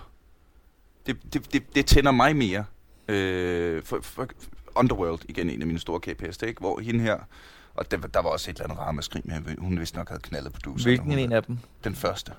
Det, 1.06 1.34
det, 1.34 1.54
det, 1.54 1.76
det 1.76 1.86
tænder 1.86 2.12
mig 2.12 2.36
mere. 2.36 2.66
Øh, 3.08 3.84
for, 3.84 4.00
for 4.02 4.28
Underworld, 4.76 5.20
igen 5.30 5.50
en 5.50 5.62
af 5.62 5.68
mine 5.68 5.80
store 5.80 6.00
kæpheste, 6.00 6.48
ikke? 6.48 6.60
hvor 6.60 6.80
hende 6.80 7.00
her, 7.04 7.18
og 7.76 7.92
der, 7.92 7.98
der 7.98 8.22
var 8.22 8.30
også 8.30 8.52
et 8.52 8.56
eller 8.56 8.64
andet 8.70 8.80
ramaskrig 8.80 9.22
med, 9.26 9.58
hun 9.58 9.80
vist 9.80 9.96
nok 9.96 10.10
havde 10.10 10.22
knaldet 10.22 10.54
på 10.54 10.60
dusen. 10.66 10.88
hvilken 10.90 11.12
en 11.20 11.32
af 11.32 11.44
dem? 11.44 11.58
Den 11.84 11.96
første. 11.96 12.32
Det 12.32 12.38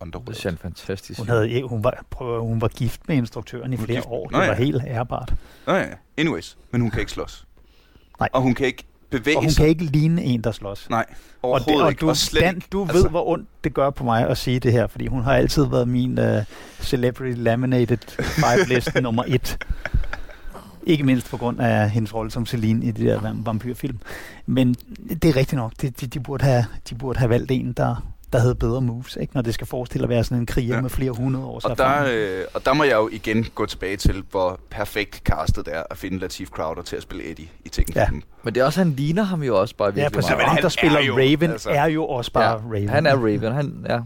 Underworld. 0.00 0.46
er 0.46 0.56
fantastisk. 0.56 1.18
Hun, 1.18 1.28
havde, 1.28 1.50
ikke- 1.50 1.68
hun, 1.68 1.84
var, 1.84 2.04
prøv, 2.10 2.40
hun 2.42 2.60
var 2.60 2.68
gift 2.68 3.08
med 3.08 3.16
instruktøren 3.16 3.72
i 3.72 3.76
Hun 3.76 3.82
var 3.82 3.86
flere 3.86 4.00
gift- 4.00 4.08
år. 4.08 4.22
Det 4.24 4.32
Nå 4.32 4.38
var 4.38 4.44
ja. 4.44 4.54
helt 4.54 4.82
ærbart. 4.86 5.34
Nå 5.66 5.72
ja, 5.74 5.88
anyways. 6.16 6.58
Men 6.70 6.80
hun 6.80 6.90
kan 6.90 7.00
ikke 7.00 7.12
slås. 7.12 7.46
Nej. 8.20 8.28
Og 8.32 8.42
hun 8.42 8.54
kan 8.54 8.66
ikke 8.66 8.84
bevæge 9.10 9.36
Og 9.36 9.42
hun 9.42 9.50
sig. 9.50 9.60
kan 9.60 9.68
ikke 9.68 9.84
ligne 9.84 10.22
en, 10.22 10.40
der 10.44 10.52
slås. 10.52 10.86
Nej, 10.90 11.04
Og, 11.42 11.48
overhovedet 11.50 11.68
det, 11.76 11.82
og 11.82 11.90
ikke. 11.90 12.00
du, 12.00 12.08
og 12.08 12.16
slet 12.16 12.42
Dan, 12.42 12.54
ikke. 12.56 12.66
du 12.72 12.82
Altså- 12.82 13.02
ved, 13.02 13.10
hvor 13.10 13.28
ondt 13.28 13.48
det 13.64 13.74
gør 13.74 13.90
på 13.90 14.04
mig 14.04 14.28
at 14.28 14.38
sige 14.38 14.60
det 14.60 14.72
her, 14.72 14.86
fordi 14.86 15.06
hun 15.06 15.22
har 15.22 15.32
altid 15.32 15.66
været 15.66 15.88
min 15.88 16.18
uh, 16.18 16.24
Celebrity 16.80 17.34
Laminated 17.38 17.98
Five-liste 18.22 19.00
nummer 19.06 19.24
et. 19.26 19.58
Ikke 20.86 21.04
mindst 21.04 21.30
på 21.30 21.36
grund 21.36 21.60
af 21.60 21.90
hendes 21.90 22.14
rolle 22.14 22.30
som 22.30 22.46
Celine 22.46 22.84
i 22.86 22.90
de 22.90 23.04
der 23.06 23.20
vam- 23.20 23.44
vampyrfilm. 23.46 23.98
Men 24.46 24.74
det 25.08 25.24
er 25.24 25.36
rigtigt 25.36 25.52
nok. 25.56 25.72
De, 25.82 25.90
de, 25.90 26.06
de, 26.06 26.20
burde, 26.20 26.44
have, 26.44 26.64
de 26.90 26.94
burde 26.94 27.18
have 27.18 27.28
valgt 27.30 27.50
en, 27.50 27.72
der, 27.72 28.12
der 28.36 28.42
havde 28.42 28.54
bedre 28.54 28.80
moves, 28.80 29.18
ikke? 29.20 29.34
når 29.34 29.42
det 29.42 29.54
skal 29.54 29.66
forestille 29.66 30.02
at 30.04 30.08
være 30.08 30.24
sådan 30.24 30.38
en 30.38 30.46
kriger 30.46 30.68
Ja. 30.68 30.74
ja. 30.74 30.80
med 30.80 30.90
flere 30.90 31.10
hundrede 31.10 31.44
års 31.46 31.64
Og 31.64 31.78
der, 31.78 32.04
øh, 32.12 32.44
og 32.54 32.64
der 32.66 32.72
må 32.74 32.84
jeg 32.84 32.94
jo 32.94 33.08
igen 33.12 33.46
gå 33.54 33.66
tilbage 33.66 33.96
til, 33.96 34.24
hvor 34.30 34.60
perfekt 34.70 35.22
castet 35.24 35.68
er 35.72 35.82
at 35.90 35.98
finde 35.98 36.18
Latif 36.18 36.48
Crowder 36.48 36.82
til 36.82 36.96
at 36.96 37.02
spille 37.02 37.30
Eddie 37.30 37.46
i 37.64 37.68
Tekken. 37.68 37.94
Ja. 37.94 38.06
Men 38.42 38.54
det 38.54 38.60
er 38.60 38.64
også, 38.64 38.80
han 38.80 38.92
ligner 38.92 39.22
ham 39.22 39.42
jo 39.42 39.60
også 39.60 39.76
bare 39.76 39.88
Ja, 39.88 39.94
virkelig 39.94 40.12
præcis. 40.12 40.30
men 40.30 40.36
meget. 40.36 40.48
Ham, 40.48 40.54
han 40.56 40.62
der 40.62 40.68
spiller 40.68 40.98
er 40.98 41.02
jo, 41.04 41.16
Raven, 41.16 41.50
altså- 41.50 41.70
er 41.70 41.86
jo 41.86 42.04
også 42.06 42.32
bare 42.32 42.44
Ja, 42.50 42.56
Raven. 42.56 42.88
Han 42.88 43.06
er 43.06 43.14
Raven. 43.16 43.52
Han, 43.52 43.84
ja. 43.88 43.98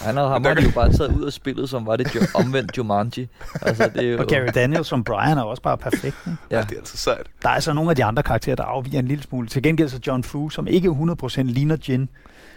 Han 0.00 0.16
har, 0.16 0.28
ham 0.28 0.44
jo 0.44 0.70
bare 0.74 0.92
taget 0.92 1.16
ud 1.16 1.24
af 1.24 1.32
spillet, 1.32 1.68
som 1.70 1.86
var 1.86 1.96
det 1.96 2.14
jo 2.14 2.20
omvendt 2.40 2.78
Jumanji. 2.78 3.28
Altså, 3.62 3.90
det 3.94 4.04
er 4.08 4.12
jo, 4.12 4.18
Og 4.18 4.26
Gary 4.26 4.46
Daniels 4.54 4.86
som 4.88 5.04
Brian 5.04 5.38
er 5.38 5.42
også 5.42 5.62
bare 5.62 5.78
perfekt. 5.78 6.04
Ikke? 6.04 6.18
Ja. 6.50 6.56
ja. 6.56 6.62
Det 6.62 6.72
er 6.72 6.78
altså 6.78 6.96
sejt. 6.96 7.26
Der 7.42 7.48
er 7.48 7.52
altså 7.52 7.72
nogle 7.72 7.90
af 7.90 7.96
de 7.96 8.04
andre 8.04 8.22
karakterer, 8.22 8.56
der 8.56 8.62
afviger 8.64 8.98
en 8.98 9.08
lille 9.08 9.24
smule. 9.24 9.48
Til 9.48 9.62
gengæld 9.62 9.88
så 9.88 10.00
John 10.06 10.24
Fu, 10.24 10.48
som 10.48 10.66
ikke 10.66 10.88
100% 10.88 11.42
ligner 11.42 11.76
Jin, 11.88 12.08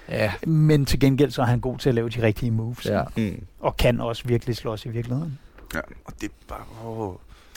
ja, 0.09 0.33
men 0.47 0.85
til 0.85 0.99
gengæld 0.99 1.31
så 1.31 1.41
er 1.41 1.45
han 1.45 1.59
god 1.59 1.77
til 1.77 1.89
at 1.89 1.95
lave 1.95 2.09
de 2.09 2.21
rigtige 2.21 2.51
moves. 2.51 2.85
ja. 2.85 3.03
Mm. 3.17 3.43
Og 3.59 3.77
kan 3.77 4.01
også 4.01 4.23
virkelig 4.25 4.55
slås 4.55 4.85
i 4.85 4.89
virkeligheden. 4.89 5.39
Ja, 5.73 5.79
og 6.05 6.13
det 6.21 6.29
er 6.29 6.33
bare... 6.47 6.61
Oh. 6.85 7.13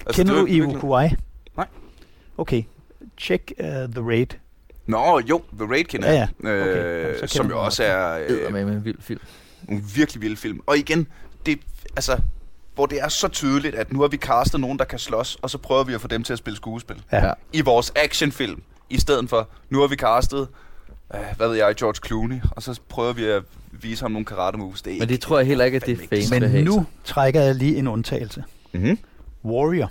Altså, 0.06 0.22
Kender 0.22 0.40
du 0.40 0.46
Ivo 0.46 0.64
virkelig- 0.64 0.80
Kuwai? 0.80 1.08
Nej. 1.56 1.66
Okay. 2.38 2.62
Check 3.18 3.52
uh, 3.60 3.64
The 3.66 4.00
Raid. 4.00 4.26
Nå, 4.86 5.20
jo, 5.30 5.42
The 5.58 5.66
Raid 5.72 5.84
kender 5.84 6.10
Ja, 6.12 6.14
ja. 6.18 6.28
Okay, 6.40 6.48
Øh, 6.48 7.00
jamen, 7.02 7.14
kender 7.14 7.26
som 7.26 7.48
jo 7.50 7.64
også 7.64 7.84
er 7.84 8.26
øh, 8.28 8.52
med 8.52 8.62
en 8.62 8.84
vild 8.84 8.96
film. 9.00 9.20
en 9.68 9.84
virkelig 9.96 10.22
vild 10.22 10.36
film. 10.36 10.60
Og 10.66 10.78
igen, 10.78 11.06
det 11.46 11.58
altså 11.96 12.20
hvor 12.74 12.86
det 12.86 13.00
er 13.02 13.08
så 13.08 13.28
tydeligt, 13.28 13.74
at 13.74 13.92
nu 13.92 14.00
har 14.00 14.08
vi 14.08 14.16
castet 14.16 14.60
nogen, 14.60 14.78
der 14.78 14.84
kan 14.84 14.98
slås, 14.98 15.38
og 15.42 15.50
så 15.50 15.58
prøver 15.58 15.84
vi 15.84 15.94
at 15.94 16.00
få 16.00 16.08
dem 16.08 16.22
til 16.24 16.32
at 16.32 16.38
spille 16.38 16.56
skuespil. 16.56 17.02
Ja. 17.12 17.32
I 17.52 17.60
vores 17.60 17.92
actionfilm, 17.96 18.62
i 18.90 19.00
stedet 19.00 19.30
for, 19.30 19.48
nu 19.70 19.80
har 19.80 19.86
vi 19.86 19.96
castet, 19.96 20.48
øh, 21.14 21.20
hvad 21.36 21.48
ved 21.48 21.56
jeg, 21.56 21.74
George 21.74 22.06
Clooney, 22.06 22.40
og 22.50 22.62
så 22.62 22.80
prøver 22.88 23.12
vi 23.12 23.24
at 23.24 23.42
vise 23.72 24.02
ham 24.04 24.10
nogle 24.10 24.24
karate 24.24 24.58
moves. 24.58 24.82
Det 24.82 24.94
er 24.94 24.98
Men 24.98 25.08
det 25.08 25.20
tror 25.20 25.38
jeg 25.38 25.46
heller 25.46 25.64
ikke, 25.64 25.76
at 25.76 25.86
det 25.86 25.92
er 26.02 26.06
fans 26.10 26.30
Men 26.30 26.42
have. 26.42 26.64
nu 26.64 26.86
trækker 27.04 27.40
jeg 27.40 27.54
lige 27.54 27.76
en 27.76 27.86
undtagelse. 27.88 28.44
Mm-hmm. 28.72 28.98
Warrior. 29.44 29.90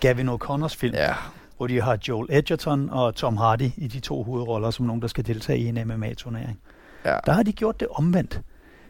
Gavin 0.00 0.28
O'Connors 0.28 0.76
film. 0.76 0.94
Ja, 0.94 1.14
hvor 1.56 1.66
de 1.66 1.80
har 1.82 1.98
Joel 2.08 2.26
Edgerton 2.30 2.90
og 2.90 3.14
Tom 3.14 3.36
Hardy 3.36 3.70
i 3.76 3.88
de 3.88 4.00
to 4.00 4.22
hovedroller 4.22 4.70
som 4.70 4.86
nogen, 4.86 5.02
der 5.02 5.08
skal 5.08 5.26
deltage 5.26 5.58
i 5.58 5.66
en 5.66 5.78
MMA-turnering. 5.88 6.60
ja. 7.04 7.16
Der 7.26 7.32
har 7.32 7.42
de 7.42 7.52
gjort 7.52 7.80
det 7.80 7.88
omvendt. 7.90 8.40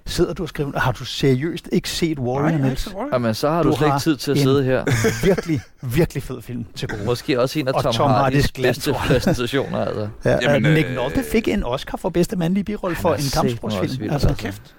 Sidder 0.06 0.32
du 0.34 0.42
og 0.42 0.48
skriver, 0.48 0.78
har 0.78 0.92
du 0.92 1.04
seriøst 1.04 1.68
ikke 1.72 1.90
set 1.90 2.18
Warrior, 2.18 2.58
Niels? 2.58 2.88
Jamen, 3.12 3.34
så 3.34 3.50
har 3.50 3.62
du, 3.62 3.70
Du 3.70 3.76
slet 3.76 3.88
har 3.88 3.96
ikke 3.96 4.02
tid 4.02 4.16
til 4.16 4.30
at 4.30 4.38
sidde 4.38 4.64
her. 4.64 4.84
virkelig, 5.26 5.60
virkelig 5.82 6.22
fed 6.22 6.42
film 6.42 6.64
til 6.74 6.88
gode. 6.88 7.04
Måske 7.04 7.40
også 7.40 7.58
en 7.58 7.68
af 7.68 7.72
Og 7.72 7.82
Tom, 7.82 7.92
Tom 7.92 8.10
Hardys 8.10 8.52
bedste 8.52 8.92
præstationer, 9.06 9.84
altså. 9.84 10.08
Ja, 10.24 10.30
Jamen, 10.30 10.42
Jamen, 10.50 10.74
Nick 10.74 10.88
øh, 10.88 10.94
Nolte 10.94 11.24
fik 11.32 11.48
en 11.48 11.64
Oscar 11.64 11.98
for 11.98 12.08
bedste 12.08 12.36
mandlige 12.36 12.64
birolle 12.64 12.96
for 12.96 13.14
en 13.14 13.22
kampsportsfilm. 13.34 14.10
Altså, 14.10 14.28
altså. 14.28 14.44
Kæft. 14.44 14.74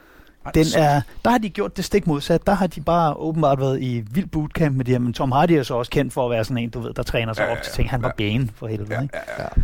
Den 0.55 0.65
er, 0.77 1.01
der 1.25 1.31
har 1.31 1.37
de 1.37 1.49
gjort 1.49 1.77
det 1.77 1.85
stik 1.85 2.07
modsat. 2.07 2.47
Der 2.47 2.53
har 2.53 2.67
de 2.67 2.81
bare 2.81 3.13
åbenbart 3.13 3.59
været 3.59 3.81
i 3.81 4.03
vild 4.11 4.27
bootcamp 4.27 4.77
med 4.77 4.85
det 4.85 4.91
her. 4.93 4.99
Men 4.99 5.13
Tom 5.13 5.31
Hardy 5.31 5.51
er 5.51 5.63
så 5.63 5.73
også 5.73 5.91
kendt 5.91 6.13
for 6.13 6.25
at 6.25 6.31
være 6.31 6.43
sådan 6.43 6.57
en, 6.57 6.69
du 6.69 6.79
ved, 6.79 6.93
der 6.93 7.03
træner 7.03 7.33
sig 7.33 7.43
Ja, 7.43 7.51
op 7.51 7.57
til 7.63 7.73
ting. 7.73 7.89
Han 7.89 8.01
var 8.01 8.13
ja. 8.19 8.29
Bane 8.31 8.49
for 8.55 8.67
helvede. 8.67 8.93
Ja, 8.93 9.01
ikke? 9.01 9.17
ja, 9.37 9.43
ja. 9.43 9.43
Ja. 9.43 9.61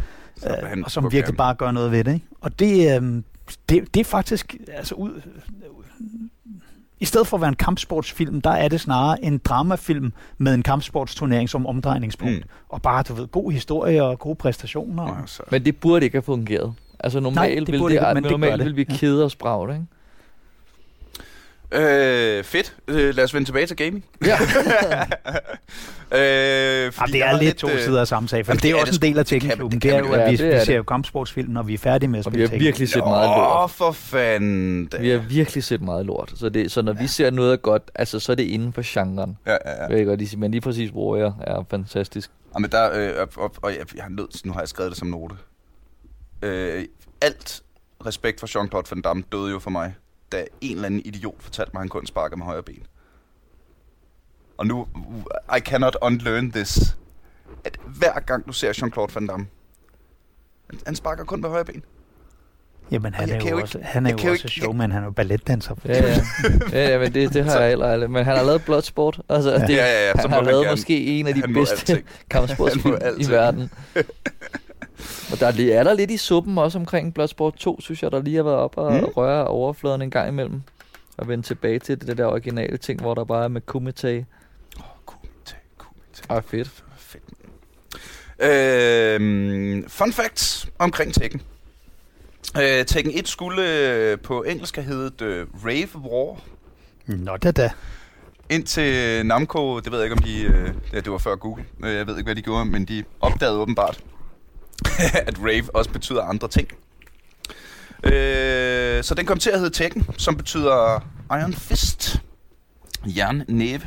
Så 0.59 0.67
han 0.67 0.79
øh, 0.79 0.83
og 0.85 0.91
som 0.91 1.11
virkelig 1.11 1.37
bare 1.37 1.55
gør 1.55 1.71
noget 1.71 1.91
ved 1.91 2.03
det. 2.03 2.13
Ikke? 2.13 2.25
Og 2.41 2.59
det, 2.59 3.01
øh, 3.01 3.21
det, 3.69 3.93
det 3.93 3.99
er 3.99 4.03
faktisk, 4.03 4.55
altså 4.67 4.95
ud, 4.95 5.21
i 6.99 7.05
stedet 7.05 7.27
for 7.27 7.37
at 7.37 7.41
være 7.41 7.49
en 7.49 7.55
kampsportsfilm, 7.55 8.41
der 8.41 8.49
er 8.49 8.67
det 8.67 8.81
snarere 8.81 9.25
en 9.25 9.37
dramafilm 9.37 10.13
med 10.37 10.53
en 10.53 10.63
kampsportsturnering 10.63 11.49
som 11.49 11.65
omdrejningspunkt. 11.67 12.37
Mm. 12.37 12.49
Og 12.69 12.81
bare, 12.81 13.03
du 13.03 13.13
ved, 13.13 13.27
god 13.27 13.51
historie 13.51 14.03
og 14.03 14.19
gode 14.19 14.35
præstationer. 14.35 15.03
Ja. 15.03 15.25
så. 15.25 15.43
Men 15.51 15.65
det 15.65 15.77
burde 15.77 16.05
ikke 16.05 16.15
have 16.15 16.23
fungeret. 16.23 16.73
Altså 16.99 17.19
normalt 17.19 17.67
det 17.67 17.73
vil 17.73 17.79
burde 17.79 17.95
det, 17.95 18.01
ikke, 18.01 18.13
men 18.13 18.23
det 18.23 18.23
gør 18.23 18.29
normalt 18.29 18.59
det. 18.59 18.65
vil 18.65 18.75
vi 18.75 18.83
kede 18.83 19.25
os 19.25 19.35
bragt, 19.35 19.71
ikke? 19.71 19.85
Øh, 21.71 22.43
fedt. 22.43 22.75
Øh, 22.87 23.15
lad 23.15 23.23
os 23.23 23.33
vende 23.33 23.47
tilbage 23.47 23.65
til 23.65 23.77
gaming. 23.77 24.05
Ja. 24.25 24.37
øh, 26.11 26.19
Jamen, 26.19 27.13
det 27.13 27.19
jeg 27.19 27.33
er 27.33 27.37
lidt 27.41 27.57
to 27.57 27.69
øh, 27.69 27.81
sider 27.81 28.01
af 28.01 28.07
samme 28.07 28.29
sag, 28.29 28.45
for 28.45 28.51
jamen, 28.51 28.61
det 28.61 28.69
er 28.69 28.73
det 28.73 28.77
er 28.77 28.81
også 28.81 28.99
det 28.99 29.07
en 29.07 29.11
del 29.13 29.19
af 29.19 29.25
sgu. 29.27 29.35
Det 29.67 29.71
det 29.71 29.83
Det, 29.83 29.91
er 29.95 30.01
vi 30.01 30.07
jo, 30.07 30.13
at 30.13 30.31
vi, 30.31 30.35
Ja, 30.35 30.45
vi 30.49 30.51
er 30.55 30.63
ser 30.63 30.75
jo 30.75 30.83
kampsportsfilm, 30.83 31.49
når 31.51 31.63
vi 31.63 31.73
er 31.73 31.77
færdige 31.77 32.09
med 32.09 32.19
at 32.19 32.27
Og 32.27 32.33
vi 32.33 32.37
spille 32.37 32.49
har 32.49 32.57
virkelig 32.65 32.89
set 32.89 33.03
meget 33.03 33.29
Åh, 33.29 33.35
lort. 33.37 33.71
for 33.71 33.91
fanden. 33.91 34.85
da. 34.85 34.97
Vi 34.97 35.09
har 35.09 35.17
virkelig 35.17 35.63
set 35.63 35.81
meget 35.81 36.05
lort. 36.05 36.33
Så, 36.35 36.49
det, 36.49 36.71
så 36.71 36.81
når 36.81 36.93
vi 36.93 37.07
ser 37.07 37.29
noget 37.29 37.61
godt, 37.61 37.91
altså 37.95 38.19
så 38.19 38.31
er 38.31 38.35
det 38.35 38.43
inden 38.43 38.73
for 38.73 38.81
genren. 38.85 39.37
Ja, 39.45 39.51
ja, 39.51 39.81
ja. 39.81 39.87
Vil 39.87 39.97
jeg 39.97 40.05
godt 40.05 40.19
lige 40.19 40.29
sige. 40.29 40.39
Men 40.39 40.51
lige 40.51 40.61
præcis 40.61 40.91
Warrior 40.91 41.37
er 41.41 41.65
fantastisk. 41.69 42.31
Ja, 42.53 42.59
men 42.59 42.71
der, 42.71 42.89
øh, 42.93 43.11
og, 43.21 43.29
og, 43.43 43.53
og 43.61 43.71
jeg, 43.71 43.95
jeg 43.95 44.03
har 44.03 44.09
nødt, 44.09 44.45
nu 44.45 44.53
har 44.53 44.59
jeg 44.59 44.67
skrevet 44.69 44.89
det 44.91 44.97
som 44.99 45.07
note. 45.07 45.35
Øh, 46.41 46.85
alt 47.21 47.61
respekt 48.05 48.39
for 48.39 48.47
Jean-Claude 48.47 48.87
Van 48.91 49.01
Damme 49.01 49.23
døde 49.31 49.51
jo 49.51 49.59
for 49.59 49.69
mig, 49.69 49.95
da 50.31 50.45
en 50.61 50.75
eller 50.75 50.85
anden 50.85 51.01
idiot 51.05 51.35
fortalte 51.39 51.71
mig, 51.73 51.79
at 51.79 51.83
han 51.83 51.89
kun 51.89 52.05
sparker 52.05 52.37
med 52.37 52.45
højre 52.45 52.63
ben. 52.63 52.83
Og 54.57 54.67
nu, 54.67 54.87
I 55.57 55.59
cannot 55.59 55.97
unlearn 56.01 56.51
this. 56.51 56.79
At 57.63 57.77
hver 57.85 58.19
gang 58.19 58.47
du 58.47 58.53
ser 58.53 58.73
Jean-Claude 58.73 59.15
Van 59.15 59.27
Damme, 59.27 59.47
han, 60.69 60.79
han 60.85 60.95
sparker 60.95 61.23
kun 61.23 61.41
med 61.41 61.49
højre 61.49 61.65
ben. 61.65 61.83
Jamen, 62.91 63.13
han 63.13 63.29
er 63.29 63.49
jo 63.49 63.59
også, 63.61 63.79
han 63.83 64.05
er 64.05 64.09
jo 64.09 64.15
også 64.15 64.31
ikke- 64.31 64.47
showman, 64.49 64.91
han 64.91 65.01
er 65.01 65.05
jo 65.05 65.11
balletdanser. 65.11 65.75
Ja, 65.85 65.93
ja. 66.07 66.19
ja, 66.71 66.89
ja 66.89 66.99
men 66.99 67.13
det, 67.13 67.33
det 67.33 67.45
har 67.45 67.59
jeg 67.59 67.69
heller 67.69 67.87
aldrig. 67.87 68.11
Men 68.11 68.25
han 68.25 68.37
har 68.37 68.43
lavet 68.43 68.65
Bloodsport. 68.65 69.19
Altså, 69.29 69.51
Ja. 69.51 69.57
det, 69.57 69.69
Ja, 69.69 69.75
ja, 69.85 70.05
ja, 70.07 70.11
så 70.11 70.21
han 70.21 70.29
har 70.29 70.37
han 70.37 70.45
lavet 70.45 70.63
gerne- 70.63 70.71
måske 70.73 71.05
en 71.19 71.27
af 71.27 71.33
de 71.33 71.41
bedste 71.53 72.03
kampsportsfilm 72.29 72.95
i 73.19 73.29
verden. 73.29 73.69
Og 75.31 75.39
der 75.39 75.47
er, 75.47 75.79
er 75.79 75.83
der 75.83 75.93
lidt 75.93 76.11
i 76.11 76.17
suppen 76.17 76.57
også 76.57 76.79
omkring 76.79 77.13
Bloodsport 77.13 77.55
2, 77.55 77.81
synes 77.81 78.03
jeg, 78.03 78.11
der 78.11 78.21
lige 78.21 78.35
har 78.35 78.43
været 78.43 78.57
op 78.57 78.77
og 78.77 78.93
Mm. 78.93 78.99
røre 79.05 79.47
overfladen 79.47 80.01
en 80.01 80.11
gang 80.11 80.27
imellem. 80.29 80.61
Og 81.17 81.27
vende 81.27 81.43
tilbage 81.43 81.79
til 81.79 82.01
det 82.07 82.17
der 82.17 82.25
originale 82.25 82.77
ting, 82.77 83.01
hvor 83.01 83.13
der 83.13 83.23
bare 83.23 83.43
er 83.43 83.47
med 83.47 83.61
Kumite. 83.61 84.25
Åh, 84.79 84.83
Kumite, 85.05 85.55
Kumite. 85.77 86.21
Ah, 86.29 86.43
fedt. 86.43 86.83
Fedt. 86.97 87.23
Øh, 88.39 89.83
fun 89.87 90.13
facts 90.13 90.67
omkring 90.79 91.13
Tekken. 91.13 91.41
Øh, 92.57 92.85
Tekken 92.85 93.11
1 93.15 93.27
skulle 93.27 93.61
øh, 93.87 94.19
på 94.19 94.43
engelsk 94.43 94.75
have 94.75 94.85
heddet 94.85 95.21
øh, 95.21 95.47
Rave 95.65 95.95
War. 96.11 96.39
Nå 97.07 97.37
da 97.37 97.51
da. 97.51 97.71
Indtil 98.49 99.25
Namco, 99.25 99.79
det 99.79 99.91
ved 99.91 99.99
jeg 99.99 100.05
ikke 100.05 100.15
om 100.15 100.23
de, 100.23 100.41
øh, 100.41 100.73
ja, 100.93 100.99
det 100.99 101.11
var 101.11 101.17
før 101.17 101.35
Google, 101.35 101.65
øh, 101.83 101.93
jeg 101.95 102.07
ved 102.07 102.17
ikke 102.17 102.27
hvad 102.27 102.35
de 102.35 102.41
gjorde, 102.41 102.65
men 102.65 102.85
de 102.85 103.03
opdagede 103.21 103.57
åbenbart, 103.57 103.99
at 105.27 105.37
Rave 105.41 105.75
også 105.75 105.89
betyder 105.89 106.21
andre 106.23 106.47
ting. 106.47 106.67
Øh, 108.03 109.03
så 109.03 109.15
den 109.15 109.25
kom 109.25 109.37
til 109.39 109.49
at 109.49 109.59
hedde 109.59 109.73
Tekken, 109.75 110.07
som 110.17 110.37
betyder 110.37 111.07
Iron 111.31 111.53
Fist. 111.53 112.21
Jernnæve. 113.05 113.81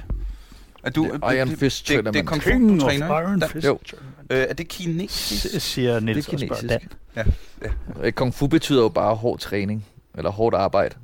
Er 0.85 0.91
du, 0.91 1.05
Det 1.05 1.21
er 1.23 1.33
Iron 1.33 1.57
Fist, 1.57 1.89
det, 1.89 1.95
træner 1.97 2.03
det, 2.03 2.15
det 2.15 2.21
er 2.21 2.23
man. 2.25 2.27
kung 2.27 2.43
fu, 2.43 2.75
du 2.75 2.81
træner. 2.81 3.21
Iron 3.21 3.41
Dan- 3.41 3.49
Fist. 3.51 3.67
Jo. 3.67 3.79
Øh, 4.31 4.39
er 4.49 4.53
det 4.53 4.69
kinesisk? 4.69 5.55
S- 5.57 5.63
siger 5.63 6.01
Niels 6.01 6.27
Det 6.27 6.33
er 6.33 6.37
og 6.37 6.41
spørger 6.59 6.61
kinesisk. 6.61 6.97
Dan. 7.17 7.33
Øh, 8.03 8.13
Kung 8.13 8.35
Fu 8.35 8.47
betyder 8.47 8.83
jo 8.83 8.89
bare 8.89 9.15
hård 9.15 9.39
træning. 9.39 9.87
Eller 10.17 10.31
hårdt 10.31 10.57
arbejde 10.57 10.95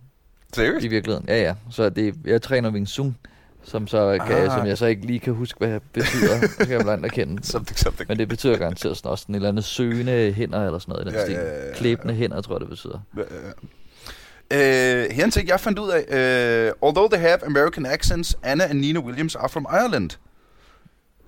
Seriøst? 0.55 0.85
i 0.85 0.89
virkeligheden. 0.89 1.29
Ja, 1.29 1.43
ja. 1.43 1.55
Så 1.71 1.89
det, 1.91 2.15
jeg 2.25 2.43
træner 2.43 2.71
Wing 2.71 2.89
Chun, 2.89 3.17
som, 3.69 3.87
så 3.87 4.19
kan, 4.27 4.37
Ah. 4.37 4.51
som 4.59 4.67
jeg 4.67 4.79
så 4.79 4.87
ikke 4.87 5.07
lige 5.07 5.19
kan 5.19 5.33
huske, 5.35 5.59
hvad 5.59 5.69
det 5.71 5.83
betyder. 5.93 6.41
det 6.41 6.57
kan 6.59 6.71
jeg 6.71 6.81
blandt 6.81 7.05
erkende. 7.07 7.45
Something, 7.53 7.79
something. 7.79 8.09
Men 8.09 8.19
det 8.19 8.29
betyder 8.29 8.57
garanteret 8.57 8.97
sådan 8.97 9.11
også 9.11 9.27
et 9.29 9.35
eller 9.35 9.49
andet 9.49 9.65
søgende 9.65 10.33
hænder 10.33 10.67
eller 10.67 10.79
sådan 10.79 10.93
noget 10.93 11.05
i 11.07 11.09
den 11.09 11.15
Ja, 11.19 11.25
stil. 11.25 11.35
ja, 11.35 11.43
ja, 11.43 11.67
ja. 11.69 11.73
Klæbende 11.75 12.15
hænder, 12.15 12.41
tror 12.41 12.55
jeg, 12.55 12.61
det 12.61 12.69
betyder. 12.69 13.01
Uh, 14.55 14.57
her 15.17 15.25
en 15.25 15.31
ting, 15.31 15.49
jeg 15.49 15.61
fandt 15.61 15.79
ud 15.79 15.91
af. 15.91 15.99
Uh, 16.09 16.89
although 16.89 17.11
they 17.11 17.21
have 17.21 17.45
American 17.47 17.87
accents, 17.87 18.37
Anna 18.43 18.65
and 18.65 18.81
Nina 18.81 19.01
Williams 19.01 19.35
are 19.37 19.49
from 19.49 19.67
Ireland. 19.73 20.11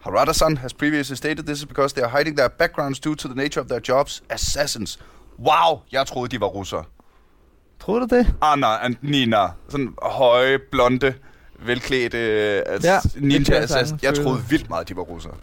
Harada-san 0.00 0.56
has 0.56 0.72
previously 0.74 1.14
stated 1.16 1.44
this 1.44 1.58
is 1.58 1.66
because 1.66 1.94
they 1.94 2.02
are 2.04 2.18
hiding 2.18 2.36
their 2.36 2.48
backgrounds 2.48 3.00
due 3.00 3.14
to 3.14 3.28
the 3.28 3.36
nature 3.36 3.60
of 3.60 3.66
their 3.68 3.80
jobs. 3.88 4.22
Assassins. 4.30 4.98
Wow, 5.38 5.80
jeg 5.92 6.06
troede, 6.06 6.28
de 6.28 6.40
var 6.40 6.46
russere. 6.46 6.84
Tror 7.80 7.98
du 7.98 8.06
det? 8.16 8.34
Anna 8.42 8.66
og 8.66 8.90
Nina. 9.02 9.46
Sådan 9.68 9.94
høje, 10.02 10.58
blonde, 10.70 11.14
velklædte 11.66 12.16
uh, 12.76 12.84
Ja, 12.84 12.92
ja, 12.92 13.00
ninja 13.16 13.66
sagtens 13.66 14.02
Jeg 14.02 14.16
føle. 14.16 14.24
troede 14.28 14.42
vildt 14.48 14.68
meget, 14.68 14.88
de 14.88 14.96
var 14.96 15.02
russere. 15.02 15.34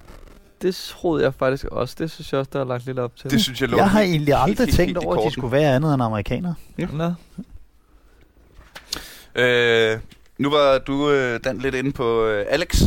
Det 0.62 0.76
troede 0.76 1.24
jeg 1.24 1.34
faktisk 1.34 1.66
også. 1.66 1.96
Det 2.00 2.12
synes 2.12 2.32
jeg 2.32 2.40
også, 2.40 2.50
der 2.54 2.60
er 2.60 2.64
lagt 2.66 2.86
lidt 2.86 3.00
op 3.00 3.16
til. 3.16 3.30
Det 3.30 3.42
synes 3.44 3.62
jeg 3.62 3.70
lå 3.70 3.78
Jeg 3.78 3.90
har 3.90 4.00
helt- 4.02 4.12
egentlig 4.12 4.34
aldrig 4.34 4.48
helt, 4.48 4.60
helt, 4.60 4.76
tænkt 4.76 4.88
helt 4.90 4.98
over, 4.98 5.18
at 5.18 5.28
de 5.28 5.34
skulle 5.34 5.52
være 5.52 5.76
andet 5.76 5.94
end 5.94 6.04
amerikanere. 6.04 6.56
Nå. 6.78 7.12
Øh, 9.36 10.00
nu 10.38 10.50
var 10.50 10.78
du, 10.78 11.12
øh, 11.12 11.40
Dan, 11.44 11.58
lidt 11.58 11.76
inde 11.76 11.92
på 11.92 12.26
øh, 12.26 12.46
Alex, 12.50 12.82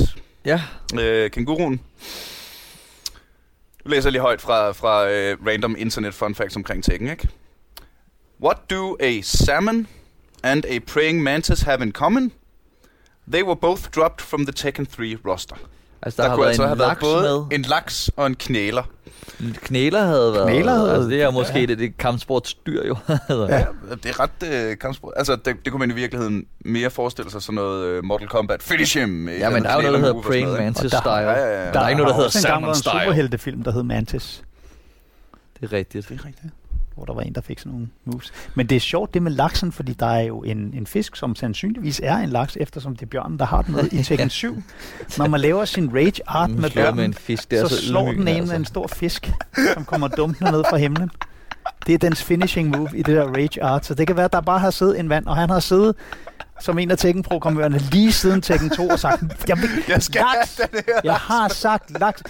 Ja, 0.45 0.63
øh, 1.01 1.31
kænguruen. 1.31 1.81
Du 3.85 3.89
læser 3.91 4.11
lige 4.11 4.23
højt 4.23 4.41
fra, 4.41 4.73
fra 4.73 5.11
øh, 5.11 5.37
random 5.47 5.75
internet 5.79 6.15
fun 6.15 6.35
facts 6.35 6.57
omkring 6.57 6.85
Tekken, 6.85 7.09
ikke? 7.09 7.29
What 8.43 8.57
do 8.71 8.97
a 9.01 9.21
salmon 9.23 9.87
and 10.43 10.65
a 10.65 10.79
praying 10.93 11.23
mantis 11.23 11.61
have 11.61 11.83
in 11.83 11.93
common? 11.93 12.33
They 13.33 13.43
were 13.43 13.57
both 13.57 13.83
dropped 13.97 14.21
from 14.21 14.47
the 14.47 14.53
Tekken 14.53 14.87
3 14.87 15.17
roster. 15.27 15.57
altså 16.03 16.17
der, 16.17 16.23
Der, 16.23 16.29
har 16.31 16.37
kunne 16.37 16.43
været 16.43 16.49
altså 16.49 16.63
en 16.63 16.69
have 16.69 16.79
været 16.79 16.89
laks 16.89 17.01
både 17.01 17.23
med. 17.51 17.57
en 17.59 17.63
laks 17.63 18.11
og 18.17 18.27
en 18.27 18.35
knæler. 18.35 18.83
En 19.41 19.57
knæler 19.63 20.05
havde 20.05 20.33
været... 20.33 20.49
Knæler 20.51 20.75
havde- 20.75 20.93
altså, 20.95 21.09
det 21.11 21.23
er 21.23 21.31
måske 21.31 21.61
ja. 21.61 21.67
det, 21.67 21.79
det 21.79 21.97
kampsportsdyr 21.99 22.87
jo. 22.87 22.97
altså. 23.09 23.47
Ja. 23.51 23.65
Det 23.95 24.07
er 24.07 24.21
ret 24.21 24.53
øh, 24.71 24.79
kampsport. 24.79 25.13
Altså, 25.17 25.37
det, 25.37 25.57
det 25.65 25.73
kunne 25.73 25.79
man 25.81 25.91
i 25.91 25.95
virkeligheden 25.95 26.45
mere 26.65 26.91
forestille 26.91 27.31
sig 27.31 27.43
sådan 27.43 27.55
noget 27.55 27.85
øh, 27.87 28.05
Mortal 28.05 28.29
Kombat. 28.29 28.63
Finish 28.63 28.99
him! 28.99 29.29
ja, 29.29 29.51
men 29.51 29.63
der 29.63 29.71
er 29.71 29.75
jo 29.77 29.81
noget, 29.83 29.95
der 29.95 30.07
hedder 30.07 30.23
Praying 30.23 30.51
Mantis 30.53 30.85
Og 30.85 30.91
der- 30.91 31.01
Style. 31.01 31.13
Ja, 31.15 31.31
ja, 31.33 31.67
ja. 31.67 31.73
Der 31.73 31.81
er 31.81 31.89
ikke 31.89 31.99
noget, 31.99 32.09
der 32.11 32.15
hedder 32.15 32.27
også 32.27 32.39
engang 32.39 32.53
Salmon 32.55 32.63
været 32.67 32.77
en 32.77 32.83
Style. 32.83 33.01
superheltefilm, 33.05 33.63
der 33.65 33.73
hed 33.73 33.83
Mantis. 33.83 34.43
Det 35.61 35.73
er 35.73 35.77
rigtigt. 35.77 36.09
Det 36.09 36.21
er 36.21 36.25
rigtigt. 36.27 36.53
Hvor 36.99 37.07
der 37.07 37.15
var 37.15 37.23
en, 37.23 37.33
der 37.33 37.41
fik 37.41 37.59
sådan 37.59 37.73
nogle 37.73 37.89
moves. 38.05 38.33
Men 38.55 38.67
det 38.67 38.77
er 38.77 38.81
sjovt 38.81 39.15
det 39.15 39.23
med 39.23 39.33
laksen, 39.33 39.73
fordi 39.73 39.93
der 39.93 40.07
er 40.07 40.21
jo 40.21 40.43
en, 40.43 40.59
en 40.59 40.87
fisk, 40.87 41.17
som 41.17 41.35
sandsynligvis 41.35 42.01
er 42.05 42.17
en 42.17 42.29
laks, 42.29 42.57
eftersom 42.61 42.97
det 42.97 43.03
er 43.03 43.07
bjørnen, 43.07 43.39
der 43.39 43.45
har 43.45 43.63
den 43.63 43.75
med 43.75 43.93
i 43.93 44.03
Tekken 44.03 44.31
7. 44.31 44.63
Når 45.19 45.29
man 45.29 45.41
laver 45.41 45.65
sin 45.65 45.95
rage 45.95 46.21
art 46.27 46.51
med 46.51 46.57
slår 46.57 46.63
med 46.63 46.71
bjørnen, 46.71 47.05
en 47.05 47.15
fisk, 47.15 47.51
det 47.51 47.59
er 47.59 47.67
så, 47.67 47.77
så, 47.77 47.87
slår 47.87 48.01
den 48.01 48.13
ydmygende, 48.13 48.37
ene 48.37 48.47
med 48.47 48.57
en 48.57 48.65
stor 48.65 48.87
fisk, 48.87 49.31
som 49.75 49.85
kommer 49.85 50.09
dumpende 50.09 50.53
ned 50.53 50.65
fra 50.71 50.77
himlen. 50.77 51.11
Det 51.87 51.95
er 51.95 51.99
dens 51.99 52.23
finishing 52.23 52.77
move 52.77 52.91
i 52.95 53.03
det 53.03 53.17
der 53.17 53.27
rage 53.27 53.63
art. 53.63 53.87
Så 53.87 53.95
det 53.95 54.07
kan 54.07 54.17
være, 54.17 54.25
at 54.25 54.33
der 54.33 54.41
bare 54.41 54.59
har 54.59 54.71
siddet 54.71 55.01
en 55.01 55.09
mand, 55.09 55.27
og 55.27 55.37
han 55.37 55.51
har 55.51 55.61
siddet 55.61 55.95
som 56.61 56.79
en 56.79 56.91
af 56.91 56.99
Tekken-programmørerne 56.99 57.79
lige 57.79 58.13
siden 58.13 58.43
Tekken 58.43 58.71
2 58.71 58.89
og 58.89 58.99
sagt, 58.99 59.49
jeg, 59.49 59.57
vil, 59.57 59.69
Jeg 59.89 60.03
skal 60.03 60.25
laks, 60.37 60.61
jeg 61.05 61.15
har 61.15 61.49
sagt 61.49 62.01
laks. 62.01 62.23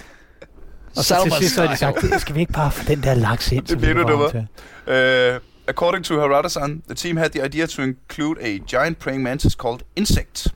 Og 0.99 1.05
så 1.05 1.23
til 1.23 1.31
sidst 1.31 1.55
har 1.55 1.67
de 1.67 1.77
sagt, 1.77 2.01
"Det 2.01 2.21
skal 2.21 2.35
vi 2.35 2.39
ikke 2.39 2.53
bare 2.53 2.71
få 2.71 2.83
den 2.83 3.03
der 3.03 3.13
laks 3.13 3.51
ind? 3.51 3.65
Det 3.65 3.77
bliver 3.77 3.93
kan 3.93 4.01
du 4.01 4.07
få 4.07 4.17
ham 4.17 4.31
dummer. 4.31 4.47
til?" 4.87 5.35
Uh, 5.35 5.41
according 5.67 6.05
to 6.05 6.19
Harada-san, 6.19 6.81
the 6.87 6.95
team 6.95 7.17
had 7.17 7.29
the 7.29 7.45
idea 7.45 7.65
to 7.65 7.81
include 7.81 8.41
a 8.41 8.57
giant 8.67 8.99
praying 8.99 9.23
mantis 9.23 9.53
called 9.53 9.79
Insect. 9.95 10.47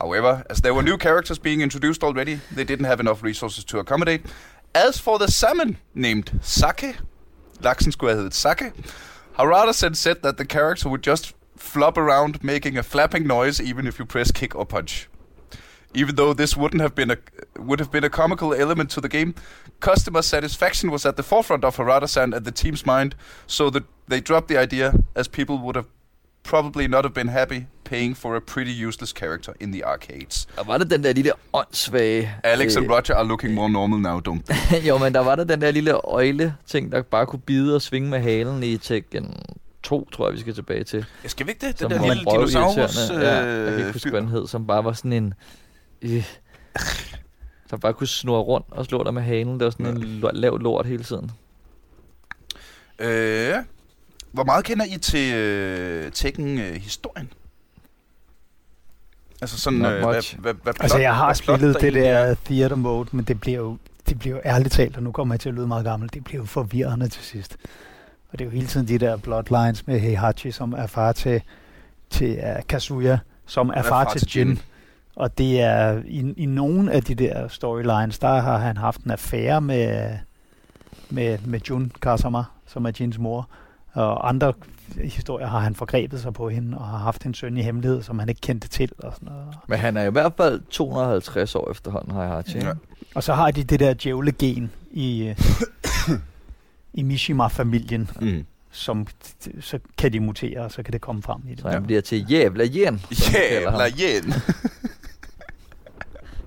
However, 0.00 0.42
as 0.50 0.60
there 0.60 0.74
were 0.74 0.82
new 0.82 0.98
characters 0.98 1.38
being 1.38 1.62
introduced 1.62 2.02
already, 2.02 2.36
they 2.56 2.64
didn't 2.70 2.84
have 2.84 3.00
enough 3.00 3.24
resources 3.24 3.64
to 3.64 3.78
accommodate. 3.78 4.22
As 4.74 5.00
for 5.00 5.18
the 5.18 5.32
salmon 5.32 5.76
named 5.94 6.24
Sake, 6.42 6.98
laksen 7.60 7.92
skulle 7.92 8.10
have 8.10 8.18
heddet 8.18 8.34
Sake, 8.34 8.72
Harada-san 9.38 9.94
said 9.94 10.14
that 10.22 10.34
the 10.38 10.44
character 10.44 10.88
would 10.88 11.02
just 11.06 11.32
flop 11.56 11.98
around 11.98 12.34
making 12.42 12.78
a 12.78 12.82
flapping 12.82 13.26
noise 13.26 13.60
even 13.60 13.86
if 13.86 13.98
you 13.98 14.06
press 14.06 14.30
kick 14.30 14.54
or 14.54 14.64
punch. 14.64 15.08
Even 15.96 16.14
though 16.16 16.32
this 16.34 16.56
wouldn't 16.56 16.82
have 16.82 16.94
been 16.94 17.10
a 17.10 17.18
would 17.68 17.80
have 17.80 17.90
been 17.90 18.04
a 18.04 18.10
comical 18.10 18.50
element 18.64 18.90
to 18.90 19.00
the 19.00 19.08
game, 19.08 19.34
customer 19.80 20.22
satisfaction 20.22 20.90
was 20.90 21.06
at 21.06 21.16
the 21.16 21.22
forefront 21.22 21.64
of 21.64 21.76
Harada-san 21.76 22.34
and 22.34 22.44
the 22.44 22.52
team's 22.62 22.84
mind, 22.86 23.10
so 23.46 23.70
that 23.70 23.84
they 24.08 24.20
dropped 24.20 24.48
the 24.48 24.58
idea, 24.66 24.92
as 25.14 25.28
people 25.28 25.56
would 25.64 25.76
have 25.76 25.86
probably 26.42 26.86
not 26.88 27.04
have 27.04 27.14
been 27.14 27.28
happy 27.28 27.66
paying 27.84 28.14
for 28.14 28.36
a 28.36 28.40
pretty 28.40 28.72
useless 28.88 29.12
character 29.12 29.52
in 29.60 29.72
the 29.72 29.84
arcades. 29.84 30.46
Og 30.56 30.66
var 30.66 30.78
det 30.78 30.90
den 30.90 31.04
der 31.04 31.12
lille 31.12 31.32
åndssvage... 31.52 32.34
Alex 32.44 32.76
øh, 32.76 32.82
and 32.82 32.90
Roger 32.90 33.14
are 33.14 33.26
looking 33.26 33.54
more 33.54 33.70
normal 33.70 33.98
now, 33.98 34.20
don't 34.20 34.42
they? 34.46 34.86
jo, 34.88 34.98
men 34.98 35.14
der 35.14 35.20
var 35.20 35.36
der 35.36 35.44
den 35.44 35.60
der 35.60 35.70
lille 35.70 35.92
øjle-ting, 35.92 36.92
der 36.92 37.02
bare 37.02 37.26
kunne 37.26 37.40
bide 37.40 37.74
og 37.74 37.82
svinge 37.82 38.10
med 38.10 38.20
halen 38.20 38.62
i 38.62 38.76
Tekken 38.76 39.36
2, 39.82 40.08
tror 40.12 40.26
jeg, 40.26 40.34
vi 40.34 40.40
skal 40.40 40.54
tilbage 40.54 40.84
til. 40.84 41.04
Ja, 41.24 41.28
skal 41.28 41.46
vi 41.46 41.50
ikke 41.50 41.66
det? 41.66 41.80
Den 41.80 41.90
Som 41.90 41.98
der 41.98 42.14
lille 42.14 42.24
dinosaurus... 42.30 42.76
røvirriterende. 42.76 43.26
ja, 43.26 43.34
jeg 43.34 43.64
kan 43.64 43.74
øh, 43.74 43.78
ikke 43.78 43.92
huske, 43.92 44.06
fyr. 44.06 44.10
hvad 44.10 44.20
den 44.20 44.28
hed, 44.28 44.46
som 44.46 44.66
bare 44.66 44.84
var 44.84 44.92
sådan 44.92 45.12
en... 45.12 45.34
Øh, 46.02 46.24
som 47.70 47.80
bare 47.80 47.92
kunne 47.92 48.06
snurre 48.06 48.42
rundt 48.42 48.66
og 48.70 48.84
slå 48.86 49.04
dig 49.04 49.14
med 49.14 49.22
halen. 49.22 49.54
Det 49.60 49.64
var 49.64 49.70
sådan 49.70 49.86
en 49.86 50.02
lo- 50.02 50.30
lav 50.32 50.58
lort 50.58 50.86
hele 50.86 51.04
tiden. 51.04 51.30
Øh, 52.98 53.54
hvor 54.32 54.44
meget 54.44 54.64
kender 54.64 54.84
I 54.84 54.98
til 54.98 55.34
øh, 55.34 56.12
Tekken-historien? 56.12 57.32
Altså 59.40 59.58
sådan, 59.58 59.78
Not 59.78 59.92
øh, 59.92 60.00
hvad, 60.02 60.22
hvad, 60.38 60.54
hvad, 60.62 60.74
Altså, 60.80 60.98
jeg 60.98 61.14
har 61.14 61.26
hvad 61.26 61.34
plot 61.42 61.58
spillet 61.58 61.74
der 61.74 61.80
det 61.80 62.08
er? 62.08 62.26
der 62.26 62.34
theater 62.44 62.76
mode, 62.76 63.08
men 63.12 63.24
det 63.24 63.40
bliver 63.40 63.58
jo, 63.58 63.76
det 64.08 64.18
bliver 64.18 64.36
jo 64.36 64.42
ærligt 64.44 64.72
talt, 64.74 64.96
og 64.96 65.02
nu 65.02 65.12
kommer 65.12 65.34
jeg 65.34 65.40
til 65.40 65.48
at 65.48 65.54
lyde 65.54 65.66
meget 65.66 65.84
gammel, 65.84 66.10
det 66.14 66.24
bliver 66.24 66.42
jo 66.42 66.46
forvirrende 66.46 67.08
til 67.08 67.22
sidst. 67.24 67.56
Og 68.32 68.38
det 68.38 68.40
er 68.40 68.44
jo 68.44 68.50
hele 68.50 68.66
tiden 68.66 68.88
de 68.88 68.98
der 68.98 69.16
bloodlines 69.16 69.86
med 69.86 70.00
Heihachi, 70.00 70.50
som 70.50 70.72
er 70.72 70.86
far 70.86 71.12
til, 71.12 71.42
til 72.10 72.38
uh, 72.38 72.66
Kazuya, 72.68 73.18
som 73.46 73.70
er 73.74 73.82
far, 73.82 74.12
til 74.14 74.28
Jin. 74.36 74.60
Og 75.16 75.38
det 75.38 75.60
er 75.60 76.02
i, 76.06 76.32
i 76.36 76.46
nogle 76.46 76.92
af 76.92 77.02
de 77.02 77.14
der 77.14 77.48
storylines, 77.48 78.18
der 78.18 78.40
har 78.40 78.58
han 78.58 78.76
haft 78.76 79.00
en 79.00 79.10
affære 79.10 79.60
med, 79.60 80.10
med, 81.10 81.38
med 81.46 81.60
Jun 81.70 81.92
Kasama, 82.02 82.42
som 82.66 82.84
er 82.84 82.90
Jins 83.00 83.18
mor. 83.18 83.48
Og 83.92 84.28
andre 84.28 84.52
historier 85.04 85.46
har 85.46 85.58
han 85.58 85.74
forgrebet 85.74 86.20
sig 86.20 86.32
på 86.34 86.48
hende, 86.48 86.78
og 86.78 86.84
har 86.86 86.98
haft 86.98 87.24
en 87.26 87.34
søn 87.34 87.56
i 87.56 87.62
hemmelighed, 87.62 88.02
som 88.02 88.18
han 88.18 88.28
ikke 88.28 88.40
kendte 88.40 88.68
til. 88.68 88.90
Og 88.98 89.12
sådan 89.14 89.28
noget. 89.28 89.46
Men 89.68 89.78
han 89.78 89.96
er 89.96 90.02
i 90.04 90.10
hvert 90.10 90.32
fald 90.36 90.60
250 90.70 91.54
år 91.54 91.70
efterhånden, 91.70 92.10
har 92.14 92.22
jeg 92.22 92.30
haft. 92.30 92.54
Ja. 92.54 92.72
Og 93.14 93.22
så 93.22 93.34
har 93.34 93.50
de 93.50 93.64
det 93.64 93.80
der 93.80 93.94
djævle-gen 93.94 94.70
i, 94.92 95.34
i 96.94 97.02
Mishima-familien, 97.02 98.10
Mm. 98.20 98.44
som 98.70 99.06
så 99.60 99.78
kan 99.98 100.12
de 100.12 100.20
mutere, 100.20 100.60
og 100.60 100.70
så 100.72 100.82
kan 100.82 100.92
det 100.92 101.00
komme 101.00 101.22
frem 101.22 101.40
i 101.48 101.50
det. 101.50 101.60
Så 101.60 101.68
han 101.68 101.82
bliver 101.82 102.00
til 102.00 102.26
jævla 102.30 102.64
jen. 102.74 103.00
Jævla 103.34 103.84
jen. 103.84 104.32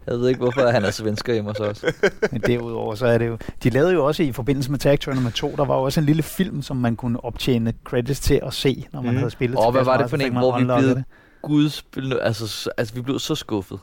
Jeg 0.08 0.20
ved 0.20 0.28
ikke, 0.28 0.39
hvorfor 0.39 0.68
han 0.70 0.86
er 0.86 0.91
svensker 0.91 1.34
hjemme 1.34 1.50
hos 1.50 1.60
os. 1.60 1.86
Men 2.32 2.41
derudover, 2.41 2.95
så 2.95 3.06
er 3.06 3.18
det 3.18 3.28
jo... 3.28 3.38
De 3.64 3.70
lavede 3.70 3.93
jo 3.93 4.06
også 4.06 4.24
i 4.24 4.32
forbindelse 4.32 4.72
med 4.72 4.80
Tag 4.80 5.00
Tournament 5.00 5.36
2, 5.36 5.54
der 5.58 5.66
var 5.66 5.76
jo 5.78 5.84
også 5.84 6.00
en 6.00 6.06
lille 6.06 6.24
film, 6.24 6.62
som 6.62 6.78
man 6.78 6.95
kunne 6.95 7.24
optjene 7.26 7.74
credits 7.84 8.20
til 8.20 8.39
at 8.43 8.54
se, 8.54 8.86
når 8.93 9.02
man 9.02 9.10
Mhm. 9.12 9.18
havde 9.18 9.32
spillet. 9.32 9.58
Og 9.60 9.72
hvad 9.72 9.84
var 9.84 9.97
det 9.97 10.10
for 10.10 10.18
en, 10.18 10.38
hvor 10.38 10.60
vi 10.60 10.64
blev- 10.66 10.78
det. 10.95 11.04
Gud 11.41 11.70
altså, 12.22 12.70
altså, 12.78 12.93
vi 12.93 13.02
blev 13.02 13.20
så 13.20 13.36
skuffet. 13.36 13.80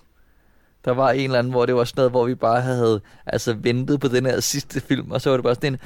Der 0.85 0.91
var 0.93 1.11
en 1.11 1.25
eller 1.25 1.39
anden, 1.39 1.51
hvor 1.53 1.67
det 1.67 1.75
var 1.75 1.85
sådan 1.85 1.99
noget, 2.01 2.11
hvor 2.13 2.25
vi 2.27 2.35
bare 2.35 2.61
havde 2.61 3.01
altså, 3.27 3.55
ventet 3.55 4.01
på 4.01 4.09
den 4.09 4.27
her 4.27 4.41
sidste 4.41 4.81
film, 4.81 5.11
og 5.11 5.21
så 5.21 5.31
var 5.31 5.37
det 5.37 5.45
bare 5.45 5.55
sådan 5.55 5.73
en, 5.73 5.79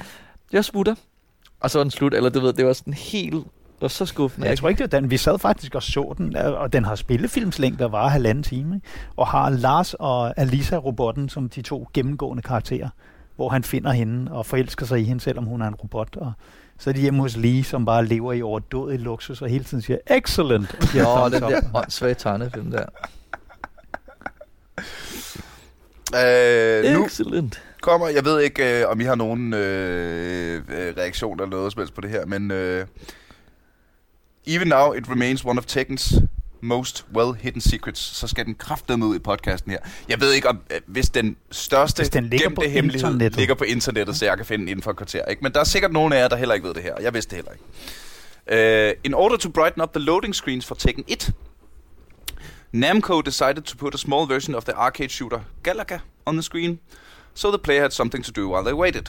jeg 0.53 0.65
smutter, 0.65 0.95
og 1.59 1.71
så 1.71 1.77
var 1.79 1.83
den 1.83 1.91
slut, 1.91 2.13
eller 2.13 2.29
du 2.29 2.39
ved, 2.39 2.53
det 2.53 2.65
var 2.65 2.73
sådan 2.73 2.93
helt, 2.93 3.45
det 3.81 3.85
var 3.85 3.89
så 3.89 4.05
skuffende. 4.05 4.47
Jeg 4.47 4.57
tror 4.57 4.69
ikke, 4.69 4.83
det 4.83 4.93
var 4.93 4.99
den. 4.99 5.09
Vi 5.11 5.17
sad 5.17 5.39
faktisk 5.39 5.75
og 5.75 5.83
så 5.83 6.13
den, 6.17 6.35
og 6.35 6.73
den 6.73 6.85
har 6.85 6.95
spillefilmslængde, 6.95 7.83
der 7.83 7.89
var 7.89 8.07
halvanden 8.07 8.43
time, 8.43 8.75
ikke? 8.75 8.87
og 9.17 9.27
har 9.27 9.49
Lars 9.49 9.93
og 9.93 10.39
Alisa-robotten 10.39 11.29
som 11.29 11.49
de 11.49 11.61
to 11.61 11.87
gennemgående 11.93 12.43
karakterer, 12.43 12.89
hvor 13.35 13.49
han 13.49 13.63
finder 13.63 13.91
hende 13.91 14.31
og 14.31 14.45
forelsker 14.45 14.85
sig 14.85 14.99
i 14.99 15.03
hende, 15.03 15.21
selvom 15.21 15.45
hun 15.45 15.61
er 15.61 15.67
en 15.67 15.75
robot. 15.75 16.15
Og 16.15 16.33
så 16.77 16.89
er 16.89 16.93
de 16.93 17.01
hjemme 17.01 17.21
hos 17.21 17.37
Lee, 17.37 17.63
som 17.63 17.85
bare 17.85 18.05
lever 18.05 18.33
i 18.33 18.41
overdådig 18.41 18.99
luksus 18.99 19.41
og 19.41 19.49
hele 19.49 19.63
tiden 19.63 19.81
siger, 19.81 19.97
excellent! 20.07 20.69
Thumbs 20.69 21.33
den 21.33 21.41
der 21.41 21.61
åndssvage 21.73 22.13
tegnefilm 22.13 22.71
der. 22.71 22.85
Øh, 26.15 26.93
nu 26.93 27.05
Excellent. 27.05 27.61
kommer, 27.81 28.07
jeg 28.07 28.25
ved 28.25 28.41
ikke, 28.41 28.81
øh, 28.81 28.89
om 28.89 29.01
I 29.01 29.03
har 29.03 29.15
nogen 29.15 29.53
øh, 29.53 30.55
øh, 30.55 30.93
reaktion 30.97 31.39
eller 31.39 31.49
noget 31.49 31.71
som 31.71 31.79
helst 31.79 31.93
på 31.93 32.01
det 32.01 32.09
her, 32.09 32.25
men 32.25 32.51
øh, 32.51 32.85
even 34.45 34.67
now 34.67 34.93
it 34.93 35.09
remains 35.09 35.45
one 35.45 35.57
of 35.59 35.65
Tekken's 35.65 36.21
most 36.61 37.05
well-hidden 37.15 37.61
secrets, 37.61 37.99
så 37.99 38.27
skal 38.27 38.45
den 38.45 38.55
kraftedeme 38.55 39.05
ud 39.05 39.15
i 39.15 39.19
podcasten 39.19 39.71
her. 39.71 39.79
Jeg 40.09 40.19
ved 40.21 40.31
ikke, 40.33 40.49
om 40.49 40.59
øh, 40.71 40.81
hvis 40.85 41.09
den 41.09 41.37
største 41.51 41.99
Hvis 41.99 42.09
den 42.09 42.23
ligger 42.23 42.45
gemte 42.45 42.55
på 42.55 42.61
hemmelighed 42.61 43.07
internettet. 43.09 43.37
ligger 43.37 43.55
på 43.55 43.63
internettet, 43.63 44.17
så 44.17 44.25
jeg 44.25 44.37
kan 44.37 44.45
finde 44.45 44.61
den 44.61 44.67
inden 44.69 44.83
for 44.83 44.91
et 44.91 44.97
kvarter. 44.97 45.25
Ikke? 45.25 45.41
Men 45.43 45.53
der 45.53 45.59
er 45.59 45.63
sikkert 45.63 45.91
nogen 45.91 46.13
af 46.13 46.17
jer, 46.21 46.27
der 46.27 46.35
heller 46.35 46.55
ikke 46.55 46.67
ved 46.67 46.73
det 46.73 46.83
her, 46.83 46.95
jeg 47.01 47.13
vidste 47.13 47.35
det 47.35 47.35
heller 47.35 47.51
ikke. 47.51 47.63
Uh, 48.51 48.99
in 49.03 49.13
order 49.13 49.37
to 49.37 49.49
brighten 49.49 49.81
up 49.81 49.93
the 49.93 50.03
loading 50.03 50.35
screens 50.35 50.65
for 50.65 50.75
Tekken 50.75 51.03
1, 51.07 51.31
Namco 52.71 53.21
decided 53.21 53.61
to 53.61 53.77
put 53.77 53.93
a 53.95 53.97
small 53.97 54.27
version 54.27 54.55
of 54.55 54.63
the 54.63 54.73
arcade 54.73 55.09
shooter 55.09 55.39
Galaga 55.63 55.97
on 56.25 56.35
the 56.35 56.43
screen, 56.43 56.79
so 57.33 57.49
the 57.49 57.57
player 57.57 57.81
had 57.81 57.91
something 57.91 58.25
to 58.25 58.31
do 58.31 58.49
while 58.49 58.63
they 58.63 58.73
waited. 58.73 59.05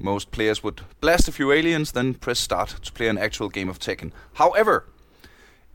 Most 0.00 0.30
players 0.30 0.62
would 0.62 0.82
blast 1.00 1.28
a 1.28 1.32
few 1.32 1.52
aliens, 1.52 1.92
then 1.92 2.14
press 2.14 2.38
start 2.38 2.76
to 2.82 2.92
play 2.92 3.08
an 3.08 3.18
actual 3.18 3.48
game 3.48 3.68
of 3.68 3.78
Tekken. 3.78 4.12
However, 4.34 4.86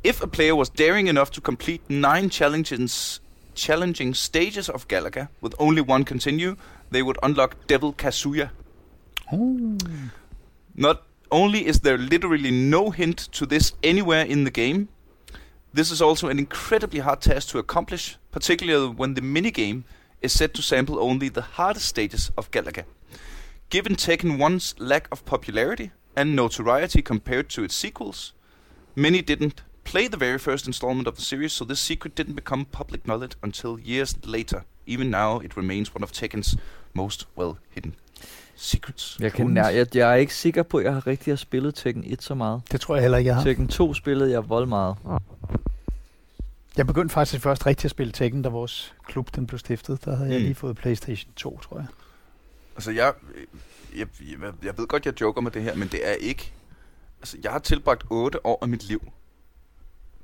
if 0.04 0.22
a 0.22 0.28
player 0.28 0.56
was 0.56 0.70
daring 0.70 1.08
enough 1.08 1.32
to 1.32 1.42
complete 1.42 1.82
nine 1.90 2.30
challenges, 2.30 3.20
challenging 3.54 4.14
stages 4.14 4.70
of 4.70 4.88
Galaga 4.88 5.30
with 5.42 5.56
only 5.60 5.82
one 5.82 6.04
continue, 6.04 6.56
they 6.92 7.02
would 7.02 7.18
unlock 7.24 7.56
Devil 7.68 7.94
Kazuya. 7.94 8.50
Not 10.76 11.04
only 11.32 11.66
is 11.66 11.80
there 11.80 11.98
literally 11.98 12.52
no 12.52 12.90
hint 12.92 13.18
to 13.34 13.46
this 13.46 13.74
anywhere 13.82 14.26
in 14.26 14.44
the 14.44 14.52
game, 14.52 14.90
this 15.74 15.90
is 15.90 16.02
also 16.02 16.30
an 16.30 16.38
incredibly 16.38 17.00
hard 17.00 17.22
task 17.22 17.50
to 17.50 17.58
accomplish, 17.58 18.18
particularly 18.32 18.94
when 18.94 19.16
the 19.16 19.22
minigame 19.22 19.84
is 20.22 20.32
set 20.32 20.54
to 20.54 20.62
sample 20.62 21.00
only 21.00 21.30
the 21.30 21.42
hardest 21.42 21.88
stages 21.88 22.32
of 22.38 22.52
Galaga. 22.52 22.86
Given 23.74 23.96
Tekken 23.96 24.40
1's 24.42 24.76
lack 24.78 25.08
of 25.12 25.26
popularity 25.26 25.88
and 26.16 26.36
notoriety 26.36 27.02
compared 27.02 27.46
to 27.50 27.64
its 27.64 27.74
sequels, 27.76 28.34
many 28.96 29.22
didn't 29.22 29.64
play 29.84 30.08
the 30.08 30.18
very 30.20 30.38
first 30.38 30.68
installment 30.68 31.08
of 31.08 31.14
the 31.16 31.22
series, 31.24 31.52
so 31.52 31.66
this 31.66 31.80
secret 31.80 32.20
didn't 32.20 32.36
become 32.36 32.66
public 32.72 33.02
knowledge 33.04 33.36
until 33.44 33.80
years 33.86 34.16
later. 34.24 34.60
Even 34.88 35.10
now, 35.10 35.40
it 35.40 35.58
remains 35.58 35.96
one 35.96 36.04
of 36.04 36.12
Tekken's 36.12 36.56
most 36.94 37.28
well 37.38 37.54
hidden 37.70 37.96
secrets. 38.56 39.18
Jeg, 39.20 39.34
kan, 39.34 39.46
nær, 39.48 39.68
jeg, 39.70 39.96
jeg 39.96 40.12
er 40.12 40.16
ikke 40.16 40.36
sikker 40.36 40.64
på, 40.64 40.78
at 40.78 40.86
jeg 40.86 40.94
har 40.94 41.08
rigtig 41.08 41.32
har 41.32 41.36
spillet 41.38 41.76
Tekken 41.76 42.04
1 42.08 42.24
så 42.24 42.36
meget. 42.36 42.62
Det 42.72 42.82
tror 42.82 42.96
jeg 42.96 43.02
heller 43.02 43.18
ikke, 43.18 43.28
jeg 43.28 43.36
har. 43.36 43.44
Tekken 43.44 43.68
2 43.68 43.94
spillede 43.94 44.32
jeg 44.32 44.50
vold 44.50 44.66
meget. 44.66 44.96
Jeg 46.78 46.88
begyndte 46.88 47.14
faktisk 47.14 47.44
først 47.44 47.66
rigtig 47.66 47.86
at 47.86 47.92
spille 47.92 48.12
Tekken, 48.12 48.42
da 48.42 48.50
vores 48.50 48.94
klub 49.08 49.36
den 49.36 49.48
blev 49.48 49.60
stiftet. 49.60 50.06
Der 50.06 50.16
havde 50.16 50.30
jeg 50.30 50.40
Mm. 50.40 50.44
lige 50.46 50.56
fået 50.56 50.76
Playstation 50.76 51.32
2, 51.36 51.60
tror 51.60 51.78
jeg. 51.78 51.86
Altså, 52.76 52.92
jeg, 52.92 53.14
jeg, 53.96 54.08
jeg, 54.22 54.54
jeg 54.64 54.78
ved 54.78 54.88
godt, 54.88 55.06
jeg 55.06 55.22
joker 55.22 55.42
med 55.42 55.52
det 55.52 55.62
her, 55.64 55.76
men 55.76 55.88
det 55.88 56.08
er 56.08 56.14
ikke... 56.14 56.54
Altså, 57.20 57.38
jeg 57.44 57.52
har 57.52 57.60
tilbragt 57.60 58.04
8 58.10 58.46
år 58.46 58.60
af 58.62 58.68
mit 58.68 58.84
liv 58.84 59.12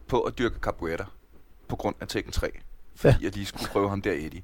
på 0.08 0.22
at 0.22 0.38
dyrke 0.38 0.60
capoeira 0.60 1.06
på 1.68 1.76
grund 1.76 1.96
af 2.00 2.08
Tekken 2.08 2.32
3. 2.32 2.52
Fordi 2.96 3.18
jeg 3.22 3.36
lige 3.36 3.46
skulle 3.46 3.68
prøve 3.68 3.90
ham 3.90 4.02
der, 4.02 4.12
Eddie. 4.12 4.44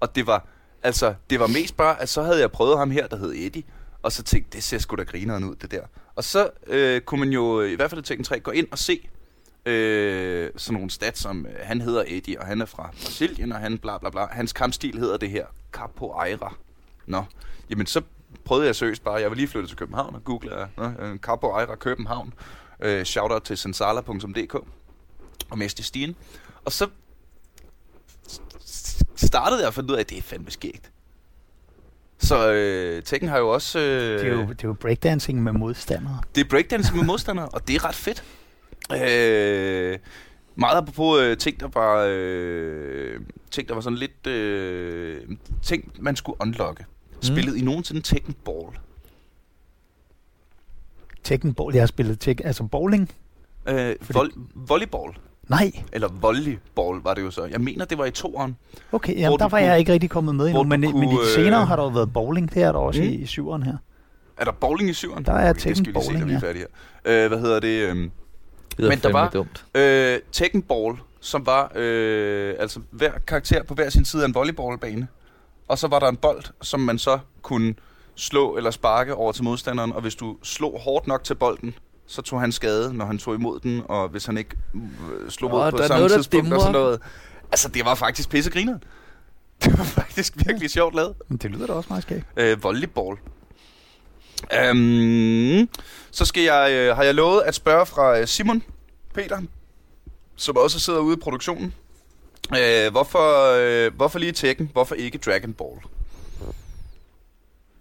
Og 0.00 0.14
det 0.14 0.26
var, 0.26 0.46
altså, 0.82 1.14
det 1.30 1.40
var 1.40 1.46
mest 1.46 1.76
bare, 1.76 2.00
at 2.00 2.08
så 2.08 2.22
havde 2.22 2.40
jeg 2.40 2.52
prøvet 2.52 2.78
ham 2.78 2.90
her, 2.90 3.06
der 3.06 3.16
hed 3.16 3.32
Eddie, 3.34 3.62
og 4.02 4.12
så 4.12 4.22
tænkte 4.22 4.56
det 4.56 4.62
ser 4.62 4.78
sgu 4.78 4.96
da 4.96 5.02
grineren 5.02 5.44
ud, 5.44 5.56
det 5.56 5.70
der. 5.70 5.82
Og 6.14 6.24
så 6.24 6.50
øh, 6.66 7.00
kunne 7.00 7.20
man 7.20 7.28
jo 7.28 7.62
i 7.62 7.74
hvert 7.74 7.90
fald 7.90 8.00
i 8.00 8.04
Tekken 8.04 8.24
3 8.24 8.40
gå 8.40 8.50
ind 8.50 8.66
og 8.70 8.78
se 8.78 9.08
øh, 9.66 10.50
sådan 10.56 10.74
nogle 10.74 10.90
stats, 10.90 11.20
som 11.20 11.46
øh, 11.46 11.52
han 11.62 11.80
hedder 11.80 12.04
Eddie, 12.06 12.40
og 12.40 12.46
han 12.46 12.60
er 12.60 12.66
fra 12.66 12.90
Brasilien, 13.02 13.52
og 13.52 13.58
han 13.58 13.78
bla 13.78 13.98
bla 13.98 14.10
bla. 14.10 14.26
Hans 14.26 14.52
kampstil 14.52 14.98
hedder 14.98 15.16
det 15.16 15.30
her, 15.30 15.46
Capoeira. 15.72 16.56
Nå, 17.06 17.24
jamen 17.70 17.86
så 17.86 18.00
prøvede 18.44 18.66
jeg 18.66 18.76
seriøst 18.76 19.04
bare, 19.04 19.14
jeg 19.14 19.30
var 19.30 19.36
lige 19.36 19.48
flyttet 19.48 19.68
til 19.68 19.78
København, 19.78 20.14
og 20.14 20.24
googlede 20.24 20.68
Nå, 20.76 20.84
øh, 21.00 21.18
Capoeira 21.18 21.74
København. 21.76 22.34
Øh, 22.80 23.04
shoutout 23.04 23.42
til 23.42 23.56
sensala.dk 23.56 24.54
og 25.50 25.58
Mester 25.58 25.82
Stien. 25.82 26.16
Og 26.64 26.72
så 26.72 26.88
startede 29.16 29.60
jeg 29.60 29.68
at 29.68 29.74
finde 29.74 29.90
ud 29.92 29.96
af, 29.96 30.00
at 30.00 30.10
det 30.10 30.18
er 30.18 30.22
fandme 30.22 30.50
skægt. 30.50 30.90
Så 32.18 32.52
øh, 32.52 33.02
Tekken 33.02 33.28
har 33.28 33.38
jo 33.38 33.48
også... 33.48 33.78
Øh, 33.78 33.84
Det 34.20 34.26
er 34.28 34.32
jo, 34.32 34.40
det 34.40 34.64
er 34.64 34.68
jo 34.68 34.72
breakdancing 34.72 35.42
med 35.42 35.52
modstandere. 35.52 36.20
det 36.34 36.44
er 36.44 36.48
breakdancing 36.48 36.96
med 36.96 37.04
modstandere, 37.04 37.48
og 37.48 37.68
det 37.68 37.74
er 37.76 37.84
ret 37.84 37.94
fedt. 37.94 38.24
Øh, 38.92 39.98
meget 40.56 40.76
apropos 40.76 41.20
øh, 41.20 41.36
ting, 41.38 41.60
der 41.60 41.68
var, 41.74 42.06
øh, 42.08 43.20
ting, 43.50 43.68
der 43.68 43.74
var 43.74 43.80
sådan 43.80 43.98
lidt... 43.98 44.26
Øh, 44.26 45.22
ting, 45.62 45.92
man 45.98 46.16
skulle 46.16 46.40
unlocke. 46.40 46.84
Spillede 47.26 47.58
I 47.58 47.62
nogensinde 47.62 48.00
Tekken 48.00 48.34
Ball? 48.44 48.66
Tekken 51.24 51.54
Ball, 51.54 51.74
jeg 51.74 51.82
har 51.82 51.86
spillet 51.86 52.20
Tekken, 52.20 52.46
altså 52.46 52.64
bowling? 52.64 53.10
Øh, 53.68 53.94
Fordi- 54.02 54.18
voll, 54.18 54.30
volleyball. 54.54 55.12
Nej. 55.48 55.72
Eller 55.92 56.08
volleyball 56.08 57.00
var 57.02 57.14
det 57.14 57.22
jo 57.22 57.30
så. 57.30 57.44
Jeg 57.44 57.60
mener, 57.60 57.84
det 57.84 57.98
var 57.98 58.04
i 58.04 58.10
toeren. 58.10 58.56
Okay, 58.92 59.16
jamen, 59.16 59.38
der 59.38 59.44
var 59.44 59.48
kunne- 59.48 59.60
jeg 59.60 59.78
ikke 59.78 59.92
rigtig 59.92 60.10
kommet 60.10 60.34
med 60.34 60.46
endnu, 60.46 60.62
men, 60.62 60.82
du 60.82 60.90
men 60.98 61.08
i 61.08 61.14
kunne, 61.14 61.26
senere 61.34 61.60
øh, 61.62 61.68
har 61.68 61.76
der 61.76 61.82
jo 61.82 61.88
været 61.88 62.12
bowling, 62.12 62.54
det 62.54 62.62
er 62.62 62.72
der 62.72 62.78
også 62.78 63.00
Mm. 63.02 63.08
i, 63.08 63.12
i 63.14 63.26
syveren 63.26 63.62
her. 63.62 63.76
Er 64.36 64.44
der 64.44 64.52
bowling 64.52 64.90
i 64.90 64.92
syveren? 64.92 65.24
Der 65.24 65.32
er 65.32 65.52
det 65.52 65.62
Tekken 65.62 65.84
lige 65.84 65.94
se, 66.02 66.08
bowling, 66.10 66.28
vi 66.28 66.34
er 66.34 66.40
færdige 66.40 66.64
her. 67.06 67.24
Øh, 67.24 67.28
hvad 67.28 67.38
hedder 67.40 67.60
det? 67.60 67.68
Øh, 67.68 67.96
Det 68.76 68.88
Men 68.88 68.98
der 68.98 69.12
var- 69.12 69.30
dumt. 69.30 69.64
Øh, 69.74 70.18
Tekken 70.32 70.62
Ball, 70.62 70.94
som 71.20 71.46
var 71.46 71.72
øh, 71.74 72.54
altså 72.58 72.80
hver 72.90 73.12
karakter 73.26 73.62
på 73.62 73.74
hver 73.74 73.90
sin 73.90 74.04
side 74.04 74.22
af 74.22 74.28
en 74.28 74.34
volleyballbane. 74.34 75.06
Og 75.68 75.78
så 75.78 75.88
var 75.88 75.98
der 75.98 76.08
en 76.08 76.16
bold, 76.16 76.44
som 76.62 76.80
man 76.80 76.98
så 76.98 77.18
kunne 77.42 77.74
slå 78.14 78.56
eller 78.56 78.70
sparke 78.70 79.14
over 79.14 79.32
til 79.32 79.44
modstanderen. 79.44 79.92
Og 79.92 80.00
hvis 80.00 80.14
du 80.14 80.36
slog 80.42 80.80
hårdt 80.80 81.06
nok 81.06 81.24
til 81.24 81.34
bolden, 81.34 81.74
så 82.06 82.22
tog 82.22 82.40
han 82.40 82.52
skade, 82.52 82.94
når 82.94 83.04
han 83.04 83.18
tog 83.18 83.34
imod 83.34 83.60
den. 83.60 83.82
Og 83.88 84.08
hvis 84.08 84.26
han 84.26 84.38
ikke 84.38 84.56
øh, 84.74 85.30
slog 85.30 85.52
ud 85.52 85.70
på 85.70 85.76
samme 85.76 85.96
noget, 85.96 86.12
tidspunkt 86.12 86.52
og 86.52 86.60
sådan 86.60 86.72
noget. 86.72 87.00
Altså, 87.52 87.68
det 87.68 87.84
var 87.84 87.94
faktisk 87.94 88.28
pissegrineren. 88.28 88.84
Det 89.64 89.78
var 89.78 89.84
faktisk 89.84 90.34
virkelig 90.46 90.70
sjovt 90.70 90.94
lavet. 90.94 91.14
Men 91.28 91.38
det 91.38 91.50
lyder 91.50 91.66
da 91.66 91.72
også 91.72 91.86
meget 91.88 92.02
skægt. 92.02 92.26
Øh, 92.36 92.62
volleyball. 92.62 93.16
Um, 94.70 95.68
så 96.10 96.24
skal 96.24 96.42
jeg, 96.42 96.72
øh, 96.72 96.96
har 96.96 97.02
jeg 97.02 97.14
lovet 97.14 97.42
at 97.42 97.54
spørge 97.54 97.86
fra 97.86 98.18
øh, 98.18 98.26
Simon 98.26 98.62
Peter, 99.14 99.40
som 100.36 100.56
også 100.56 100.80
sidder 100.80 101.00
ude 101.00 101.16
i 101.16 101.20
produktionen. 101.20 101.74
Øh, 102.52 102.90
hvorfor, 102.90 103.56
øh, 103.86 103.94
hvorfor 103.96 104.18
lige 104.18 104.32
Tekken? 104.32 104.70
Hvorfor 104.72 104.94
ikke 104.94 105.18
Dragon 105.18 105.52
Ball? 105.52 105.78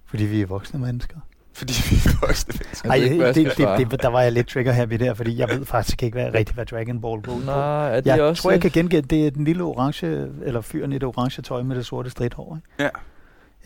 Fordi 0.05 0.23
vi 0.23 0.41
er 0.41 0.45
voksne 0.45 0.79
mennesker. 0.79 1.17
Fordi 1.53 1.73
vi 1.89 1.95
er 1.95 2.27
voksne 2.27 2.53
mennesker. 2.63 2.89
Jeg 2.89 2.93
Ej, 2.93 2.97
ved 2.99 3.05
ikke, 3.05 3.17
hvad 3.17 3.27
jeg 3.27 3.35
det, 3.45 3.53
svare. 3.53 3.79
det, 3.79 3.91
det, 3.91 4.01
der 4.01 4.07
var 4.07 4.21
jeg 4.21 4.31
lidt 4.31 4.47
trigger 4.47 4.71
happy 4.71 4.93
der, 4.95 5.13
fordi 5.13 5.37
jeg 5.37 5.49
ved 5.49 5.65
faktisk 5.65 6.03
ikke 6.03 6.15
hvad, 6.21 6.33
rigtigt, 6.33 6.53
hvad 6.55 6.65
Dragon 6.65 7.01
Ball 7.01 7.21
går 7.21 7.33
ud 7.33 7.39
på. 7.41 7.45
Nej, 7.45 7.87
er 7.89 7.95
det 7.95 8.05
Jeg 8.05 8.21
også... 8.21 8.43
tror, 8.43 8.51
jeg 8.51 8.61
kan 8.61 8.71
gengælde, 8.71 9.07
det 9.07 9.27
er 9.27 9.31
den 9.31 9.45
lille 9.45 9.63
orange, 9.63 10.07
eller 10.43 10.61
fyren 10.61 10.91
i 10.91 10.95
det 10.95 11.03
orange 11.03 11.41
tøj 11.41 11.61
med 11.61 11.75
det 11.75 11.85
sorte 11.85 12.09
stridthår. 12.09 12.55
Ikke? 12.55 12.83
Ja. 12.83 12.89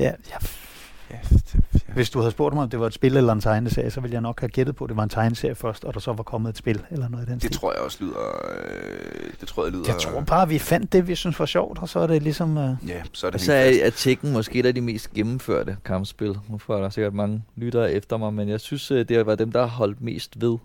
Ja, 0.05 0.13
ja, 0.29 0.35
Ja, 1.11 1.17
det, 1.29 1.55
ja. 1.55 1.59
Hvis 1.93 2.09
du 2.09 2.19
havde 2.19 2.31
spurgt 2.31 2.53
mig, 2.55 2.63
om 2.63 2.69
det 2.69 2.79
var 2.79 2.87
et 2.87 2.93
spil 2.93 3.17
eller 3.17 3.33
en 3.33 3.41
tegneserie, 3.41 3.91
så 3.91 4.01
ville 4.01 4.13
jeg 4.13 4.21
nok 4.21 4.39
have 4.39 4.49
gættet 4.49 4.75
på, 4.75 4.83
at 4.83 4.89
det 4.89 4.97
var 4.97 5.03
en 5.03 5.09
tegneserie 5.09 5.55
først, 5.55 5.85
og 5.85 5.93
der 5.93 5.99
så 5.99 6.13
var 6.13 6.23
kommet 6.23 6.49
et 6.49 6.57
spil 6.57 6.81
eller 6.91 7.09
noget 7.09 7.23
i 7.23 7.25
den 7.25 7.33
Det 7.33 7.43
stil. 7.43 7.51
tror 7.59 7.73
jeg 7.73 7.81
også 7.81 7.97
lyder... 8.01 8.13
Øh, 8.59 9.31
det 9.39 9.47
tror 9.47 9.63
jeg 9.63 9.71
lyder... 9.73 9.83
Jeg 9.87 9.95
tror 9.97 10.21
bare, 10.21 10.41
at 10.41 10.49
vi 10.49 10.59
fandt 10.59 10.93
det, 10.93 11.07
vi 11.07 11.15
synes 11.15 11.39
var 11.39 11.45
sjovt, 11.45 11.79
og 11.81 11.89
så 11.89 11.99
er 11.99 12.07
det 12.07 12.23
ligesom... 12.23 12.57
Uh, 12.57 12.89
Ja, 12.89 13.01
så 13.13 13.27
er 13.27 13.31
det 13.31 13.35
Og 13.35 13.41
så 13.41 13.53
helt 13.55 13.81
er, 13.81 13.85
er 13.85 13.89
Tekken 13.89 14.31
måske 14.33 14.59
et 14.59 14.65
af 14.65 14.75
de 14.75 14.81
mest 14.81 15.13
gennemførte 15.13 15.77
kampspil. 15.85 16.37
Nu 16.49 16.57
får 16.57 16.77
der 16.81 16.89
sikkert 16.89 17.13
mange 17.13 17.43
lyttere 17.55 17.91
efter 17.93 18.17
mig, 18.17 18.33
men 18.33 18.49
jeg 18.49 18.59
synes, 18.59 18.91
øh, 18.91 19.05
det 19.09 19.17
har 19.17 19.23
været 19.23 19.39
dem, 19.39 19.51
der 19.51 19.59
har 19.59 19.67
holdt 19.67 20.01
mest 20.01 20.41
ved. 20.41 20.57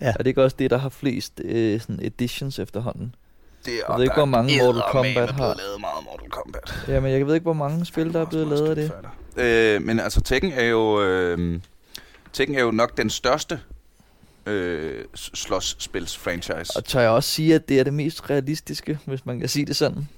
Ja. 0.00 0.06
Er 0.08 0.12
det 0.12 0.26
ikke 0.26 0.42
også 0.44 0.56
det, 0.58 0.70
der 0.70 0.78
har 0.78 0.88
flest 0.88 1.40
øh, 1.44 1.80
sådan 1.80 1.98
editions 2.02 2.58
efterhånden? 2.58 3.14
Det 3.64 3.74
er, 3.74 3.80
Jeg 3.88 3.96
ved 3.96 4.02
ikke, 4.04 4.14
hvor 4.14 4.24
mange 4.24 4.58
Mortal 4.62 4.82
Kombat 4.90 5.30
har. 5.30 5.54
lavet 5.54 5.80
meget 5.80 6.04
Mortal 6.04 6.30
Kombat. 6.30 6.84
Jamen, 6.88 7.12
jeg 7.12 7.26
ved 7.26 7.34
ikke, 7.34 7.44
hvor 7.44 7.52
mange 7.52 7.86
spil, 7.86 8.12
der 8.12 8.20
er 8.20 8.24
blevet 8.24 8.46
lavet 8.48 8.68
af 8.68 8.76
det. 8.76 8.92
Øh, 9.76 9.82
men 9.82 10.00
altså, 10.00 10.20
Tekken 10.20 10.52
er 10.52 10.64
jo... 10.64 11.02
Øh, 11.02 11.60
Tekken 12.32 12.56
er 12.56 12.62
jo 12.62 12.70
nok 12.70 12.96
den 12.96 13.10
største 13.10 13.60
øh, 14.46 15.04
slåsspils 15.14 16.16
franchise. 16.16 16.72
Og 16.76 16.84
tør 16.84 17.00
jeg 17.00 17.10
også 17.10 17.30
sige, 17.30 17.54
at 17.54 17.68
det 17.68 17.80
er 17.80 17.84
det 17.84 17.94
mest 17.94 18.30
realistiske, 18.30 18.98
hvis 19.04 19.26
man 19.26 19.40
kan 19.40 19.48
sige 19.48 19.66
det 19.66 19.76
sådan? 19.76 20.08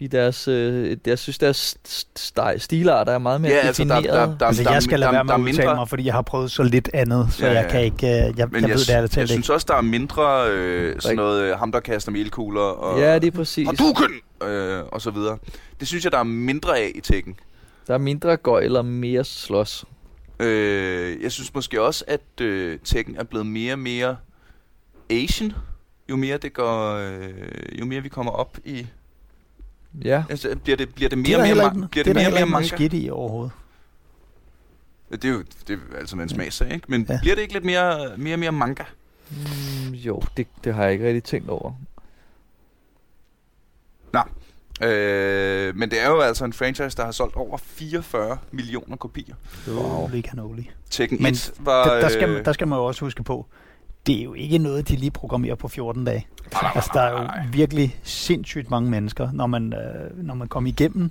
I 0.00 0.06
deres, 0.06 0.48
øh, 0.48 0.96
jeg 1.06 1.18
synes, 1.18 1.38
deres 1.38 1.76
st- 1.88 2.18
st- 2.18 2.58
stilarter 2.58 3.12
er 3.12 3.18
meget 3.18 3.40
mere 3.40 3.52
Ja, 3.52 3.58
altså, 3.58 3.84
der- 3.84 3.94
defineret. 3.94 4.28
der- 4.30 4.38
der- 4.38 4.46
altså, 4.46 4.70
jeg 4.70 4.82
skal 4.82 4.98
lade 5.00 5.12
være 5.12 5.24
med 5.24 5.34
at 5.34 5.40
udtale 5.40 5.58
mindre- 5.58 5.74
mig, 5.76 5.88
fordi 5.88 6.04
jeg 6.04 6.14
har 6.14 6.22
prøvet 6.22 6.50
så 6.50 6.62
lidt 6.62 6.90
andet, 6.94 7.28
så 7.32 7.46
Ja, 7.46 7.52
jeg 7.52 7.62
ja. 7.64 7.70
kan 7.70 7.84
ikke... 7.84 7.96
Uh, 8.06 8.08
jeg, 8.10 8.34
jeg, 8.38 8.48
Men 8.52 8.62
jeg, 8.62 8.70
ved 8.70 8.78
det 8.78 8.88
ærligt 8.90 9.16
jeg 9.16 9.20
talt 9.20 9.30
synes 9.30 9.50
også, 9.50 9.66
der 9.68 9.74
er 9.76 9.80
mindre 9.80 10.50
øh, 10.50 11.00
sådan 11.00 11.16
noget, 11.16 11.42
øh, 11.42 11.58
ham 11.58 11.72
der 11.72 11.80
kaster 11.80 12.12
melkugler 12.12 12.60
og, 12.60 13.00
ja, 13.00 13.18
det 13.18 13.26
er 13.26 13.30
præcis. 13.30 13.68
og 13.68 13.78
du 13.78 13.94
øh, 14.46 14.82
og 14.92 15.00
så 15.02 15.10
videre. 15.10 15.38
Det 15.80 15.88
synes 15.88 16.04
jeg, 16.04 16.12
der 16.12 16.18
er 16.18 16.22
mindre 16.22 16.78
af 16.78 16.92
i 16.94 17.00
Tekken. 17.00 17.36
Der 17.86 17.94
er 17.94 17.98
mindre 17.98 18.36
gøj 18.36 18.60
eller 18.60 18.82
mere 18.82 19.24
slås. 19.24 19.84
Øh, 20.40 21.22
jeg 21.22 21.32
synes 21.32 21.54
måske 21.54 21.82
også, 21.82 22.04
at 22.08 22.40
øh, 22.40 22.78
Tekken 22.84 23.16
er 23.16 23.24
blevet 23.24 23.46
mere 23.46 23.72
og 23.72 23.78
mere 23.78 24.16
Asian. 25.10 25.52
Jo 26.10 26.16
mere 26.16 26.38
det 26.38 26.52
går, 26.52 26.94
øh, 26.94 27.28
jo 27.80 27.84
mere 27.84 28.00
vi 28.00 28.08
kommer 28.08 28.32
op 28.32 28.58
i, 28.64 28.86
Ja, 30.04 30.24
altså, 30.30 30.56
bliver 30.64 30.76
det 30.76 30.94
bliver 30.94 31.08
det 31.08 31.18
Det 31.18 31.28
mere 31.28 31.32
er 31.32 31.36
og 31.36 31.40
mere, 31.42 31.46
heller 31.46 31.70
ma- 31.70 31.76
ikke, 31.76 31.88
bliver 31.88 32.04
det 32.04 32.10
er 32.10 32.14
det 32.14 32.22
mere 32.32 32.40
mere 32.40 32.46
manga. 32.50 32.66
skidt 32.68 32.94
i 32.94 33.10
overhovedet. 33.10 33.52
Det 35.12 35.24
er 35.24 35.28
jo 35.28 35.42
det 35.68 35.78
er 35.94 35.98
altså 35.98 36.16
en 36.16 36.28
smagssag, 36.28 36.72
ikke? 36.74 36.84
Men 36.88 37.06
Ja. 37.10 37.18
bliver 37.22 37.34
det 37.34 37.42
ikke 37.42 37.54
lidt 37.54 37.64
mere 37.64 38.16
mere 38.16 38.34
og 38.34 38.38
mere 38.38 38.52
manga? 38.52 38.84
mm, 39.30 39.94
jo, 39.94 40.22
det, 40.36 40.46
det 40.64 40.74
har 40.74 40.84
jeg 40.84 40.92
ikke 40.92 41.06
rigtig 41.06 41.24
tænkt 41.24 41.50
over. 41.50 41.72
Øh, 44.82 45.76
men 45.76 45.90
det 45.90 46.00
er 46.02 46.08
jo 46.08 46.20
altså 46.20 46.44
en 46.44 46.52
franchise, 46.52 46.96
der 46.96 47.04
har 47.04 47.12
solgt 47.12 47.36
over 47.36 47.56
44 47.56 48.38
millioner 48.50 48.96
kopier. 48.96 49.34
Holy 49.66 50.22
cannoli. 50.22 50.70
Tekken 50.90 51.22
Men 51.22 51.32
1 51.32 51.52
var... 51.58 51.84
Der, 51.88 52.00
der, 52.00 52.08
skal, 52.08 52.28
øh, 52.30 52.44
der 52.44 52.52
skal 52.52 52.68
man 52.68 52.78
jo 52.78 52.84
også 52.84 53.00
huske 53.04 53.22
på, 53.22 53.46
det 54.06 54.18
er 54.20 54.24
jo 54.24 54.34
ikke 54.34 54.58
noget, 54.58 54.88
de 54.88 54.96
lige 54.96 55.10
programmerer 55.10 55.54
på 55.54 55.68
14 55.68 56.04
dage. 56.04 56.26
Altså, 56.74 56.90
der 56.94 57.00
er 57.00 57.22
jo 57.22 57.28
virkelig 57.52 57.96
sindssygt 58.02 58.70
mange 58.70 58.90
mennesker, 58.90 59.32
når 59.32 59.46
man, 59.46 59.72
øh, 59.72 60.24
når 60.24 60.34
man 60.34 60.48
kommer 60.48 60.70
igennem 60.70 61.10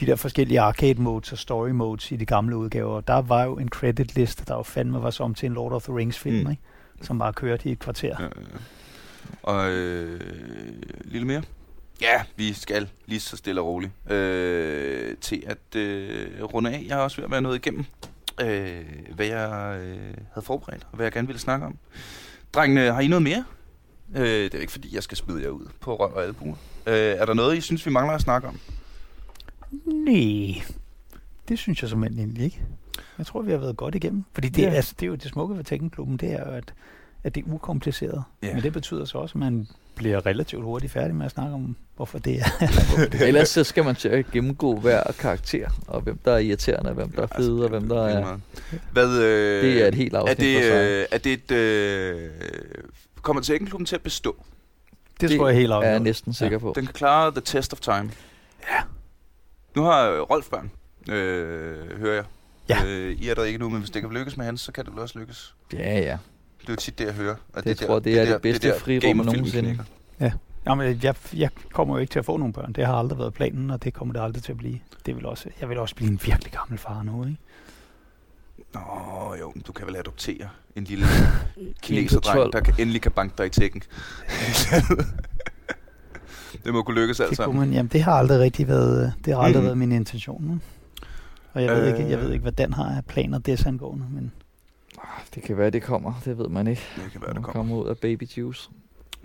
de 0.00 0.06
der 0.06 0.16
forskellige 0.16 0.60
arcade 0.60 1.02
modes 1.02 1.32
og 1.32 1.38
story 1.38 1.68
modes 1.70 2.12
i 2.12 2.16
de 2.16 2.26
gamle 2.26 2.56
udgaver. 2.56 3.00
Der 3.00 3.14
var 3.22 3.44
jo 3.44 3.54
en 3.58 3.68
credit 3.68 4.14
liste, 4.14 4.44
der 4.48 4.54
jo 4.54 4.62
fandme 4.62 5.02
var 5.02 5.10
som 5.10 5.34
til 5.34 5.46
en 5.46 5.52
Lord 5.52 5.72
of 5.72 5.82
the 5.82 5.96
Rings 5.96 6.18
film, 6.18 6.44
Mm. 6.44 6.50
ikke? 6.50 6.62
som 7.02 7.18
bare 7.18 7.32
kørte 7.32 7.68
i 7.68 7.72
et 7.72 7.78
kvarter. 7.78 8.16
Ja, 8.20 8.24
ja. 8.24 8.30
Og 9.42 9.70
øh, 9.70 10.20
lille 11.04 11.26
mere. 11.26 11.42
Ja, 12.02 12.22
vi 12.36 12.52
skal 12.52 12.88
lige 13.06 13.20
så 13.20 13.36
stille 13.36 13.60
og 13.60 13.66
roligt 13.66 13.92
øh, 14.12 15.16
til 15.20 15.42
at 15.46 15.76
øh, 15.80 16.44
runde 16.44 16.70
af. 16.70 16.84
Jeg 16.88 16.96
har 16.96 17.02
også 17.02 17.16
ved 17.16 17.24
at 17.24 17.30
være 17.30 17.42
nået 17.42 17.56
igennem, 17.56 17.84
øh, 18.40 18.84
hvad 19.14 19.26
jeg 19.26 19.78
øh, 19.80 20.14
havde 20.32 20.44
forberedt, 20.46 20.86
og 20.90 20.96
hvad 20.96 21.06
jeg 21.06 21.12
gerne 21.12 21.26
ville 21.26 21.40
snakke 21.40 21.66
om. 21.66 21.78
Drengene, 22.52 22.92
har 22.92 23.00
I 23.00 23.08
noget 23.08 23.22
mere? 23.22 23.44
Øh, 24.16 24.22
det 24.24 24.54
er 24.54 24.58
ikke, 24.58 24.72
fordi 24.72 24.94
jeg 24.94 25.02
skal 25.02 25.16
smide 25.16 25.42
jer 25.42 25.48
ud 25.48 25.66
på 25.80 25.96
røv 25.96 26.12
og 26.14 26.22
albuer. 26.24 26.56
Øh, 26.86 26.94
er 26.94 27.24
der 27.26 27.34
noget, 27.34 27.56
I 27.56 27.60
synes, 27.60 27.86
vi 27.86 27.90
mangler 27.90 28.14
at 28.14 28.20
snakke 28.20 28.48
om? 28.48 28.58
Nej, 29.84 30.62
det 31.48 31.58
synes 31.58 31.82
jeg 31.82 31.90
simpelthen 31.90 32.18
egentlig 32.20 32.44
ikke. 32.44 32.62
Jeg 33.18 33.26
tror, 33.26 33.42
vi 33.42 33.50
har 33.50 33.58
været 33.58 33.76
godt 33.76 33.94
igennem. 33.94 34.24
Fordi 34.32 34.48
det, 34.48 34.62
Ja. 34.62 34.70
altså, 34.70 34.94
det 35.00 35.06
er 35.06 35.10
jo 35.10 35.14
det 35.14 35.22
smukke 35.30 35.56
ved 35.56 35.64
Tekkenklubben, 35.64 36.16
det 36.16 36.32
er 36.32 36.44
jo, 36.46 36.50
at, 36.50 36.74
at 37.24 37.34
det 37.34 37.44
er 37.46 37.52
ukompliceret. 37.52 38.24
Ja. 38.42 38.54
Men 38.54 38.62
det 38.62 38.72
betyder 38.72 39.04
så 39.04 39.18
også, 39.18 39.32
at 39.32 39.40
man 39.40 39.68
bliver 39.96 40.26
relativt 40.26 40.62
hurtigt 40.62 40.92
færdig 40.92 41.14
med 41.14 41.26
at 41.26 41.32
snakke 41.32 41.54
om, 41.54 41.76
hvorfor 41.96 42.18
det 42.18 42.40
er. 42.40 42.66
Ellers 43.28 43.48
så 43.48 43.64
skal 43.64 43.84
man 43.84 43.94
til 43.94 44.08
at 44.08 44.30
gennemgå 44.30 44.76
hver 44.76 45.02
karakter, 45.18 45.68
og 45.86 46.00
hvem 46.00 46.18
der 46.24 46.32
er 46.32 46.38
irriterende, 46.38 46.92
hvem 46.92 47.10
der 47.12 47.22
er 47.22 47.26
fede, 47.36 47.62
og 47.62 47.68
hvem 47.68 47.88
der 47.88 48.06
er... 48.06 48.38
Hvad, 48.92 49.18
øh, 49.22 49.64
Det 49.64 49.82
er 49.82 49.88
et 49.88 49.94
helt 49.94 50.14
er 50.14 50.18
afsnit 50.18 50.38
det, 50.38 50.56
for 50.56 50.62
sig. 50.62 50.90
øh, 50.90 51.06
er 51.10 51.18
det 51.18 51.32
et... 51.32 51.50
Øh, 51.50 52.30
kommer 53.22 53.42
Tekkenklubben 53.42 53.86
til 53.86 53.94
at 53.96 54.02
bestå? 54.02 54.44
Det, 55.20 55.28
det 55.30 55.38
tror 55.38 55.48
jeg 55.48 55.56
helt 55.56 55.72
er 55.72 55.76
jeg 55.80 55.86
afgjort. 55.86 56.02
næsten 56.02 56.32
sikker 56.34 56.58
på. 56.58 56.72
Den 56.76 56.84
kan 56.86 56.94
klare 56.94 57.30
the 57.30 57.40
test 57.44 57.72
of 57.72 57.80
time. 57.80 58.10
Ja. 58.70 58.82
Nu 59.76 59.82
har 59.82 60.10
øh, 60.10 60.20
Rolf 60.20 60.48
børn, 60.50 60.70
øh, 61.14 61.98
hører 61.98 62.14
jeg. 62.14 62.24
Ja. 62.68 62.84
Øh, 62.86 63.12
I 63.12 63.28
er 63.28 63.34
der 63.34 63.44
ikke 63.44 63.58
nu, 63.58 63.68
men 63.68 63.78
hvis 63.78 63.90
det 63.90 64.02
kan 64.02 64.10
lykkes 64.12 64.36
med 64.36 64.44
hans, 64.44 64.60
så 64.60 64.72
kan 64.72 64.84
det 64.84 64.92
også 64.98 65.18
lykkes. 65.18 65.54
Ja, 65.72 65.98
ja. 65.98 66.18
Det 66.66 66.70
er 66.70 66.72
jo 66.72 66.76
tit 66.76 66.98
det, 66.98 67.04
jeg 67.06 67.14
hører. 67.14 67.34
Og 67.52 67.64
Det 67.64 67.78
tror 67.78 67.94
jeg, 67.94 68.04
det 68.04 68.18
er 68.18 68.24
det 68.32 68.42
bedste 68.42 68.68
der 68.68 68.78
frirum 68.78 69.16
nogensinde. 69.16 69.78
knækker. 70.18 70.30
Jamen, 70.66 70.98
jeg, 71.02 71.14
jeg 71.34 71.50
kommer 71.72 71.94
jo 71.94 72.00
ikke 72.00 72.10
til 72.12 72.18
at 72.18 72.24
få 72.24 72.36
nogle 72.36 72.52
børn. 72.52 72.72
Det 72.72 72.86
har 72.86 72.94
aldrig 72.94 73.18
været 73.18 73.34
planen, 73.34 73.70
og 73.70 73.84
det 73.84 73.94
kommer 73.94 74.14
det 74.14 74.20
aldrig 74.20 74.42
til 74.42 74.52
at 74.52 74.58
blive. 74.58 74.78
Det 75.06 75.16
vil 75.16 75.26
også, 75.26 75.48
jeg 75.60 75.68
vil 75.68 75.78
også 75.78 75.94
blive 75.94 76.10
en 76.10 76.20
virkelig 76.24 76.52
gammel 76.52 76.78
far 76.78 77.02
nu, 77.02 77.24
ikke? 77.24 77.36
Nå 78.74 78.80
jo, 79.40 79.52
du 79.66 79.72
kan 79.72 79.86
vel 79.86 79.96
adoptere 79.96 80.48
en 80.76 80.84
lille 80.84 81.06
kineserdreng, 81.82 82.36
12. 82.36 82.52
der 82.52 82.60
kan, 82.60 82.74
endelig 82.78 83.02
kan 83.02 83.12
banke 83.12 83.34
dig 83.38 83.46
i 83.46 83.48
tækken. 83.50 83.82
det 86.64 86.72
må 86.72 86.82
kunne 86.82 87.00
lykkes 87.00 87.16
Det, 87.16 87.24
altså. 87.24 87.44
kunne 87.44 87.58
man, 87.60 87.72
jamen, 87.72 87.90
det 87.92 88.02
har 88.02 88.12
aldrig 88.12 88.40
rigtig 88.40 88.68
været, 88.68 89.12
det 89.24 89.34
har 89.34 89.40
aldrig 89.42 89.60
Mhm. 89.60 89.66
været 89.66 89.78
min 89.78 89.92
intention. 89.92 90.44
Nu. 90.44 90.58
Og 91.52 91.62
jeg 91.62 91.70
ved, 91.76 91.82
Øh. 91.92 91.98
ikke, 91.98 92.10
jeg 92.10 92.18
ved 92.20 92.32
ikke, 92.32 92.42
hvad 92.42 92.52
Dan 92.52 92.72
har 92.72 92.84
af 92.96 93.04
planer 93.04 93.38
desangående, 93.38 94.06
men 94.10 94.32
Det 95.34 95.42
kan 95.42 95.58
være, 95.58 95.70
det 95.70 95.82
kommer. 95.82 96.12
Det 96.24 96.38
ved 96.38 96.48
man 96.48 96.66
ikke. 96.66 96.82
Det 96.96 97.12
kan 97.12 97.20
være, 97.20 97.28
Det 97.28 97.36
det 97.36 97.44
kommer. 97.44 97.52
kommer 97.62 97.76
ud 97.84 97.88
af 97.88 97.98
baby 97.98 98.22
juice. 98.36 98.70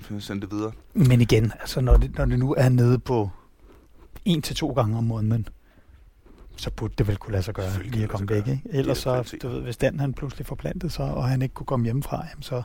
Vi 0.09 0.19
sende 0.21 0.41
det 0.41 0.51
videre. 0.51 0.71
Men 0.93 1.21
igen, 1.21 1.51
altså 1.59 1.81
når 1.81 1.97
det, 1.97 2.17
når 2.17 2.25
det 2.25 2.39
nu 2.39 2.53
er 2.57 2.69
nede 2.69 2.99
på 2.99 3.29
en 4.25 4.41
til 4.41 4.55
to 4.55 4.71
gange 4.71 4.97
om 4.97 5.03
måneden, 5.03 5.47
så 6.57 6.71
burde 6.71 6.93
det 6.97 7.07
vel 7.07 7.17
kunne 7.17 7.31
lade 7.31 7.43
sig 7.43 7.53
gøre 7.53 7.83
lige 7.83 8.03
at 8.03 8.09
komme 8.09 8.29
væk. 8.29 8.47
Ikke? 8.47 8.61
Ellers 8.69 9.05
er 9.05 9.23
så, 9.23 9.37
du 9.41 9.49
ved, 9.49 9.61
hvis 9.61 9.77
Dan 9.77 9.99
han 9.99 10.13
pludselig 10.13 10.45
forplantede 10.45 10.91
sig, 10.91 11.05
og 11.13 11.27
han 11.29 11.41
ikke 11.41 11.53
kunne 11.55 11.65
komme 11.65 11.85
hjemmefra, 11.85 12.25
jamen, 12.31 12.43
så 12.43 12.61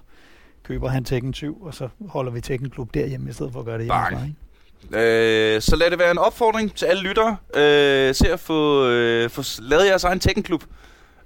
køber 0.62 0.88
han 0.88 1.04
Tekken 1.04 1.32
20, 1.32 1.56
og 1.60 1.74
så 1.74 1.88
holder 2.08 2.32
vi 2.32 2.40
Tekken 2.40 2.70
Klub 2.70 2.94
derhjemme, 2.94 3.30
i 3.30 3.32
stedet 3.32 3.52
for 3.52 3.60
at 3.60 3.66
gøre 3.66 3.78
det 3.78 3.84
hjemmefra. 3.84 4.24
Ikke? 4.24 5.54
Øh, 5.54 5.60
så 5.62 5.76
lad 5.76 5.90
det 5.90 5.98
være 5.98 6.10
en 6.10 6.18
opfordring 6.18 6.74
til 6.74 6.86
alle 6.86 7.02
lyttere. 7.02 7.36
Øh, 7.56 8.14
se 8.14 8.32
at 8.32 8.40
få, 8.40 8.88
øh, 8.88 9.30
få 9.30 9.42
lavet 9.58 9.86
jeres 9.86 10.04
egen 10.04 10.20
Tekken-klub. 10.20 10.64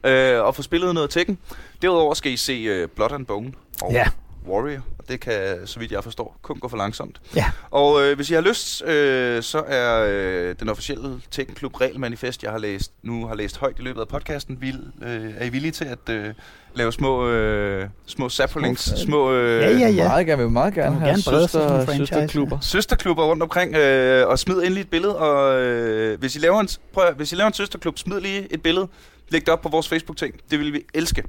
Øh, 0.05 0.45
og 0.45 0.55
få 0.55 0.63
spillet 0.63 0.95
noget 0.95 1.11
Tekken. 1.11 1.39
Derudover 1.83 2.15
skal 2.15 2.33
I 2.33 2.37
se 2.37 2.53
øh, 2.53 2.89
Blood 2.89 3.13
and 3.13 3.27
Bone 3.27 3.53
og 3.83 3.93
Ja. 3.93 4.07
Warrior. 4.49 4.81
Og 4.99 5.05
det 5.09 5.21
kan, 5.21 5.57
så 5.65 5.79
vidt 5.79 5.93
jeg 5.93 6.05
forstår, 6.05 6.37
kun 6.43 6.59
gå 6.59 6.69
for 6.69 6.77
langsomt. 6.77 7.21
Ja. 7.37 7.45
Og 7.71 8.03
øh, 8.03 8.17
hvis 8.17 8.31
I 8.31 8.35
har 8.35 8.41
lyst, 8.41 8.83
øh, 8.85 9.43
så 9.43 9.63
er 9.67 10.07
øh, 10.11 10.55
den 10.61 10.69
officielle 10.69 11.21
Tekken-klub 11.31 11.81
regelmanifest, 11.81 12.43
jeg 12.43 12.51
har 12.51 12.59
læst, 12.59 12.93
nu 13.03 13.27
har 13.27 13.35
læst 13.35 13.57
højt 13.59 13.79
i 13.79 13.83
løbet 13.83 14.01
af 14.01 14.09
podcasten, 14.09 14.59
vil, 14.61 14.81
øh, 15.03 15.31
er 15.39 15.45
I 15.45 15.49
villige 15.49 15.73
til 15.73 15.85
at 15.85 16.09
øh, 16.15 16.35
lave 16.75 16.93
små, 16.93 17.29
øh, 17.29 17.87
små 18.07 18.29
saplings, 18.29 18.83
Små- 18.83 18.97
små 18.97 19.33
øh, 19.33 19.63
Ja, 19.63 19.71
ja, 19.71 19.89
ja. 19.89 20.09
Meget 20.09 20.27
gerne, 20.27 20.39
vi 20.39 20.45
vil 20.45 20.53
meget 20.53 20.75
gerne 20.75 20.97
have 21.01 21.17
søster, 21.23 21.87
søsterklubber. 21.97 22.59
søsterklubber 22.61 23.25
rundt 23.25 23.43
omkring, 23.43 23.75
øh, 23.77 24.29
og 24.29 24.39
smid 24.39 24.57
endelig 24.57 24.81
et 24.81 24.91
billede. 24.91 25.17
Og 25.19 25.61
øh, 25.63 26.19
hvis, 26.19 26.37
I 26.37 26.39
laver 26.39 26.61
en, 26.61 26.69
prøv, 26.93 27.13
hvis 27.17 27.33
I 27.33 27.35
laver 27.35 27.47
en 27.49 27.55
søsterklub, 27.55 27.99
smid 27.99 28.21
lige 28.21 28.53
et 28.55 28.63
billede. 28.63 28.89
Læg 29.31 29.41
det 29.41 29.49
op 29.49 29.61
på 29.63 29.69
vores 29.69 29.89
Facebook-ting. 29.89 30.35
Det 30.51 30.59
vil 30.59 30.73
vi 30.73 30.81
elske. 30.95 31.23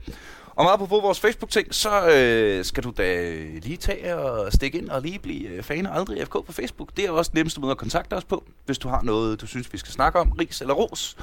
Og 0.60 0.66
meget 0.66 0.80
på 0.80 0.86
vores 0.86 1.20
Facebook-ting, 1.20 1.76
så 1.76 2.10
øh, 2.10 2.66
skal 2.66 2.84
du 2.84 2.94
da 2.98 3.34
lige 3.64 3.78
tage 3.78 4.16
og 4.18 4.54
stikke 4.54 4.78
ind 4.78 4.90
og 4.90 5.02
lige 5.02 5.20
blive 5.20 5.50
øh, 5.50 5.64
fan 5.64 5.86
af 5.86 6.00
Aldrig 6.00 6.28
FK 6.28 6.32
på 6.32 6.52
Facebook. 6.52 6.98
Det 6.98 7.06
er 7.06 7.12
også 7.12 7.32
nemmeste 7.34 7.62
måde 7.62 7.72
at 7.72 7.78
kontakte 7.78 8.14
os 8.14 8.24
på, 8.26 8.44
hvis 8.66 8.78
du 8.78 8.88
har 8.88 9.02
noget, 9.02 9.42
du 9.42 9.48
synes, 9.48 9.74
vi 9.74 9.78
skal 9.78 9.92
snakke 9.92 10.20
om, 10.20 10.32
ris 10.32 10.62
eller 10.62 10.74
ros. 10.74 11.18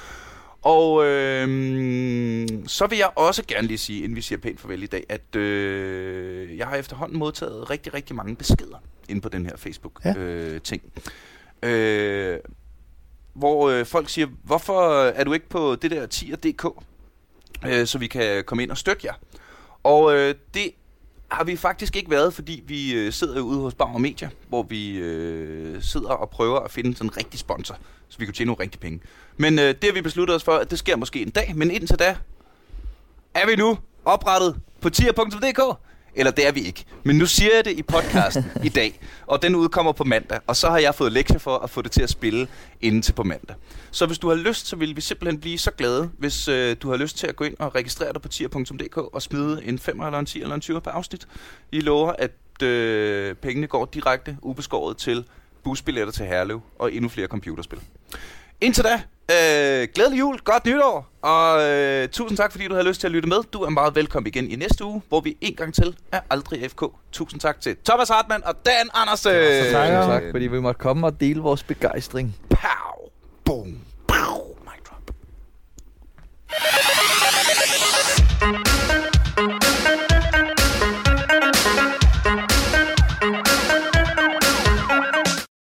Og 0.62 1.05
øh, 1.07 2.49
så 2.66 2.87
vil 2.87 2.99
jeg 2.99 3.11
også 3.16 3.43
gerne 3.49 3.66
lige 3.66 3.78
sige, 3.78 4.03
inden 4.03 4.16
vi 4.16 4.20
siger 4.20 4.39
pænt 4.39 4.61
farvel 4.61 4.82
i 4.82 4.87
dag, 4.87 5.05
at 5.09 5.37
øh, 5.37 6.59
jeg 6.59 6.66
har 6.66 6.76
efterhånden 6.76 7.18
modtaget 7.18 7.70
rigtig, 7.70 7.95
rigtig 7.95 8.16
mange 8.16 8.37
beskeder 8.37 8.82
inde 9.09 9.20
på 9.20 9.28
den 9.28 9.43
her 9.45 9.53
Ja. 9.53 9.57
Facebook-ting. 9.57 10.16
Øh, 10.16 10.61
ting. 10.61 10.82
øh, 11.62 12.39
hvor 13.34 13.68
øh, 13.70 13.87
folk 13.87 14.09
siger, 14.09 14.26
hvorfor 14.45 14.93
er 15.05 15.24
du 15.24 15.32
ikke 15.32 15.49
på 15.49 15.74
det 15.74 15.91
der 15.91 16.07
tier.dk, 16.07 16.66
øh, 17.67 17.87
så 17.87 17.99
vi 17.99 18.07
kan 18.07 18.45
komme 18.45 18.63
ind 18.63 18.71
og 18.71 18.79
støtte 18.79 19.07
jer. 19.07 19.15
Og 19.83 20.15
øh, 20.15 20.35
det 20.55 20.71
har 21.29 21.45
vi 21.45 21.57
faktisk 21.57 21.97
ikke 21.97 22.11
været, 22.11 22.35
fordi 22.35 22.63
vi 22.67 22.95
øh, 22.95 23.13
sidder 23.13 23.37
jo 23.37 23.43
ude 23.43 23.61
hos 23.61 23.75
Bauer 23.75 23.99
Media, 23.99 24.29
hvor 24.49 24.63
vi 24.63 24.97
øh, 24.97 25.83
sidder 25.83 26.09
og 26.09 26.31
prøver 26.31 26.61
at 26.61 26.71
finde 26.71 26.97
sådan 26.97 27.11
en 27.11 27.17
rigtig 27.17 27.41
sponsor, 27.41 27.77
så 28.09 28.19
vi 28.19 28.25
kan 28.25 28.35
tjene 28.35 28.47
nogle 28.47 28.63
rigtige 28.63 28.81
penge. 28.81 29.01
Men 29.37 29.59
øh, 29.59 29.65
det 29.65 29.85
har 29.85 29.93
vi 29.93 30.01
besluttet 30.01 30.37
os 30.37 30.45
for, 30.45 30.53
at 30.53 30.71
det 30.71 30.79
sker 30.79 30.97
måske 30.97 31.23
en 31.23 31.31
dag, 31.31 31.53
men 31.57 31.71
indtil 31.71 31.99
da 31.99 32.17
er 33.35 33.47
vi 33.47 33.57
nu 33.57 33.79
oprettet 34.05 34.57
på 34.81 34.91
tier.dk. 34.91 35.79
Eller 36.17 36.31
det 36.33 36.47
er 36.47 36.53
vi 36.53 36.61
ikke. 36.61 36.85
Men 37.05 37.17
nu 37.17 37.27
siger 37.27 37.51
jeg 37.55 37.64
det 37.64 37.79
i 37.79 37.83
podcasten 37.83 38.45
i 38.64 38.69
dag, 38.69 39.01
og 39.27 39.43
den 39.43 39.55
udkommer 39.55 39.93
på 39.93 40.05
mandag. 40.05 40.41
Og 40.47 40.57
så 40.57 40.71
har 40.71 40.79
jeg 40.79 40.95
fået 40.95 41.12
lektier 41.12 41.39
for 41.39 41.59
at 41.59 41.71
få 41.71 41.83
det 41.83 41.93
til 41.93 42.03
at 42.03 42.11
spille 42.11 42.49
inden 42.81 43.03
til 43.03 43.12
på 43.12 43.23
mandag. 43.23 43.57
Så 43.91 44.07
hvis 44.07 44.19
du 44.19 44.29
har 44.29 44.35
lyst, 44.37 44.67
så 44.67 44.77
vil 44.77 44.97
vi 44.97 45.01
simpelthen 45.01 45.41
blive 45.41 45.59
så 45.59 45.71
glade, 45.71 46.11
hvis 46.19 46.49
øh, 46.49 46.77
du 46.83 46.91
har 46.91 46.97
lyst 46.97 47.19
til 47.19 47.27
at 47.27 47.37
gå 47.37 47.45
ind 47.45 47.57
og 47.59 47.75
registrere 47.75 48.12
dig 48.12 48.23
på 48.23 48.29
tier.dk 48.29 48.97
og 48.97 49.23
smide 49.23 49.64
en 49.64 49.79
5 49.79 50.01
eller 50.01 50.19
en 50.19 50.27
10 50.27 50.43
eller 50.43 50.55
en 50.55 50.61
20 50.61 50.81
per 50.81 50.91
afsnit. 50.91 51.29
I 51.73 51.81
lover, 51.81 52.12
at 52.19 52.62
øh, 52.62 53.35
pengene 53.35 53.67
går 53.67 53.85
direkte 53.85 54.37
ubeskåret 54.43 54.97
til 54.97 55.25
busbilletter 55.64 56.12
til 56.12 56.27
Herlev 56.27 56.61
og 56.79 56.93
endnu 56.93 57.09
flere 57.09 57.27
computerspil. 57.27 57.79
Indtil 58.61 58.85
da, 58.85 59.03
Øh, 59.31 59.89
glædelig 59.95 60.18
jul, 60.18 60.39
godt 60.39 60.66
nytår, 60.66 61.07
og 61.22 61.62
øh, 61.62 62.09
tusind 62.09 62.37
tak, 62.37 62.53
fordi 62.53 62.66
du 62.66 62.74
havde 62.74 62.89
lyst 62.89 63.01
til 63.01 63.09
at 63.09 63.12
lytte 63.12 63.29
med. 63.29 63.37
Du 63.53 63.62
er 63.62 63.70
meget 63.70 63.95
velkommen 63.95 64.27
igen 64.27 64.51
i 64.51 64.57
næste 64.57 64.85
uge, 64.85 65.03
hvor 65.09 65.20
vi 65.20 65.37
en 65.41 65.55
gang 65.55 65.74
til 65.74 65.97
er 66.12 66.20
aldrig 66.31 66.70
FK. 66.70 66.83
Tusind 67.12 67.41
tak 67.41 67.61
til 67.61 67.77
Thomas 67.85 68.09
Hartmann 68.09 68.45
og 68.45 68.55
Dan 68.66 68.91
Andersen. 68.95 69.33
Ja, 69.33 69.70
tak, 69.72 69.89
tak, 69.89 70.22
fordi 70.31 70.47
vi 70.47 70.61
måtte 70.61 70.79
komme 70.79 71.07
og 71.07 71.20
dele 71.20 71.41
vores 71.41 71.62
begejstring. 71.62 72.37
Pow, 72.51 73.11
boom, 73.45 73.81
pow, 74.09 74.57
mic 74.64 74.83
drop. 74.89 75.11